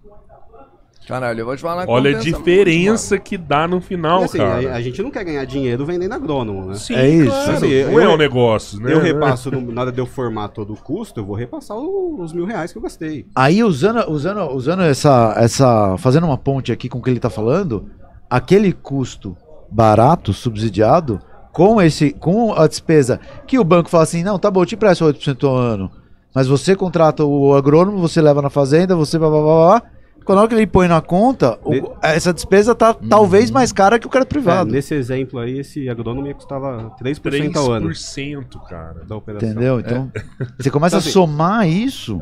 Caralho, 1.07 1.41
eu 1.41 1.45
vou 1.45 1.55
te 1.55 1.61
falar 1.61 1.85
Olha 1.87 2.17
a 2.17 2.19
diferença 2.19 3.19
que 3.19 3.37
dá 3.37 3.67
no 3.67 3.79
final, 3.79 4.23
assim, 4.23 4.39
cara. 4.39 4.71
a, 4.71 4.75
a 4.77 4.81
gente 4.81 5.03
não 5.03 5.11
quer 5.11 5.23
ganhar 5.23 5.45
dinheiro 5.45 5.85
vendendo 5.85 6.13
agrônomo, 6.13 6.65
né? 6.65 6.73
Sim, 6.75 6.95
É 6.95 7.07
isso. 7.07 7.29
claro. 7.29 7.51
Assim, 7.51 7.83
não 7.83 7.99
é 7.99 8.05
eu- 8.05 8.09
um 8.09 8.17
negócio, 8.17 8.79
né? 8.81 8.91
Eu 8.91 8.99
repasso, 8.99 9.51
no- 9.51 9.71
na 9.71 9.81
hora 9.81 9.91
de 9.91 9.99
eu 10.01 10.07
formar 10.07 10.47
todo 10.47 10.73
o 10.73 10.75
custo, 10.75 11.19
eu 11.19 11.25
vou 11.25 11.35
repassar 11.35 11.77
o- 11.77 12.19
os 12.19 12.33
mil 12.33 12.45
reais 12.45 12.71
que 12.71 12.79
eu 12.79 12.81
gastei. 12.81 13.27
Aí, 13.35 13.63
usando, 13.63 14.09
usando, 14.09 14.51
usando 14.51 14.81
essa, 14.81 15.35
essa. 15.37 15.95
Fazendo 15.99 16.25
uma 16.25 16.39
ponte 16.39 16.71
aqui 16.71 16.89
com 16.89 16.97
o 16.97 17.01
que 17.03 17.11
ele 17.11 17.19
tá 17.19 17.29
falando, 17.29 17.87
aquele 18.27 18.73
custo 18.73 19.37
barato, 19.71 20.33
subsidiado, 20.33 21.19
com 21.51 21.81
esse 21.81 22.11
com 22.11 22.53
a 22.53 22.67
despesa 22.67 23.19
que 23.47 23.57
o 23.59 23.63
banco 23.63 23.89
fala 23.89 24.03
assim: 24.03 24.23
não, 24.23 24.37
tá 24.39 24.49
bom, 24.51 24.61
eu 24.61 24.65
te 24.65 24.75
empresto 24.75 25.05
8% 25.05 25.43
ao 25.47 25.55
ano. 25.55 25.91
Mas 26.33 26.47
você 26.47 26.75
contrata 26.75 27.23
o 27.23 27.53
agrônomo, 27.55 27.97
você 27.97 28.21
leva 28.21 28.41
na 28.41 28.49
fazenda, 28.49 28.95
você 28.95 29.17
blá 29.17 29.29
blá 29.29 29.41
blá 29.41 29.53
blá. 29.53 29.79
blá. 29.79 29.91
Quando 30.25 30.39
a 30.39 30.41
hora 30.41 30.49
que 30.49 30.55
ele 30.55 30.65
põe 30.65 30.87
na 30.87 30.99
conta, 31.01 31.59
o- 31.63 31.95
essa 32.01 32.33
despesa 32.33 32.73
tá 32.73 32.95
talvez 32.95 33.51
mais 33.51 33.71
cara 33.71 33.99
que 33.99 34.07
o 34.07 34.09
crédito 34.09 34.31
É, 34.31 34.33
privado. 34.33 34.71
nesse 34.71 34.95
exemplo 34.95 35.39
aí, 35.39 35.59
esse 35.59 35.87
agrônomo 35.87 36.25
ia 36.25 36.33
custava 36.33 36.91
3% 36.99 37.55
ao 37.57 37.71
ano 37.71 37.87
3%, 37.89 38.59
cara. 38.67 39.03
da 39.07 39.15
operação. 39.15 39.47
Entendeu? 39.49 39.79
Então, 39.79 40.11
você 40.59 40.71
começa 40.71 40.95
Então, 40.97 40.99
assim, 40.99 41.09
a 41.09 41.13
somar 41.13 41.69
isso. 41.69 42.19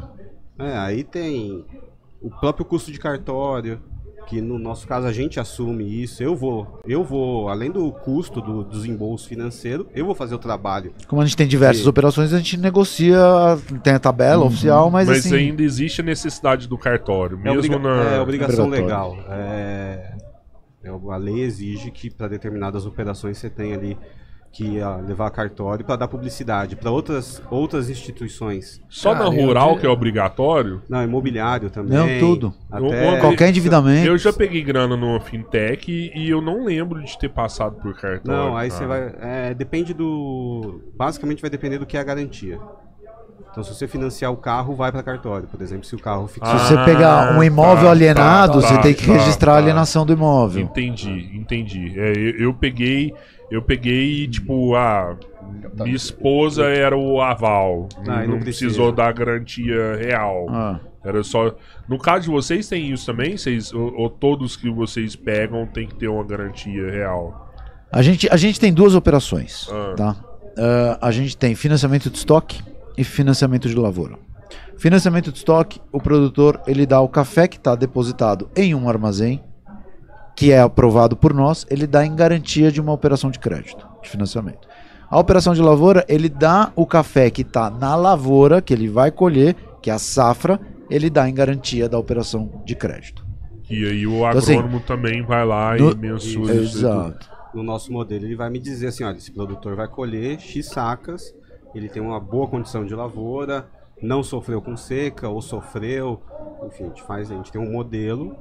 É, 0.59 0.77
aí 0.77 1.03
tem 1.05 1.65
o 2.21 2.29
próprio 2.29 2.65
custo 2.65 2.91
de 2.91 2.99
cartório, 2.99 3.79
que 4.25 4.41
no 4.41 4.57
nosso 4.57 4.87
caso 4.87 5.05
a 5.07 5.11
gente 5.13 5.39
assume 5.39 6.01
isso. 6.03 6.21
Eu 6.23 6.35
vou, 6.35 6.79
eu 6.85 7.03
vou, 7.03 7.49
além 7.49 7.69
do 7.71 7.91
custo 7.91 8.41
do 8.41 8.63
desembolso 8.63 9.27
financeiro, 9.27 9.87
eu 9.93 10.05
vou 10.05 10.15
fazer 10.15 10.35
o 10.35 10.39
trabalho. 10.39 10.93
Como 11.07 11.21
a 11.21 11.25
gente 11.25 11.37
tem 11.37 11.47
diversas 11.47 11.85
E- 11.85 11.89
operações, 11.89 12.33
a 12.33 12.37
gente 12.37 12.57
negocia, 12.57 13.17
tem 13.83 13.93
a 13.93 13.99
tabela 13.99 14.45
oficial, 14.45 14.89
mas, 14.89 15.07
Mas 15.07 15.25
assim. 15.25 15.35
ainda 15.35 15.61
existe 15.63 16.01
a 16.01 16.03
necessidade 16.03 16.67
do 16.67 16.77
cartório, 16.77 17.37
É, 17.39 17.41
mesmo 17.53 17.75
obriga- 17.75 17.79
na... 17.79 18.03
é 18.15 18.19
obrigação 18.21 18.67
legal. 18.67 19.17
É, 19.29 20.13
é, 20.83 20.89
a 20.89 21.17
lei 21.17 21.41
exige 21.41 21.91
que 21.91 22.09
para 22.09 22.27
determinadas 22.27 22.85
operações 22.85 23.37
você 23.37 23.49
tenha 23.49 23.75
ali 23.75 23.97
que 24.53 24.79
ah, 24.79 24.97
levar 24.97 25.31
cartório 25.31 25.83
para 25.83 25.95
dar 25.95 26.07
publicidade. 26.07 26.75
Para 26.75 26.91
outras, 26.91 27.41
outras 27.49 27.89
instituições. 27.89 28.79
Só 28.87 29.13
Cara, 29.13 29.29
na 29.29 29.35
eu 29.35 29.45
rural 29.45 29.73
de- 29.73 29.81
que 29.81 29.87
é 29.87 29.89
obrigatório? 29.89 30.81
Não, 30.87 31.03
imobiliário 31.03 31.71
também. 31.71 31.97
Não, 31.97 32.19
tudo. 32.19 32.53
Até, 32.71 33.19
Qualquer 33.19 33.49
endividamento. 33.49 34.07
Eu 34.07 34.17
já 34.17 34.31
peguei 34.31 34.61
grana 34.61 34.95
numa 34.95 35.19
fintech 35.19 35.91
e, 35.91 36.11
e 36.15 36.29
eu 36.29 36.39
não 36.39 36.63
lembro 36.63 37.03
de 37.03 37.17
ter 37.17 37.29
passado 37.29 37.77
por 37.81 37.93
cartório. 37.95 38.21
Não, 38.25 38.55
aí 38.55 38.69
você 38.69 38.85
vai. 38.85 39.15
é, 39.19 39.53
depende 39.55 39.93
do. 39.93 40.81
Basicamente 40.95 41.41
vai 41.41 41.49
depender 41.49 41.79
do 41.79 41.85
que 41.85 41.97
é 41.97 41.99
a 41.99 42.03
garantia. 42.03 42.59
Então, 43.53 43.63
se 43.63 43.71
você 43.71 43.87
financiar 43.87 44.31
o 44.31 44.35
carro, 44.35 44.73
vai 44.75 44.91
para 44.91 45.03
cartório. 45.03 45.47
Por 45.47 45.61
exemplo, 45.61 45.85
se 45.85 45.95
o 45.95 45.99
carro 45.99 46.27
Se 46.27 46.33
ficar. 46.33 46.57
você 46.57 46.73
Ah, 46.73 46.83
pegar 46.85 47.33
um 47.33 47.37
tá, 47.37 47.45
imóvel 47.45 47.85
tá, 47.85 47.91
alienado, 47.91 48.59
tá, 48.59 48.67
você 48.67 48.77
tem 48.81 48.95
que 48.95 49.05
tá, 49.05 49.13
registrar 49.13 49.51
a 49.51 49.55
tá. 49.57 49.61
alienação 49.61 50.03
do 50.07 50.11
imóvel. 50.11 50.63
Entendi, 50.63 51.29
entendi. 51.35 51.93
É, 51.95 52.13
eu, 52.17 52.45
eu 52.47 52.53
peguei, 52.55 53.13
eu 53.51 53.61
peguei, 53.61 54.27
tipo, 54.27 54.73
a 54.75 55.15
minha 55.75 55.95
esposa 55.95 56.63
era 56.65 56.97
o 56.97 57.21
aval. 57.21 57.87
Ah, 58.07 58.25
não, 58.25 58.39
precisou 58.39 58.91
dar 58.91 59.13
garantia 59.13 59.97
real. 59.97 60.47
Ah. 60.49 60.79
Era 61.05 61.23
só. 61.23 61.53
No 61.87 61.99
caso 61.99 62.23
de 62.23 62.29
vocês 62.31 62.67
tem 62.67 62.89
isso 62.91 63.05
também? 63.05 63.37
Vocês, 63.37 63.71
ou, 63.71 63.93
ou 63.95 64.09
todos 64.09 64.55
que 64.55 64.67
vocês 64.71 65.15
pegam 65.15 65.67
tem 65.67 65.85
que 65.85 65.93
ter 65.93 66.07
uma 66.07 66.23
garantia 66.23 66.89
real? 66.89 67.53
A 67.91 68.01
gente, 68.01 68.27
a 68.31 68.35
gente 68.35 68.59
tem 68.59 68.73
duas 68.73 68.95
operações, 68.95 69.69
Ah. 69.71 69.93
tá? 69.95 70.15
Ah, 70.57 70.97
a 71.01 71.11
gente 71.11 71.37
tem 71.37 71.53
financiamento 71.53 72.09
de 72.09 72.17
estoque 72.17 72.63
e 72.97 73.03
financiamento 73.03 73.67
de 73.67 73.75
lavoura. 73.75 74.17
Financiamento 74.77 75.31
de 75.31 75.37
estoque, 75.37 75.79
o 75.91 75.99
produtor 75.99 76.61
ele 76.67 76.85
dá 76.85 76.99
o 77.01 77.07
café 77.07 77.47
que 77.47 77.57
está 77.57 77.75
depositado 77.75 78.49
em 78.55 78.73
um 78.75 78.89
armazém, 78.89 79.41
que 80.35 80.51
é 80.51 80.59
aprovado 80.59 81.15
por 81.15 81.33
nós, 81.33 81.65
ele 81.69 81.85
dá 81.87 82.05
em 82.05 82.15
garantia 82.15 82.71
de 82.71 82.81
uma 82.81 82.91
operação 82.91 83.29
de 83.29 83.39
crédito, 83.39 83.87
de 84.01 84.09
financiamento. 84.09 84.67
A 85.09 85.19
operação 85.19 85.53
de 85.53 85.61
lavoura, 85.61 86.03
ele 86.09 86.27
dá 86.27 86.71
o 86.75 86.85
café 86.87 87.29
que 87.29 87.43
está 87.43 87.69
na 87.69 87.95
lavoura, 87.95 88.61
que 88.61 88.73
ele 88.73 88.87
vai 88.89 89.11
colher, 89.11 89.55
que 89.81 89.91
é 89.91 89.93
a 89.93 89.99
safra, 89.99 90.59
ele 90.89 91.09
dá 91.09 91.29
em 91.29 91.33
garantia 91.33 91.87
da 91.87 91.99
operação 91.99 92.63
de 92.65 92.75
crédito. 92.75 93.23
E 93.69 93.85
aí 93.85 94.07
o 94.07 94.17
Então, 94.27 94.27
assim, 94.39 94.53
agrônomo 94.57 94.79
também 94.81 95.21
vai 95.23 95.45
lá 95.45 95.75
no- 95.77 95.91
e 95.91 95.95
mensura 95.95 96.53
isso. 96.55 96.79
Exato. 96.79 97.31
no 97.53 97.61
nosso 97.61 97.93
modelo, 97.93 98.25
ele 98.25 98.35
vai 98.35 98.49
me 98.49 98.57
dizer 98.57 98.87
assim, 98.87 99.03
olha, 99.03 99.15
esse 99.17 99.31
produtor 99.31 99.75
vai 99.75 99.87
colher 99.87 100.39
X 100.39 100.65
sacas, 100.69 101.35
ele 101.73 101.89
tem 101.89 102.01
uma 102.01 102.19
boa 102.19 102.47
condição 102.47 102.85
de 102.85 102.93
lavoura, 102.93 103.67
não 104.01 104.21
sofreu 104.23 104.61
com 104.61 104.75
seca 104.75 105.29
ou 105.29 105.41
sofreu, 105.41 106.21
enfim, 106.65 106.83
a 106.83 106.87
gente 106.87 107.03
faz, 107.03 107.31
a 107.31 107.35
gente 107.35 107.51
tem 107.51 107.61
um 107.61 107.71
modelo 107.71 108.35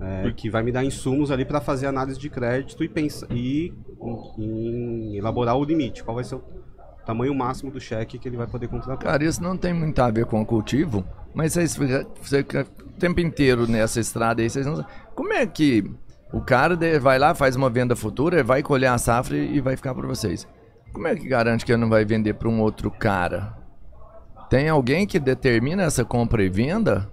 é, 0.00 0.32
que 0.32 0.48
vai 0.48 0.62
me 0.62 0.72
dar 0.72 0.84
insumos 0.84 1.30
ali 1.30 1.44
para 1.44 1.60
fazer 1.60 1.86
análise 1.86 2.18
de 2.18 2.30
crédito 2.30 2.82
e 2.82 2.88
pensar 2.88 3.26
e 3.30 3.74
em, 4.38 4.40
em 4.40 5.16
elaborar 5.16 5.56
o 5.56 5.64
limite, 5.64 6.02
qual 6.02 6.14
vai 6.14 6.24
ser 6.24 6.36
o 6.36 6.42
tamanho 7.04 7.34
máximo 7.34 7.70
do 7.70 7.80
cheque 7.80 8.18
que 8.18 8.28
ele 8.28 8.36
vai 8.36 8.46
poder 8.46 8.68
contratar. 8.68 8.98
Cara, 8.98 9.24
isso 9.24 9.42
não 9.42 9.56
tem 9.56 9.74
muito 9.74 9.98
a 10.00 10.10
ver 10.10 10.26
com 10.26 10.40
o 10.40 10.46
cultivo, 10.46 11.04
mas 11.34 11.52
vocês 11.52 11.76
ficam 11.76 12.06
você 12.22 12.38
fica 12.38 12.66
o 12.82 12.92
tempo 12.98 13.20
inteiro 13.20 13.66
nessa 13.66 14.00
estrada 14.00 14.40
aí, 14.40 14.48
vocês 14.48 14.66
não 14.66 14.84
Como 15.14 15.32
é 15.32 15.46
que 15.46 15.90
o 16.32 16.40
cara 16.40 16.78
vai 17.00 17.18
lá, 17.18 17.34
faz 17.34 17.56
uma 17.56 17.68
venda 17.68 17.94
futura, 17.96 18.42
vai 18.42 18.62
colher 18.62 18.88
a 18.88 18.98
safra 18.98 19.36
e 19.36 19.60
vai 19.60 19.76
ficar 19.76 19.94
para 19.94 20.06
vocês? 20.06 20.46
Como 20.92 21.06
é 21.06 21.14
que 21.14 21.28
garante 21.28 21.64
que 21.64 21.72
ele 21.72 21.80
não 21.80 21.88
vai 21.88 22.04
vender 22.04 22.34
para 22.34 22.48
um 22.48 22.60
outro 22.60 22.90
cara? 22.90 23.54
Tem 24.48 24.68
alguém 24.68 25.06
que 25.06 25.18
determina 25.18 25.84
essa 25.84 26.04
compra 26.04 26.42
e 26.42 26.48
venda? 26.48 27.08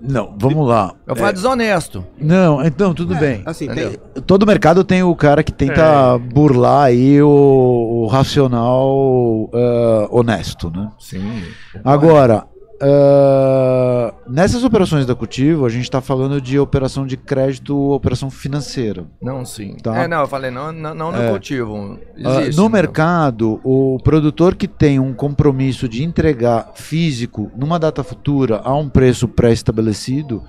Não, 0.00 0.34
vamos 0.36 0.66
lá. 0.66 0.92
Eu 1.06 1.14
falo 1.14 1.32
desonesto. 1.32 2.04
Não, 2.18 2.64
então 2.64 2.92
tudo 2.92 3.14
bem. 3.14 3.42
Assim, 3.46 3.68
tem, 3.68 3.96
Todo 4.26 4.46
mercado 4.46 4.82
tem 4.82 5.04
o 5.04 5.14
cara 5.14 5.44
que 5.44 5.52
tenta 5.52 6.18
burlar 6.18 6.86
aí 6.86 7.22
o, 7.22 7.28
o 7.28 8.06
racional 8.08 9.48
ah, 9.54 10.08
honesto, 10.10 10.70
né? 10.70 10.90
Sim. 10.98 11.44
Agora, 11.84 12.46
ah, 12.86 14.12
nessas 14.28 14.62
operações 14.62 15.06
da 15.06 15.14
cultivo, 15.14 15.64
a 15.64 15.70
gente 15.70 15.84
está 15.84 16.02
falando 16.02 16.38
de 16.38 16.58
operação 16.58 17.06
de 17.06 17.16
crédito, 17.16 17.74
operação 17.92 18.30
financeira. 18.30 19.06
Não, 19.22 19.42
sim. 19.44 19.76
Tá. 19.82 19.96
É, 19.96 20.06
não, 20.06 20.20
eu 20.20 20.26
falei, 20.28 20.50
não, 20.50 20.70
não, 20.70 20.94
não 20.94 21.10
no 21.10 21.22
É. 21.22 21.30
cultivo. 21.30 21.98
Ah, 22.22 22.40
Existe, 22.42 22.56
no 22.58 22.64
então. 22.64 22.68
mercado, 22.68 23.58
o 23.64 23.98
produtor 24.04 24.54
que 24.54 24.68
tem 24.68 25.00
um 25.00 25.14
compromisso 25.14 25.88
de 25.88 26.04
entregar 26.04 26.72
físico 26.74 27.50
numa 27.56 27.78
data 27.78 28.04
futura 28.04 28.60
a 28.62 28.76
um 28.76 28.88
preço 28.88 29.26
pré-estabelecido, 29.26 30.42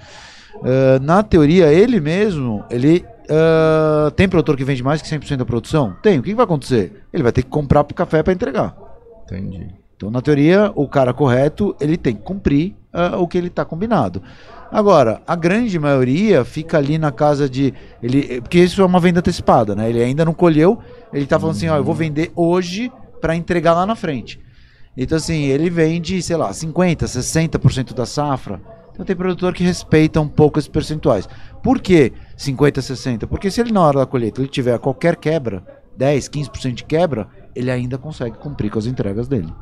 ah, 0.62 1.00
na 1.02 1.24
teoria, 1.24 1.72
ele 1.72 2.02
mesmo, 2.02 2.66
ele 2.70 3.06
tem 4.16 4.30
produtor 4.30 4.56
que 4.56 4.64
vende 4.64 4.84
mais 4.84 5.02
que 5.02 5.08
100% 5.10 5.38
da 5.38 5.46
produção? 5.46 5.96
Tem. 6.04 6.20
O 6.20 6.22
que, 6.22 6.30
que 6.30 6.36
vai 6.36 6.44
acontecer? 6.44 7.06
Ele 7.12 7.24
vai 7.24 7.32
ter 7.32 7.42
que 7.42 7.50
comprar 7.50 7.84
pro 7.84 7.96
café 7.96 8.22
para 8.22 8.34
entregar. 8.34 8.76
Entendi. 9.24 9.68
Então, 9.96 10.12
na 10.12 10.22
teoria, 10.22 10.72
o 10.76 10.88
cara 10.88 11.14
correto, 11.14 11.76
ele 11.80 11.96
tem 11.96 12.16
que 12.16 12.22
cumprir 12.22 12.76
ah, 12.92 13.18
o 13.18 13.28
que 13.28 13.38
ele 13.38 13.48
está 13.48 13.64
combinado. 13.64 14.22
Agora, 14.72 15.22
a 15.26 15.36
grande 15.36 15.80
maioria 15.80 16.44
fica 16.44 16.78
ali 16.78 16.98
na 16.98 17.12
casa 17.12 17.48
de. 17.50 17.74
Ele, 18.04 18.42
porque 18.42 18.60
isso 18.60 18.82
é 18.82 18.86
uma 18.86 19.00
venda 19.00 19.20
antecipada, 19.20 19.74
né? 19.74 19.90
Ele 19.90 20.04
ainda 20.04 20.26
não 20.26 20.34
colheu, 20.34 20.80
ele 21.14 21.26
tá 21.26 21.40
falando 21.40 21.56
assim, 21.56 21.70
ó, 21.70 21.78
eu 21.78 21.84
vou 21.84 21.96
vender 21.96 22.32
hoje 22.36 22.92
para 23.22 23.36
entregar 23.36 23.74
lá 23.74 23.86
na 23.86 23.96
frente. 23.96 24.40
Então, 24.98 25.18
assim, 25.18 25.44
ele 25.44 25.70
vende, 25.70 26.22
sei 26.22 26.36
lá, 26.36 26.52
50%, 26.52 27.04
60% 27.04 27.94
da 27.94 28.06
safra. 28.06 28.62
Então 28.94 29.06
tem 29.06 29.16
produtor 29.16 29.54
que 29.54 29.64
respeita 29.64 30.22
um 30.22 30.28
pouco 30.28 30.58
esses 30.58 30.70
percentuais. 30.70 31.28
Por 31.62 31.82
que 31.82 32.14
50%, 32.38 32.78
60%? 32.78 33.28
Porque 33.28 33.52
se 33.52 33.60
ele 33.60 33.74
na 33.74 33.82
hora 33.82 34.00
da 34.00 34.06
colheita 34.06 34.40
ele 34.40 34.48
tiver 34.48 34.80
qualquer 34.80 35.18
quebra, 35.18 35.62
10, 35.98 36.30
15% 36.30 36.74
de 36.74 36.86
quebra, 36.86 37.28
ele 37.54 37.70
ainda 37.70 37.98
consegue 37.98 38.38
cumprir 38.38 38.72
com 38.72 38.80
as 38.80 38.86
entregas 38.86 39.28
dele. 39.28 39.54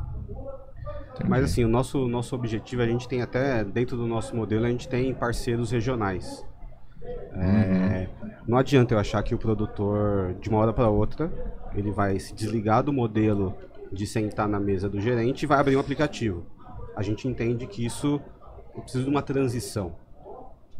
Mas 1.28 1.44
assim, 1.44 1.64
o 1.64 1.68
nosso, 1.68 2.08
nosso 2.08 2.34
objetivo, 2.34 2.82
a 2.82 2.86
gente 2.86 3.08
tem 3.08 3.22
até, 3.22 3.62
dentro 3.64 3.96
do 3.96 4.06
nosso 4.06 4.34
modelo, 4.34 4.66
a 4.66 4.70
gente 4.70 4.88
tem 4.88 5.14
parceiros 5.14 5.70
regionais. 5.70 6.44
É, 7.34 8.08
Não 8.46 8.58
adianta 8.58 8.94
eu 8.94 8.98
achar 8.98 9.22
que 9.22 9.34
o 9.34 9.38
produtor, 9.38 10.34
de 10.40 10.48
uma 10.48 10.58
hora 10.58 10.72
para 10.72 10.88
outra, 10.88 11.32
ele 11.74 11.90
vai 11.90 12.18
se 12.18 12.34
desligar 12.34 12.82
do 12.82 12.92
modelo 12.92 13.54
de 13.92 14.06
sentar 14.06 14.48
na 14.48 14.58
mesa 14.58 14.88
do 14.88 15.00
gerente 15.00 15.42
e 15.42 15.46
vai 15.46 15.58
abrir 15.58 15.76
um 15.76 15.80
aplicativo. 15.80 16.44
A 16.96 17.02
gente 17.02 17.28
entende 17.28 17.66
que 17.66 17.84
isso 17.84 18.20
precisa 18.82 19.04
de 19.04 19.10
uma 19.10 19.22
transição. 19.22 19.96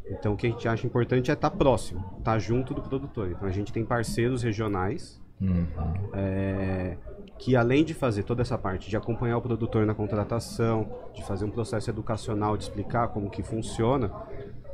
Então 0.06 0.34
o 0.34 0.36
que 0.36 0.46
a 0.46 0.50
gente 0.50 0.68
acha 0.68 0.86
importante 0.86 1.30
é 1.30 1.34
estar 1.34 1.50
próximo, 1.50 2.04
estar 2.18 2.38
junto 2.38 2.74
do 2.74 2.82
produtor. 2.82 3.30
Então 3.30 3.48
a 3.48 3.52
gente 3.52 3.72
tem 3.72 3.84
parceiros 3.84 4.42
regionais 4.42 5.20
é, 6.12 6.96
que 7.38 7.56
além 7.56 7.84
de 7.84 7.94
fazer 7.94 8.22
toda 8.22 8.42
essa 8.42 8.56
parte 8.56 8.88
de 8.88 8.96
acompanhar 8.96 9.36
o 9.36 9.42
produtor 9.42 9.84
na 9.86 9.94
contratação, 9.94 10.88
de 11.14 11.22
fazer 11.24 11.44
um 11.44 11.50
processo 11.50 11.90
educacional, 11.90 12.56
de 12.56 12.64
explicar 12.64 13.08
como 13.08 13.28
que 13.30 13.42
funciona, 13.42 14.10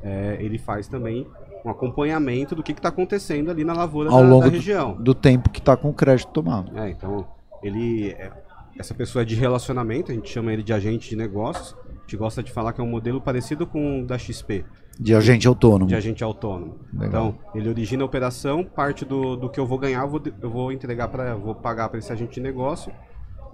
é, 0.02 0.36
ele 0.40 0.58
faz 0.58 0.86
também 0.88 1.26
um 1.64 1.70
acompanhamento 1.70 2.54
do 2.54 2.62
que 2.62 2.72
está 2.72 2.88
acontecendo 2.88 3.50
ali 3.50 3.64
na 3.64 3.72
lavoura 3.74 4.10
Ao 4.10 4.22
da, 4.22 4.28
longo 4.28 4.42
da 4.44 4.48
do- 4.48 4.52
região. 4.54 4.94
Do 4.94 5.14
tempo 5.14 5.50
que 5.50 5.60
tá 5.60 5.76
com 5.76 5.90
o 5.90 5.94
crédito 5.94 6.30
tomado. 6.32 6.76
É, 6.78 6.90
então, 6.90 7.26
ele. 7.62 8.10
é- 8.12 8.30
essa 8.78 8.94
pessoa 8.94 9.20
é 9.22 9.24
de 9.26 9.34
relacionamento, 9.34 10.10
a 10.10 10.14
gente 10.14 10.30
chama 10.30 10.52
ele 10.54 10.62
de 10.62 10.72
agente 10.72 11.10
de 11.10 11.16
negócios. 11.16 11.76
A 11.86 12.00
gente 12.02 12.16
gosta 12.16 12.42
de 12.42 12.50
falar 12.50 12.72
que 12.72 12.80
é 12.80 12.84
um 12.84 12.88
modelo 12.88 13.20
parecido 13.20 13.66
com 13.66 14.00
o 14.00 14.06
da 14.06 14.16
XP, 14.16 14.64
De 15.02 15.14
agente 15.14 15.48
autônomo. 15.48 15.86
de 15.88 15.94
agente 15.94 16.22
autônomo. 16.22 16.74
Legal. 16.92 17.08
Então, 17.08 17.34
ele 17.54 17.68
origina 17.70 18.02
a 18.02 18.06
operação, 18.06 18.62
parte 18.62 19.02
do, 19.04 19.34
do 19.34 19.48
que 19.48 19.58
eu 19.58 19.64
vou 19.66 19.78
ganhar, 19.78 20.02
eu 20.02 20.08
vou, 20.08 20.20
eu 20.42 20.50
vou 20.50 20.70
entregar 20.70 21.08
para, 21.08 21.34
vou 21.34 21.54
pagar 21.54 21.88
para 21.88 21.98
esse 21.98 22.12
agente 22.12 22.34
de 22.34 22.40
negócio. 22.40 22.92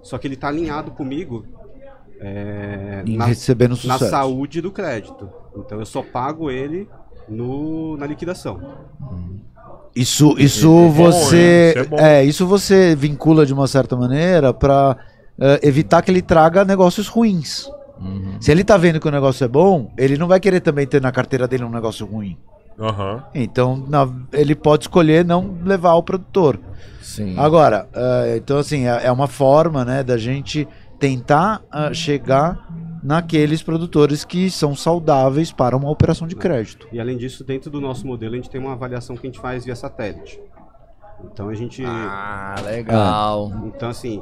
Só 0.03 0.17
que 0.17 0.27
ele 0.27 0.33
está 0.35 0.49
alinhado 0.49 0.91
comigo 0.91 1.45
é, 2.19 3.01
Em 3.05 3.15
na, 3.15 3.25
recebendo 3.25 3.71
na 3.71 3.75
sucesso. 3.77 4.09
saúde 4.09 4.59
do 4.61 4.71
crédito. 4.71 5.29
Então, 5.55 5.79
eu 5.79 5.85
só 5.85 6.01
pago 6.03 6.51
ele 6.51 6.87
no, 7.29 7.95
na 7.95 8.05
liquidação. 8.05 8.59
Isso, 9.95 10.35
isso 10.37 10.69
bom, 10.69 10.89
você. 10.91 11.35
hein? 11.37 11.69
Isso 11.69 11.79
é 11.79 11.83
bom. 11.85 11.97
é, 11.97 12.23
isso 12.25 12.45
você 12.45 12.95
vincula 12.95 13.45
de 13.45 13.53
uma 13.53 13.67
certa 13.67 13.95
maneira 13.95 14.53
para 14.53 14.97
evitar 15.63 16.01
que 16.01 16.11
ele 16.11 16.21
traga 16.21 16.65
negócios 16.65 17.07
ruins. 17.07 17.69
Se 18.39 18.51
ele 18.51 18.63
tá 18.63 18.77
vendo 18.77 18.99
que 18.99 19.07
o 19.07 19.11
negócio 19.11 19.43
é 19.43 19.47
bom, 19.47 19.91
ele 19.97 20.17
não 20.17 20.27
vai 20.27 20.39
querer 20.39 20.59
também 20.61 20.85
ter 20.87 21.01
na 21.01 21.11
carteira 21.11 21.47
dele 21.47 21.63
um 21.63 21.69
negócio 21.69 22.05
ruim. 22.05 22.37
Aham. 22.79 23.23
Então, 23.33 23.83
na- 23.87 24.07
ele 24.31 24.53
pode 24.55 24.83
escolher 24.83 25.25
não 25.25 25.57
levar 25.63 25.91
ao 25.91 26.03
produtor. 26.03 26.59
Sim. 27.01 27.35
Agora, 27.37 27.87
eh, 27.93 28.35
então 28.37 28.57
assim, 28.59 28.85
é, 28.87 29.05
é 29.05 29.11
uma 29.11 29.27
forma, 29.27 29.83
né, 29.83 30.03
da 30.03 30.17
gente 30.17 30.67
tentar 30.99 31.61
ah, 31.71 31.91
chegar 31.93 32.67
naqueles 33.03 33.63
produtores 33.63 34.25
que 34.25 34.49
são 34.51 34.75
saudáveis 34.75 35.51
para 35.51 35.75
uma 35.77 35.89
operação 35.89 36.27
de 36.27 36.35
crédito. 36.35 36.87
E 36.91 36.99
além 36.99 37.17
disso, 37.17 37.43
dentro 37.43 37.69
do 37.71 37.79
nosso 37.79 38.05
modelo, 38.05 38.33
a 38.33 38.37
gente 38.37 38.49
tem 38.49 38.59
uma 38.59 38.73
avaliação 38.73 39.15
que 39.15 39.25
a 39.25 39.29
gente 39.29 39.39
faz 39.39 39.63
via 39.65 39.75
satélite. 39.75 40.39
Então 41.23 41.49
a 41.49 41.53
gente. 41.55 41.83
Ah, 41.85 42.55
legal. 42.65 43.51
Então, 43.65 43.89
assim, 43.89 44.21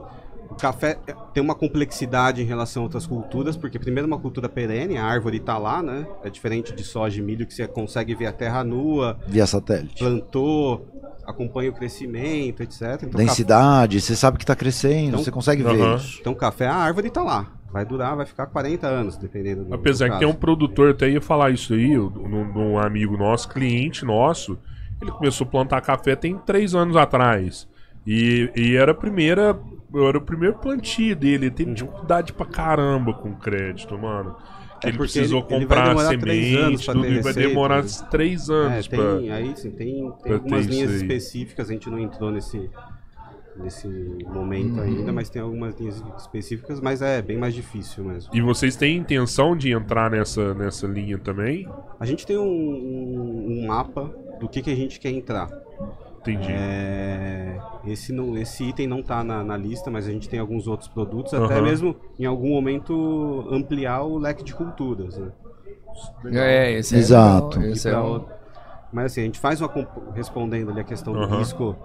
o 0.50 0.56
café 0.56 0.98
tem 1.34 1.42
uma 1.44 1.56
complexidade 1.56 2.42
em 2.42 2.46
relação 2.46 2.82
a 2.82 2.86
outras 2.86 3.06
culturas, 3.08 3.56
porque 3.58 3.78
primeiro 3.80 4.08
é 4.08 4.12
uma 4.12 4.20
cultura 4.20 4.48
perene, 4.48 4.98
a 4.98 5.04
árvore 5.06 5.38
está 5.38 5.58
lá, 5.58 5.82
né? 5.82 6.06
É 6.24 6.30
diferente 6.30 6.74
de 6.74 6.84
soja 6.84 7.20
e 7.20 7.24
milho 7.24 7.46
que 7.46 7.54
você 7.54 7.68
consegue 7.68 8.14
ver 8.16 8.28
a 8.28 8.32
terra 8.32 8.64
nua, 8.64 9.18
Via 9.28 9.46
satélite. 9.46 9.98
plantou, 10.00 10.88
acompanha 11.26 11.70
o 11.70 11.74
crescimento, 11.74 12.62
etc. 12.62 12.82
Então, 12.82 13.10
café, 13.10 13.18
Densidade, 13.26 14.02
você 14.02 14.16
sabe 14.16 14.38
que 14.38 14.44
está 14.44 14.56
crescendo, 14.56 15.08
Então- 15.10 15.24
você 15.24 15.32
consegue 15.32 15.64
ver 15.64 15.82
Aham. 15.82 15.96
isso. 15.96 16.18
então 16.22 16.34
café, 16.34 16.68
a 16.68 16.76
árvore 16.76 17.08
está 17.08 17.22
lá. 17.24 17.48
Vai 17.72 17.84
durar, 17.86 18.16
vai 18.16 18.26
ficar 18.26 18.46
40 18.46 18.88
anos, 18.88 19.18
dependendo 19.18 19.66
do 19.66 19.74
Apesar 19.74 20.08
do 20.08 20.14
que 20.14 20.20
tem 20.20 20.28
um 20.28 20.34
produtor, 20.34 20.92
até 20.92 21.10
ia 21.10 21.20
falar 21.20 21.52
isso 21.52 21.74
aí, 21.74 21.98
um, 22.00 22.54
um 22.56 22.80
amigo 22.80 23.18
nosso, 23.18 23.50
cliente 23.50 24.06
nosso, 24.06 24.58
ele 25.02 25.12
começou 25.12 25.46
a 25.46 25.50
plantar 25.50 25.82
café 25.82 26.16
tem 26.16 26.38
três 26.38 26.74
anos 26.74 26.96
atrás. 26.96 27.68
E, 28.08 28.50
e 28.56 28.76
era 28.78 28.92
a 28.92 28.96
primeira 28.96 29.60
era 29.94 30.18
o 30.18 30.22
primeiro 30.22 30.56
plantio 30.58 31.16
dele. 31.16 31.46
Ele 31.46 31.52
teve 31.52 31.74
dificuldade 31.74 32.34
pra 32.34 32.46
caramba 32.46 33.14
com 33.14 33.34
crédito, 33.36 33.98
mano. 33.98 34.36
Que 34.82 34.88
É 34.88 34.90
ele 34.90 34.98
precisou 34.98 35.40
ele- 35.40 35.56
ele 35.56 35.66
comprar 35.66 35.90
anos 35.92 36.04
semente, 36.04 36.86
pra 36.86 36.94
tudo, 36.94 37.08
e 37.08 37.20
vai 37.22 37.34
demorar 37.34 37.82
né? 37.84 37.90
três 38.12 38.50
É, 38.50 38.54
anos 38.54 38.88
pra. 38.88 39.18
tem, 39.18 39.32
aí 39.32 39.56
sim, 39.56 39.72
tem, 39.72 40.10
pra 40.12 40.18
tem 40.24 40.34
algumas 40.34 40.66
linhas 40.66 40.92
aí. 40.92 40.98
específicas, 40.98 41.70
a 41.70 41.74
gente 41.74 41.90
não 41.90 41.98
entrou 41.98 42.30
nesse, 42.30 42.70
nesse 43.56 43.88
momento 44.28 44.74
Uhum. 44.76 44.82
ainda, 44.82 45.14
mas 45.14 45.30
tem 45.30 45.42
algumas 45.42 45.80
linhas 45.80 46.04
específicas, 46.18 46.82
mas 46.82 47.02
é 47.02 47.22
bem 47.22 47.38
mais 47.38 47.54
difícil 47.54 48.04
mesmo. 48.04 48.36
E 48.36 48.42
vocês 48.42 48.76
têm 48.76 48.98
intenção 48.98 49.56
de 49.56 49.72
entrar 49.72 50.12
nessa, 50.12 50.54
nessa 50.54 50.86
linha 50.88 51.18
também? 51.18 51.66
A 51.98 52.06
gente 52.06 52.26
tem 52.28 52.38
um, 52.38 52.44
um- 52.44 53.62
um 53.64 53.68
mapa 53.68 54.14
do 54.42 54.50
que, 54.50 54.62
que 54.62 54.70
a 54.70 54.76
gente 54.76 55.00
quer 55.00 55.12
entrar. 55.12 55.48
Entendi. 56.32 56.52
É, 56.52 57.58
esse, 57.86 58.12
não, 58.12 58.36
esse 58.38 58.64
item 58.64 58.88
não 58.88 59.00
está 59.00 59.24
na, 59.24 59.44
na 59.44 59.56
lista, 59.56 59.92
mas 59.92 60.08
a 60.08 60.12
gente 60.12 60.28
tem 60.28 60.40
alguns 60.40 60.68
outros 60.68 60.88
produtos, 60.90 61.34
até 61.34 61.56
Aham. 61.56 61.62
mesmo 61.62 61.96
em 62.20 62.26
algum 62.26 62.50
momento 62.50 63.48
ampliar 63.52 64.02
o 64.04 64.18
leque 64.18 64.44
de 64.44 64.54
culturas. 64.54 65.18
Né? 65.18 65.28
É, 66.34 66.72
esse 66.80 66.96
é 66.96 66.98
Exato. 67.00 67.60
legal, 67.60 67.72
esse 67.74 67.88
é 67.88 67.92
pra 67.92 68.04
um- 68.04 68.08
outra- 68.14 68.36
Mas 68.92 69.06
assim, 69.12 69.22
a 69.22 69.26
gente 69.26 69.40
faz 69.40 69.62
o 69.62 69.70
respondendo 70.14 70.72
ali 70.72 70.80
a 70.80 70.84
questão 70.84 71.14
do 71.14 71.26
risco, 71.38 71.76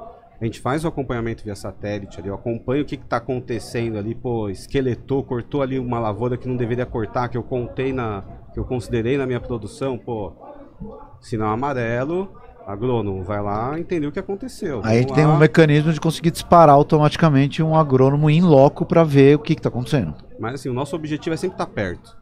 a 0.41 0.45
gente 0.45 0.61
faz 0.61 0.85
o 0.85 0.89
acompanhamento 0.89 1.45
via 1.45 1.55
satélite 1.57 2.19
ali, 2.21 2.29
eu 2.29 2.35
acompanho 2.35 2.83
o 2.83 2.87
que 2.87 2.95
está 2.95 3.17
acontecendo 3.19 3.99
ali, 3.99 4.15
pô, 4.15 4.49
esqueletou, 4.49 5.23
cortou 5.23 5.61
ali 5.61 5.79
uma 5.79 5.99
lavoura 5.99 6.37
que 6.37 6.49
não 6.49 6.57
deveria 6.57 6.87
cortar, 6.87 7.29
que 7.29 7.37
eu 7.37 7.43
contei 7.43 7.93
na. 7.93 8.23
que 8.53 8.59
eu 8.59 8.65
considerei 8.65 9.17
na 9.19 9.27
minha 9.27 9.41
produção, 9.41 9.99
pô, 9.99 10.33
sinal 11.21 11.53
amarelo, 11.53 12.29
agrônomo, 12.67 13.23
vai 13.23 13.43
lá 13.43 13.79
entender 13.79 14.07
o 14.07 14.13
que 14.13 14.19
aconteceu. 14.19 14.81
Aí 14.85 14.99
a 14.99 15.01
gente 15.01 15.09
Vamos 15.09 15.17
tem 15.17 15.27
lá. 15.27 15.35
um 15.35 15.39
mecanismo 15.39 15.93
de 15.93 16.01
conseguir 16.01 16.31
disparar 16.31 16.75
automaticamente 16.75 17.63
um 17.63 17.75
agrônomo 17.75 18.29
em 18.31 18.41
loco 18.41 18.85
pra 18.85 19.05
ver 19.05 19.37
o 19.37 19.39
que, 19.39 19.55
que 19.55 19.63
tá 19.63 19.69
acontecendo. 19.69 20.15
Mas 20.39 20.55
assim, 20.55 20.69
o 20.69 20.75
nosso 20.75 20.95
objetivo 20.97 21.35
é 21.35 21.37
sempre 21.37 21.55
estar 21.55 21.67
perto. 21.67 22.17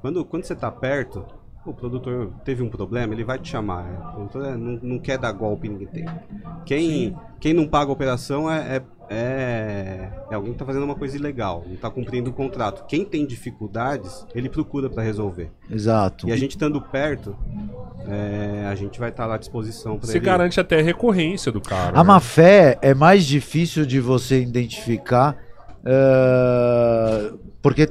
Quando, 0.00 0.24
quando 0.24 0.44
você 0.44 0.52
está 0.52 0.70
perto, 0.70 1.24
o 1.64 1.72
produtor 1.74 2.32
teve 2.44 2.62
um 2.62 2.68
problema, 2.68 3.12
ele 3.12 3.24
vai 3.24 3.38
te 3.38 3.48
chamar. 3.48 3.84
né? 3.84 3.98
O 3.98 4.12
produtor 4.12 4.56
não, 4.56 4.78
não 4.82 4.98
quer 4.98 5.18
dar 5.18 5.32
golpe 5.32 5.66
em 5.66 5.70
ninguém. 5.72 6.06
Quem, 6.64 7.16
quem 7.40 7.52
não 7.52 7.66
paga 7.66 7.90
a 7.90 7.92
operação 7.92 8.50
é, 8.50 8.76
é, 8.76 8.82
é, 9.10 10.10
é 10.30 10.34
alguém 10.34 10.52
que 10.52 10.56
está 10.56 10.64
fazendo 10.64 10.84
uma 10.84 10.94
coisa 10.94 11.16
ilegal, 11.16 11.64
não 11.66 11.74
está 11.74 11.90
cumprindo 11.90 12.30
o 12.30 12.32
contrato. 12.32 12.84
Quem 12.86 13.04
tem 13.04 13.26
dificuldades, 13.26 14.26
ele 14.34 14.48
procura 14.48 14.88
para 14.88 15.02
resolver. 15.02 15.50
Exato. 15.70 16.28
E 16.28 16.32
a 16.32 16.36
gente 16.36 16.52
estando 16.52 16.80
perto, 16.80 17.36
é, 18.08 18.66
a 18.66 18.74
gente 18.74 18.98
vai 18.98 19.10
estar 19.10 19.26
lá 19.26 19.34
à 19.34 19.38
disposição 19.38 19.98
para 19.98 20.06
Você 20.06 20.18
ele. 20.18 20.24
garante 20.26 20.58
até 20.60 20.78
a 20.80 20.82
recorrência 20.82 21.50
do 21.52 21.60
cara. 21.60 21.90
A 21.98 22.02
né? 22.02 22.08
má 22.08 22.20
fé 22.20 22.78
é 22.82 22.94
mais 22.94 23.24
difícil 23.24 23.84
de 23.86 24.00
você 24.00 24.40
identificar 24.40 25.36
eh, 25.84 27.32
porque 27.62 27.88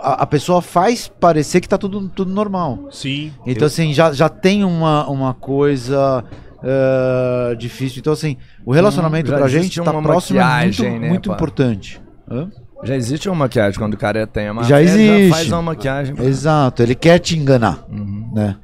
a, 0.00 0.22
a 0.22 0.26
pessoa 0.26 0.62
faz 0.62 1.08
parecer 1.08 1.60
que 1.60 1.68
tá 1.68 1.76
tudo, 1.78 2.08
tudo 2.08 2.32
normal. 2.32 2.88
Sim. 2.90 3.32
Então, 3.46 3.66
assim, 3.66 3.92
já, 3.92 4.12
já 4.12 4.28
tem 4.28 4.64
uma, 4.64 5.06
uma 5.08 5.34
coisa 5.34 6.24
eh, 6.62 7.54
difícil. 7.58 8.00
Então, 8.00 8.12
assim, 8.12 8.36
o 8.64 8.72
relacionamento 8.72 9.30
já 9.30 9.36
pra 9.36 9.48
gente 9.48 9.80
tá 9.82 9.92
próximo 10.00 10.38
é 10.40 10.42
muito, 10.44 10.78
maquiagem, 10.78 10.98
né, 11.00 11.08
muito 11.08 11.28
pá? 11.28 11.34
importante. 11.34 12.00
Hã? 12.30 12.48
Já 12.84 12.96
existe 12.96 13.28
uma 13.28 13.36
maquiagem 13.36 13.78
quando 13.78 13.94
o 13.94 13.96
cara 13.96 14.26
tem 14.26 14.50
uma 14.50 14.64
Já 14.64 14.82
existe. 14.82 15.30
faz 15.30 15.46
uma 15.52 15.62
maquiagem. 15.62 16.14
pra- 16.16 16.24
Exato, 16.24 16.82
ele 16.82 16.96
quer 16.96 17.18
te 17.20 17.38
enganar, 17.38 17.84
Uhum. 17.88 18.30
né? 18.34 18.56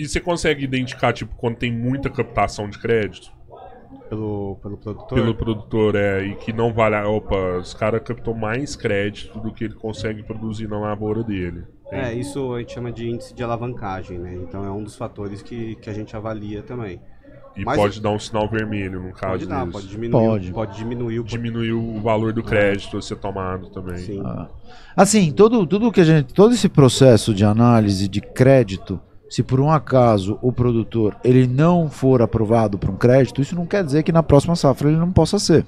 E 0.00 0.08
você 0.08 0.20
consegue 0.20 0.64
identificar, 0.64 1.12
tipo, 1.12 1.34
quando 1.36 1.56
tem 1.56 1.70
muita 1.72 2.08
captação 2.08 2.68
de 2.68 2.78
crédito 2.78 3.30
Pelo, 4.08 4.56
pelo 4.62 4.76
produtor. 4.76 5.14
pelo 5.18 5.34
produtor, 5.34 5.94
é, 5.96 6.24
e 6.26 6.34
que 6.36 6.52
não 6.52 6.72
vale 6.72 6.96
a. 6.96 7.08
Opa, 7.08 7.58
os 7.58 7.74
caras 7.74 8.00
captou 8.02 8.34
mais 8.34 8.74
crédito 8.76 9.38
do 9.38 9.52
que 9.52 9.64
ele 9.64 9.74
consegue 9.74 10.22
produzir 10.22 10.68
na 10.68 10.78
lavoura 10.78 11.22
dele. 11.22 11.64
Tem- 11.88 11.98
É, 12.00 12.14
isso 12.14 12.54
a 12.54 12.60
gente 12.60 12.72
chama 12.72 12.90
de 12.92 13.08
índice 13.08 13.34
de 13.34 13.42
alavancagem, 13.42 14.18
né? 14.18 14.34
Então 14.34 14.64
é 14.64 14.70
um 14.70 14.82
dos 14.82 14.96
fatores 14.96 15.42
que, 15.42 15.74
que 15.76 15.90
a 15.90 15.92
gente 15.92 16.14
avalia 16.16 16.62
também. 16.62 17.00
e 17.56 17.64
mas- 17.64 17.76
pode 17.76 18.00
dar 18.00 18.10
um 18.10 18.18
sinal 18.18 18.48
vermelho, 18.48 19.02
no 19.02 19.12
caso 19.12 19.32
Pode 19.32 19.46
dar, 19.46 19.60
disso. 19.66 19.72
pode 19.72 19.88
diminuir, 19.88 20.26
Pode. 20.28 20.52
pode. 20.52 20.76
diminuir 20.76 21.18
o 21.20 21.24
Diminuir 21.24 21.72
o 21.72 22.00
valor 22.00 22.32
do 22.32 22.44
crédito 22.44 22.96
a 22.96 23.02
ser 23.02 23.16
tomado 23.16 23.70
também. 23.70 23.98
Sim. 23.98 24.22
Ah. 24.24 24.48
Assim, 24.96 25.32
todo, 25.32 25.66
tudo 25.66 25.90
que 25.90 26.00
a 26.00 26.04
gente. 26.04 26.32
Todo 26.32 26.54
esse 26.54 26.68
processo 26.68 27.34
de 27.34 27.44
análise 27.44 28.06
de 28.06 28.20
crédito, 28.20 29.00
se 29.30 29.42
por 29.42 29.60
um 29.60 29.70
acaso 29.70 30.38
o 30.42 30.52
produtor 30.52 31.16
ele 31.24 31.46
não 31.46 31.88
for 31.88 32.20
aprovado 32.20 32.76
para 32.76 32.90
um 32.90 32.96
crédito, 32.96 33.40
isso 33.40 33.54
não 33.54 33.64
quer 33.64 33.82
dizer 33.82 34.02
que 34.02 34.12
na 34.12 34.22
próxima 34.22 34.54
safra 34.56 34.88
ele 34.90 34.98
não 34.98 35.10
possa 35.12 35.38
ser. 35.38 35.64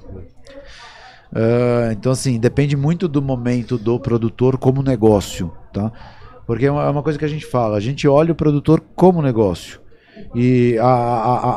Ah, 1.35 1.91
então, 1.93 2.13
assim, 2.13 2.39
depende 2.39 2.77
muito 2.77 3.09
do 3.09 3.23
momento 3.23 3.79
do 3.79 3.99
produtor 3.99 4.59
como 4.59 4.83
negócio, 4.83 5.51
tá? 5.73 5.91
Porque 6.47 6.67
é 6.67 6.71
uma, 6.71 6.85
é 6.85 6.91
uma 6.91 7.03
coisa 7.03 7.19
que 7.19 7.25
a 7.25 7.29
gente 7.29 7.47
fala, 7.47 7.77
a 7.77 7.81
gente 7.81 8.07
olha 8.07 8.33
o 8.33 8.35
produtor 8.35 8.83
como 8.95 9.23
negócio. 9.23 9.81
E 10.35 10.77
a, 10.79 10.85
a, 10.85 11.39
a, 11.39 11.51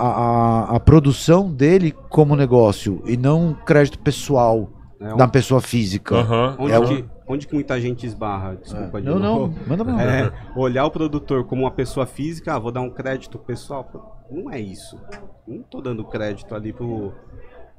a, 0.72 0.76
a 0.76 0.80
produção 0.80 1.52
dele 1.52 1.91
como 2.10 2.36
negócio, 2.36 3.02
e 3.06 3.18
não 3.18 3.48
um 3.49 3.53
crédito 3.53 3.99
pessoal 3.99 4.69
É 4.99 5.14
um- 5.14 5.18
da 5.18 5.27
pessoa 5.27 5.60
física. 5.60 6.15
Aham. 6.15 6.56
onde, 6.57 6.72
é 6.73 6.80
um- 6.80 6.86
que, 6.86 7.06
onde 7.27 7.47
que 7.47 7.53
muita 7.53 7.80
gente 7.80 8.06
esbarra? 8.06 8.56
Desculpa, 8.56 9.02
de 9.02 9.07
Não, 9.07 9.19
não, 9.19 9.53
manda 9.68 9.84
não. 9.84 9.99
É, 9.99 10.31
olhar 10.56 10.85
o 10.85 10.91
produtor 10.91 11.43
como 11.45 11.64
uma 11.64 11.72
pessoa 11.72 12.06
física, 12.06 12.53
ah, 12.56 12.60
vou 12.60 12.72
dar 12.72 12.81
um 12.81 12.89
crédito 12.89 13.38
pessoal. 13.38 14.26
Não 14.30 14.52
é 14.52 14.60
isso. 14.60 14.99
Não 15.47 15.61
tô 15.64 15.81
dando 15.81 16.03
crédito 16.03 16.53
ali 16.56 16.73
pro, 16.73 17.14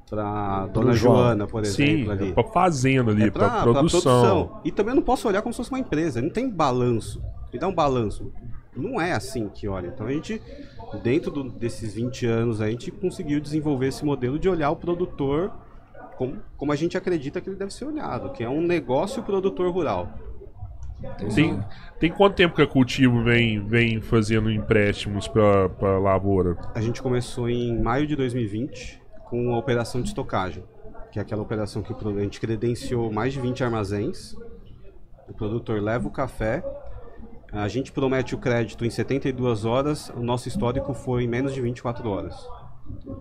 pra 0.09 0.67
dona 0.69 0.93
João. 0.93 1.17
Joana, 1.17 1.47
por 1.47 1.65
Sim, 1.67 1.85
exemplo. 1.85 2.13
ali. 2.13 2.31
é 2.31 2.33
pra 2.33 2.45
fazenda 2.45 3.11
ali, 3.11 3.25
É 3.25 3.31
pra, 3.31 3.49
pra, 3.49 3.63
produção. 3.63 4.61
E 4.65 4.71
também 4.71 4.93
eu 4.93 4.97
não 4.97 5.03
posso 5.03 5.27
olhar 5.29 5.43
como 5.43 5.53
se 5.53 5.57
fosse 5.59 5.71
uma 5.71 5.81
empresa. 5.81 6.23
Não 6.23 6.31
tem 6.31 6.49
balanço. 6.49 7.23
Me 7.53 7.59
dá 7.59 7.67
um 7.69 7.75
balanço. 7.75 8.33
Não 8.77 9.01
é 9.01 9.13
assim 9.13 9.49
que 9.49 9.67
olha. 9.67 9.89
Então 9.89 10.07
a 10.07 10.13
gente, 10.13 10.41
dentro 11.03 11.31
do- 11.31 11.45
desses 11.51 11.95
20 11.95 12.27
anos, 12.27 12.61
a 12.61 12.69
gente 12.71 12.91
conseguiu 12.91 13.41
desenvolver 13.41 13.87
esse 13.89 14.05
modelo 14.05 14.39
de 14.39 14.49
olhar 14.49 14.71
o 14.71 14.77
produtor 14.77 15.51
como, 16.17 16.39
como 16.57 16.73
a 16.73 16.77
gente 16.77 16.97
acredita 16.97 17.41
que 17.41 17.49
ele 17.49 17.57
deve 17.57 17.73
ser 17.73 17.85
olhado, 17.85 18.31
que 18.31 18.43
é 18.43 18.49
um 18.49 18.61
negócio 18.61 19.23
produtor 19.23 19.71
rural. 19.71 20.09
Tem, 21.35 21.63
tem 22.01 22.11
quanto 22.11 22.35
tempo 22.35 22.55
que 22.55 22.63
a 22.63 22.67
Cultivo 22.67 23.23
vem, 23.23 23.61
vem 23.67 24.01
fazendo 24.01 24.51
empréstimos 24.51 25.29
pra 25.29 25.99
lavoura? 25.99 26.57
A 26.75 26.81
gente 26.81 27.03
começou 27.03 27.51
em 27.51 27.79
maio 27.81 28.07
de 28.07 28.17
2020 28.17 29.03
com 29.27 29.55
a 29.55 29.59
operação 29.59 30.01
de 30.01 30.09
estocagem, 30.09 30.65
que 31.13 31.19
é 31.19 31.23
aquela 31.23 31.43
operação 31.43 31.83
que 31.83 31.93
a 31.93 32.23
gente 32.23 32.41
credenciou 32.41 33.13
mais 33.13 33.35
de 33.35 33.41
20 33.41 33.63
armazéns. 33.63 34.35
O 35.29 35.35
produtor 35.35 35.83
leva 35.83 36.09
o 36.09 36.11
café, 36.11 36.65
a 37.53 37.69
gente 37.69 37.93
promete 37.93 38.35
o 38.35 38.39
crédito 38.39 38.85
em 38.85 38.91
72 38.91 39.65
horas, 39.65 40.09
o 40.11 40.21
nosso 40.21 40.49
histórico 40.49 40.95
foi 40.95 41.25
em 41.25 41.29
menos 41.29 41.53
de 41.53 41.61
24 41.61 42.09
horas. 42.09 42.49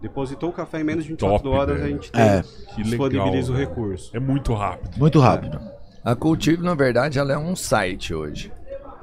Depositou 0.02 0.50
o 0.50 0.54
café 0.54 0.82
em 0.82 0.84
menos 0.84 1.04
de 1.04 1.12
24 1.12 1.44
Top, 1.44 1.56
horas, 1.56 1.76
velho. 1.78 1.86
a 1.86 1.90
gente 1.90 2.12
tem, 2.12 2.22
É. 2.22 2.44
Que 2.76 2.84
disponibiliza 2.84 3.52
o 3.52 3.56
recurso. 3.56 4.16
É 4.16 4.20
muito 4.20 4.54
rápido. 4.54 4.98
Muito 4.98 5.20
rápido. 5.20 5.60
A 6.04 6.16
Cultivo, 6.16 6.64
na 6.64 6.76
verdade, 6.76 7.18
ela 7.18 7.34
é 7.34 7.38
um 7.38 7.56
site 7.56 8.14
hoje. 8.14 8.52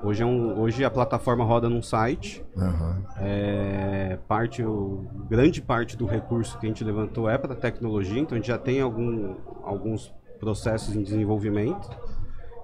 Hoje, 0.04 0.22
é 0.22 0.26
um, 0.26 0.60
hoje 0.60 0.84
a 0.84 0.90
plataforma 0.90 1.44
roda 1.44 1.68
num 1.68 1.82
site, 1.82 2.44
Aham. 2.56 3.04
É, 3.20 4.18
parte, 4.26 4.62
o, 4.62 5.04
grande 5.30 5.62
parte 5.62 5.96
do 5.96 6.06
recurso 6.06 6.58
que 6.58 6.66
a 6.66 6.68
gente 6.68 6.82
levantou 6.82 7.28
é 7.30 7.38
para 7.38 7.54
tecnologia, 7.54 8.20
então 8.20 8.34
a 8.34 8.38
gente 8.40 8.48
já 8.48 8.58
tem 8.58 8.80
algum, 8.80 9.36
alguns 9.62 10.12
processos 10.40 10.96
em 10.96 11.02
desenvolvimento 11.04 11.88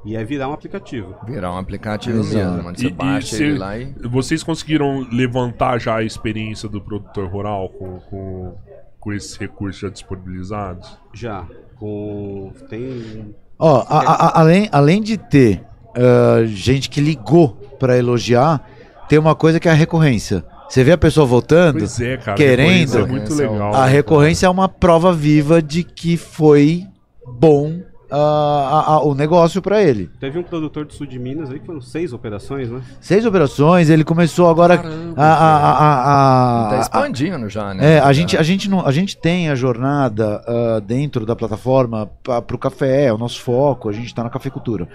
e 0.05 0.17
é 0.17 0.25
virar 0.25 0.49
um 0.49 0.53
aplicativo. 0.53 1.15
Virar 1.27 1.53
um 1.53 1.57
aplicativo 1.59 2.19
Exato. 2.21 2.55
mesmo, 2.55 2.69
onde 2.69 2.81
você 2.81 2.87
E- 2.87 2.91
e 2.91 2.93
baixa 2.93 3.37
cê- 3.37 3.45
ele 3.45 3.59
lá 3.59 3.79
e... 3.79 3.93
Vocês 4.05 4.43
conseguiram 4.43 5.07
levantar 5.13 5.79
já 5.81 5.97
a 5.97 6.03
experiência 6.03 6.69
do 6.69 6.81
produtor 6.81 7.29
rural 7.29 7.69
com, 7.71 7.99
com, 8.09 8.55
com 9.01 9.13
esses 9.13 9.37
recursos 9.37 9.81
já 9.81 9.89
disponibilizados? 9.89 10.97
Já 11.13 11.45
com 11.77 12.53
tem 12.69 13.35
Ó, 13.59 13.81
a- 13.89 13.99
a- 13.99 14.27
a- 14.27 14.41
além, 14.41 14.69
além 14.73 15.03
de 15.03 15.17
ter 15.19 15.63
ah, 15.97 16.45
gente 16.47 16.89
que 16.89 17.01
ligou 17.01 17.51
pra 17.79 17.97
elogiar, 17.99 18.65
tem 19.09 19.19
uma 19.19 19.35
coisa 19.35 19.59
que 19.59 19.69
é 19.69 19.71
a 19.71 19.75
recorrência. 19.75 20.45
Você 20.69 20.85
vê 20.85 20.93
a 20.93 20.99
pessoa 20.99 21.27
voltando, 21.27 21.79
Pois 21.79 21.99
é, 22.01 22.19
cara. 22.19 22.37
Querendo. 22.37 22.85
Isso 22.89 22.99
é 22.99 23.07
muito 23.07 23.33
Esse 23.33 23.43
é 23.43 23.49
legal. 23.49 23.75
a 23.75 23.87
recorrência 23.87 24.47
é 24.47 24.51
uma 24.51 24.69
prova 24.69 25.13
viva 25.15 25.61
de 25.63 25.83
que 25.83 26.17
foi 26.17 26.85
bom 27.27 27.81
ah, 28.11 28.85
a- 28.87 28.93
a- 28.95 29.03
o 29.03 29.15
negócio 29.15 29.61
pra 29.61 29.83
ele. 29.83 30.11
teve 30.21 30.39
um 30.39 30.43
produtor 30.43 30.85
do 30.85 30.93
sul 30.93 31.07
de 31.07 31.19
Minas 31.19 31.51
aí 31.51 31.59
que 31.61 31.67
foram 31.67 31.81
seis 31.81 32.13
operações, 32.13 32.69
né? 32.71 32.81
Seis 33.01 33.27
operações, 33.27 33.91
ele 33.91 34.05
começou 34.05 34.49
agora 34.49 34.79
Caramba, 34.79 35.15
a, 35.17 35.33
a, 35.35 35.59
a, 35.59 35.73
a- 35.73 36.67
a- 36.67 36.71
Tá 36.71 36.77
a- 36.77 36.81
expandindo 36.81 37.49
já, 37.49 37.75
né? 37.75 37.97
É, 37.97 38.01
a 38.01 38.13
gente, 38.13 38.37
a, 38.37 38.43
gente 38.43 38.69
não, 38.71 38.87
a 38.87 38.91
gente 38.93 39.17
tem 39.17 39.49
a 39.51 39.55
jornada 39.55 40.43
ah, 40.47 40.81
dentro 40.81 41.27
da 41.27 41.37
plataforma 41.37 42.11
para 42.23 42.55
o 42.55 42.59
café, 42.59 43.05
é 43.07 43.13
o 43.13 43.19
nosso 43.19 43.41
foco, 43.41 43.89
a 43.89 43.93
gente 43.93 44.07
está 44.07 44.23
na 44.25 44.31
cafeicultura. 44.31 44.89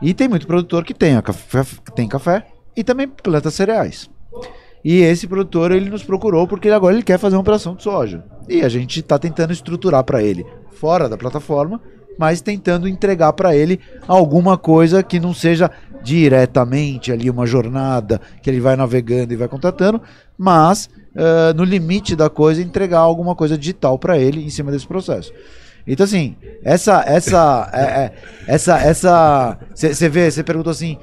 E 0.00 0.14
tem 0.14 0.28
muito 0.28 0.46
produtor 0.46 0.84
que 0.84 0.94
tem, 0.94 1.16
a 1.16 1.22
café, 1.22 1.64
tem 1.94 2.06
café 2.08 2.46
e 2.76 2.84
também 2.84 3.08
planta 3.08 3.50
cereais. 3.50 4.08
E 4.84 5.00
esse 5.00 5.26
produtor 5.26 5.72
ele 5.72 5.90
nos 5.90 6.04
procurou 6.04 6.46
porque 6.46 6.68
ele 6.68 6.74
agora 6.76 6.94
ele 6.94 7.02
quer 7.02 7.18
fazer 7.18 7.34
uma 7.34 7.40
operação 7.42 7.74
de 7.74 7.82
soja. 7.82 8.24
E 8.48 8.62
a 8.62 8.68
gente 8.68 9.00
está 9.00 9.18
tentando 9.18 9.52
estruturar 9.52 10.04
para 10.04 10.22
ele 10.22 10.46
fora 10.70 11.08
da 11.08 11.16
plataforma, 11.18 11.80
mas 12.18 12.40
tentando 12.40 12.88
entregar 12.88 13.32
para 13.32 13.54
ele 13.54 13.80
alguma 14.06 14.58
coisa 14.58 15.02
que 15.02 15.20
não 15.20 15.32
seja 15.32 15.70
diretamente 16.02 17.12
ali 17.12 17.30
uma 17.30 17.46
jornada 17.46 18.20
que 18.42 18.50
ele 18.50 18.60
vai 18.60 18.76
navegando 18.76 19.32
e 19.32 19.36
vai 19.36 19.48
contratando, 19.48 20.00
mas 20.36 20.88
uh, 21.14 21.54
no 21.54 21.64
limite 21.64 22.16
da 22.16 22.28
coisa 22.28 22.62
entregar 22.62 22.98
alguma 22.98 23.34
coisa 23.34 23.56
digital 23.56 23.98
para 23.98 24.18
ele 24.18 24.44
em 24.44 24.50
cima 24.50 24.70
desse 24.70 24.86
processo. 24.86 25.32
Então 25.86 26.04
assim, 26.04 26.36
essa 26.62 27.02
essa 27.06 27.70
é, 27.72 27.80
é, 27.82 28.12
essa 28.46 28.78
essa 28.78 29.58
você 29.74 30.08
vê, 30.08 30.30
você 30.30 30.42
perguntou 30.42 30.70
assim, 30.70 30.98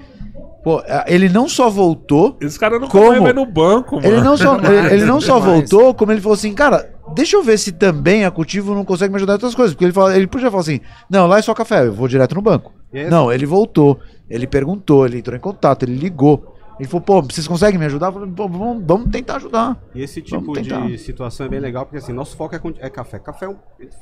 pô, 0.63 0.81
ele 1.07 1.27
não 1.27 1.49
só 1.49 1.69
voltou, 1.69 2.37
Esse 2.41 2.59
cara 2.59 2.79
não 2.79 2.87
Como? 2.87 3.23
vai 3.23 3.33
no 3.33 3.45
banco, 3.45 3.95
mano. 3.95 4.07
ele 4.07 4.21
não 4.21 4.37
só 4.37 4.57
ele, 4.57 4.93
ele 4.93 5.05
não 5.05 5.19
só 5.21 5.39
voltou, 5.39 5.93
como 5.93 6.11
ele 6.11 6.21
falou 6.21 6.35
assim, 6.35 6.53
cara, 6.53 6.94
deixa 7.13 7.35
eu 7.37 7.43
ver 7.43 7.57
se 7.57 7.71
também 7.71 8.25
a 8.25 8.31
Cultivo 8.31 8.73
não 8.73 8.85
consegue 8.85 9.11
me 9.11 9.17
ajudar 9.17 9.33
em 9.33 9.35
outras 9.35 9.55
coisas, 9.55 9.73
porque 9.73 9.85
ele 9.85 9.93
fala, 9.93 10.15
ele 10.15 10.27
podia 10.27 10.49
falar 10.49 10.61
assim, 10.61 10.79
não, 11.09 11.27
lá 11.27 11.37
é 11.39 11.41
só 11.41 11.53
café, 11.53 11.85
eu 11.85 11.93
vou 11.93 12.07
direto 12.07 12.35
no 12.35 12.41
banco. 12.41 12.73
Não, 13.09 13.31
ele 13.31 13.45
voltou, 13.45 13.99
ele 14.29 14.47
perguntou, 14.47 15.05
ele 15.05 15.17
entrou 15.19 15.35
em 15.35 15.39
contato, 15.39 15.83
ele 15.83 15.95
ligou. 15.95 16.53
Ele 16.79 16.87
falou, 16.89 17.01
pô, 17.01 17.21
vocês 17.21 17.47
conseguem 17.47 17.79
me 17.79 17.85
ajudar? 17.85 18.07
Eu 18.07 18.13
falei, 18.13 18.31
pô, 18.31 18.47
vamos, 18.49 18.83
vamos 18.85 19.09
tentar 19.09 19.37
ajudar. 19.37 19.77
E 19.93 20.01
esse 20.01 20.21
tipo 20.21 20.51
de 20.59 20.97
situação 20.97 21.45
é 21.45 21.49
bem 21.49 21.59
legal, 21.59 21.85
porque 21.85 21.97
assim, 21.97 22.11
nosso 22.11 22.35
foco 22.35 22.55
é, 22.55 22.61
é 22.79 22.89
café. 22.89 23.17
Café, 23.19 23.45
é 23.45 23.49
um- 23.49 23.57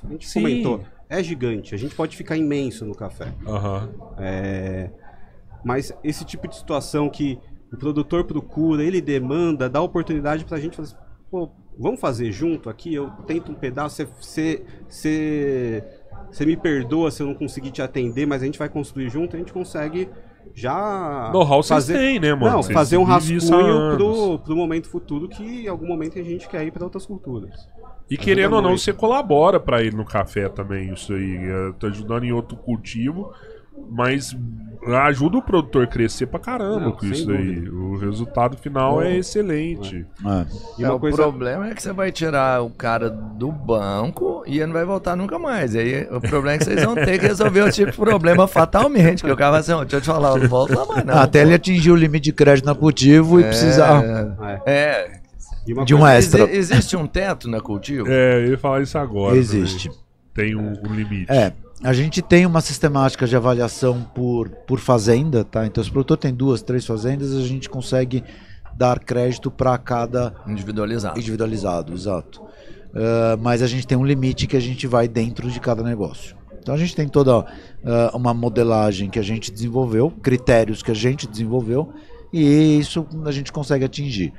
a 0.07 0.11
gente 0.11 0.27
Sim. 0.27 0.41
comentou, 0.41 0.81
é 1.09 1.21
gigante. 1.23 1.75
A 1.75 1.77
gente 1.77 1.93
pode 1.93 2.17
ficar 2.17 2.35
imenso 2.35 2.83
no 2.85 2.95
café. 2.95 3.31
Aham. 3.47 3.89
É, 4.17 4.89
Mas 5.63 5.93
esse 6.03 6.25
tipo 6.25 6.47
de 6.47 6.55
situação 6.55 7.09
que 7.09 7.39
o 7.71 7.77
produtor 7.77 8.23
procura, 8.25 8.83
ele 8.83 8.99
demanda, 9.01 9.69
dá 9.69 9.79
oportunidade 9.81 10.43
pra 10.43 10.59
gente 10.59 10.75
fazer 10.75 10.93
assim, 10.95 11.03
pô, 11.31 11.49
vamos 11.77 11.99
fazer 11.99 12.31
junto 12.31 12.69
aqui, 12.69 12.93
eu 12.93 13.09
tento 13.27 13.51
um 13.51 13.55
pedaço, 13.55 13.95
você- 13.97 14.05
você 14.19 14.63
você- 14.87 15.83
você 16.31 16.45
me 16.45 16.55
perdoa 16.57 17.11
se 17.11 17.21
eu 17.21 17.27
não 17.27 17.33
conseguir 17.35 17.71
te 17.71 17.81
atender, 17.81 18.25
mas 18.25 18.41
a 18.41 18.45
gente 18.45 18.57
vai 18.59 18.69
construir 18.69 19.09
junto, 19.09 19.35
a 19.35 19.39
gente 19.39 19.53
consegue 19.53 20.09
já 20.53 21.31
Know-how 21.33 21.63
vocês 21.63 21.67
fazer 21.69 21.97
têm, 21.97 22.19
né, 22.19 22.33
mano? 22.33 22.45
Não, 22.51 22.61
Vocês 22.63 22.73
fazer 22.73 22.97
um 22.97 23.03
rascunho 23.03 23.95
pro, 23.95 24.39
pro 24.39 24.55
momento 24.55 24.87
futuro 24.89 25.27
que 25.27 25.65
em 25.65 25.67
algum 25.67 25.87
momento 25.87 26.19
a 26.19 26.23
gente 26.23 26.47
quer 26.47 26.63
ir 26.65 26.71
para 26.71 26.83
outras 26.83 27.05
culturas. 27.05 27.67
E 28.09 28.17
querendo 28.17 28.53
ou 28.55 28.61
não, 28.61 28.69
muito. 28.69 28.81
você 28.81 28.93
colabora 28.93 29.59
pra 29.59 29.81
ele 29.81 29.95
no 29.95 30.05
café 30.05 30.49
também, 30.49 30.93
isso 30.93 31.13
aí. 31.13 31.39
Tá 31.79 31.87
ajudando 31.87 32.23
em 32.25 32.31
outro 32.31 32.55
cultivo, 32.57 33.31
mas 33.89 34.35
ajuda 34.85 35.37
o 35.37 35.41
produtor 35.41 35.83
a 35.85 35.87
crescer 35.87 36.25
pra 36.25 36.37
caramba 36.41 36.79
Não, 36.81 36.91
com 36.91 37.05
isso 37.05 37.31
aí. 37.31 37.55
dúvida. 37.61 37.73
O 37.75 37.97
resultado 37.97 38.57
final 38.57 39.01
é 39.01 39.15
excelente. 39.15 40.05
E 40.77 40.83
É, 40.83 40.87
uma 40.87 40.95
o 40.95 40.99
coisa 40.99 41.15
problema 41.23 41.69
é 41.69 41.73
que 41.73 41.81
você 41.81 41.93
vai 41.93 42.11
tirar 42.11 42.61
o 42.61 42.69
cara 42.69 43.09
do 43.09 43.49
banco 43.49 44.43
e 44.45 44.57
ele 44.57 44.65
não 44.65 44.73
vai 44.73 44.83
voltar 44.83 45.15
nunca 45.15 45.39
mais. 45.39 45.73
Aí 45.73 46.05
o 46.11 46.19
problema 46.19 46.55
é 46.55 46.57
que 46.57 46.65
vocês 46.65 46.83
vão 46.83 46.95
ter 46.95 47.17
que 47.17 47.25
resolver 47.27 47.61
o 47.61 47.71
tipo 47.71 47.91
de 47.91 47.97
problema 47.97 48.45
fatalmente. 48.45 49.23
Que 49.23 49.31
o 49.31 49.37
cara 49.37 49.51
vai 49.51 49.59
assim, 49.61 49.71
"Ó, 49.71 49.81
deixa 49.83 49.95
eu 49.97 50.01
te 50.01 50.07
falar, 50.07 50.31
eu 50.31 50.37
não 50.41 50.49
volto 50.49 50.75
lá 50.75 50.85
mais 50.85 51.05
não. 51.05 51.13
Até 51.17 51.43
ele 51.43 51.53
atingir 51.53 51.91
o 51.91 51.95
limite 51.95 52.25
de 52.25 52.33
crédito 52.33 52.65
na 52.65 52.75
Cultivo 52.75 53.39
e 53.39 53.43
precisar 53.43 54.03
é, 54.03 54.61
É. 54.65 55.11
e 55.65 55.73
uma 55.73 55.85
de 55.85 55.95
um 55.95 55.99
coisa- 55.99 56.15
extra. 56.17 56.43
Exi- 56.43 56.73
existe 56.73 56.97
um 56.97 57.07
teto 57.07 57.49
na 57.49 57.61
cultivo? 57.61 58.05
É, 58.09 58.39
eu 58.45 58.47
ia 58.51 58.57
falar 58.57 58.81
isso 58.81 58.97
agora. 58.97 59.37
Existe. 59.37 59.87
também. 59.87 60.03
Tem 60.33 60.55
um, 60.55 60.73
um 60.89 60.93
limite. 60.93 61.31
É, 61.31 61.53
a 61.83 61.93
gente 61.93 62.21
tem 62.21 62.45
uma 62.45 62.61
sistemática 62.61 63.27
de 63.27 63.35
avaliação 63.35 64.01
por, 64.15 64.49
por 64.49 64.79
fazenda, 64.79 65.43
tá? 65.43 65.65
Então, 65.65 65.83
se 65.83 65.89
o 65.89 65.93
produtor 65.93 66.17
tem 66.17 66.33
duas, 66.33 66.61
três 66.61 66.85
fazendas, 66.85 67.33
a 67.35 67.41
gente 67.41 67.69
consegue 67.69 68.23
dar 68.75 68.99
crédito 68.99 69.51
para 69.51 69.77
cada 69.77 70.33
Individualizado. 70.47 71.19
individualizado, 71.19 71.93
exato. 71.93 72.41
Ah, 72.93 73.37
mas 73.41 73.61
a 73.61 73.67
gente 73.67 73.87
tem 73.87 73.97
um 73.97 74.05
limite 74.05 74.47
que 74.47 74.55
a 74.55 74.59
gente 74.59 74.85
vai 74.87 75.07
dentro 75.07 75.49
de 75.49 75.59
cada 75.59 75.83
negócio. 75.83 76.35
Então 76.59 76.73
a 76.73 76.77
gente 76.77 76.95
tem 76.95 77.07
toda 77.07 77.45
ah, 77.85 78.11
uma 78.13 78.33
modelagem 78.33 79.09
que 79.09 79.19
a 79.19 79.23
gente 79.23 79.51
desenvolveu, 79.51 80.09
critérios 80.09 80.81
que 80.81 80.91
a 80.91 80.95
gente 80.95 81.27
desenvolveu, 81.27 81.91
e 82.31 82.79
isso 82.79 83.05
a 83.25 83.31
gente 83.31 83.51
consegue 83.51 83.83
atingir. 83.83 84.33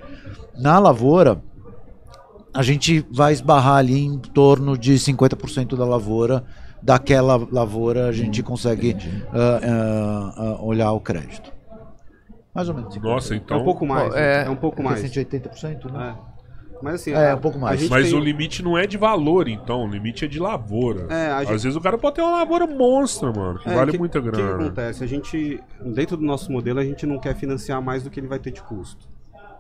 Na 0.58 0.78
lavoura, 0.78 1.42
a 2.52 2.62
gente 2.62 3.04
vai 3.10 3.32
esbarrar 3.32 3.76
ali 3.76 3.98
em 3.98 4.18
torno 4.18 4.78
de 4.78 4.94
50% 4.94 5.76
da 5.76 5.84
lavoura, 5.84 6.44
daquela 6.84 7.36
lavoura 7.50 8.06
a 8.08 8.12
gente 8.12 8.42
consegue 8.42 8.94
ah, 9.32 9.60
ah, 9.62 10.34
ah, 10.36 10.62
olhar 10.62 10.92
o 10.92 11.00
crédito. 11.00 11.50
Mais 12.54 12.68
ou 12.68 12.74
menos. 12.74 12.94
Nossa, 12.98 13.34
É 13.34 13.38
então. 13.38 13.60
um 13.60 13.64
pouco 13.64 13.86
mais, 13.86 14.10
Pô, 14.12 14.18
é- 14.18 14.44
é, 14.44 14.50
um 14.50 14.54
pouco 14.56 14.82
mais. 14.82 15.00
180%, 15.00 15.90
né? 15.90 16.14
É. 16.30 16.34
Mas 16.82 16.94
assim, 16.96 17.12
É, 17.12 17.34
um 17.34 17.38
pouco 17.38 17.58
mais. 17.58 17.88
Mas 17.88 18.10
tem- 18.10 18.14
o 18.18 18.20
limite 18.22 18.62
não 18.62 18.76
é 18.76 18.86
de 18.86 18.98
valor, 18.98 19.48
então. 19.48 19.84
O 19.84 19.88
limite 19.88 20.26
é 20.26 20.28
de 20.28 20.38
lavoura. 20.38 21.06
É, 21.12 21.30
a 21.32 21.40
gente- 21.42 21.54
Às 21.54 21.62
vezes 21.62 21.76
o 21.76 21.80
cara 21.80 21.96
pode 21.96 22.16
ter 22.16 22.22
uma 22.22 22.32
lavoura 22.38 22.66
monstra, 22.66 23.32
mano, 23.32 23.58
que 23.58 23.68
É, 23.70 23.74
vale 23.74 23.92
que- 23.92 23.98
muita 23.98 24.18
O 24.18 24.22
que, 24.22 24.30
grana. 24.30 24.66
acontece? 24.66 25.02
A 25.02 25.06
gente, 25.06 25.60
dentro 25.80 26.16
do 26.16 26.22
nosso 26.24 26.52
modelo, 26.52 26.78
a 26.80 26.84
gente 26.84 27.06
não 27.06 27.18
quer 27.18 27.34
financiar 27.34 27.80
mais 27.80 28.02
do 28.02 28.10
que 28.10 28.20
ele 28.20 28.26
vai 28.26 28.38
ter 28.38 28.50
de 28.50 28.62
custo. 28.62 29.08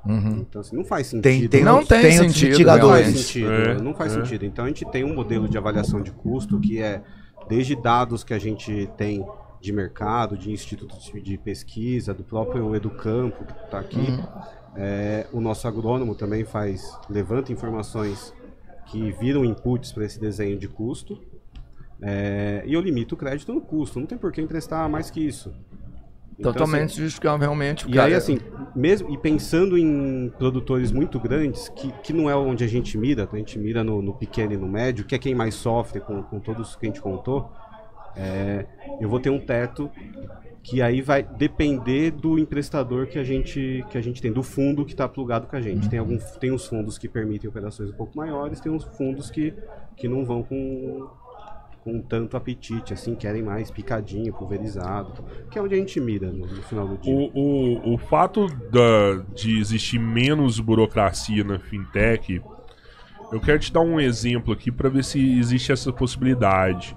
Uhum. 0.06 0.38
Então, 0.40 0.60
assim, 0.60 0.76
não 0.76 0.84
faz 0.84 1.06
sentido. 1.06 1.22
Tem, 1.22 1.48
tem, 1.48 1.64
Não 1.64 1.72
outros- 1.78 1.88
tem 1.88 2.00
tem 2.02 2.12
sentido, 2.30 2.64
Não 2.66 2.88
faz 2.88 3.06
sentido. 3.08 3.50
É, 3.52 3.74
não 3.80 3.94
faz 3.94 4.12
é. 4.12 4.14
sentido. 4.16 4.44
Então 4.44 4.64
a 4.64 4.68
gente 4.68 4.84
tem 4.86 5.02
um 5.04 5.14
modelo 5.14 5.48
de 5.48 5.56
avaliação 5.56 6.00
de 6.02 6.10
custo 6.10 6.60
que 6.60 6.80
é 6.80 7.02
desde 7.48 7.74
dados 7.74 8.22
que 8.22 8.34
a 8.34 8.38
gente 8.38 8.88
tem 8.96 9.24
de 9.60 9.72
mercado, 9.72 10.36
de 10.36 10.52
institutos 10.52 11.10
de 11.22 11.38
pesquisa, 11.38 12.12
do 12.12 12.22
próprio 12.22 12.74
Educampo 12.76 13.44
que 13.44 13.64
está 13.64 13.78
aqui. 13.78 13.98
Uhum. 13.98 14.24
É, 14.76 15.26
o 15.32 15.40
nosso 15.40 15.66
agrônomo 15.66 16.14
também 16.14 16.44
faz, 16.44 16.98
levanta 17.08 17.52
informações 17.52 18.34
que 18.86 19.10
viram 19.12 19.44
inputs 19.44 19.90
para 19.92 20.04
esse 20.04 20.20
desenho 20.20 20.58
de 20.58 20.68
custo. 20.68 21.18
É, 22.02 22.62
e 22.66 22.74
eu 22.74 22.80
limito 22.82 23.14
o 23.14 23.18
crédito 23.18 23.54
no 23.54 23.60
custo. 23.62 23.98
Não 23.98 24.06
tem 24.06 24.18
por 24.18 24.30
que 24.32 24.40
emprestar 24.42 24.86
mais 24.90 25.10
que 25.10 25.20
isso. 25.20 25.54
Então, 26.38 26.52
Totalmente 26.52 26.90
assim, 26.92 27.02
justificável, 27.02 27.38
realmente. 27.40 27.86
o 27.86 27.90
e 27.90 27.92
cara- 27.94 28.08
aí, 28.08 28.14
assim, 28.14 28.38
mesmo 28.74 29.08
e 29.12 29.16
pensando 29.16 29.78
em 29.78 30.32
produtores 30.38 30.90
muito 30.90 31.20
grandes, 31.20 31.68
que, 31.68 31.92
que 32.02 32.12
não 32.12 32.28
é 32.28 32.34
onde 32.34 32.64
a 32.64 32.66
gente 32.66 32.98
mira, 32.98 33.28
a 33.32 33.36
gente 33.36 33.58
mira 33.58 33.84
no, 33.84 34.02
no 34.02 34.12
pequeno 34.14 34.52
e 34.52 34.56
no 34.56 34.68
médio, 34.68 35.04
que 35.04 35.14
é 35.14 35.18
quem 35.18 35.34
mais 35.34 35.54
sofre 35.54 36.00
com, 36.00 36.22
com 36.22 36.40
todos 36.40 36.74
que 36.76 36.86
a 36.86 36.88
gente 36.88 37.00
contou, 37.00 37.50
é, 38.16 38.66
eu 39.00 39.08
vou 39.08 39.20
ter 39.20 39.30
um 39.30 39.38
teto 39.38 39.90
que 40.62 40.80
aí 40.80 41.02
vai 41.02 41.22
depender 41.22 42.10
do 42.10 42.38
emprestador 42.38 43.06
que 43.06 43.18
a 43.18 43.22
gente, 43.22 43.84
que 43.90 43.98
a 43.98 44.00
gente 44.00 44.22
tem, 44.22 44.32
do 44.32 44.42
fundo 44.42 44.84
que 44.84 44.92
está 44.92 45.06
plugado 45.06 45.46
com 45.46 45.54
a 45.56 45.60
gente. 45.60 45.90
Tem, 45.90 45.98
algum, 45.98 46.16
tem 46.40 46.50
uns 46.50 46.66
fundos 46.66 46.96
que 46.96 47.06
permitem 47.06 47.50
operações 47.50 47.90
um 47.90 47.92
pouco 47.92 48.16
maiores, 48.16 48.60
tem 48.60 48.72
uns 48.72 48.82
fundos 48.82 49.30
que, 49.30 49.52
que 49.94 50.08
não 50.08 50.24
vão 50.24 50.42
com, 50.42 51.06
com 51.84 52.00
tanto 52.00 52.34
apetite, 52.34 52.94
assim, 52.94 53.14
querem 53.14 53.42
mais 53.42 53.70
picadinho, 53.70 54.32
pulverizado, 54.32 55.22
que 55.50 55.58
é 55.58 55.62
onde 55.62 55.74
a 55.74 55.78
gente 55.78 56.00
mira 56.00 56.32
no, 56.32 56.46
no 56.46 56.62
final 56.62 56.88
do 56.88 56.96
dia. 56.96 57.14
O, 57.14 57.30
o, 57.34 57.94
o 57.94 57.98
fato 57.98 58.46
da, 58.72 59.22
de 59.34 59.58
existir 59.60 59.98
menos 59.98 60.58
burocracia 60.58 61.44
na 61.44 61.58
fintech, 61.58 62.40
eu 63.30 63.38
quero 63.38 63.58
te 63.58 63.70
dar 63.70 63.82
um 63.82 64.00
exemplo 64.00 64.54
aqui 64.54 64.72
para 64.72 64.88
ver 64.88 65.04
se 65.04 65.38
existe 65.38 65.72
essa 65.72 65.92
possibilidade. 65.92 66.96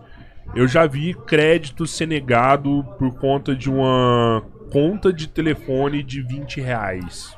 Eu 0.55 0.65
já 0.65 0.87
vi 0.87 1.13
crédito 1.13 1.85
ser 1.85 2.07
negado 2.07 2.85
por 2.97 3.13
conta 3.19 3.53
de 3.53 3.69
uma 3.69 4.41
conta 4.71 5.11
de 5.11 5.27
telefone 5.27 6.01
de 6.01 6.21
20 6.21 6.61
reais. 6.61 7.35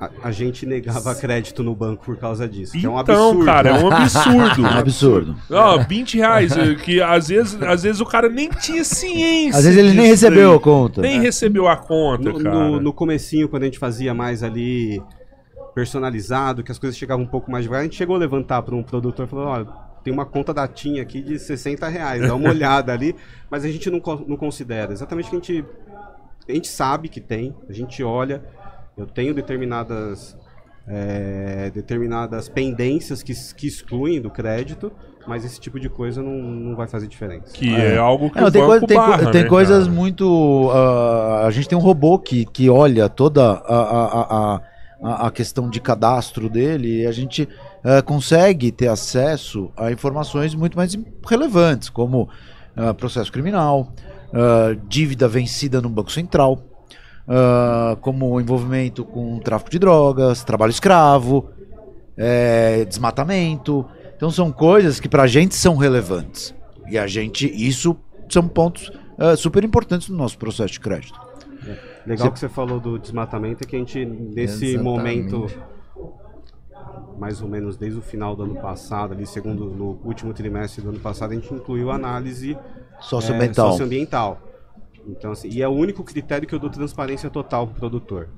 A, 0.00 0.10
a 0.24 0.32
gente 0.32 0.66
negava 0.66 1.14
crédito 1.14 1.62
no 1.62 1.74
banco 1.74 2.04
por 2.04 2.16
causa 2.16 2.48
disso, 2.48 2.72
que 2.72 2.84
é 2.84 2.88
um 2.88 3.00
então, 3.00 3.28
absurdo. 3.28 3.44
cara, 3.44 3.68
é 3.70 3.84
um 3.84 3.90
absurdo. 3.92 4.66
É 4.66 4.68
um 4.68 4.78
absurdo. 4.78 5.36
Ó, 5.50 5.78
20 5.78 6.16
reais, 6.16 6.56
é, 6.56 6.74
que 6.74 7.00
às 7.00 7.28
vezes, 7.28 7.62
às 7.62 7.82
vezes 7.82 8.00
o 8.00 8.06
cara 8.06 8.28
nem 8.28 8.48
tinha 8.48 8.82
ciência. 8.82 9.58
Às 9.58 9.64
vezes 9.64 9.78
ele 9.78 9.92
nem 9.92 10.08
recebeu 10.08 10.50
daí. 10.50 10.58
a 10.58 10.60
conta. 10.60 11.00
Nem 11.00 11.20
recebeu 11.20 11.68
a 11.68 11.76
conta, 11.76 12.32
no, 12.32 12.42
cara. 12.42 12.54
no, 12.54 12.80
no 12.80 12.92
comecinho, 12.92 13.48
quando 13.48 13.62
a 13.62 13.66
gente 13.66 13.78
fazia 13.78 14.12
mais 14.12 14.42
ali 14.42 15.00
personalizado, 15.74 16.62
que 16.62 16.72
as 16.72 16.78
coisas 16.78 16.96
chegavam 16.96 17.24
um 17.24 17.28
pouco 17.28 17.50
mais 17.50 17.64
devagar, 17.64 17.82
a 17.82 17.84
gente 17.84 17.96
chegou 17.96 18.16
a 18.16 18.18
levantar 18.18 18.62
para 18.62 18.74
um 18.74 18.82
produtor 18.82 19.26
e 19.26 19.28
falou, 19.28 19.46
olha, 19.46 19.66
tem 20.04 20.12
uma 20.12 20.26
conta 20.26 20.52
da 20.52 20.68
TIM 20.68 21.00
aqui 21.00 21.20
de 21.20 21.38
60 21.38 21.88
reais, 21.88 22.22
dá 22.22 22.34
uma 22.34 22.50
olhada 22.50 22.92
ali, 22.92 23.16
mas 23.50 23.64
a 23.64 23.68
gente 23.68 23.90
não, 23.90 24.00
não 24.26 24.36
considera. 24.36 24.92
Exatamente 24.92 25.30
que 25.30 25.36
a 25.36 25.38
gente, 25.38 25.64
a 26.48 26.52
gente 26.52 26.68
sabe 26.68 27.08
que 27.08 27.20
tem, 27.20 27.54
a 27.68 27.72
gente 27.72 28.02
olha, 28.04 28.44
eu 28.96 29.06
tenho 29.06 29.34
determinadas 29.34 30.36
é, 30.86 31.70
determinadas 31.74 32.48
pendências 32.48 33.22
que, 33.22 33.32
que 33.54 33.66
excluem 33.66 34.20
do 34.20 34.30
crédito, 34.30 34.92
mas 35.26 35.44
esse 35.44 35.58
tipo 35.58 35.80
de 35.80 35.88
coisa 35.88 36.22
não, 36.22 36.32
não 36.34 36.76
vai 36.76 36.86
fazer 36.86 37.06
diferença. 37.06 37.52
Que 37.54 37.74
é, 37.74 37.96
algo 37.96 38.28
que 38.30 38.38
Não, 38.38 38.48
o 38.48 38.50
tem, 38.50 38.60
banco 38.66 38.86
coisa- 38.86 38.94
barra, 39.00 39.30
tem 39.30 39.42
né, 39.44 39.48
coisas 39.48 39.84
cara? 39.84 39.96
muito. 39.96 40.70
ah, 40.72 41.46
a 41.46 41.50
gente 41.50 41.68
tem 41.68 41.78
um 41.78 41.80
robô 41.80 42.18
que, 42.18 42.44
que 42.44 42.68
olha 42.68 43.08
toda 43.08 43.42
a, 43.42 43.76
a, 43.76 44.04
a, 44.20 44.60
a, 45.02 45.26
a 45.26 45.30
questão 45.30 45.70
de 45.70 45.80
cadastro 45.80 46.50
dele 46.50 47.02
e 47.02 47.06
a 47.06 47.12
gente 47.12 47.48
ah, 47.82 48.02
consegue 48.02 48.70
ter 48.70 48.88
acesso 48.88 49.70
a 49.76 49.90
informações 49.90 50.54
muito 50.54 50.76
mais 50.76 50.94
relevantes, 51.26 51.88
como 51.88 52.28
ah, 52.76 52.92
processo 52.92 53.32
criminal, 53.32 53.90
ah, 54.34 54.76
dívida 54.86 55.26
vencida 55.26 55.80
no 55.80 55.88
Banco 55.88 56.12
Central, 56.12 56.58
ah, 57.28 57.96
como 58.00 58.40
envolvimento 58.40 59.04
com 59.04 59.38
tráfico 59.38 59.70
de 59.70 59.78
drogas, 59.78 60.42
trabalho 60.44 60.70
escravo. 60.70 61.48
é, 62.16 62.84
desmatamento. 62.84 63.84
Então 64.16 64.30
são 64.30 64.52
coisas 64.52 65.00
que 65.00 65.08
pra 65.08 65.26
gente 65.26 65.54
são 65.56 65.76
relevantes. 65.76 66.54
E 66.88 66.96
a 66.96 67.06
gente, 67.08 67.46
isso 67.52 67.96
são 68.28 68.46
pontos 68.46 68.92
é, 69.18 69.34
super 69.34 69.64
importantes 69.64 70.08
no 70.08 70.16
nosso 70.16 70.38
processo 70.38 70.74
de 70.74 70.80
crédito. 70.80 71.18
Legal 72.06 72.26
Você- 72.28 72.32
que 72.32 72.38
você 72.40 72.48
falou 72.48 72.78
do 72.78 72.98
desmatamento, 73.00 73.64
é 73.64 73.66
que 73.66 73.74
a 73.74 73.78
gente, 73.80 74.04
nesse 74.04 74.74
Exatamente. 74.74 74.82
momento, 74.84 75.46
mais 77.18 77.40
ou 77.40 77.48
menos 77.48 77.76
desde 77.76 77.98
o 77.98 78.02
final 78.02 78.34
do 78.36 78.42
ano 78.42 78.56
passado, 78.56 79.12
ali, 79.14 79.26
segundo 79.26 79.66
no 79.66 79.98
último 80.04 80.32
trimestre 80.34 80.82
do 80.82 80.90
ano 80.90 81.00
passado, 81.00 81.32
a 81.32 81.34
gente 81.34 81.52
incluiu 81.52 81.90
a 81.90 81.94
análise 81.94 82.56
Socioambiental. 83.00 83.68
é, 83.68 83.70
socioambiental. 83.70 84.40
Então, 85.08 85.32
assim, 85.32 85.48
e 85.48 85.62
é 85.62 85.68
o 85.68 85.72
único 85.72 86.02
critério 86.02 86.46
que 86.46 86.54
eu 86.54 86.58
dou 86.58 86.70
transparência 86.70 87.28
total 87.28 87.66
pro 87.66 87.76
produtor. 87.76 88.28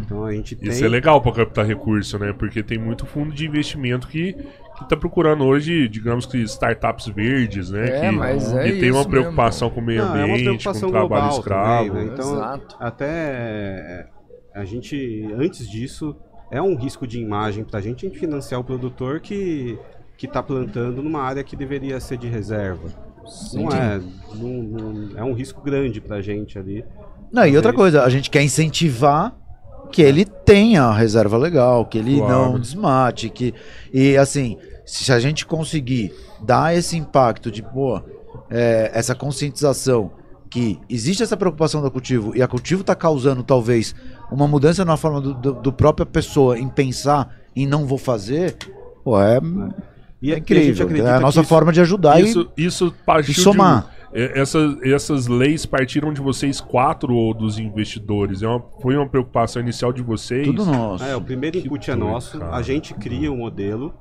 Então 0.00 0.24
a 0.24 0.32
gente 0.32 0.56
tem. 0.56 0.70
Isso 0.70 0.84
é 0.84 0.88
legal 0.88 1.20
para 1.20 1.32
captar 1.32 1.66
recurso, 1.66 2.18
né? 2.18 2.32
Porque 2.32 2.62
tem 2.62 2.78
muito 2.78 3.06
fundo 3.06 3.32
de 3.34 3.46
investimento 3.46 4.08
que, 4.08 4.32
que 4.32 4.88
tá 4.88 4.96
procurando 4.96 5.44
hoje, 5.44 5.88
digamos 5.88 6.26
que 6.26 6.38
startups 6.42 7.06
verdes, 7.08 7.70
né? 7.70 7.88
É, 7.88 8.00
que, 8.00 8.16
mas 8.16 8.52
é 8.52 8.64
que 8.64 8.80
tem 8.80 8.90
uma 8.90 9.04
preocupação 9.04 9.70
com 9.70 9.80
o 9.80 9.84
meio 9.84 10.04
Não, 10.04 10.16
é 10.16 10.22
ambiente, 10.22 10.64
com 10.64 10.70
o 10.70 10.90
trabalho 10.90 11.30
escravo. 11.30 11.88
também, 11.88 12.04
né? 12.06 12.12
Então, 12.12 12.34
Exato. 12.34 12.76
até 12.80 14.08
a 14.54 14.64
gente, 14.64 15.28
antes 15.36 15.68
disso, 15.68 16.16
é 16.50 16.62
um 16.62 16.76
risco 16.76 17.06
de 17.06 17.20
imagem 17.20 17.64
pra 17.64 17.80
gente 17.80 18.06
a 18.06 18.08
gente 18.08 18.18
financiar 18.18 18.60
o 18.60 18.64
produtor 18.64 19.20
que, 19.20 19.78
que 20.16 20.28
tá 20.28 20.42
plantando 20.42 21.02
numa 21.02 21.20
área 21.20 21.42
que 21.42 21.56
deveria 21.56 21.98
ser 22.00 22.16
de 22.16 22.28
reserva. 22.28 22.88
Não 23.54 23.68
é, 23.70 24.00
não- 24.34 24.62
não- 24.62 25.18
é 25.18 25.24
um 25.24 25.32
risco 25.32 25.60
grande 25.62 26.00
pra 26.00 26.20
gente 26.20 26.58
ali. 26.58 26.84
Não, 27.32 27.46
e 27.46 27.56
outra 27.56 27.72
Mas- 27.72 27.76
coisa, 27.80 28.02
a 28.04 28.08
gente 28.08 28.30
quer 28.30 28.42
incentivar 28.42 29.34
que 29.90 30.02
ele 30.02 30.24
tenha 30.24 30.84
a 30.84 30.92
reserva 30.94 31.36
legal, 31.36 31.84
que 31.86 31.98
ele 31.98 32.18
Claro. 32.18 32.32
não 32.52 32.58
desmate, 32.58 33.28
que 33.30 33.54
e 33.92 34.16
assim, 34.16 34.56
se 34.84 35.12
a 35.12 35.18
gente 35.20 35.46
conseguir 35.46 36.12
dar 36.42 36.74
esse 36.76 36.96
impacto 36.96 37.50
de 37.50 37.62
pô, 37.62 38.00
é, 38.50 38.90
essa 38.92 39.14
conscientização 39.14 40.10
que 40.50 40.78
existe 40.88 41.22
essa 41.22 41.36
preocupação 41.36 41.82
do 41.82 41.90
cultivo 41.90 42.34
e 42.36 42.42
a 42.42 42.46
cultivo 42.48 42.82
está 42.82 42.94
causando 42.94 43.42
talvez 43.42 43.94
uma 44.30 44.46
mudança 44.46 44.84
na 44.84 44.96
forma 44.96 45.20
do, 45.20 45.34
do, 45.34 45.52
do 45.54 45.72
própria 45.72 46.06
pessoa 46.06 46.58
em 46.58 46.68
pensar 46.68 47.34
em 47.56 47.66
não 47.66 47.86
vou 47.86 47.98
fazer, 47.98 48.56
pô, 49.04 49.20
é, 49.20 49.40
E 50.24 50.30
é 50.30 50.34
a- 50.34 50.38
e 50.38 50.38
a 50.38 50.38
gente 50.38 50.52
incrível. 50.52 50.84
acredita 50.86 51.08
É 51.08 51.12
a 51.16 51.20
nossa 51.20 51.40
que 51.40 51.44
isso- 51.44 51.48
forma 51.48 51.72
de 51.72 51.80
ajudar 51.80 52.20
e 52.20 52.24
Isso, 52.24 52.50
isso 52.56 52.94
partiu 53.04 53.32
e 53.32 53.34
somar. 53.34 53.90
De, 54.12 54.20
é, 54.20 54.38
essas, 54.40 54.80
essas 54.82 55.26
leis 55.26 55.66
partiram 55.66 56.12
de 56.12 56.20
vocês 56.20 56.60
quatro 56.60 57.14
ou 57.14 57.34
dos 57.34 57.58
investidores? 57.58 58.42
É 58.42 58.48
uma, 58.48 58.60
foi 58.80 58.96
uma 58.96 59.08
preocupação 59.08 59.60
inicial 59.60 59.92
de 59.92 60.02
vocês? 60.02 60.46
tudo 60.46 60.64
nosso. 60.64 61.04
É, 61.04 61.14
o 61.14 61.20
primeiro 61.20 61.60
Que 61.60 61.66
input 61.66 61.90
é 61.90 61.94
nosso, 61.94 62.38
cara. 62.38 62.54
a 62.56 62.62
gente 62.62 62.94
cria 62.94 63.30
o 63.30 63.36
modelo 63.36 63.92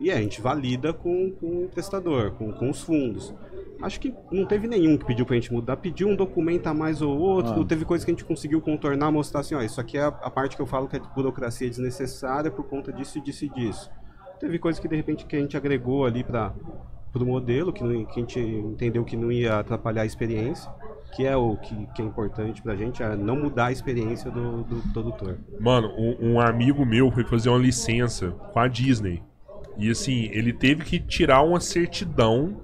e 0.00 0.10
a 0.10 0.16
gente 0.16 0.40
valida 0.40 0.92
com, 0.92 1.30
com 1.32 1.64
o 1.64 1.68
prestador, 1.68 2.32
com, 2.32 2.50
com 2.52 2.70
os 2.70 2.80
fundos. 2.82 3.34
Acho 3.82 4.00
que 4.00 4.14
não 4.30 4.46
teve 4.46 4.66
nenhum 4.66 4.96
que 4.96 5.04
pediu 5.04 5.26
pra 5.26 5.34
gente 5.34 5.52
mudar, 5.52 5.76
pediu 5.76 6.08
um 6.08 6.16
documento 6.16 6.66
a 6.68 6.74
mais 6.74 7.02
ou 7.02 7.18
outro, 7.18 7.60
Ah. 7.60 7.64
teve 7.66 7.84
coisa 7.84 8.04
que 8.04 8.10
a 8.10 8.14
gente 8.14 8.24
conseguiu 8.24 8.60
contornar, 8.60 9.10
mostrar 9.10 9.40
assim, 9.40 9.54
ó, 9.54 9.60
isso 9.62 9.80
aqui 9.80 9.98
é 9.98 10.02
a, 10.02 10.08
a 10.08 10.30
parte 10.30 10.56
que 10.56 10.62
eu 10.62 10.66
falo 10.66 10.88
que 10.88 10.96
é 10.96 10.98
de 10.98 11.08
burocracia 11.14 11.68
desnecessária 11.68 12.50
por 12.50 12.64
conta 12.64 12.92
disso 12.92 13.18
e 13.18 13.20
disso 13.20 13.44
e 13.44 13.48
disso. 13.50 13.90
Teve 14.40 14.58
coisa 14.58 14.80
que 14.80 14.88
de 14.88 14.96
repente 14.96 15.24
que 15.26 15.36
a 15.36 15.40
gente 15.40 15.56
agregou 15.56 16.04
ali 16.04 16.22
para 16.24 16.52
o 17.14 17.24
modelo, 17.24 17.72
que, 17.72 17.80
que 18.06 18.12
a 18.12 18.20
gente 18.20 18.40
entendeu 18.40 19.04
que 19.04 19.16
não 19.16 19.30
ia 19.30 19.58
atrapalhar 19.58 20.02
a 20.02 20.06
experiência, 20.06 20.70
que 21.14 21.24
é 21.24 21.36
o 21.36 21.56
que, 21.56 21.86
que 21.94 22.02
é 22.02 22.04
importante 22.04 22.60
pra 22.60 22.74
gente, 22.74 23.02
é 23.02 23.16
não 23.16 23.36
mudar 23.36 23.66
a 23.66 23.72
experiência 23.72 24.30
do, 24.30 24.64
do 24.64 24.92
produtor. 24.92 25.38
Mano, 25.60 25.88
um, 25.96 26.32
um 26.32 26.40
amigo 26.40 26.84
meu 26.84 27.10
foi 27.10 27.24
fazer 27.24 27.48
uma 27.48 27.58
licença 27.58 28.30
com 28.30 28.58
a 28.58 28.66
Disney. 28.66 29.22
E 29.76 29.90
assim, 29.90 30.28
ele 30.32 30.52
teve 30.52 30.84
que 30.84 30.98
tirar 30.98 31.42
uma 31.42 31.60
certidão. 31.60 32.60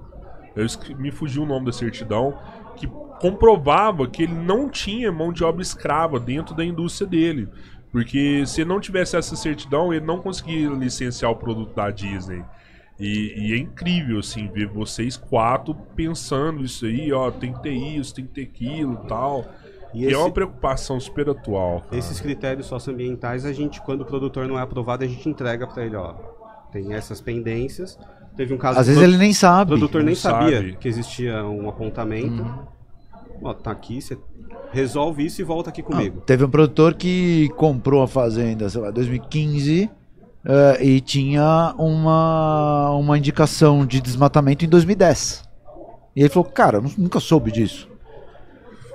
Eu 0.55 0.65
me 0.97 1.11
fugiu 1.11 1.43
o 1.43 1.45
nome 1.45 1.65
da 1.65 1.71
certidão. 1.71 2.37
Que 2.75 2.87
comprovava 3.19 4.07
que 4.07 4.23
ele 4.23 4.33
não 4.33 4.69
tinha 4.69 5.11
mão 5.11 5.31
de 5.31 5.43
obra 5.43 5.61
escrava 5.61 6.19
dentro 6.19 6.55
da 6.55 6.63
indústria 6.63 7.07
dele. 7.07 7.47
Porque 7.91 8.45
se 8.45 8.63
não 8.63 8.79
tivesse 8.79 9.17
essa 9.17 9.35
certidão, 9.35 9.93
ele 9.93 10.05
não 10.05 10.19
conseguia 10.21 10.69
licenciar 10.69 11.31
o 11.31 11.35
produto 11.35 11.75
da 11.75 11.89
Disney. 11.91 12.43
E, 12.99 13.33
e 13.49 13.53
é 13.53 13.57
incrível, 13.57 14.19
assim, 14.19 14.47
ver 14.47 14.67
vocês 14.67 15.17
quatro 15.17 15.73
pensando 15.95 16.63
isso 16.63 16.85
aí, 16.85 17.11
ó, 17.11 17.31
tem 17.31 17.51
que 17.51 17.61
ter 17.63 17.73
isso, 17.73 18.13
tem 18.13 18.25
que 18.25 18.31
ter 18.31 18.43
aquilo 18.43 19.01
e 19.03 19.07
tal. 19.07 19.45
E 19.93 20.03
E, 20.03 20.05
é 20.05 20.11
esse- 20.11 20.15
uma 20.17 20.31
preocupação 20.31 20.99
super 20.99 21.29
atual. 21.29 21.81
cara. 21.81 21.97
Esses 21.97 22.21
critérios 22.21 22.67
socioambientais, 22.67 23.43
a 23.45 23.51
gente, 23.51 23.81
quando 23.81 24.01
o 24.01 24.05
produtor 24.05 24.47
não 24.47 24.57
é 24.57 24.61
aprovado, 24.61 25.03
a 25.03 25.07
gente 25.07 25.27
entrega 25.27 25.67
para 25.67 25.83
ele, 25.85 25.95
ó. 25.95 26.13
Tem 26.71 26.93
essas 26.93 27.19
pendências. 27.19 27.99
Teve 28.37 28.53
um 28.53 28.57
caso 28.57 28.79
Às 28.79 28.85
o 28.85 28.91
vezes 28.91 29.03
ele 29.03 29.17
nem 29.17 29.31
o 29.31 29.35
sabe. 29.35 29.71
produtor 29.71 30.03
nem 30.03 30.15
sabia 30.15 30.57
sabe. 30.57 30.77
que 30.77 30.87
existia 30.87 31.43
um 31.43 31.67
apontamento. 31.67 32.45
Ó, 33.43 33.53
tá 33.53 33.71
aqui, 33.71 33.99
você 34.01 34.17
resolve 34.71 35.25
isso 35.25 35.41
e 35.41 35.43
volta 35.43 35.69
aqui 35.69 35.81
Ah, 35.81 35.83
comigo. 35.83 36.21
teve 36.25 36.43
um 36.45 36.49
produtor 36.49 36.93
que 36.93 37.49
comprou 37.57 38.01
a 38.03 38.07
fazenda, 38.07 38.69
sei 38.69 38.81
lá, 38.81 38.89
em 38.89 38.93
2015 38.93 39.89
eh, 40.45 40.77
e 40.85 41.01
tinha 41.01 41.73
uma, 41.77 42.91
uma 42.91 43.17
indicação 43.17 43.85
de 43.85 43.99
desmatamento 44.01 44.63
em 44.65 44.69
2010. 44.69 45.43
E 46.15 46.21
ele 46.21 46.29
falou, 46.29 46.49
cara, 46.49 46.77
eu 46.77 46.81
nu- 46.83 46.91
nunca 46.97 47.19
soube 47.19 47.51
disso. 47.51 47.89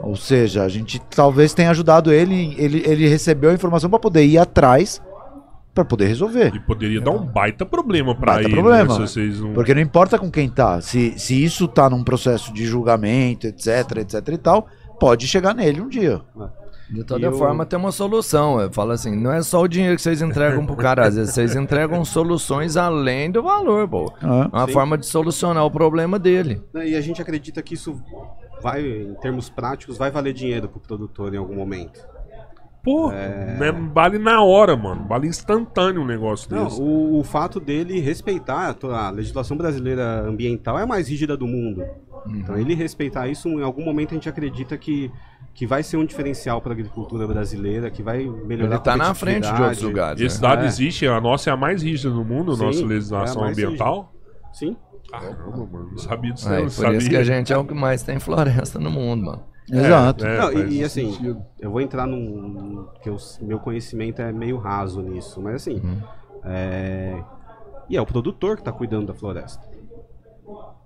Ou 0.00 0.14
seja, 0.16 0.62
a 0.62 0.68
gente 0.68 1.00
talvez 1.10 1.54
tenha 1.54 1.70
ajudado 1.70 2.12
ele, 2.12 2.54
ele, 2.58 2.82
ele 2.86 3.08
recebeu 3.08 3.50
a 3.50 3.54
informação 3.54 3.88
para 3.88 3.98
poder 3.98 4.24
ir 4.24 4.36
atrás 4.38 5.00
para 5.74 5.84
poder 5.84 6.06
resolver. 6.06 6.54
E 6.54 6.60
poderia 6.60 7.00
dar 7.02 7.10
um 7.10 7.24
baita 7.24 7.66
problema 7.66 8.14
pra 8.14 8.32
Baita 8.34 8.48
ele. 8.48 8.54
problema. 8.54 8.98
né, 8.98 9.06
se 9.06 9.12
vocês 9.12 9.40
não... 9.40 9.52
Porque 9.52 9.74
não 9.74 9.80
importa 9.82 10.18
com 10.18 10.30
quem 10.30 10.48
tá, 10.48 10.80
se, 10.80 11.18
se 11.18 11.42
isso 11.42 11.68
tá 11.68 11.88
num 11.90 12.02
processo 12.02 12.50
de 12.52 12.64
julgamento, 12.64 13.46
etc, 13.46 13.98
etc 13.98 14.26
e 14.32 14.38
tal, 14.38 14.66
pode 14.98 15.26
chegar 15.26 15.54
nele 15.54 15.80
um 15.80 15.88
dia. 15.88 16.20
De 16.88 17.02
toda 17.02 17.20
E 17.20 17.24
eu- 17.24 17.32
forma, 17.32 17.66
tem 17.66 17.76
uma 17.76 17.90
solução. 17.90 18.60
Eu 18.60 18.72
falo 18.72 18.92
assim, 18.92 19.16
não 19.16 19.32
é 19.32 19.42
só 19.42 19.60
o 19.60 19.66
dinheiro 19.66 19.96
que 19.96 20.02
vocês 20.02 20.22
entregam 20.22 20.64
pro 20.64 20.76
cara, 20.76 21.06
às 21.06 21.16
vezes 21.16 21.34
vocês 21.34 21.56
entregam 21.56 22.04
soluções 22.04 22.76
além 22.76 23.28
do 23.30 23.42
valor, 23.42 23.88
pô. 23.88 24.12
Ah. 24.22 24.48
Uma 24.52 24.66
Sim. 24.66 24.72
forma 24.72 24.96
de 24.98 25.04
solucionar 25.06 25.64
o 25.64 25.70
problema 25.70 26.16
dele. 26.18 26.62
E 26.74 26.94
a 26.94 27.00
gente 27.00 27.20
acredita 27.20 27.60
que 27.60 27.74
isso 27.74 28.00
vai, 28.62 28.86
em 28.86 29.14
termos 29.14 29.50
práticos, 29.50 29.98
vai 29.98 30.12
valer 30.12 30.32
dinheiro 30.32 30.68
pro 30.68 30.78
produtor 30.78 31.34
em 31.34 31.38
algum 31.38 31.56
momento. 31.56 32.00
Pô, 32.86 33.10
É. 33.10 33.56
né, 33.58 33.90
vale 33.92 34.16
na 34.16 34.40
hora, 34.44 34.76
mano. 34.76 35.04
Vale 35.08 35.26
instantâneo 35.26 36.02
um 36.02 36.06
negócio 36.06 36.48
Não, 36.54 36.64
desse. 36.66 36.80
o, 36.80 37.18
o 37.18 37.24
fato 37.24 37.58
dele 37.58 37.98
respeitar 37.98 38.76
a, 38.80 39.06
a 39.08 39.10
legislação 39.10 39.56
brasileira 39.56 40.20
ambiental 40.20 40.78
é 40.78 40.82
a 40.84 40.86
mais 40.86 41.08
rígida 41.08 41.36
do 41.36 41.48
mundo. 41.48 41.82
Uhum. 42.24 42.36
Então, 42.36 42.56
ele 42.56 42.74
respeitar 42.76 43.26
isso, 43.26 43.48
em 43.48 43.62
algum 43.62 43.84
momento 43.84 44.12
a 44.12 44.14
gente 44.14 44.28
acredita 44.28 44.78
que, 44.78 45.10
que 45.52 45.66
vai 45.66 45.82
ser 45.82 45.96
um 45.96 46.04
diferencial 46.04 46.60
para 46.60 46.70
a 46.70 46.74
agricultura 46.74 47.26
brasileira, 47.26 47.90
que 47.90 48.04
vai 48.04 48.24
melhorar 48.24 48.76
Ele 48.76 48.82
tá 48.84 48.96
na 48.96 49.12
frente 49.14 49.52
de 49.52 49.60
outros 49.62 49.82
lugares. 49.82 50.20
Esse 50.22 50.40
né? 50.40 50.48
dado 50.48 50.62
é. 50.62 50.66
existe, 50.66 51.08
a 51.08 51.20
nossa 51.20 51.50
é 51.50 51.52
a 51.52 51.56
mais 51.56 51.82
rígida 51.82 52.10
do 52.14 52.24
mundo, 52.24 52.52
a 52.52 52.56
Sim, 52.56 52.64
nossa 52.66 52.82
é 52.82 52.86
legislação 52.86 53.42
a 53.42 53.46
mais 53.46 53.58
ambiental. 53.58 54.12
Sim. 54.52 54.76
Caramba, 55.10 55.68
mano. 55.72 55.88
Não 55.90 55.98
sabia 55.98 56.32
disso, 56.32 56.48
É, 56.48 56.56
não. 56.58 56.62
por 56.64 56.70
sabia. 56.70 56.98
isso 56.98 57.10
que 57.10 57.16
a 57.16 57.24
gente 57.24 57.52
é 57.52 57.56
o 57.58 57.64
que 57.64 57.74
mais 57.74 58.02
tem 58.04 58.20
floresta 58.20 58.78
no 58.78 58.90
mundo, 58.92 59.24
mano. 59.26 59.42
Exato. 59.70 60.24
É, 60.24 60.38
Não, 60.38 60.52
e, 60.52 60.78
e 60.78 60.84
assim, 60.84 61.12
sentido. 61.12 61.42
eu 61.60 61.70
vou 61.70 61.80
entrar 61.80 62.06
num. 62.06 62.86
que 63.02 63.08
eu- 63.08 63.16
meu 63.42 63.58
conhecimento 63.58 64.20
é 64.22 64.32
meio 64.32 64.56
raso 64.58 65.02
nisso, 65.02 65.40
mas 65.40 65.56
assim. 65.56 65.80
Uhum. 65.82 65.98
é, 66.44 67.22
e 67.88 67.96
é 67.96 68.00
o 68.00 68.06
produtor 68.06 68.56
que 68.56 68.62
está 68.62 68.72
cuidando 68.72 69.06
da 69.06 69.14
floresta. 69.14 69.64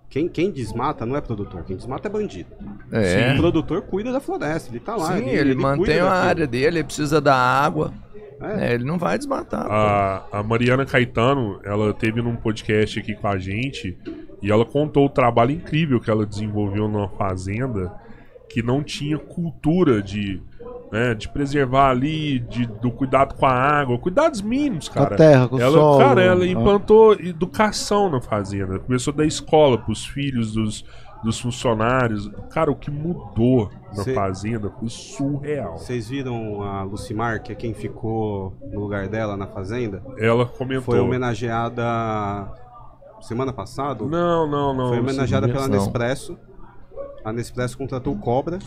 Quem, 0.08 0.28
quem 0.28 0.50
desmata 0.50 1.06
não 1.06 1.14
é 1.16 1.20
produtor, 1.20 1.62
quem 1.62 1.76
desmata 1.76 2.08
é 2.08 2.10
bandido. 2.10 2.50
É. 2.90 3.32
O 3.34 3.36
produtor 3.36 3.82
cuida 3.82 4.10
da 4.10 4.20
floresta, 4.20 4.68
ele 4.70 4.80
tá 4.80 4.96
lá. 4.96 5.16
Sim, 5.16 5.28
ele, 5.28 5.54
cuida 5.54 5.76
mantém 5.76 6.00
a 6.00 6.10
área 6.10 6.46
dele, 6.46 6.78
ele 6.78 6.84
precisa 6.84 7.20
da 7.20 7.34
água. 7.34 7.92
É. 8.42 8.56
né, 8.56 8.74
ele 8.74 8.84
não 8.84 8.96
vai 8.98 9.18
desmatar. 9.18 9.66
A, 9.70 10.24
a 10.32 10.42
Mariana 10.42 10.86
Caetano, 10.86 11.60
ela 11.62 11.92
teve 11.92 12.22
num 12.22 12.34
podcast 12.34 12.98
aqui 12.98 13.14
com 13.14 13.28
a 13.28 13.38
gente 13.38 13.96
e 14.42 14.50
ela 14.50 14.64
contou 14.64 15.04
o 15.04 15.10
trabalho 15.10 15.50
incrível 15.52 16.00
que 16.00 16.10
ela 16.10 16.24
desenvolveu 16.24 16.88
numa 16.88 17.08
fazenda 17.10 17.92
que 18.50 18.62
não 18.62 18.82
tinha 18.82 19.16
cultura 19.16 20.02
de, 20.02 20.42
né, 20.90 21.14
de 21.14 21.28
preservar 21.28 21.90
ali, 21.90 22.40
de, 22.40 22.66
do 22.66 22.90
cuidado 22.90 23.34
com 23.36 23.46
a 23.46 23.52
água, 23.52 23.96
cuidados 23.98 24.42
mínimos, 24.42 24.88
Com 24.88 24.98
a 24.98 25.02
cara. 25.04 25.16
terra, 25.16 25.48
com 25.48 25.56
o 25.56 25.60
ela, 25.60 25.72
solo. 25.72 25.98
Cara, 25.98 26.22
ela 26.22 26.42
Ah. 26.44 26.48
implantou 26.48 27.12
educação 27.14 28.10
na 28.10 28.20
fazenda. 28.20 28.78
Começou 28.80 29.12
da 29.14 29.24
escola 29.24 29.78
pros 29.78 30.04
filhos 30.04 30.52
dos, 30.52 30.84
dos 31.22 31.38
funcionários. 31.38 32.28
Cara, 32.50 32.72
o 32.72 32.74
que 32.74 32.90
mudou 32.90 33.70
na 33.96 34.02
Cê- 34.02 34.14
fazenda 34.14 34.68
foi 34.80 34.88
surreal. 34.88 35.78
Vocês 35.78 36.08
viram 36.08 36.62
a 36.62 36.82
Lucimar, 36.82 37.42
que 37.42 37.52
é 37.52 37.54
quem 37.54 37.72
ficou 37.72 38.56
no 38.72 38.80
lugar 38.80 39.06
dela 39.06 39.36
na 39.36 39.46
fazenda? 39.46 40.02
Ela 40.18 40.44
comentou. 40.44 40.86
Foi 40.86 40.98
homenageada 40.98 41.84
semana 43.20 43.52
passada? 43.52 44.04
Não, 44.04 44.48
não, 44.48 44.74
não. 44.74 44.88
Foi 44.88 44.98
homenageada 44.98 45.48
pela. 45.48 45.68
Nespresso. 45.68 46.36
A 47.24 47.32
Nespresso 47.32 47.76
contratou 47.76 48.16
Cobra 48.16 48.58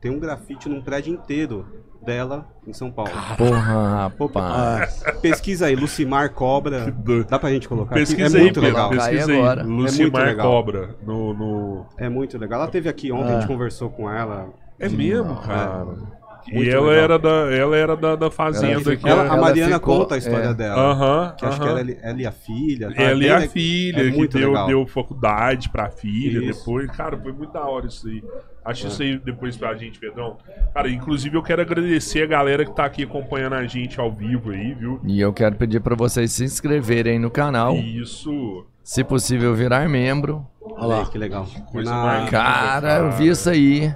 tem 0.00 0.10
um 0.10 0.18
grafite 0.18 0.68
num 0.68 0.80
prédio 0.80 1.12
inteiro 1.12 1.66
dela 2.02 2.48
em 2.66 2.72
São 2.72 2.90
Paulo. 2.90 3.10
Porra, 3.36 4.10
Pô, 4.16 4.26
rapaz. 4.26 5.02
Pesquisa 5.20 5.66
aí, 5.66 5.76
Lucimar 5.76 6.32
Cobra. 6.32 6.90
Dá 7.28 7.38
pra 7.38 7.50
gente 7.50 7.68
colocar 7.68 7.94
Pesquisa 7.94 8.28
aqui? 8.28 8.36
É 8.36 8.38
aí, 8.38 8.44
muito 8.44 8.60
Pedro, 8.60 8.68
legal. 8.76 8.90
Pesquisa 8.90 9.32
agora. 9.34 9.60
aí. 9.60 9.66
É 9.66 9.70
muito 9.70 9.90
Lucimar 9.90 10.24
legal. 10.24 10.46
Cobra 10.50 10.96
no, 11.04 11.34
no... 11.34 11.86
É 11.98 12.08
muito 12.08 12.38
legal. 12.38 12.62
Ela 12.62 12.70
teve 12.70 12.88
aqui 12.88 13.12
ontem, 13.12 13.30
a 13.32 13.34
gente 13.34 13.44
Ah. 13.44 13.48
conversou 13.48 13.90
com 13.90 14.10
ela. 14.10 14.48
É 14.78 14.88
mesmo, 14.88 15.36
cara. 15.36 15.86
E 15.88 16.19
Muito 16.48 16.70
ela 16.70 16.86
legal. 16.88 17.04
era, 17.04 17.18
da, 17.18 17.30
ela 17.52 17.76
era 17.76 17.96
da, 17.96 18.16
da 18.16 18.30
fazenda 18.30 18.96
que 18.96 19.08
Ela, 19.08 19.22
a 19.22 19.26
ela 19.26 19.36
Mariana 19.40 19.74
ficou- 19.74 19.98
conta 20.00 20.14
a 20.14 20.18
história 20.18 20.46
é. 20.48 20.54
dela. 20.54 20.80
Aham, 20.92 21.34
Que 21.36 21.44
acho 21.44 21.60
que 21.60 21.66
aham. 21.66 21.78
era 21.78 21.80
ela, 21.90 21.98
ela 22.02 22.22
e 22.22 22.26
a 22.26 22.32
filha. 22.32 22.94
tá? 22.94 23.02
Ela 23.02 23.24
e 23.24 23.30
a 23.30 23.38
le- 23.38 23.48
filha, 23.48 24.08
é 24.08 24.10
que 24.10 24.28
deu, 24.28 24.48
legal. 24.48 24.66
deu 24.66 24.86
faculdade 24.86 25.68
pra 25.68 25.90
filha 25.90 26.38
Isso. 26.44 26.58
depois. 26.60 26.90
Cara, 26.92 27.16
foi 27.16 27.32
muito 27.32 27.52
da 27.52 27.64
hora 27.64 27.86
isso 27.86 28.06
aí. 28.08 28.22
Acho 28.64 28.86
É. 28.86 28.88
isso 28.90 29.02
aí 29.02 29.18
depois 29.18 29.56
pra 29.56 29.74
gente, 29.74 29.98
Pedrão. 29.98 30.36
Cara, 30.74 30.88
inclusive 30.90 31.36
eu 31.36 31.42
quero 31.42 31.62
agradecer 31.62 32.22
a 32.22 32.26
galera 32.26 32.64
que 32.64 32.72
tá 32.74 32.84
aqui 32.84 33.02
acompanhando 33.04 33.54
a 33.54 33.64
gente 33.66 33.98
ao 33.98 34.12
vivo 34.12 34.50
aí, 34.50 34.74
viu? 34.74 35.00
E 35.04 35.20
eu 35.20 35.32
quero 35.32 35.56
pedir 35.56 35.80
pra 35.80 35.94
vocês 35.96 36.30
se 36.32 36.44
inscreverem 36.44 37.18
no 37.18 37.30
canal. 37.30 37.74
Isso. 37.76 38.66
Se 38.82 39.02
possível, 39.04 39.54
virar 39.54 39.88
membro. 39.88 40.46
Olha 40.62 40.86
lá, 40.86 41.06
que 41.06 41.16
legal. 41.18 41.46
Coisa 41.70 41.90
Na- 41.90 42.02
mais- 42.04 42.30
Cara, 42.30 42.98
eu 42.98 43.10
vi 43.12 43.28
isso 43.28 43.48
aí. 43.48 43.92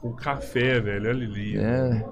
Com 0.00 0.12
café, 0.12 0.80
velho. 0.80 1.08
Olha 1.10 1.24
ali. 1.24 1.58
É. 1.58 2.04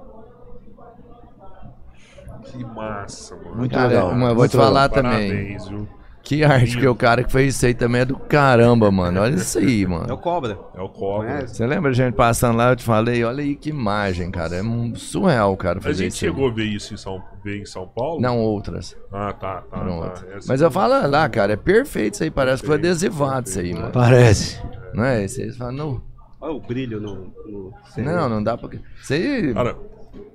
Que 2.45 2.65
massa, 2.65 3.37
mano. 3.37 3.57
Muito 3.57 3.75
Cara, 3.75 3.89
legal. 3.89 4.15
mas 4.15 4.29
eu 4.31 4.35
vou 4.37 4.49
te 4.49 4.57
falar 4.57 4.83
legal. 4.91 5.03
também. 5.03 5.29
Parabéns, 5.31 5.69
viu? 5.69 5.89
Que 6.23 6.45
arte, 6.45 6.73
porque 6.73 6.87
o 6.89 6.95
cara 6.95 7.25
que 7.25 7.33
fez 7.33 7.55
isso 7.55 7.65
aí 7.65 7.73
também 7.73 8.03
é 8.03 8.05
do 8.05 8.17
caramba, 8.19 8.91
mano. 8.91 9.21
Olha 9.21 9.35
isso 9.35 9.59
aí, 9.59 9.83
É 9.85 9.87
o 9.87 9.91
mano. 9.91 10.19
Cobra. 10.19 10.59
É 10.75 10.81
o 10.81 10.89
Cobra. 10.89 11.47
Você 11.47 11.67
lembra 11.67 11.91
a 11.91 11.95
gente 11.95 12.15
passando 12.15 12.57
lá? 12.57 12.71
Eu 12.71 12.77
te 12.77 12.85
falei, 12.85 13.25
olha 13.25 13.43
aí 13.43 13.57
que 13.57 13.71
imagem, 13.71 14.31
cara. 14.31 14.57
É 14.57 14.63
um 14.63 14.95
surreal, 14.95 15.57
cara, 15.57 15.79
A 15.79 15.83
fazer 15.83 16.05
gente 16.05 16.13
isso. 16.17 16.25
aí. 16.27 16.31
chegou 16.31 16.49
a 16.49 16.53
ver 16.53 16.65
isso 16.65 16.93
em 16.93 16.97
São, 16.99 17.23
ver 17.43 17.63
em 17.63 17.65
São 17.65 17.89
Paulo? 17.89 18.21
Não, 18.21 18.39
outras. 18.39 18.95
Ah, 19.11 19.33
tá, 19.33 19.63
tá. 19.63 19.79
Tá. 19.79 20.13
Essa- 20.37 20.47
Mas 20.49 20.61
eu 20.61 20.71
falo 20.71 21.07
lá, 21.09 21.29
cara, 21.31 21.55
é 21.55 21.57
perfeito 21.57 22.15
isso 22.15 22.25
aí. 22.25 22.31
Parece 22.31 22.63
que 22.63 22.67
foi 22.67 22.77
Perfeito, 22.79 22.93
adesivado 23.07 23.49
isso 23.49 23.59
aí, 23.59 23.73
mano. 23.73 23.91
Parece. 23.93 24.61
Não 24.93 25.05
é? 25.05 25.25
Isso 25.25 25.41
aí 25.41 25.51
você 25.51 25.57
fala, 25.59 25.73
não. 25.73 26.08
Olha 26.41 26.53
o 26.53 26.61
brilho 26.61 27.01
no. 27.01 27.33
no 27.47 27.73
Não, 27.97 28.29
não 28.29 28.43
dá 28.43 28.57
pra. 28.57 28.71
Aí. 29.11 29.53
Cara, 29.55 29.77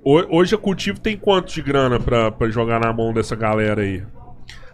ho- 0.04 0.36
hoje 0.36 0.54
a 0.54 0.58
Cultivo 0.58 1.00
tem 1.00 1.16
quanto 1.16 1.52
de 1.52 1.62
grana 1.62 1.98
pra, 1.98 2.30
pra 2.30 2.48
jogar 2.50 2.78
na 2.80 2.92
mão 2.92 3.12
dessa 3.12 3.34
galera 3.34 3.80
aí? 3.82 4.02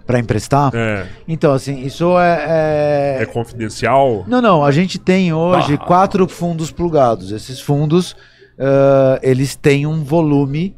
Pra 0.07 0.19
emprestar? 0.19 0.73
É, 0.75 1.07
Então, 1.29 1.53
assim, 1.53 1.83
isso 1.83 2.19
é. 2.19 3.19
é 3.19 3.23
é- 3.23 3.27
confidencial? 3.27 4.25
Não, 4.27 4.43
não. 4.43 4.65
A 4.65 4.73
gente 4.73 4.99
tem 4.99 5.33
hoje 5.33 5.75
Ah. 5.75 5.79
quatro 5.79 6.27
fundos 6.27 6.73
plugados. 6.73 7.31
Esses 7.31 7.61
fundos, 7.61 8.17
ah, 8.59 9.21
eles 9.23 9.55
têm 9.55 9.87
um 9.87 10.03
volume 10.03 10.77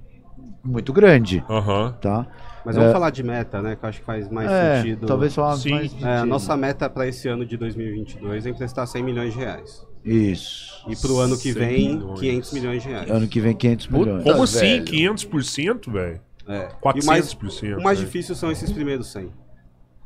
muito 0.62 0.92
grande, 0.92 1.42
Aham. 1.48 1.96
tá? 2.00 2.26
Mas 2.64 2.76
vamos 2.76 2.92
falar 2.92 3.10
de 3.10 3.22
meta, 3.24 3.60
né? 3.62 3.74
Que 3.74 3.84
eu 3.84 3.88
acho 3.88 4.00
que 4.00 4.04
faz 4.06 4.28
mais 4.28 4.48
é, 4.50 4.76
sentido. 4.76 5.06
talvez 5.06 5.34
falar 5.34 5.56
Sim. 5.56 5.70
mais 5.70 6.02
É, 6.02 6.24
nossa 6.24 6.56
meta 6.56 6.88
para 6.90 7.08
esse 7.08 7.26
ano 7.26 7.44
de 7.46 7.56
2022 7.56 8.46
é 8.46 8.50
emprestar 8.50 8.86
100 8.86 9.02
milhões 9.02 9.32
de 9.32 9.38
reais. 9.40 9.84
Isso. 10.04 10.84
E 10.88 10.96
pro 10.96 11.18
ano 11.18 11.36
que 11.36 11.52
100 11.52 11.54
vem, 11.54 11.96
milhões. 11.96 12.20
500 12.20 12.52
milhões 12.52 12.82
de 12.82 12.88
reais. 12.88 13.10
Ano 13.10 13.28
que 13.28 13.40
vem, 13.40 13.54
500 13.54 13.86
Puta. 13.86 13.98
milhões. 13.98 14.22
Como 14.24 14.36
Tá, 14.36 14.42
assim? 14.44 14.58
velho. 14.84 14.84
500%, 14.84 15.90
velho? 15.92 16.20
É. 16.48 16.68
400%. 16.82 16.96
E 16.96 17.00
o 17.02 17.06
mais, 17.06 17.78
o 17.80 17.82
mais 17.82 17.98
difícil 17.98 18.34
são 18.34 18.50
esses 18.50 18.72
primeiros 18.72 19.12
100. 19.12 19.30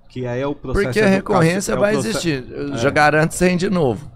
Que 0.08 0.26
aí 0.26 0.40
é 0.40 0.46
o 0.46 0.54
processo 0.54 0.84
Porque 0.84 1.00
a 1.00 1.06
recorrência 1.08 1.72
é 1.72 1.76
vai 1.76 1.94
existir. 1.96 2.44
Eu 2.50 2.76
Já 2.76 2.90
garanto 2.90 3.32
100 3.32 3.56
de 3.56 3.70
novo. 3.70 4.10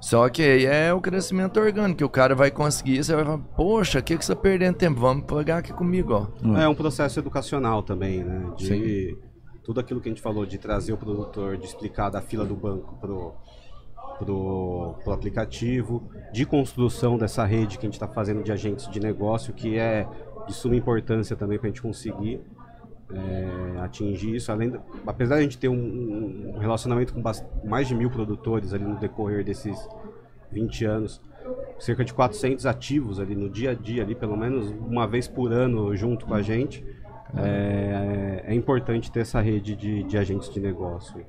Só 0.00 0.26
que 0.30 0.42
aí 0.42 0.64
é 0.64 0.92
o 0.94 1.00
crescimento 1.00 1.60
orgânico, 1.60 1.98
que 1.98 2.04
o 2.04 2.08
cara 2.08 2.34
vai 2.34 2.50
conseguir, 2.50 3.04
você 3.04 3.14
vai 3.14 3.22
falar, 3.22 3.38
poxa, 3.38 3.98
o 3.98 4.02
que, 4.02 4.16
que 4.16 4.24
você 4.24 4.34
tá 4.34 4.40
perdendo 4.40 4.74
tempo? 4.74 4.98
Vamos 4.98 5.24
pegar 5.26 5.58
aqui 5.58 5.74
comigo, 5.74 6.14
ó. 6.42 6.56
É 6.58 6.66
um 6.66 6.74
processo 6.74 7.18
educacional 7.20 7.82
também, 7.82 8.24
né? 8.24 8.50
De 8.56 9.18
tudo 9.62 9.78
aquilo 9.78 10.00
que 10.00 10.08
a 10.08 10.12
gente 10.12 10.22
falou, 10.22 10.46
de 10.46 10.56
trazer 10.56 10.94
o 10.94 10.96
produtor, 10.96 11.58
de 11.58 11.66
explicar 11.66 12.08
da 12.08 12.22
fila 12.22 12.46
do 12.46 12.54
banco 12.56 12.96
pro, 12.98 13.34
pro, 14.20 14.94
pro 15.02 15.12
aplicativo, 15.12 16.02
de 16.32 16.44
construção 16.46 17.16
dessa 17.18 17.44
rede 17.44 17.78
que 17.78 17.86
a 17.86 17.88
gente 17.88 17.94
está 17.94 18.06
fazendo 18.06 18.42
de 18.44 18.52
agentes 18.52 18.88
de 18.88 19.00
negócio, 19.00 19.52
que 19.52 19.76
é 19.78 20.06
de 20.46 20.52
suma 20.54 20.76
importância 20.76 21.34
também 21.34 21.58
para 21.58 21.66
a 21.68 21.70
gente 21.70 21.82
conseguir 21.82 22.40
é, 23.12 23.80
atingir 23.80 24.36
isso. 24.36 24.52
Além, 24.52 24.70
da- 24.70 24.80
apesar 25.06 25.36
de 25.36 25.40
a 25.40 25.42
gente 25.42 25.58
ter 25.58 25.68
um, 25.68 26.52
um 26.54 26.58
relacionamento 26.58 27.12
com 27.14 27.22
mais 27.64 27.88
de 27.88 27.94
mil 27.94 28.10
produtores 28.10 28.72
ali 28.72 28.84
no 28.84 28.96
decorrer 28.96 29.44
desses 29.44 29.76
20 30.52 30.84
anos, 30.84 31.20
cerca 31.78 32.04
de 32.04 32.12
400 32.12 32.66
ativos 32.66 33.18
ali 33.18 33.34
no 33.34 33.48
dia 33.48 33.70
a 33.70 33.74
dia, 33.74 34.02
ali 34.02 34.14
pelo 34.14 34.36
menos 34.36 34.70
uma 34.86 35.06
vez 35.06 35.26
por 35.26 35.52
ano 35.52 35.96
junto 35.96 36.26
com 36.26 36.34
a 36.34 36.42
gente. 36.42 36.84
É, 37.36 38.44
é 38.48 38.54
importante 38.54 39.10
ter 39.10 39.20
essa 39.20 39.40
rede 39.40 39.76
de, 39.76 40.02
de 40.02 40.18
agentes 40.18 40.50
de 40.50 40.60
negócio. 40.60 41.24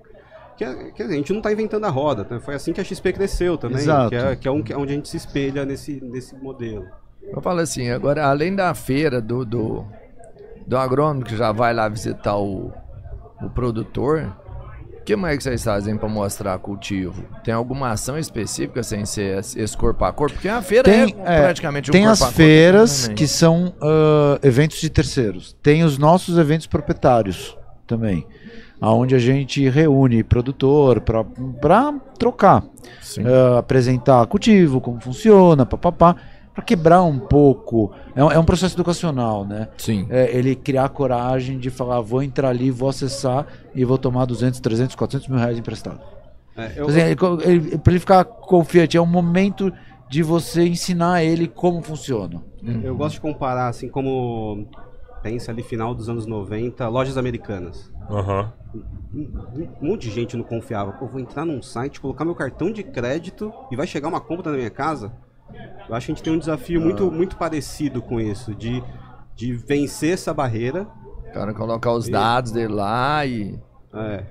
Que, 0.62 0.66
é- 0.66 0.92
que 0.92 1.02
a 1.02 1.08
gente 1.08 1.32
não 1.32 1.40
está 1.40 1.52
inventando 1.52 1.86
a 1.86 1.90
roda, 1.90 2.28
né? 2.30 2.40
foi 2.40 2.54
assim 2.54 2.72
que 2.72 2.80
a 2.80 2.84
XP 2.84 3.14
cresceu 3.14 3.58
também, 3.58 3.80
Exato. 3.80 4.10
que 4.12 4.16
é, 4.16 4.36
que 4.36 4.48
é 4.48 4.52
um, 4.52 4.62
que 4.62 4.72
é 4.72 4.78
onde 4.78 4.92
a 4.92 4.96
gente 4.96 5.10
se 5.10 5.18
espelha 5.18 5.66
nesse, 5.66 6.00
nesse 6.04 6.36
modelo. 6.36 6.86
Eu 7.24 7.42
falo 7.42 7.62
assim, 7.62 7.90
agora 7.90 8.28
além 8.28 8.56
da 8.56 8.72
feira 8.76 9.20
do, 9.20 9.44
do, 9.44 9.84
do 10.68 10.78
agrônomo 10.78 11.24
que 11.24 11.36
já 11.36 11.52
vai 11.52 11.74
lá 11.74 11.90
visitar 11.90 12.38
o, 12.38 12.72
o 13.42 13.50
produtor, 13.50 14.32
o 15.00 15.04
que 15.04 15.16
mais 15.16 15.38
que 15.38 15.46
vocês 15.46 15.64
fazem 15.64 15.98
para 15.98 16.08
mostrar 16.08 16.60
cultivo? 16.60 17.26
Tem 17.44 17.56
alguma 17.56 17.90
ação 17.90 18.16
específica 18.16 18.84
sem 18.84 19.04
ser 19.04 19.40
esse 19.40 19.76
corpo 19.76 20.06
a 20.06 20.14
corpo? 20.14 20.36
Porque 20.36 20.48
a 20.48 20.62
feira 20.62 20.84
Tem, 20.84 21.16
é, 21.26 21.38
é, 21.38 21.42
praticamente 21.42 21.90
um 21.90 21.92
Tem 21.92 22.04
corpo 22.04 22.14
as 22.14 22.22
a 22.22 22.26
corpo 22.26 22.38
feiras 22.38 23.02
também. 23.02 23.16
que 23.16 23.28
são 23.28 23.74
ah, 23.82 24.38
eventos 24.44 24.80
de 24.80 24.92
terceiros. 24.92 25.58
Tem 25.64 25.84
os 25.84 25.98
nossos 25.98 26.38
eventos 26.38 26.68
proprietários 26.68 27.58
também. 27.88 28.28
Onde 28.82 29.14
a 29.14 29.20
gente 29.20 29.70
reúne 29.70 30.24
produtor 30.24 31.02
para 31.02 31.24
trocar. 32.18 32.64
Ah, 33.26 33.60
apresentar 33.60 34.26
cultivo, 34.26 34.82
como 34.82 35.00
funciona, 35.00 35.66
papapá. 35.66 36.16
Para 36.54 36.64
quebrar 36.64 37.04
um 37.04 37.20
pouco. 37.20 37.92
É 38.16 38.24
um, 38.24 38.32
é 38.32 38.40
um 38.40 38.44
processo 38.44 38.76
educacional, 38.76 39.46
né? 39.46 39.70
Sim. 39.78 40.06
É, 40.10 40.36
ele 40.36 40.56
criar 40.56 40.90
coragem 40.90 41.58
de 41.58 41.70
falar, 41.70 42.02
vou 42.02 42.22
entrar 42.22 42.50
ali, 42.50 42.70
vou 42.72 42.90
acessar 42.90 43.46
e 43.74 43.86
vou 43.86 43.98
tomar 43.98 44.26
200, 44.26 44.60
300, 44.60 44.96
400 44.96 45.28
mil 45.30 45.38
reais 45.38 45.58
emprestado. 45.58 46.02
É, 46.58 46.74
eu, 46.76 46.88
Assim, 46.88 47.00
ele, 47.00 47.16
ele, 47.44 47.78
pra 47.78 47.94
ele 47.94 48.00
ficar 48.00 48.26
confiante, 48.26 48.98
é 48.98 49.02
um 49.02 49.06
momento 49.06 49.72
de 50.10 50.22
você 50.22 50.68
ensinar 50.68 51.24
ele 51.24 51.48
como 51.48 51.82
funciona. 51.82 52.44
Eu 52.84 52.96
gosto 52.96 53.16
de 53.16 53.22
comparar, 53.22 53.70
assim, 53.70 53.88
como 53.88 54.68
pensa 55.24 55.52
ali 55.52 55.64
final 55.64 55.96
dos 55.96 56.10
anos 56.10 56.26
90, 56.26 56.86
lojas 56.90 57.18
americanas. 57.18 57.90
Aham. 58.12 58.54
Um, 59.14 59.20
um 59.82 59.88
monte 59.88 60.04
de 60.04 60.12
gente 60.12 60.38
não 60.38 60.44
confiava. 60.44 60.94
Pô, 60.94 61.08
vou 61.08 61.20
entrar 61.20 61.46
num 61.46 61.62
site, 61.62 62.00
colocar 62.00 62.24
meu 62.24 62.36
cartão 62.36 62.72
de 62.72 62.84
crédito 62.84 63.54
e 63.72 63.76
vai 63.76 63.86
chegar 63.88 64.08
uma 64.08 64.22
compra 64.22 64.52
na 64.52 64.58
minha 64.58 64.70
casa. 64.70 65.12
Eu 65.88 65.96
acho 65.96 66.06
que 66.06 66.12
a 66.12 66.16
gente 66.16 66.24
tem 66.24 66.34
um 66.34 66.40
desafio 66.40 66.80
muito, 66.80 67.12
muito 67.12 67.36
parecido 67.36 68.02
com 68.02 68.20
isso, 68.20 68.56
de, 68.56 68.82
de 69.36 69.54
vencer 69.54 70.14
essa 70.14 70.34
barreira. 70.34 70.88
O 71.28 71.34
cara 71.34 71.54
colocar 71.54 71.92
os 71.92 72.08
dados 72.08 72.52
dele 72.52 72.74
lá 72.74 73.26
e. 73.26 73.60
É, 73.94 74.24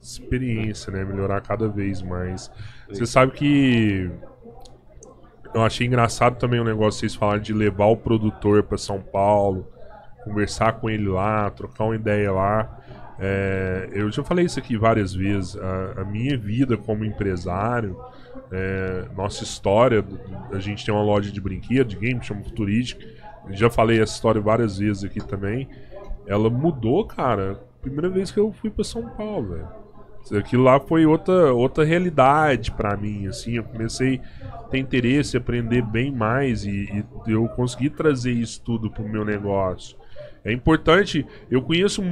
experiência, 0.00 0.92
né? 0.92 1.04
Melhorar 1.04 1.40
cada 1.40 1.68
vez 1.68 2.02
mais. 2.02 2.50
Você 2.88 3.06
sabe 3.06 3.32
que 3.32 4.10
eu 5.54 5.62
achei 5.62 5.86
engraçado 5.86 6.36
também 6.36 6.60
o 6.60 6.64
negócio 6.64 7.00
que 7.00 7.06
vocês 7.06 7.14
falaram 7.14 7.40
de 7.40 7.52
levar 7.52 7.86
o 7.86 7.96
produtor 7.96 8.62
para 8.64 8.76
São 8.76 9.00
Paulo, 9.00 9.66
conversar 10.24 10.74
com 10.74 10.90
ele 10.90 11.08
lá, 11.08 11.50
trocar 11.50 11.84
uma 11.84 11.94
ideia 11.94 12.30
lá. 12.32 12.80
É, 13.18 13.88
eu 13.92 14.10
já 14.10 14.24
falei 14.24 14.44
isso 14.44 14.58
aqui 14.58 14.76
várias 14.76 15.14
vezes. 15.14 15.56
A, 15.56 16.02
a 16.02 16.04
minha 16.04 16.36
vida 16.36 16.76
como 16.76 17.04
empresário, 17.04 17.98
é, 18.50 19.06
nossa 19.16 19.44
história, 19.44 20.04
a 20.52 20.58
gente 20.58 20.84
tem 20.84 20.94
uma 20.94 21.02
loja 21.02 21.30
de 21.30 21.40
brinquedo, 21.40 21.88
de 21.88 21.96
game, 21.96 22.22
chama 22.22 22.42
Futurística. 22.42 23.04
Já 23.50 23.68
falei 23.70 24.00
essa 24.00 24.14
história 24.14 24.40
várias 24.40 24.78
vezes 24.78 25.04
aqui 25.04 25.20
também. 25.20 25.68
Ela 26.26 26.48
mudou, 26.48 27.04
cara. 27.04 27.60
Primeira 27.82 28.08
vez 28.08 28.30
que 28.30 28.38
eu 28.38 28.52
fui 28.52 28.70
para 28.70 28.84
São 28.84 29.08
Paulo, 29.10 29.48
velho. 29.54 29.84
Aquilo 30.38 30.62
lá 30.62 30.80
foi 30.80 31.04
outra, 31.04 31.52
outra 31.52 31.84
realidade 31.84 32.70
pra 32.70 32.96
mim, 32.96 33.26
assim, 33.26 33.56
eu 33.56 33.64
comecei 33.64 34.22
a 34.42 34.62
ter 34.62 34.78
interesse, 34.78 35.36
aprender 35.36 35.82
bem 35.82 36.10
mais 36.10 36.64
e, 36.64 37.04
e 37.26 37.30
eu 37.30 37.46
consegui 37.48 37.90
trazer 37.90 38.32
isso 38.32 38.62
tudo 38.62 38.90
pro 38.90 39.06
meu 39.06 39.22
negócio. 39.22 39.98
É 40.44 40.52
importante, 40.52 41.26
eu 41.50 41.62
conheço, 41.62 42.02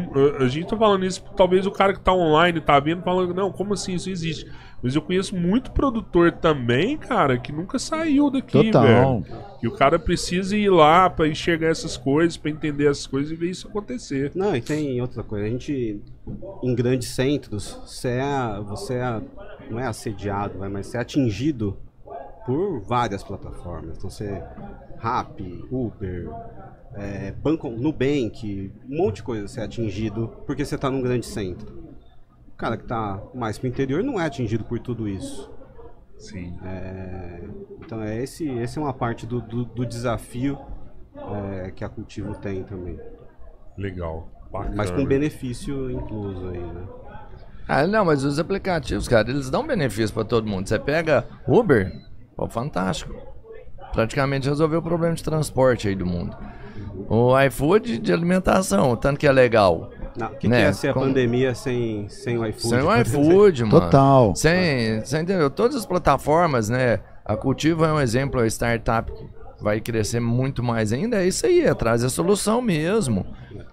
a- 0.40 0.48
gente 0.48 0.66
tá 0.66 0.76
falando 0.76 1.04
isso, 1.04 1.22
talvez 1.36 1.66
o 1.66 1.70
cara 1.70 1.92
que 1.92 2.00
tá 2.00 2.14
online 2.14 2.60
tá 2.62 2.80
vendo 2.80 3.02
falando, 3.02 3.34
não, 3.34 3.52
como 3.52 3.74
assim 3.74 3.92
isso 3.92 4.09
existe? 4.09 4.50
Mas 4.82 4.94
eu 4.96 5.02
conheço 5.02 5.36
muito 5.36 5.70
produtor 5.70 6.32
também, 6.32 6.96
cara, 6.96 7.38
que 7.38 7.52
nunca 7.52 7.78
saiu 7.78 8.30
daqui, 8.30 8.64
Total. 8.70 9.20
velho. 9.20 9.42
E 9.62 9.68
o 9.68 9.70
cara 9.72 9.98
precisa 9.98 10.56
ir 10.56 10.70
lá 10.70 11.09
pra 11.10 11.28
enxergar 11.28 11.68
essas 11.68 11.96
coisas, 11.96 12.36
pra 12.36 12.50
entender 12.50 12.90
essas 12.90 13.06
coisas 13.06 13.30
e 13.30 13.36
ver 13.36 13.50
isso 13.50 13.68
acontecer. 13.68 14.32
Não, 14.34 14.56
e 14.56 14.60
tem 14.62 15.00
outra 15.00 15.22
coisa. 15.22 15.46
A 15.46 15.48
gente, 15.50 16.00
em 16.64 16.74
grandes 16.74 17.09
centros, 17.09 17.78
você 17.86 18.09
é, 18.09 18.60
você 18.66 18.94
é, 18.94 19.20
não 19.70 19.78
é 19.78 19.86
assediado, 19.86 20.59
vai, 20.59 20.68
mas 20.68 20.86
você 20.86 20.96
é 20.96 21.00
atingido 21.00 21.76
por 22.44 22.80
várias 22.80 23.22
plataformas. 23.22 23.98
Então 23.98 24.10
você 24.10 24.42
Rap, 24.98 25.64
Uber, 25.70 26.28
é, 26.94 27.32
Banco 27.32 27.69
Nubank, 27.70 28.73
um 28.89 28.97
monte 28.97 29.16
de 29.16 29.23
coisa 29.23 29.48
você 29.48 29.60
é 29.60 29.64
atingido 29.64 30.28
porque 30.47 30.64
você 30.64 30.74
está 30.74 30.90
num 30.90 31.01
grande 31.01 31.27
centro. 31.27 31.82
O 32.48 32.56
cara 32.56 32.77
que 32.77 32.85
está 32.85 33.20
mais 33.35 33.59
pro 33.59 33.69
interior 33.69 34.02
não 34.02 34.20
é 34.20 34.27
atingido 34.27 34.64
por 34.64 34.78
tudo 34.78 35.09
isso. 35.09 35.51
Sim. 36.19 36.56
É, 36.64 37.40
então 37.85 38.02
é 38.02 38.23
esse, 38.23 38.48
esse 38.48 38.78
é 38.78 38.82
uma 38.82 38.93
parte 38.93 39.27
do, 39.27 39.40
do, 39.40 39.64
do 39.64 39.85
desafio 39.85 40.59
é, 41.16 41.70
que 41.70 41.85
a 41.85 41.89
Cultivo 41.89 42.35
tem 42.35 42.62
também. 42.62 42.98
Legal. 43.77 44.28
Bacana. 44.52 44.74
Mas 44.77 44.90
com 44.90 45.05
benefício 45.05 45.90
incluso 45.90 46.48
aí, 46.48 46.60
né? 46.60 46.86
Ah, 47.66 47.86
não, 47.86 48.05
mas 48.05 48.23
os 48.23 48.39
aplicativos, 48.39 49.09
cara, 49.09 49.31
eles 49.31 49.48
dão 49.48 49.66
benefício 49.66 50.12
pra 50.12 50.24
todo 50.24 50.47
mundo. 50.47 50.69
Você 50.69 50.78
pega 50.78 51.27
Uber, 51.47 51.90
pô, 52.36 52.48
fantástico. 52.48 53.14
Praticamente 53.93 54.48
resolveu 54.48 54.81
o 54.81 54.82
problema 54.82 55.14
de 55.14 55.23
transporte 55.23 55.89
aí 55.89 55.94
do 55.94 56.06
mundo. 56.06 56.36
O 57.09 57.39
iFood 57.43 57.99
de 57.99 58.12
alimentação, 58.12 58.97
tanto 58.97 59.19
que 59.19 59.27
é 59.27 59.33
legal. 59.33 59.91
O 60.16 60.37
que, 60.37 60.47
Né, 60.49 60.62
que 60.62 60.69
é 60.69 60.73
ser 60.73 60.89
a 60.89 60.93
com- 60.95 61.01
pandemia 61.01 61.55
sem, 61.55 62.09
sem 62.09 62.37
o 62.39 62.47
iFood? 62.47 62.69
Sem 62.69 62.81
o 62.83 62.93
iFood, 63.01 63.65
mano. 63.65 63.81
Total. 63.81 64.35
Sem, 64.37 65.01
você 65.01 65.19
entendeu? 65.20 65.49
Todas 65.51 65.77
as 65.77 65.87
plataformas, 65.87 66.69
né? 66.69 67.01
A 67.24 67.37
Cultivo 67.37 67.85
é 67.85 67.93
um 67.93 68.01
exemplo, 68.01 68.41
a 68.41 68.47
startup 68.47 69.11
que 69.12 69.27
vai 69.62 69.81
crescer 69.81 70.20
muito 70.20 70.62
mais 70.62 70.93
ainda. 70.93 71.23
É 71.23 71.27
isso 71.27 71.47
aí, 71.47 71.61
é 71.62 71.73
trazer 71.73 72.07
a 72.07 72.11
solução 72.11 72.61
mesmo. 72.61 73.24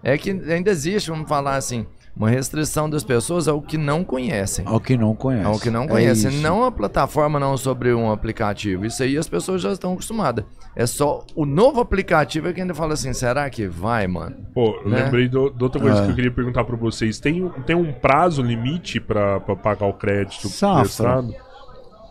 É 0.04 0.18
que 0.18 0.30
ainda 0.30 0.70
existe, 0.70 1.10
vamos 1.10 1.28
falar 1.28 1.56
assim, 1.56 1.86
uma 2.20 2.30
restrição 2.30 2.90
das 2.90 3.04
pessoas 3.04 3.48
ao 3.48 3.62
que 3.62 3.78
não 3.78 4.04
conhecem. 4.04 4.66
Ao 4.68 4.80
que 4.80 4.98
não 4.98 5.16
conhece. 5.16 5.46
Ao 5.48 5.58
que 5.58 5.70
não 5.72 5.84
É 5.84 5.88
conhecem. 5.88 6.30
isso. 6.30 6.42
não 6.42 6.66
a 6.66 6.72
plataforma, 6.72 7.40
não 7.40 7.56
sobre 7.56 7.94
um 7.94 8.12
aplicativo. 8.12 8.86
Isso 8.86 9.02
aí 9.02 9.18
as 9.18 9.28
pessoas 9.30 9.62
já 9.62 9.72
estão 9.72 9.94
acostumadas. 9.94 10.44
É 10.76 10.86
só 10.86 11.24
o 11.34 11.46
novo 11.46 11.80
aplicativo 11.80 12.50
é 12.50 12.54
que 12.54 12.60
ainda 12.60 12.74
fala 12.76 12.94
assim, 12.94 13.14
será 13.14 13.50
que 13.50 13.66
vai, 13.68 14.06
mano? 14.06 14.36
Pô, 14.54 14.82
eu 14.84 14.90
Né? 14.90 15.04
lembrei 15.06 15.30
de 15.30 15.38
outra 15.38 15.82
coisa 15.82 16.02
Ah. 16.02 16.06
que 16.06 16.12
eu 16.12 16.16
queria 16.16 16.32
perguntar 16.32 16.66
pra 16.66 16.76
vocês. 16.76 17.20
Tem, 17.20 17.48
tem 17.66 17.76
um 17.76 17.94
prazo 17.94 18.42
limite 18.42 19.00
pra, 19.00 19.40
pra 19.40 19.56
pagar 19.56 19.88
o 19.88 19.94
crédito 19.94 20.50
Safra. 20.50 20.82
prestado? 20.82 21.34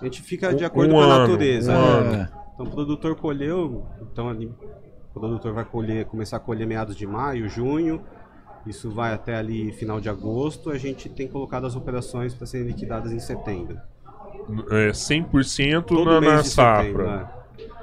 A 0.01 0.05
gente 0.05 0.23
fica 0.23 0.55
de 0.55 0.65
acordo 0.65 0.91
um 0.95 0.97
com 0.97 1.03
a 1.03 1.05
ano, 1.05 1.19
natureza. 1.29 1.73
um 1.73 1.75
né? 1.75 2.17
ano. 2.17 2.29
Então 2.55 2.67
o 2.67 2.71
produtor 2.71 3.15
colheu, 3.17 3.85
então 4.11 4.29
ali 4.29 4.47
o 4.47 5.21
produtor 5.21 5.53
vai 5.53 5.65
colher, 5.65 6.07
começar 6.07 6.39
a 6.39 6.41
colher 6.41 6.67
meados 6.67 6.97
de 6.97 7.07
maio, 7.07 7.49
junho. 7.49 8.01
Isso 8.67 8.91
vai 8.91 9.15
até 9.15 9.35
ali 9.37 9.73
final 9.73 10.01
de 10.01 10.09
agosto. 10.09 10.71
A 10.71 10.79
gente 10.79 11.09
tem 11.09 11.27
colocado 11.29 11.67
as 11.67 11.75
operações 11.77 12.35
para 12.35 12.47
serem 12.47 12.67
liquidadas 12.67 13.13
em 13.13 13.19
setembro. 13.19 13.79
É 14.71 14.91
100% 14.91 15.83
Todo 15.85 16.05
na, 16.05 16.21
mês 16.21 16.33
na 16.33 16.43
de 16.43 16.49
safra. 16.49 16.83
setembro. 16.83 17.07
né? 17.07 17.27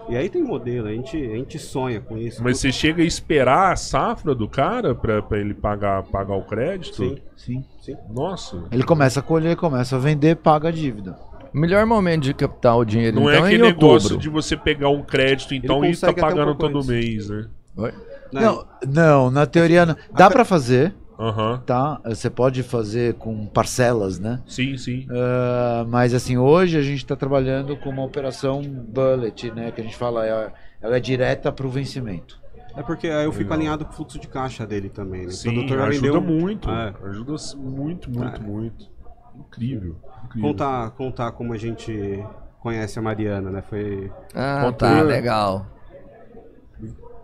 E 0.08 0.16
aí 0.16 0.30
tem 0.30 0.44
modelo, 0.44 0.88
a 0.88 0.92
gente, 0.92 1.18
a 1.18 1.36
gente 1.36 1.58
sonha 1.58 2.00
com 2.00 2.16
isso. 2.16 2.44
Mas 2.44 2.60
você 2.60 2.72
chega 2.72 3.02
a 3.02 3.06
esperar 3.06 3.74
a 3.74 3.76
safra 3.76 4.36
do 4.36 4.48
cara 4.48 4.94
pra, 4.94 5.22
pra 5.24 5.40
ele 5.40 5.56
pagar, 5.56 6.04
pagar 6.04 6.36
o 6.36 6.44
crédito? 6.44 6.96
Sim, 6.98 7.18
Sim. 7.36 7.66
sim. 7.82 7.96
Nossa. 8.14 8.64
Ele 8.72 8.84
começa 8.84 9.20
a 9.20 9.24
colher, 9.24 9.56
começa 9.56 9.96
a 9.96 10.00
vender, 10.00 10.36
paga 10.36 10.70
a 10.70 10.72
dívida. 10.72 11.18
O 11.52 11.58
melhor 11.58 11.84
momento 11.88 12.22
de 12.24 12.34
captar 12.36 12.78
o 12.78 12.86
dinheiro, 12.86 13.16
Não 13.20 13.24
então, 13.24 13.34
é 13.34 13.38
é 13.38 13.40
em 13.40 13.46
aquele 13.46 13.64
negócio 13.64 13.94
outubro. 14.14 14.18
de 14.18 14.30
você 14.30 14.56
pegar 14.56 14.90
um 14.90 15.02
crédito 15.02 15.56
então 15.56 15.84
e 15.84 15.96
tá 15.98 16.12
um 16.12 16.14
pagando 16.14 16.54
todo 16.54 16.78
antes. 16.78 16.88
mês, 16.90 17.30
né? 17.30 17.48
Oi? 17.78 17.94
Né? 18.36 18.42
Não, 18.42 18.66
não, 18.86 19.32
na 19.32 19.46
teoria 19.46 19.86
não. 19.86 19.96
Dá 20.12 20.30
pra 20.30 20.44
fazer, 20.44 20.94
Aham. 21.18 21.62
tá? 21.66 22.02
Você 22.06 22.30
pode 22.30 22.62
fazer 22.64 23.14
com 23.16 23.46
parcelas, 23.48 24.20
né? 24.20 24.42
Sim, 24.46 24.78
sim. 24.78 25.08
Ah, 25.10 25.86
mas 25.88 26.14
assim, 26.14 26.38
hoje 26.38 26.78
a 26.78 26.82
gente 26.82 26.98
está 26.98 27.16
trabalhando 27.16 27.78
com 27.78 27.90
uma 27.90 28.04
operação 28.04 28.62
bullet, 28.62 29.52
né? 29.52 29.72
Que 29.72 29.80
a 29.82 29.84
gente 29.84 29.96
fala, 29.96 30.26
é- 30.28 30.52
ela 30.82 30.98
é 30.98 31.00
direta 31.00 31.52
para 31.52 31.66
o 31.66 31.70
vencimento. 31.70 32.44
É 32.76 32.84
porque 32.84 33.08
aí 33.08 33.24
eu 33.24 33.32
fico 33.32 33.54
alinhado 33.54 33.86
com 33.86 33.92
o 33.92 33.96
fluxo 33.96 34.20
de 34.20 34.28
caixa 34.28 34.68
dele 34.68 34.90
também. 34.90 35.22
Né? 35.22 35.28
O 35.28 35.32
Sim, 35.32 35.54
produtor 35.54 35.78
vai 35.78 35.88
ajuda 35.90 36.20
muito. 36.20 36.70
É. 36.70 36.94
Ajuda 37.06 37.36
muito, 37.56 38.12
muito, 38.12 38.36
É. 38.42 38.44
muito. 38.44 38.86
Incrível. 39.34 39.96
incrível. 40.26 40.50
Contar, 40.50 40.90
contar 40.92 41.32
como 41.32 41.54
a 41.54 41.58
gente 41.58 42.22
conhece 42.60 43.00
a 43.00 43.02
Mariana, 43.02 43.50
né? 43.50 43.64
Foi 43.70 44.12
Ah, 44.34 44.60
Conta 44.66 44.90
tá, 44.90 45.02
legal. 45.02 45.66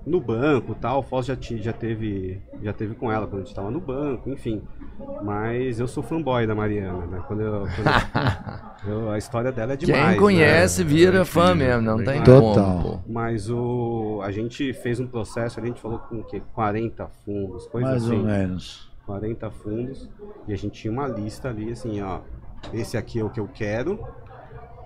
No 0.06 0.20
banco 0.20 0.74
tal, 0.76 1.00
o 1.00 1.04
Foz 1.04 1.26
já, 1.26 1.36
ti- 1.36 1.62
já 1.62 1.72
teve 1.74 2.42
já 2.64 2.74
teve 2.74 2.96
com 2.96 3.12
ela 3.12 3.28
quando 3.28 3.42
a 3.42 3.46
gente 3.46 3.54
tava 3.56 3.70
no 3.72 3.80
banco, 3.80 4.30
enfim. 4.30 4.62
Mas 5.24 5.80
eu 5.80 5.88
sou 5.88 6.02
fanboy 6.04 6.46
da 6.48 6.54
Mariana, 6.56 7.06
né? 7.06 7.24
Quando 7.28 7.42
eu, 7.42 7.62
quando 7.62 7.88
eu- 8.86 8.92
eu- 9.06 9.12
a 9.12 9.18
história 9.18 9.52
dela 9.52 9.74
é 9.74 9.76
demais. 9.76 10.10
Quem 10.10 10.18
conhece 10.20 10.84
né? 10.84 10.90
vira 10.90 11.20
É 11.22 11.26
fã 11.26 11.54
mesmo, 11.56 11.82
não 11.82 11.98
bem 11.98 12.06
tem 12.06 12.24
Total. 12.24 12.82
como, 12.82 12.94
né? 12.96 13.00
Mas 13.08 13.50
o 13.50 14.22
a 14.24 14.32
gente 14.32 14.74
fez 14.74 15.00
um 15.00 15.08
processo, 15.08 15.60
a 15.60 15.66
gente 15.66 15.80
falou 15.82 16.00
com 16.00 16.18
o 16.20 16.24
quê? 16.24 16.42
40 16.54 17.08
fundos, 17.26 17.66
coisa 17.68 17.90
mais 17.92 18.04
assim. 18.04 18.18
ou 18.18 18.24
menos. 18.26 18.92
40 19.06 19.50
fundos 19.52 20.10
e 20.48 20.54
a 20.54 20.58
gente 20.58 20.80
tinha 20.82 20.92
uma 20.94 21.08
lista 21.08 21.50
ali 21.50 21.72
assim, 21.72 22.02
ó, 22.02 22.20
esse 22.74 22.96
aqui 22.98 23.20
é 23.20 23.24
o 23.24 23.30
que 23.30 23.40
eu 23.40 23.48
quero. 23.54 24.00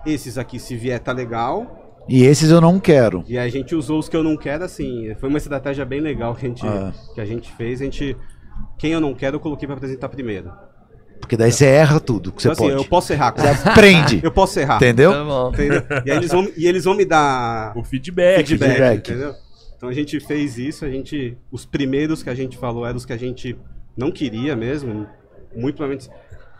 Esses 0.04 0.38
aqui 0.38 0.58
se 0.58 0.76
vier 0.76 0.98
tá 1.00 1.12
legal. 1.12 1.85
E 2.08 2.22
esses 2.24 2.50
eu 2.50 2.60
não 2.60 2.78
quero. 2.78 3.24
E 3.26 3.36
aí 3.38 3.46
a 3.48 3.50
gente 3.50 3.74
usou 3.74 3.98
os 3.98 4.08
que 4.08 4.16
eu 4.16 4.22
não 4.22 4.36
quero 4.36 4.64
assim, 4.64 5.14
foi 5.18 5.28
uma 5.28 5.38
estratégia 5.38 5.84
bem 5.84 6.00
legal 6.00 6.34
que 6.34 6.46
a 6.46 6.48
gente 6.48 6.66
Ah. 6.66 6.92
que 7.14 7.20
a 7.20 7.24
gente 7.24 7.50
fez, 7.52 7.80
a 7.80 7.84
gente 7.84 8.16
quem 8.78 8.92
eu 8.92 9.00
não 9.00 9.14
quero 9.14 9.36
eu 9.36 9.40
coloquei 9.40 9.66
para 9.66 9.76
apresentar 9.76 10.08
primeiro. 10.08 10.50
Porque 11.20 11.36
daí 11.36 11.50
você 11.50 11.64
erra 11.66 11.98
tudo 11.98 12.30
que 12.30 12.42
você 12.42 12.48
Então, 12.48 12.66
assim, 12.66 12.74
pode. 12.74 12.84
eu 12.84 12.88
posso 12.88 13.12
errar, 13.12 13.34
Você 13.36 13.68
aprende. 13.68 14.20
eu 14.24 14.30
posso 14.30 14.60
errar. 14.60 14.76
entendeu? 14.76 15.12
Tá 15.12 15.24
bom. 15.24 15.48
Entendeu? 15.48 15.82
E 16.04 16.10
aí 16.10 16.16
eles 16.18 16.30
vão 16.30 16.48
e 16.56 16.66
eles 16.66 16.84
vão 16.84 16.94
me 16.94 17.04
dar 17.04 17.72
O 17.76 17.82
feedback. 17.82 18.46
feedback, 18.46 18.68
feedback. 18.70 19.10
entendeu? 19.10 19.34
Então 19.76 19.88
a 19.88 19.92
gente 19.92 20.20
fez 20.20 20.58
isso, 20.58 20.84
a 20.84 20.90
gente 20.90 21.36
os 21.50 21.66
primeiros 21.66 22.22
que 22.22 22.30
a 22.30 22.34
gente 22.34 22.56
falou 22.56 22.86
eram 22.86 22.96
os 22.96 23.04
que 23.04 23.12
a 23.12 23.16
gente 23.18 23.56
não 23.96 24.10
queria 24.12 24.54
mesmo, 24.54 25.06
muito 25.54 25.76
provavelmente 25.76 26.08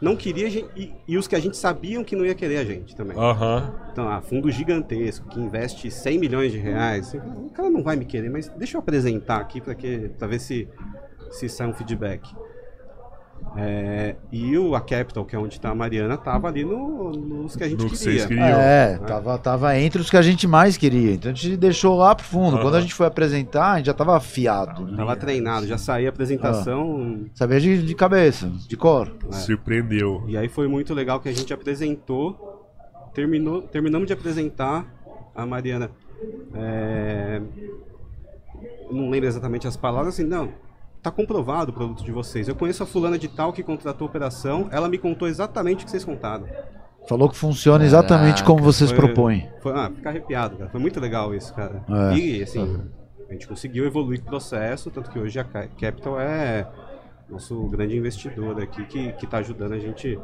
não 0.01 0.17
queria 0.17 0.49
gente- 0.51 0.69
e, 0.77 0.93
e 1.09 1.17
os 1.17 1.27
que 1.27 1.35
a 1.35 1.41
gente 1.41 1.57
sabiam 1.57 2.05
que 2.05 2.15
não 2.17 2.25
ia 2.25 2.35
querer 2.35 2.59
a 2.59 2.65
gente 2.65 2.95
também. 2.95 3.17
Aham. 3.17 3.75
Então, 3.93 4.09
ah, 4.09 4.21
fundo 4.21 4.51
gigantesco 4.51 5.29
que 5.29 5.41
investe 5.41 5.91
100 5.91 6.19
milhões 6.19 6.53
de 6.53 6.59
reais, 6.59 7.09
assim, 7.09 7.19
o 7.19 7.51
cara 7.51 7.71
não 7.71 7.83
vai 7.83 7.97
me 7.97 8.05
querer, 8.05 8.29
mas 8.31 8.49
deixa 8.51 8.77
eu 8.77 8.81
apresentar 8.81 9.39
aqui 9.41 9.61
para 9.61 9.75
que 9.75 10.11
para 10.19 10.27
ver 10.27 10.39
se 10.41 10.69
se 11.31 11.49
sai 11.49 11.67
um 11.67 11.73
feedback. 11.73 12.23
É, 13.59 14.17
e 14.31 14.57
o 14.59 14.75
a 14.75 14.81
Capital, 14.81 15.25
que 15.25 15.35
é 15.35 15.39
onde 15.39 15.55
está 15.55 15.71
a 15.71 15.75
Mariana, 15.75 16.17
tava 16.17 16.47
ali 16.49 16.65
no- 16.65 17.11
nos 17.13 17.57
que 17.57 17.65
a 17.65 17.69
gente 17.69 17.83
No 17.83 17.89
que 17.91 17.97
queria. 17.97 18.13
vocês 18.13 18.27
queriam. 18.27 18.47
É, 18.47 18.99
tava, 18.99 19.39
tava 19.39 19.79
entre 19.79 20.01
os 20.01 20.11
que 20.11 20.17
a 20.17 20.23
gente 20.23 20.47
mais 20.47 20.77
queria. 20.77 21.13
Então 21.15 21.31
a 21.31 21.35
gente 21.35 21.57
deixou 21.57 21.97
lá 21.97 22.15
pro 22.15 22.25
fundo. 22.25 22.57
Aham. 22.57 22.63
Quando 22.63 22.75
a 22.77 22.81
gente 22.81 22.93
foi 22.95 23.07
apresentar, 23.07 23.73
a 23.73 23.77
gente 23.79 23.87
já 23.87 23.95
tava 23.95 24.17
afiado. 24.17 24.85
né? 24.87 24.97
Tava 24.97 25.17
treinado, 25.17 25.67
já 25.67 25.79
saía 25.79 26.09
a 26.09 26.11
apresentação. 26.11 27.25
Sabia 27.35 27.59
de, 27.61 27.83
de 27.83 27.95
cabeça, 27.95 28.51
de 28.69 28.77
cor. 28.77 29.11
Surpreendeu. 29.31 30.25
E 30.29 30.37
aí 30.37 30.49
foi 30.49 30.69
muito 30.69 30.93
legal 30.93 31.19
que 31.21 31.29
a 31.29 31.33
gente 31.33 31.53
apresentou, 31.55 32.69
terminou, 33.15 33.63
terminamos 33.63 34.07
de 34.07 34.13
apresentar 34.13 34.85
a 35.35 35.47
Mariana. 35.47 35.91
É, 36.55 37.41
não 38.91 39.11
lembro 39.11 39.29
exatamente 39.29 39.67
as 39.67 39.77
palavras, 39.77 40.15
assim, 40.15 40.25
não. 40.25 40.51
Tá 41.07 41.13
comprovado 41.13 41.71
o 41.71 41.73
produto 41.73 42.03
de 42.03 42.11
vocês. 42.11 42.49
Eu 42.49 42.57
conheço 42.57 42.83
a 42.83 42.87
fulana 42.87 43.17
de 43.17 43.29
tal 43.29 43.53
que 43.53 43.63
contratou 43.63 44.09
a 44.09 44.11
operação. 44.11 44.67
Ela 44.73 44.89
me 44.89 44.99
contou 44.99 45.29
exatamente 45.29 45.83
o 45.83 45.85
que 45.85 45.91
vocês 45.93 46.05
contaram. 46.05 46.47
Falou 47.09 47.29
que 47.29 47.37
funciona 47.37 47.85
exatamente 47.85 48.43
como 48.43 48.61
vocês 48.61 48.91
Foi- 48.91 48.99
propõem. 48.99 49.49
Foi, 49.63 49.71
ah, 49.73 49.89
fica 49.95 50.09
arrepiado, 50.09 50.57
cara. 50.57 50.69
Foi 50.69 50.81
muito 50.81 50.99
legal 50.99 51.33
isso, 51.33 51.55
cara. 51.55 51.81
É. 52.13 52.17
E, 52.17 52.43
assim, 52.43 52.83
a 53.31 53.33
gente 53.33 53.47
conseguiu 53.47 53.87
evoluir 53.87 54.19
o 54.19 54.25
processo, 54.25 54.91
tanto 54.91 55.09
que 55.09 55.17
hoje 55.17 55.39
a 55.39 55.45
Ca- 55.45 55.69
Capital 55.81 56.21
é 56.21 56.67
nosso 57.31 57.55
grande 57.69 57.97
investidor 57.97 58.61
aqui, 58.61 58.85
que, 58.87 59.13
que 59.13 59.29
tá 59.29 59.39
ajudando 59.39 59.75
a 59.75 59.79
gente 59.79 60.19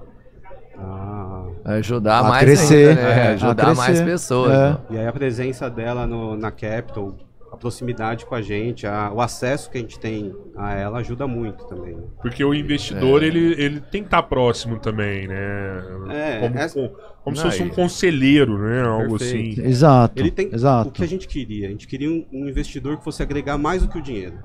a... 0.76 1.44
Ajudar 1.76 2.18
A 2.18 2.22
mais 2.24 2.42
crescer, 2.44 2.88
ainda, 2.88 3.02
né? 3.02 3.18
é, 3.18 3.28
a 3.28 3.32
Ajudar 3.34 3.64
crescer. 3.66 3.76
mais 3.80 4.00
pessoas. 4.02 4.50
É. 4.52 4.70
né? 4.70 4.78
E 4.90 4.98
aí 4.98 5.06
a 5.06 5.12
presença 5.12 5.70
dela 5.70 6.08
no, 6.08 6.36
na 6.36 6.50
Capital, 6.50 7.14
a 7.52 7.56
proximidade 7.56 8.24
com 8.24 8.34
a 8.34 8.40
gente, 8.40 8.86
a- 8.86 9.12
o 9.12 9.20
acesso 9.20 9.70
que 9.70 9.76
a 9.76 9.80
gente 9.82 9.98
tem 10.00 10.34
a 10.56 10.74
ela 10.74 10.98
ajuda 11.00 11.26
muito 11.26 11.66
também. 11.66 11.96
Porque 12.22 12.42
o 12.42 12.54
investidor, 12.54 13.22
ele, 13.22 13.52
ele 13.62 13.78
tem 13.80 14.00
que 14.02 14.06
estar 14.08 14.22
próximo 14.22 14.78
também, 14.78 15.28
né? 15.28 15.82
É, 16.10 16.38
como 16.40 16.58
essa- 16.58 16.74
como- 16.74 16.90
como 17.22 17.36
se 17.36 17.42
fosse 17.42 17.62
um 17.62 17.68
conselheiro, 17.68 18.56
né? 18.58 18.82
Algo 18.82 19.18
Perfeito. 19.18 19.60
assim. 19.60 19.68
Exato. 19.70 20.20
Ele 20.20 20.30
tem 20.30 20.48
exato. 20.52 20.88
o 20.88 20.92
que 20.92 21.04
a 21.04 21.06
gente 21.08 21.28
queria. 21.28 21.68
A 21.68 21.70
gente 21.70 21.86
queria 21.86 22.08
um, 22.10 22.24
um 22.32 22.48
investidor 22.48 22.96
que 22.96 23.04
fosse 23.04 23.22
agregar 23.22 23.58
mais 23.58 23.82
do 23.82 23.88
que 23.88 23.98
o 23.98 24.02
dinheiro. 24.02 24.38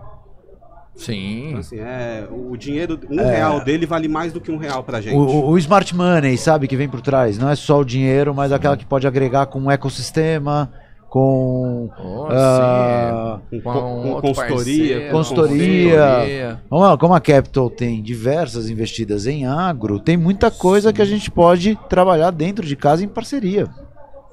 Sim. 0.93 1.47
Então, 1.49 1.59
assim, 1.59 1.79
é, 1.79 2.27
o 2.29 2.57
dinheiro, 2.57 2.99
um 3.09 3.17
real 3.23 3.63
dele 3.63 3.85
vale 3.85 4.07
mais 4.07 4.34
do 4.34 4.41
que 4.41 4.51
um 4.51 4.57
real 4.57 4.84
pra 4.84 4.99
gente. 4.99 5.15
O, 5.15 5.19
o- 5.19 5.49
o 5.51 5.57
smart 5.59 5.95
money, 5.95 6.35
sabe, 6.38 6.67
que 6.67 6.75
vem 6.75 6.89
por 6.89 7.01
trás. 7.01 7.38
Não 7.38 7.49
é 7.49 7.55
só 7.55 7.79
o 7.79 7.85
dinheiro, 7.85 8.34
mas 8.34 8.51
aquela 8.51 8.75
que 8.75 8.85
pode 8.85 9.05
agregar 9.07 9.45
com 9.45 9.59
um 9.59 9.69
ecossistema, 9.71 10.73
com. 11.09 11.89
Oh, 11.97 12.27
ah, 12.29 13.39
com, 13.51 13.61
Com 13.61 14.21
consultoria, 14.21 15.11
consultoria. 15.11 15.11
consultoria. 15.11 16.61
Vamos 16.69 16.85
lá, 16.85 16.97
como 16.97 17.13
a 17.13 17.21
Capital 17.21 17.69
tem 17.69 18.01
diversas 18.01 18.69
investidas 18.69 19.25
em 19.25 19.45
agro, 19.45 19.99
tem 19.99 20.17
muita 20.17 20.51
coisa 20.51 20.91
que 20.91 21.01
a 21.01 21.05
gente 21.05 21.31
pode 21.31 21.77
trabalhar 21.89 22.31
dentro 22.31 22.65
de 22.65 22.75
casa 22.75 23.03
em 23.03 23.07
parceria. 23.07 23.67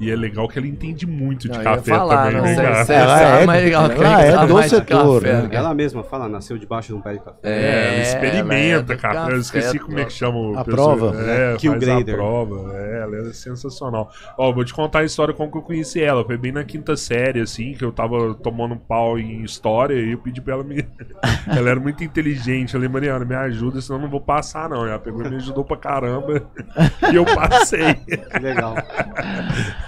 E 0.00 0.10
é 0.10 0.16
legal 0.16 0.48
que 0.48 0.58
ela 0.58 0.66
entende 0.66 1.06
muito 1.06 1.42
de 1.48 1.56
Não, 1.56 1.62
café 1.62 1.92
falar, 1.94 2.26
também, 2.32 2.36
não 2.36 2.42
né, 2.42 2.56
cara? 2.56 2.84
se 2.84 2.92
Ela 2.92 3.16
sabe, 3.18 3.42
é- 3.42 3.46
legal, 3.64 3.90
ela 3.92 4.22
é 4.22 4.46
do 4.46 4.62
setor, 4.64 5.22
café, 5.22 5.42
né? 5.42 5.48
Ela 5.52 5.72
mesma 5.72 6.02
fala, 6.02 6.28
nasceu 6.28 6.58
debaixo 6.58 6.88
de 6.88 6.94
um 6.94 7.00
pé 7.00 7.12
de 7.12 7.18
café. 7.20 7.38
É, 7.44 7.50
É, 7.52 7.94
ela 7.94 8.02
experimenta, 8.02 8.52
ela 8.64 8.80
é 8.80 8.82
do 8.82 8.96
cara. 8.98 9.32
Eu 9.34 9.38
esqueci 9.40 9.66
café, 9.78 9.78
como 9.78 9.98
é 10.00 10.04
que 10.04 10.12
chama 10.12 10.36
o 10.38 10.58
A 10.58 10.64
pessoal. 10.64 10.96
prova? 10.96 11.22
É, 11.22 11.56
Kill 11.56 11.72
faz 11.72 11.82
a 11.82 11.86
grader. 11.86 12.14
prova. 12.16 12.74
É, 12.76 13.02
ela 13.02 13.16
é 13.28 13.32
sensacional. 13.32 14.10
Ó, 14.36 14.52
vou 14.52 14.64
te 14.64 14.74
contar 14.74 14.98
a 15.00 15.04
história 15.04 15.32
como 15.32 15.50
que 15.52 15.58
eu 15.58 15.62
conheci 15.62 16.02
ela. 16.02 16.24
Foi 16.24 16.36
bem 16.36 16.50
na 16.50 16.64
quinta 16.64 16.96
série, 16.96 17.40
assim, 17.40 17.74
que 17.74 17.84
eu 17.84 17.92
tava 17.92 18.34
tomando 18.34 18.74
um 18.74 18.78
pau 18.78 19.16
em 19.16 19.42
história 19.44 19.94
e 19.94 20.10
eu 20.12 20.18
pedi 20.18 20.40
pra 20.40 20.54
ela 20.54 20.64
me... 20.64 20.84
ela 21.56 21.70
era 21.70 21.78
muito 21.78 22.02
inteligente. 22.02 22.74
Eu 22.74 22.80
falei, 22.80 22.88
Mariana, 22.88 23.24
me 23.24 23.34
ajuda, 23.36 23.80
senão 23.80 23.98
eu 23.98 24.02
não 24.02 24.10
vou 24.10 24.20
passar, 24.20 24.68
não. 24.68 24.84
Ela 24.86 24.98
pegou 24.98 25.24
e 25.24 25.28
me 25.30 25.36
ajudou 25.36 25.64
pra 25.64 25.76
caramba. 25.76 26.42
e 27.12 27.14
eu 27.14 27.24
passei. 27.24 27.94
Que 27.94 28.38
legal. 28.40 28.74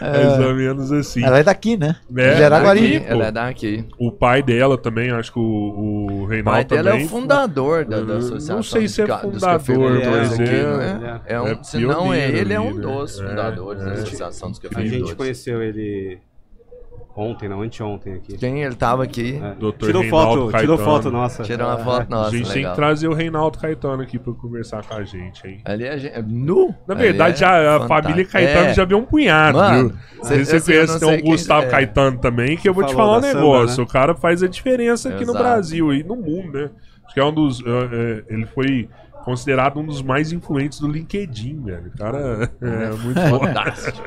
Mais 0.00 0.38
ou 0.46 0.54
menos 0.54 0.92
assim. 0.92 1.24
Ela 1.24 1.38
é 1.38 1.42
daqui, 1.42 1.76
né? 1.76 1.96
É, 2.16 2.34
de 2.34 2.44
Araguari. 2.44 2.80
daqui, 2.94 3.00
pô. 3.06 3.12
ela 3.12 3.26
é 3.26 3.32
daqui. 3.32 3.84
O 3.98 4.12
pai 4.12 4.42
dela 4.42 4.76
também, 4.78 5.10
acho 5.10 5.32
que 5.32 5.38
o, 5.38 5.42
o 5.42 6.22
O 6.22 6.26
Reinaldo 6.26 6.50
pai 6.58 6.64
dela 6.64 6.90
também. 6.90 7.02
é 7.02 7.06
o 7.06 7.08
fundador 7.08 7.84
da, 7.84 8.00
da 8.00 8.16
associação. 8.16 8.56
não 8.56 8.62
sei 8.62 8.88
se 8.88 9.02
é 9.02 9.06
fundador, 9.06 9.40
cafeicultores 9.40 10.06
mas 10.30 10.32
aqui, 10.40 10.50
é- 10.50 10.62
não 10.62 10.80
é? 10.82 11.20
É 11.26 11.40
um, 11.40 11.46
é 11.48 11.62
se 11.62 11.78
não 11.78 12.12
é 12.14 12.28
ele, 12.30 12.52
é 12.54 12.60
um 12.60 12.74
né? 12.74 12.80
dos 12.82 13.20
É, 13.20 13.28
fundadores 13.28 13.82
da 13.84 13.90
é. 13.90 13.92
associação 13.94 14.50
dos 14.50 14.58
A 14.58 14.62
gente 14.62 14.72
cafeicultores. 14.74 15.14
conheceu 15.14 15.62
ele 15.62 16.18
ontem, 17.20 17.48
não, 17.48 17.62
anteontem 17.62 18.14
aqui. 18.14 18.36
Quem 18.36 18.62
ele 18.62 18.74
tava 18.74 19.02
aqui, 19.04 19.40
É. 19.42 19.54
Doutor 19.54 19.86
Tirou 19.86 20.02
Reinaldo 20.02 20.26
foto, 20.26 20.58
tirou 20.58 20.76
Caetano. 20.78 20.78
foto 20.78 21.10
nossa. 21.10 21.42
tirou 21.42 21.66
uma 21.68 21.78
foto 21.78 22.06
a 22.12 22.16
nossa, 22.16 22.30
gente 22.36 22.46
tem 22.46 22.54
legal. 22.56 22.72
que 22.72 22.76
trazer 22.76 23.08
o 23.08 23.12
Reinaldo 23.14 23.58
Caetano 23.58 24.02
aqui 24.02 24.18
pra 24.18 24.32
conversar 24.32 24.84
com 24.84 24.94
a 24.94 25.04
gente, 25.04 25.46
hein? 25.46 25.60
Ali 25.64 25.86
a 25.88 25.96
gente, 25.96 26.22
nu. 26.22 26.74
Na 26.86 26.94
verdade, 26.94 27.34
é 27.34 27.36
já, 27.38 27.48
a 27.76 27.80
fantástico. 27.80 27.88
família 28.02 28.24
Caetano 28.24 28.66
É. 28.68 28.74
já 28.74 28.84
veio 28.84 29.00
um 29.00 29.04
punhado, 29.04 29.58
Mano, 29.58 29.88
viu? 29.90 30.24
cê- 30.24 30.44
Você, 30.44 30.56
eu 30.56 30.62
conhece, 30.62 31.00
tem 31.00 31.18
o 31.20 31.22
Gustavo 31.24 31.66
é. 31.66 31.68
Caetano 31.70 32.18
também, 32.18 32.56
que 32.56 32.68
eu 32.68 32.74
vou 32.74 32.84
te 32.84 32.92
Falou 32.94 33.06
falar 33.06 33.18
um 33.18 33.20
da 33.20 33.26
samba, 33.28 33.40
negócio. 33.40 33.78
né? 33.78 33.84
O 33.84 33.86
cara 33.92 34.14
faz 34.14 34.42
a 34.42 34.48
diferença 34.48 35.08
aqui 35.08 35.24
no 35.24 35.32
Exato. 35.32 35.38
Brasil 35.44 35.92
e 35.92 36.02
no 36.02 36.16
mundo, 36.16 36.52
né? 36.52 36.70
Acho 37.04 37.14
que 37.14 37.20
é 37.20 37.24
um 37.24 37.32
dos. 37.34 37.60
é, 37.66 37.68
é, 38.30 38.34
ele 38.34 38.46
foi 38.46 38.88
considerado 39.24 39.78
um 39.78 39.84
dos 39.86 40.02
mais 40.02 40.32
influentes 40.32 40.80
do 40.80 40.88
LinkedIn, 40.88 41.62
velho. 41.62 41.90
O 41.94 41.98
cara 41.98 42.50
é 42.60 42.90
muito 42.92 43.20
foda. 43.20 43.46
Fantástico. 43.46 43.98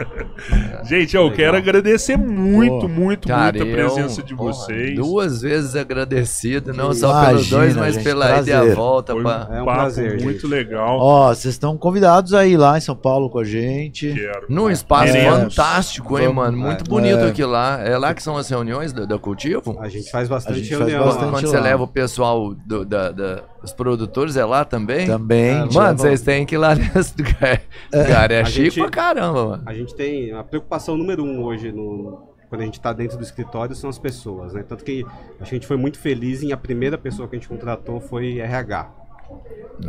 Gente, 0.86 1.16
eu 1.16 1.32
quero 1.32 1.56
agradecer 1.58 2.18
muito, 2.18 2.82
Pô. 2.82 2.88
muito, 2.88 3.28
Cara, 3.28 3.58
muito 3.58 3.64
a 3.64 3.68
eu, 3.68 3.74
presença 3.94 4.22
de 4.24 4.36
porra, 4.36 4.54
vocês. 4.54 4.96
Duas 4.96 5.42
vezes 5.42 5.76
agradecido, 5.76 6.74
não 6.74 6.94
só 6.94 7.26
pelos 7.26 7.48
Imagina, 7.52 7.58
dois, 7.60 7.76
mas 7.78 7.94
gente, 7.96 8.04
pela 8.04 8.40
ida 8.40 8.50
e 8.50 8.54
a 8.54 8.76
volta. 8.76 9.14
Foi 9.14 9.22
um 9.22 9.24
pra- 9.24 9.48
É 9.52 9.62
um 9.62 9.66
prazer, 9.66 10.22
muito 10.22 10.42
gente. 10.42 10.48
legal. 10.48 11.00
Ó, 11.00 11.28
vocês 11.34 11.54
estão 11.54 11.78
convidados 11.78 12.34
aí 12.34 12.58
lá 12.58 12.78
em 12.78 12.82
São 12.82 12.96
Paulo 12.96 13.30
com 13.30 13.40
a 13.40 13.44
gente. 13.44 14.14
Quero. 14.14 14.46
Num 14.50 14.70
espaço 14.70 15.14
Queremos. 15.14 15.56
fantástico, 15.56 16.20
hein, 16.20 16.34
mano? 16.34 16.58
Muito 16.58 16.84
é. 16.84 16.88
bonito 16.88 17.20
É. 17.20 17.28
aqui 17.30 17.44
lá. 17.46 17.80
É 17.82 17.98
lá 17.98 18.14
que 18.14 18.22
são 18.24 18.36
as 18.38 18.50
reuniões 18.50 18.92
da, 18.92 19.06
da 19.06 19.18
Cultivo? 19.18 19.78
A 19.80 19.88
gente 19.90 20.10
faz 20.12 20.28
bastante 20.28 20.60
gente 20.60 20.76
faz 20.76 20.90
reunião. 20.90 21.06
bastante 21.06 21.26
lá. 21.26 21.32
Quando 21.32 21.48
você 21.48 21.58
lá. 21.58 21.64
leva 21.64 21.84
o 21.84 21.88
pessoal 21.88 22.54
do, 22.54 22.84
da, 22.86 23.12
da- 23.12 23.44
os 23.64 23.72
produtores, 23.74 24.36
é 24.36 24.44
lá 24.46 24.66
também? 24.66 25.08
Também. 25.08 25.52
Ah, 25.52 25.68
Mano, 25.74 25.98
vocês 26.00 26.22
têm 26.22 26.46
que 26.46 26.56
ir 26.56 26.58
lá 26.58 26.76
nesse 26.76 27.14
lugar. 27.18 27.62
Cara, 28.08 28.34
é 28.34 28.42
A 28.42 28.46
chique 28.46 28.70
gente- 28.72 28.80
pra 28.82 28.90
caramba, 28.90 29.46
mano. 29.48 29.64
A 29.66 29.74
gente 29.74 29.96
tem 29.96 30.32
a 30.34 30.44
preocupação 30.44 30.98
número 30.98 31.24
um 31.24 31.42
hoje 31.44 31.72
no 31.72 32.32
quando 32.50 32.62
a 32.62 32.66
gente 32.66 32.76
está 32.76 32.94
dentro 32.94 33.18
do 33.18 33.24
escritório 33.24 33.76
são 33.76 33.90
as 33.90 33.98
pessoas, 33.98 34.54
né? 34.54 34.62
Tanto 34.68 34.84
que 34.84 35.04
a 35.42 35.44
gente 35.44 35.66
foi 35.66 35.76
muito 35.76 35.98
feliz 35.98 36.44
em 36.44 36.52
a 36.52 36.58
primeira 36.58 37.00
pessoa 37.00 37.28
que 37.28 37.36
a 37.36 37.40
gente 37.40 37.48
contratou 37.50 38.00
foi 38.00 38.40
RH. 38.40 38.92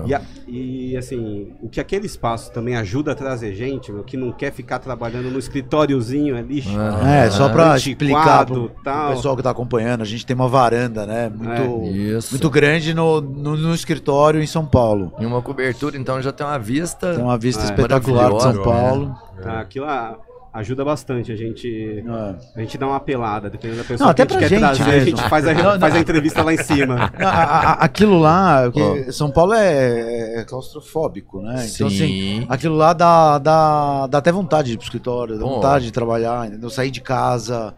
E, 0.07 0.15
a- 0.15 0.23
e, 0.49 0.97
assim, 0.97 1.53
o 1.63 1.69
que 1.69 1.79
aquele 1.79 2.07
espaço 2.07 2.51
também 2.53 2.75
ajuda 2.75 3.13
a 3.13 3.15
trazer 3.15 3.55
gente, 3.55 3.93
meu, 3.93 4.03
que 4.03 4.17
não 4.17 4.33
quer 4.33 4.51
ficar 4.51 4.79
trabalhando 4.79 5.31
no 5.31 5.39
escritóriozinho 5.39 6.37
ali. 6.37 6.65
É, 7.07 7.31
só 7.31 7.49
pra 7.51 7.73
Ah, 7.75 7.77
explicar 7.77 8.47
pro, 8.47 8.71
tal. 8.83 9.11
pessoal 9.13 9.37
que 9.37 9.43
tá 9.43 9.51
acompanhando, 9.51 10.01
a 10.01 10.05
gente 10.05 10.25
tem 10.27 10.35
uma 10.35 10.49
varanda, 10.49 11.07
né? 11.07 11.31
Muito, 11.33 11.95
Isso. 11.97 12.33
muito 12.33 12.49
grande 12.51 12.95
no, 12.95 13.21
no, 13.21 13.57
no 13.57 13.75
escritório 13.75 14.43
em 14.43 14.47
São 14.47 14.65
Paulo. 14.65 15.13
E 15.21 15.27
uma 15.27 15.43
cobertura, 15.43 15.97
então 15.97 16.21
já 16.21 16.33
tem 16.33 16.47
uma 16.47 16.59
vista. 16.59 17.15
Tem 17.15 17.23
uma 17.23 17.39
vista 17.39 17.63
É, 17.63 17.67
espetacular 17.67 18.33
de 18.33 18.43
São 18.43 18.63
Paulo. 18.63 19.15
Tá, 19.43 19.61
aquilo 19.61 19.85
ah, 19.85 20.17
ajuda 20.55 20.85
bastante 20.85 21.33
a 21.33 21.37
gente. 21.37 22.03
É. 22.07 22.35
A 22.57 22.61
gente 22.61 22.79
dá 22.79 22.87
uma 22.87 23.01
pelada, 23.01 23.51
dependendo 23.51 23.83
da 23.83 23.89
pessoa 23.89 24.07
Não, 24.09 24.15
que 24.15 24.23
até 24.23 24.35
a 24.37 24.39
gente 24.41 24.49
pra 24.49 24.49
quer 24.49 24.67
gente 24.75 24.77
trazer, 24.85 24.97
a 25.01 25.05
gente 25.05 25.29
faz 25.29 25.47
a, 25.49 25.53
Não, 25.55 25.63
não. 25.75 25.81
faz 25.81 25.95
a 25.95 25.99
entrevista 25.99 26.43
lá 26.43 26.55
em 26.55 26.59
cima. 26.59 27.11
A- 27.19 27.29
a- 27.29 27.71
a- 27.71 27.73
aquilo 27.85 28.19
lá, 28.19 28.71
porque 28.71 29.13
São 29.13 29.31
Paulo 29.31 29.53
é, 29.53 30.41
é 30.41 30.45
claustrofóbico, 30.45 31.43
né? 31.43 31.67
Então, 31.75 31.89
assim, 31.89 31.97
Sim. 31.97 32.47
aquilo 32.49 32.77
lá 32.77 32.93
dá, 32.93 33.39
dá, 33.39 34.07
dá 34.07 34.19
até 34.19 34.31
vontade 34.33 34.69
de 34.69 34.75
ir 34.75 34.77
pro 34.77 34.85
escritório, 34.85 35.35
dá 35.39 35.43
Pô. 35.45 35.55
vontade 35.57 35.85
de 35.87 35.93
trabalhar, 35.93 36.47
entendeu? 36.47 36.71
Sair 36.71 36.91
de 36.91 37.01
casa. 37.01 37.75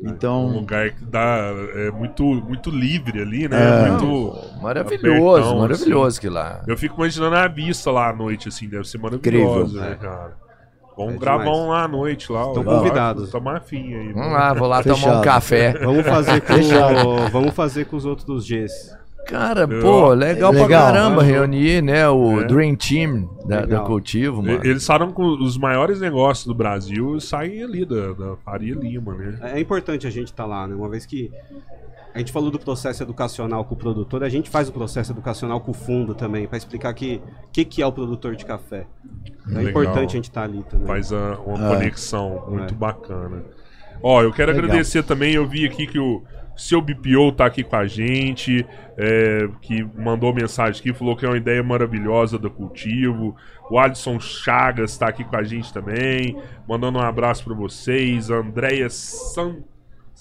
Um 0.00 0.10
Então, 0.10 0.46
lugar 0.46 0.90
que 0.90 1.04
dá 1.04 1.50
é 1.74 1.90
muito, 1.90 2.22
muito 2.22 2.70
livre 2.70 3.20
ali, 3.20 3.48
né? 3.48 3.86
É. 3.86 3.90
Muito. 3.90 4.32
Maravilhoso, 4.62 5.38
abertão, 5.40 5.58
maravilhoso 5.58 6.20
que 6.20 6.28
lá. 6.28 6.62
Eu 6.68 6.76
fico 6.76 6.94
imaginando 6.96 7.34
a 7.34 7.48
vista 7.48 7.90
lá 7.90 8.10
à 8.10 8.12
noite, 8.14 8.46
assim, 8.48 8.68
deve 8.68 8.84
ser 8.88 8.98
maravilhoso, 8.98 9.76
Incrível. 9.76 9.90
né, 9.90 9.96
cara? 10.00 10.47
Vamos 10.98 11.14
É 11.14 11.18
gravar 11.18 11.44
demais. 11.44 11.58
um 11.60 11.68
lá 11.68 11.84
à 11.84 11.88
noite 11.88 12.30
lá. 12.32 12.46
Estão 12.48 12.64
convidados. 12.64 13.30
Tomar 13.30 13.56
afim 13.56 13.94
aí. 13.94 14.12
Vamos 14.12 14.32
lá, 14.32 14.52
vou 14.52 14.68
lá 14.68 14.82
tomar 14.82 14.94
um 14.94 14.98
Fechado. 14.98 15.22
café. 15.24 15.72
Vamos 15.78 16.04
fazer 16.06 16.40
com, 16.42 16.54
Fechado. 16.54 17.30
vamos 17.32 17.54
fazer 17.54 17.84
com 17.86 17.96
os 17.96 18.04
outros 18.04 18.46
Gs. 18.46 18.98
Cara, 19.26 19.66
Eu- 19.70 19.82
pô, 19.82 20.08
legal, 20.14 20.50
pra 20.52 20.62
Legal. 20.62 20.82
caramba 20.86 21.20
Acho. 21.20 21.30
reunir, 21.30 21.82
né, 21.82 22.08
o 22.08 22.40
É. 22.40 22.44
Dream 22.44 22.74
Team 22.74 23.28
da, 23.46 23.80
Cultivo, 23.80 24.42
mano. 24.42 24.60
Eles 24.64 24.86
falam 24.86 25.12
que 25.12 25.20
os 25.20 25.58
maiores 25.58 26.00
negócios 26.00 26.46
do 26.46 26.54
Brasil 26.54 27.20
saem 27.20 27.62
ali 27.62 27.84
da, 27.84 28.12
da 28.14 28.36
Faria 28.42 28.74
Lima, 28.74 29.14
né? 29.14 29.38
É 29.54 29.60
importante 29.60 30.06
a 30.06 30.10
gente 30.10 30.28
estar 30.28 30.46
lá, 30.46 30.66
né? 30.66 30.74
Uma 30.74 30.88
vez 30.88 31.04
que 31.04 31.30
a 32.14 32.18
gente 32.18 32.32
falou 32.32 32.50
do 32.50 32.58
processo 32.58 33.02
educacional 33.02 33.64
com 33.64 33.74
o 33.74 33.76
produtor, 33.78 34.22
a 34.24 34.28
gente 34.28 34.48
faz 34.50 34.68
o 34.68 34.72
processo 34.72 35.12
educacional 35.12 35.60
com 35.60 35.70
o 35.70 35.74
fundo 35.74 36.14
também, 36.14 36.46
para 36.46 36.58
explicar 36.58 36.92
que 36.94 37.20
que, 37.52 37.64
que 37.64 37.82
é 37.82 37.86
o 37.86 37.92
produtor 37.92 38.34
de 38.36 38.44
café. 38.44 38.86
É 39.54 39.62
importante 39.62 40.10
a 40.10 40.16
gente 40.16 40.28
estar 40.28 40.42
ali 40.44 40.62
também. 40.68 40.86
Faz 40.86 41.12
a- 41.12 41.38
uma 41.46 41.66
É. 41.72 41.74
conexão 41.76 42.44
muito 42.48 42.74
É. 42.74 42.76
bacana. 42.76 43.42
Ó, 44.02 44.22
eu 44.22 44.32
quero 44.32 44.52
Legal. 44.52 44.66
agradecer 44.66 45.02
também, 45.02 45.34
eu 45.34 45.46
vi 45.46 45.66
aqui 45.66 45.86
que 45.86 45.98
o 45.98 46.22
seu 46.56 46.80
BPO 46.80 47.32
tá 47.32 47.46
aqui 47.46 47.62
com 47.64 47.76
a 47.76 47.86
gente, 47.86 48.66
é, 48.96 49.48
que 49.62 49.82
mandou 49.96 50.32
mensagem 50.34 50.80
aqui, 50.80 50.92
falou 50.92 51.16
que 51.16 51.24
é 51.24 51.28
uma 51.28 51.36
ideia 51.36 51.62
maravilhosa 51.62 52.38
do 52.38 52.50
cultivo. 52.50 53.34
O 53.70 53.78
Alisson 53.78 54.18
Chagas 54.20 54.96
tá 54.98 55.08
aqui 55.08 55.22
com 55.24 55.36
a 55.36 55.42
gente 55.42 55.72
também, 55.72 56.36
mandando 56.68 56.98
um 56.98 57.02
abraço 57.02 57.44
para 57.44 57.54
vocês. 57.54 58.30
Andréia 58.30 58.88
San... 58.90 59.56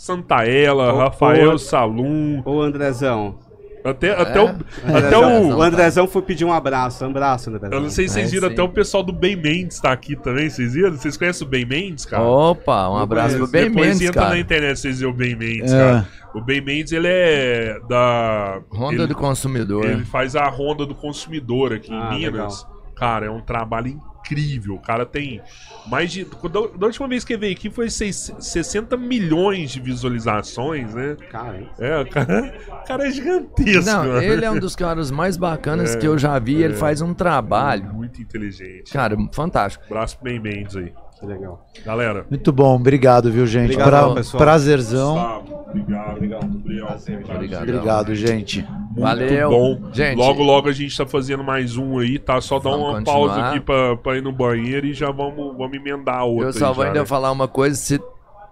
Santaella, 0.02 0.94
Ô, 0.94 0.98
Rafael 1.00 1.54
ô, 1.54 1.58
Salum, 1.58 2.44
Ô 2.46 2.62
Andrezão, 2.62 3.40
até, 3.84 4.12
até 4.12 4.40
o, 4.40 4.48
até 4.48 4.92
Andrezão, 4.92 5.50
o, 5.50 5.56
o 5.58 5.62
Andrezão 5.64 6.08
foi 6.08 6.22
pedir 6.22 6.46
um 6.46 6.54
abraço, 6.54 7.04
um 7.04 7.10
abraço, 7.10 7.50
Andrezão. 7.50 7.72
eu 7.72 7.82
não 7.82 7.90
sei 7.90 8.08
se 8.08 8.14
vocês 8.14 8.28
É, 8.28 8.32
viram, 8.32 8.48
sim. 8.48 8.54
até 8.54 8.62
o 8.62 8.70
pessoal 8.70 9.02
do 9.02 9.12
Ben 9.12 9.36
Mendes 9.36 9.80
tá 9.80 9.92
aqui 9.92 10.16
também, 10.16 10.52
vocês 10.52 10.76
viram? 10.76 10.92
Vocês 10.92 11.18
conhecem 11.18 11.48
o 11.48 11.50
Ben 11.50 11.66
Mendes, 11.66 12.06
cara? 12.06 12.22
Opa, 12.24 12.90
um 12.90 12.98
abraço 12.98 13.38
pro 13.38 13.48
Ben 13.48 13.70
Depois 13.70 13.88
Mendes, 13.88 14.02
entra 14.08 14.22
na 14.22 14.28
cara. 14.28 14.40
internet 14.40 14.78
vocês 14.80 15.00
verem 15.00 15.14
o 15.14 15.18
Ben 15.18 15.36
Mendes, 15.36 15.74
É. 15.74 15.78
cara. 15.80 16.08
O 16.36 16.42
Ben 16.42 16.62
Mendes, 16.62 16.92
ele 16.94 17.08
é 17.10 17.80
da... 17.90 18.60
Ronda 18.70 18.94
ele, 18.94 19.08
do 19.08 19.16
consumidor. 19.16 19.84
ele 19.86 20.06
faz 20.06 20.36
a 20.36 20.48
Ronda 20.48 20.86
do 20.86 20.94
Consumidor 20.94 21.74
aqui 21.74 21.90
Ah, 21.92 22.12
em 22.14 22.20
Minas. 22.20 22.68
Cara, 22.98 23.26
é 23.28 23.30
um 23.30 23.42
trabalho 23.42 23.88
incrível. 23.88 24.76
O 24.76 24.80
cara 24.80 25.06
tem 25.06 25.42
mais 25.88 26.12
de... 26.12 26.26
Da 26.26 26.78
da 26.78 26.86
última 26.88 27.08
vez 27.08 27.24
que 27.24 27.34
ele 27.34 27.40
veio 27.42 27.54
aqui 27.54 27.70
foi 27.70 27.90
seis- 27.90 28.34
60 28.40 28.98
milhões 28.98 29.72
de 29.72 29.80
visualizações, 29.80 30.94
né? 30.94 31.16
Cara? 31.32 31.64
É, 31.80 32.00
o 32.00 32.10
cara, 32.10 32.54
o 32.68 32.84
cara 32.88 33.08
é 33.08 33.12
gigantesco. 33.12 33.86
Não, 33.86 34.06
mano. 34.06 34.22
ele 34.22 34.44
é 34.44 34.52
um 34.52 34.60
dos 34.60 34.76
caras 34.76 35.12
mais 35.12 35.38
bacanas 35.38 35.96
É, 35.96 35.98
que 36.00 36.08
eu 36.08 36.18
já 36.18 36.38
vi. 36.40 36.62
Ele 36.62 36.74
é. 36.74 36.78
faz 36.78 37.02
um 37.02 37.14
trabalho, 37.14 37.94
Muito 37.94 38.22
inteligente. 38.22 38.92
cara, 38.92 39.16
fantástico. 39.32 39.86
Abraço 39.86 40.18
pro 40.18 40.26
Ben 40.26 40.40
Mendes 40.40 40.76
aí. 40.76 40.92
Que 41.20 41.26
legal. 41.26 41.66
Galera, 41.86 42.26
muito 42.30 42.52
bom, 42.52 42.76
obrigado, 42.76 43.32
viu, 43.32 43.48
gente? 43.48 43.72
Obrigado, 43.74 43.90
Pra- 43.90 44.14
pessoal. 44.16 44.44
prazerzão. 44.44 45.14
Gustavo, 45.16 45.64
obrigado. 45.72 46.18
Obrigado. 46.18 47.04
Obrigado. 47.36 47.62
Obrigado, 47.64 48.16
gente. 48.16 48.62
Muito 48.62 49.02
Valeu. 49.02 49.50
bom. 49.50 49.80
Gente, 49.94 50.16
logo, 50.18 50.44
logo 50.44 50.70
a 50.70 50.72
gente 50.72 50.96
tá 50.96 51.06
fazendo 51.06 51.44
mais 51.44 51.76
um 51.78 51.98
aí, 52.00 52.20
tá? 52.20 52.40
Só 52.40 52.58
dar 52.60 52.70
Vamos 52.70 52.86
uma 52.88 52.94
continuar. 53.00 53.14
pausa 53.16 53.42
aqui 53.50 53.60
pra, 53.60 53.96
pra 53.98 54.18
ir 54.18 54.22
no 54.22 54.32
banheiro 54.32 54.86
e 54.88 54.94
já 54.94 55.10
vamos, 55.12 55.58
vamos 55.58 55.74
emendar 55.76 56.20
a 56.20 56.24
outra. 56.24 56.50
eu 56.50 56.54
só 56.54 56.68
aí 56.70 56.74
vou 56.74 56.84
já, 56.84 56.90
ainda 56.90 57.00
né? 57.02 57.06
falar 57.06 57.32
uma 57.32 57.48
coisa, 57.48 57.76
se 57.76 58.00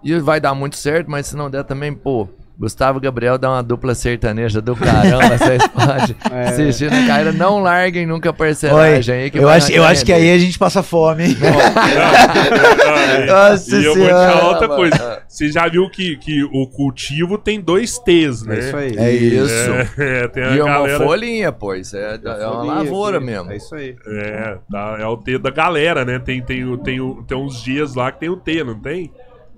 e 0.04 0.18
vai 0.20 0.40
dar 0.40 0.54
muito 0.54 0.76
certo, 0.76 1.10
mas 1.10 1.26
se 1.26 1.36
não 1.36 1.50
der 1.50 1.64
também, 1.64 1.92
pô, 1.94 2.28
Gustavo 2.58 2.98
Gabriel 2.98 3.36
dá 3.36 3.50
uma 3.50 3.62
dupla 3.62 3.94
sertaneja 3.94 4.62
do 4.62 4.74
caramba, 4.74 5.36
vocês 5.36 5.66
podem 5.68 6.16
É. 6.30 6.48
assistir 6.48 6.90
na 6.90 7.06
carreira. 7.06 7.30
Não 7.32 7.60
larguem 7.60 8.06
nunca 8.06 8.30
a 8.30 8.32
parcelagem 8.32 9.14
aí 9.14 9.30
que 9.30 9.38
eu 9.38 9.48
acho, 9.48 9.70
eu 9.72 9.84
acho 9.84 10.04
que 10.06 10.12
aí 10.12 10.30
a 10.32 10.38
gente 10.38 10.58
passa 10.58 10.82
fome, 10.82 11.24
hein? 11.26 11.36
Nossa 13.26 13.76
e 13.76 13.84
eu 13.84 13.94
vou 13.94 14.04
te 14.06 14.10
falar 14.10 14.48
outra 14.48 14.68
coisa. 14.68 15.22
Você 15.28 15.50
já 15.50 15.68
viu 15.68 15.88
que, 15.90 16.16
que 16.16 16.42
o 16.44 16.66
cultivo 16.68 17.36
tem 17.38 17.60
dois 17.60 17.98
T's, 17.98 18.42
né? 18.44 18.56
É 18.56 18.58
isso 18.60 18.76
aí. 18.76 18.96
É 18.96 19.10
isso. 19.12 19.70
É, 20.00 20.28
tem 20.28 20.42
a 20.44 20.50
E 20.56 20.60
uma 20.60 20.70
galera. 20.72 21.04
folhinha, 21.04 21.52
pô. 21.52 21.74
Isso 21.74 21.96
é, 21.96 22.18
é 22.24 22.46
uma 22.46 22.74
lavoura 22.76 23.20
mesmo. 23.20 23.50
É 23.52 23.56
isso 23.56 23.74
aí. 23.74 23.96
É, 24.06 24.56
tá, 24.70 24.96
é 25.00 25.06
o 25.06 25.16
T 25.16 25.38
da 25.38 25.50
galera, 25.50 26.04
né? 26.04 26.18
Tem, 26.18 26.40
tem, 26.42 26.76
tem, 26.78 27.00
o- 27.00 27.22
tem 27.22 27.36
uns 27.36 27.62
dias 27.62 27.94
lá 27.94 28.10
que 28.12 28.20
tem 28.20 28.28
o 28.30 28.36
T, 28.36 28.64
não 28.64 28.78
tem? 28.78 29.10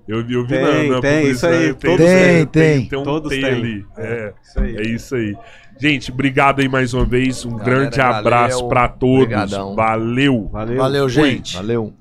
Eu, 0.09 0.25
vi- 0.25 0.33
eu 0.33 0.41
vi 0.43 0.49
Tem, 0.49 0.89
na, 0.89 0.95
na 0.95 1.01
tem, 1.01 1.27
isso 1.29 1.45
aí, 1.45 1.73
publicidade, 1.73 1.73
todos 1.97 2.05
têm. 2.05 2.45
tem, 2.47 2.85
Tem, 2.87 2.99
um 2.99 3.03
todos 3.03 3.29
T 3.29 3.41
têm. 3.41 3.45
ali. 3.51 3.85
É, 3.97 4.33
Isso 4.43 4.59
aí. 4.59 4.75
é 4.75 4.81
isso 4.81 5.15
aí. 5.15 5.35
Gente, 5.79 6.11
obrigado 6.11 6.59
aí 6.61 6.67
mais 6.67 6.93
uma 6.93 7.05
vez. 7.05 7.45
Um 7.45 7.51
Galera, 7.55 7.65
grande 7.81 8.01
abraço 8.01 8.67
pra 8.67 8.87
todos. 8.87 9.23
Obrigadão. 9.23 9.75
Valeu. 9.75 10.49
Valeu. 10.51 10.77
Valeu, 10.77 11.07
gente. 11.09 11.55
Valeu. 11.55 11.93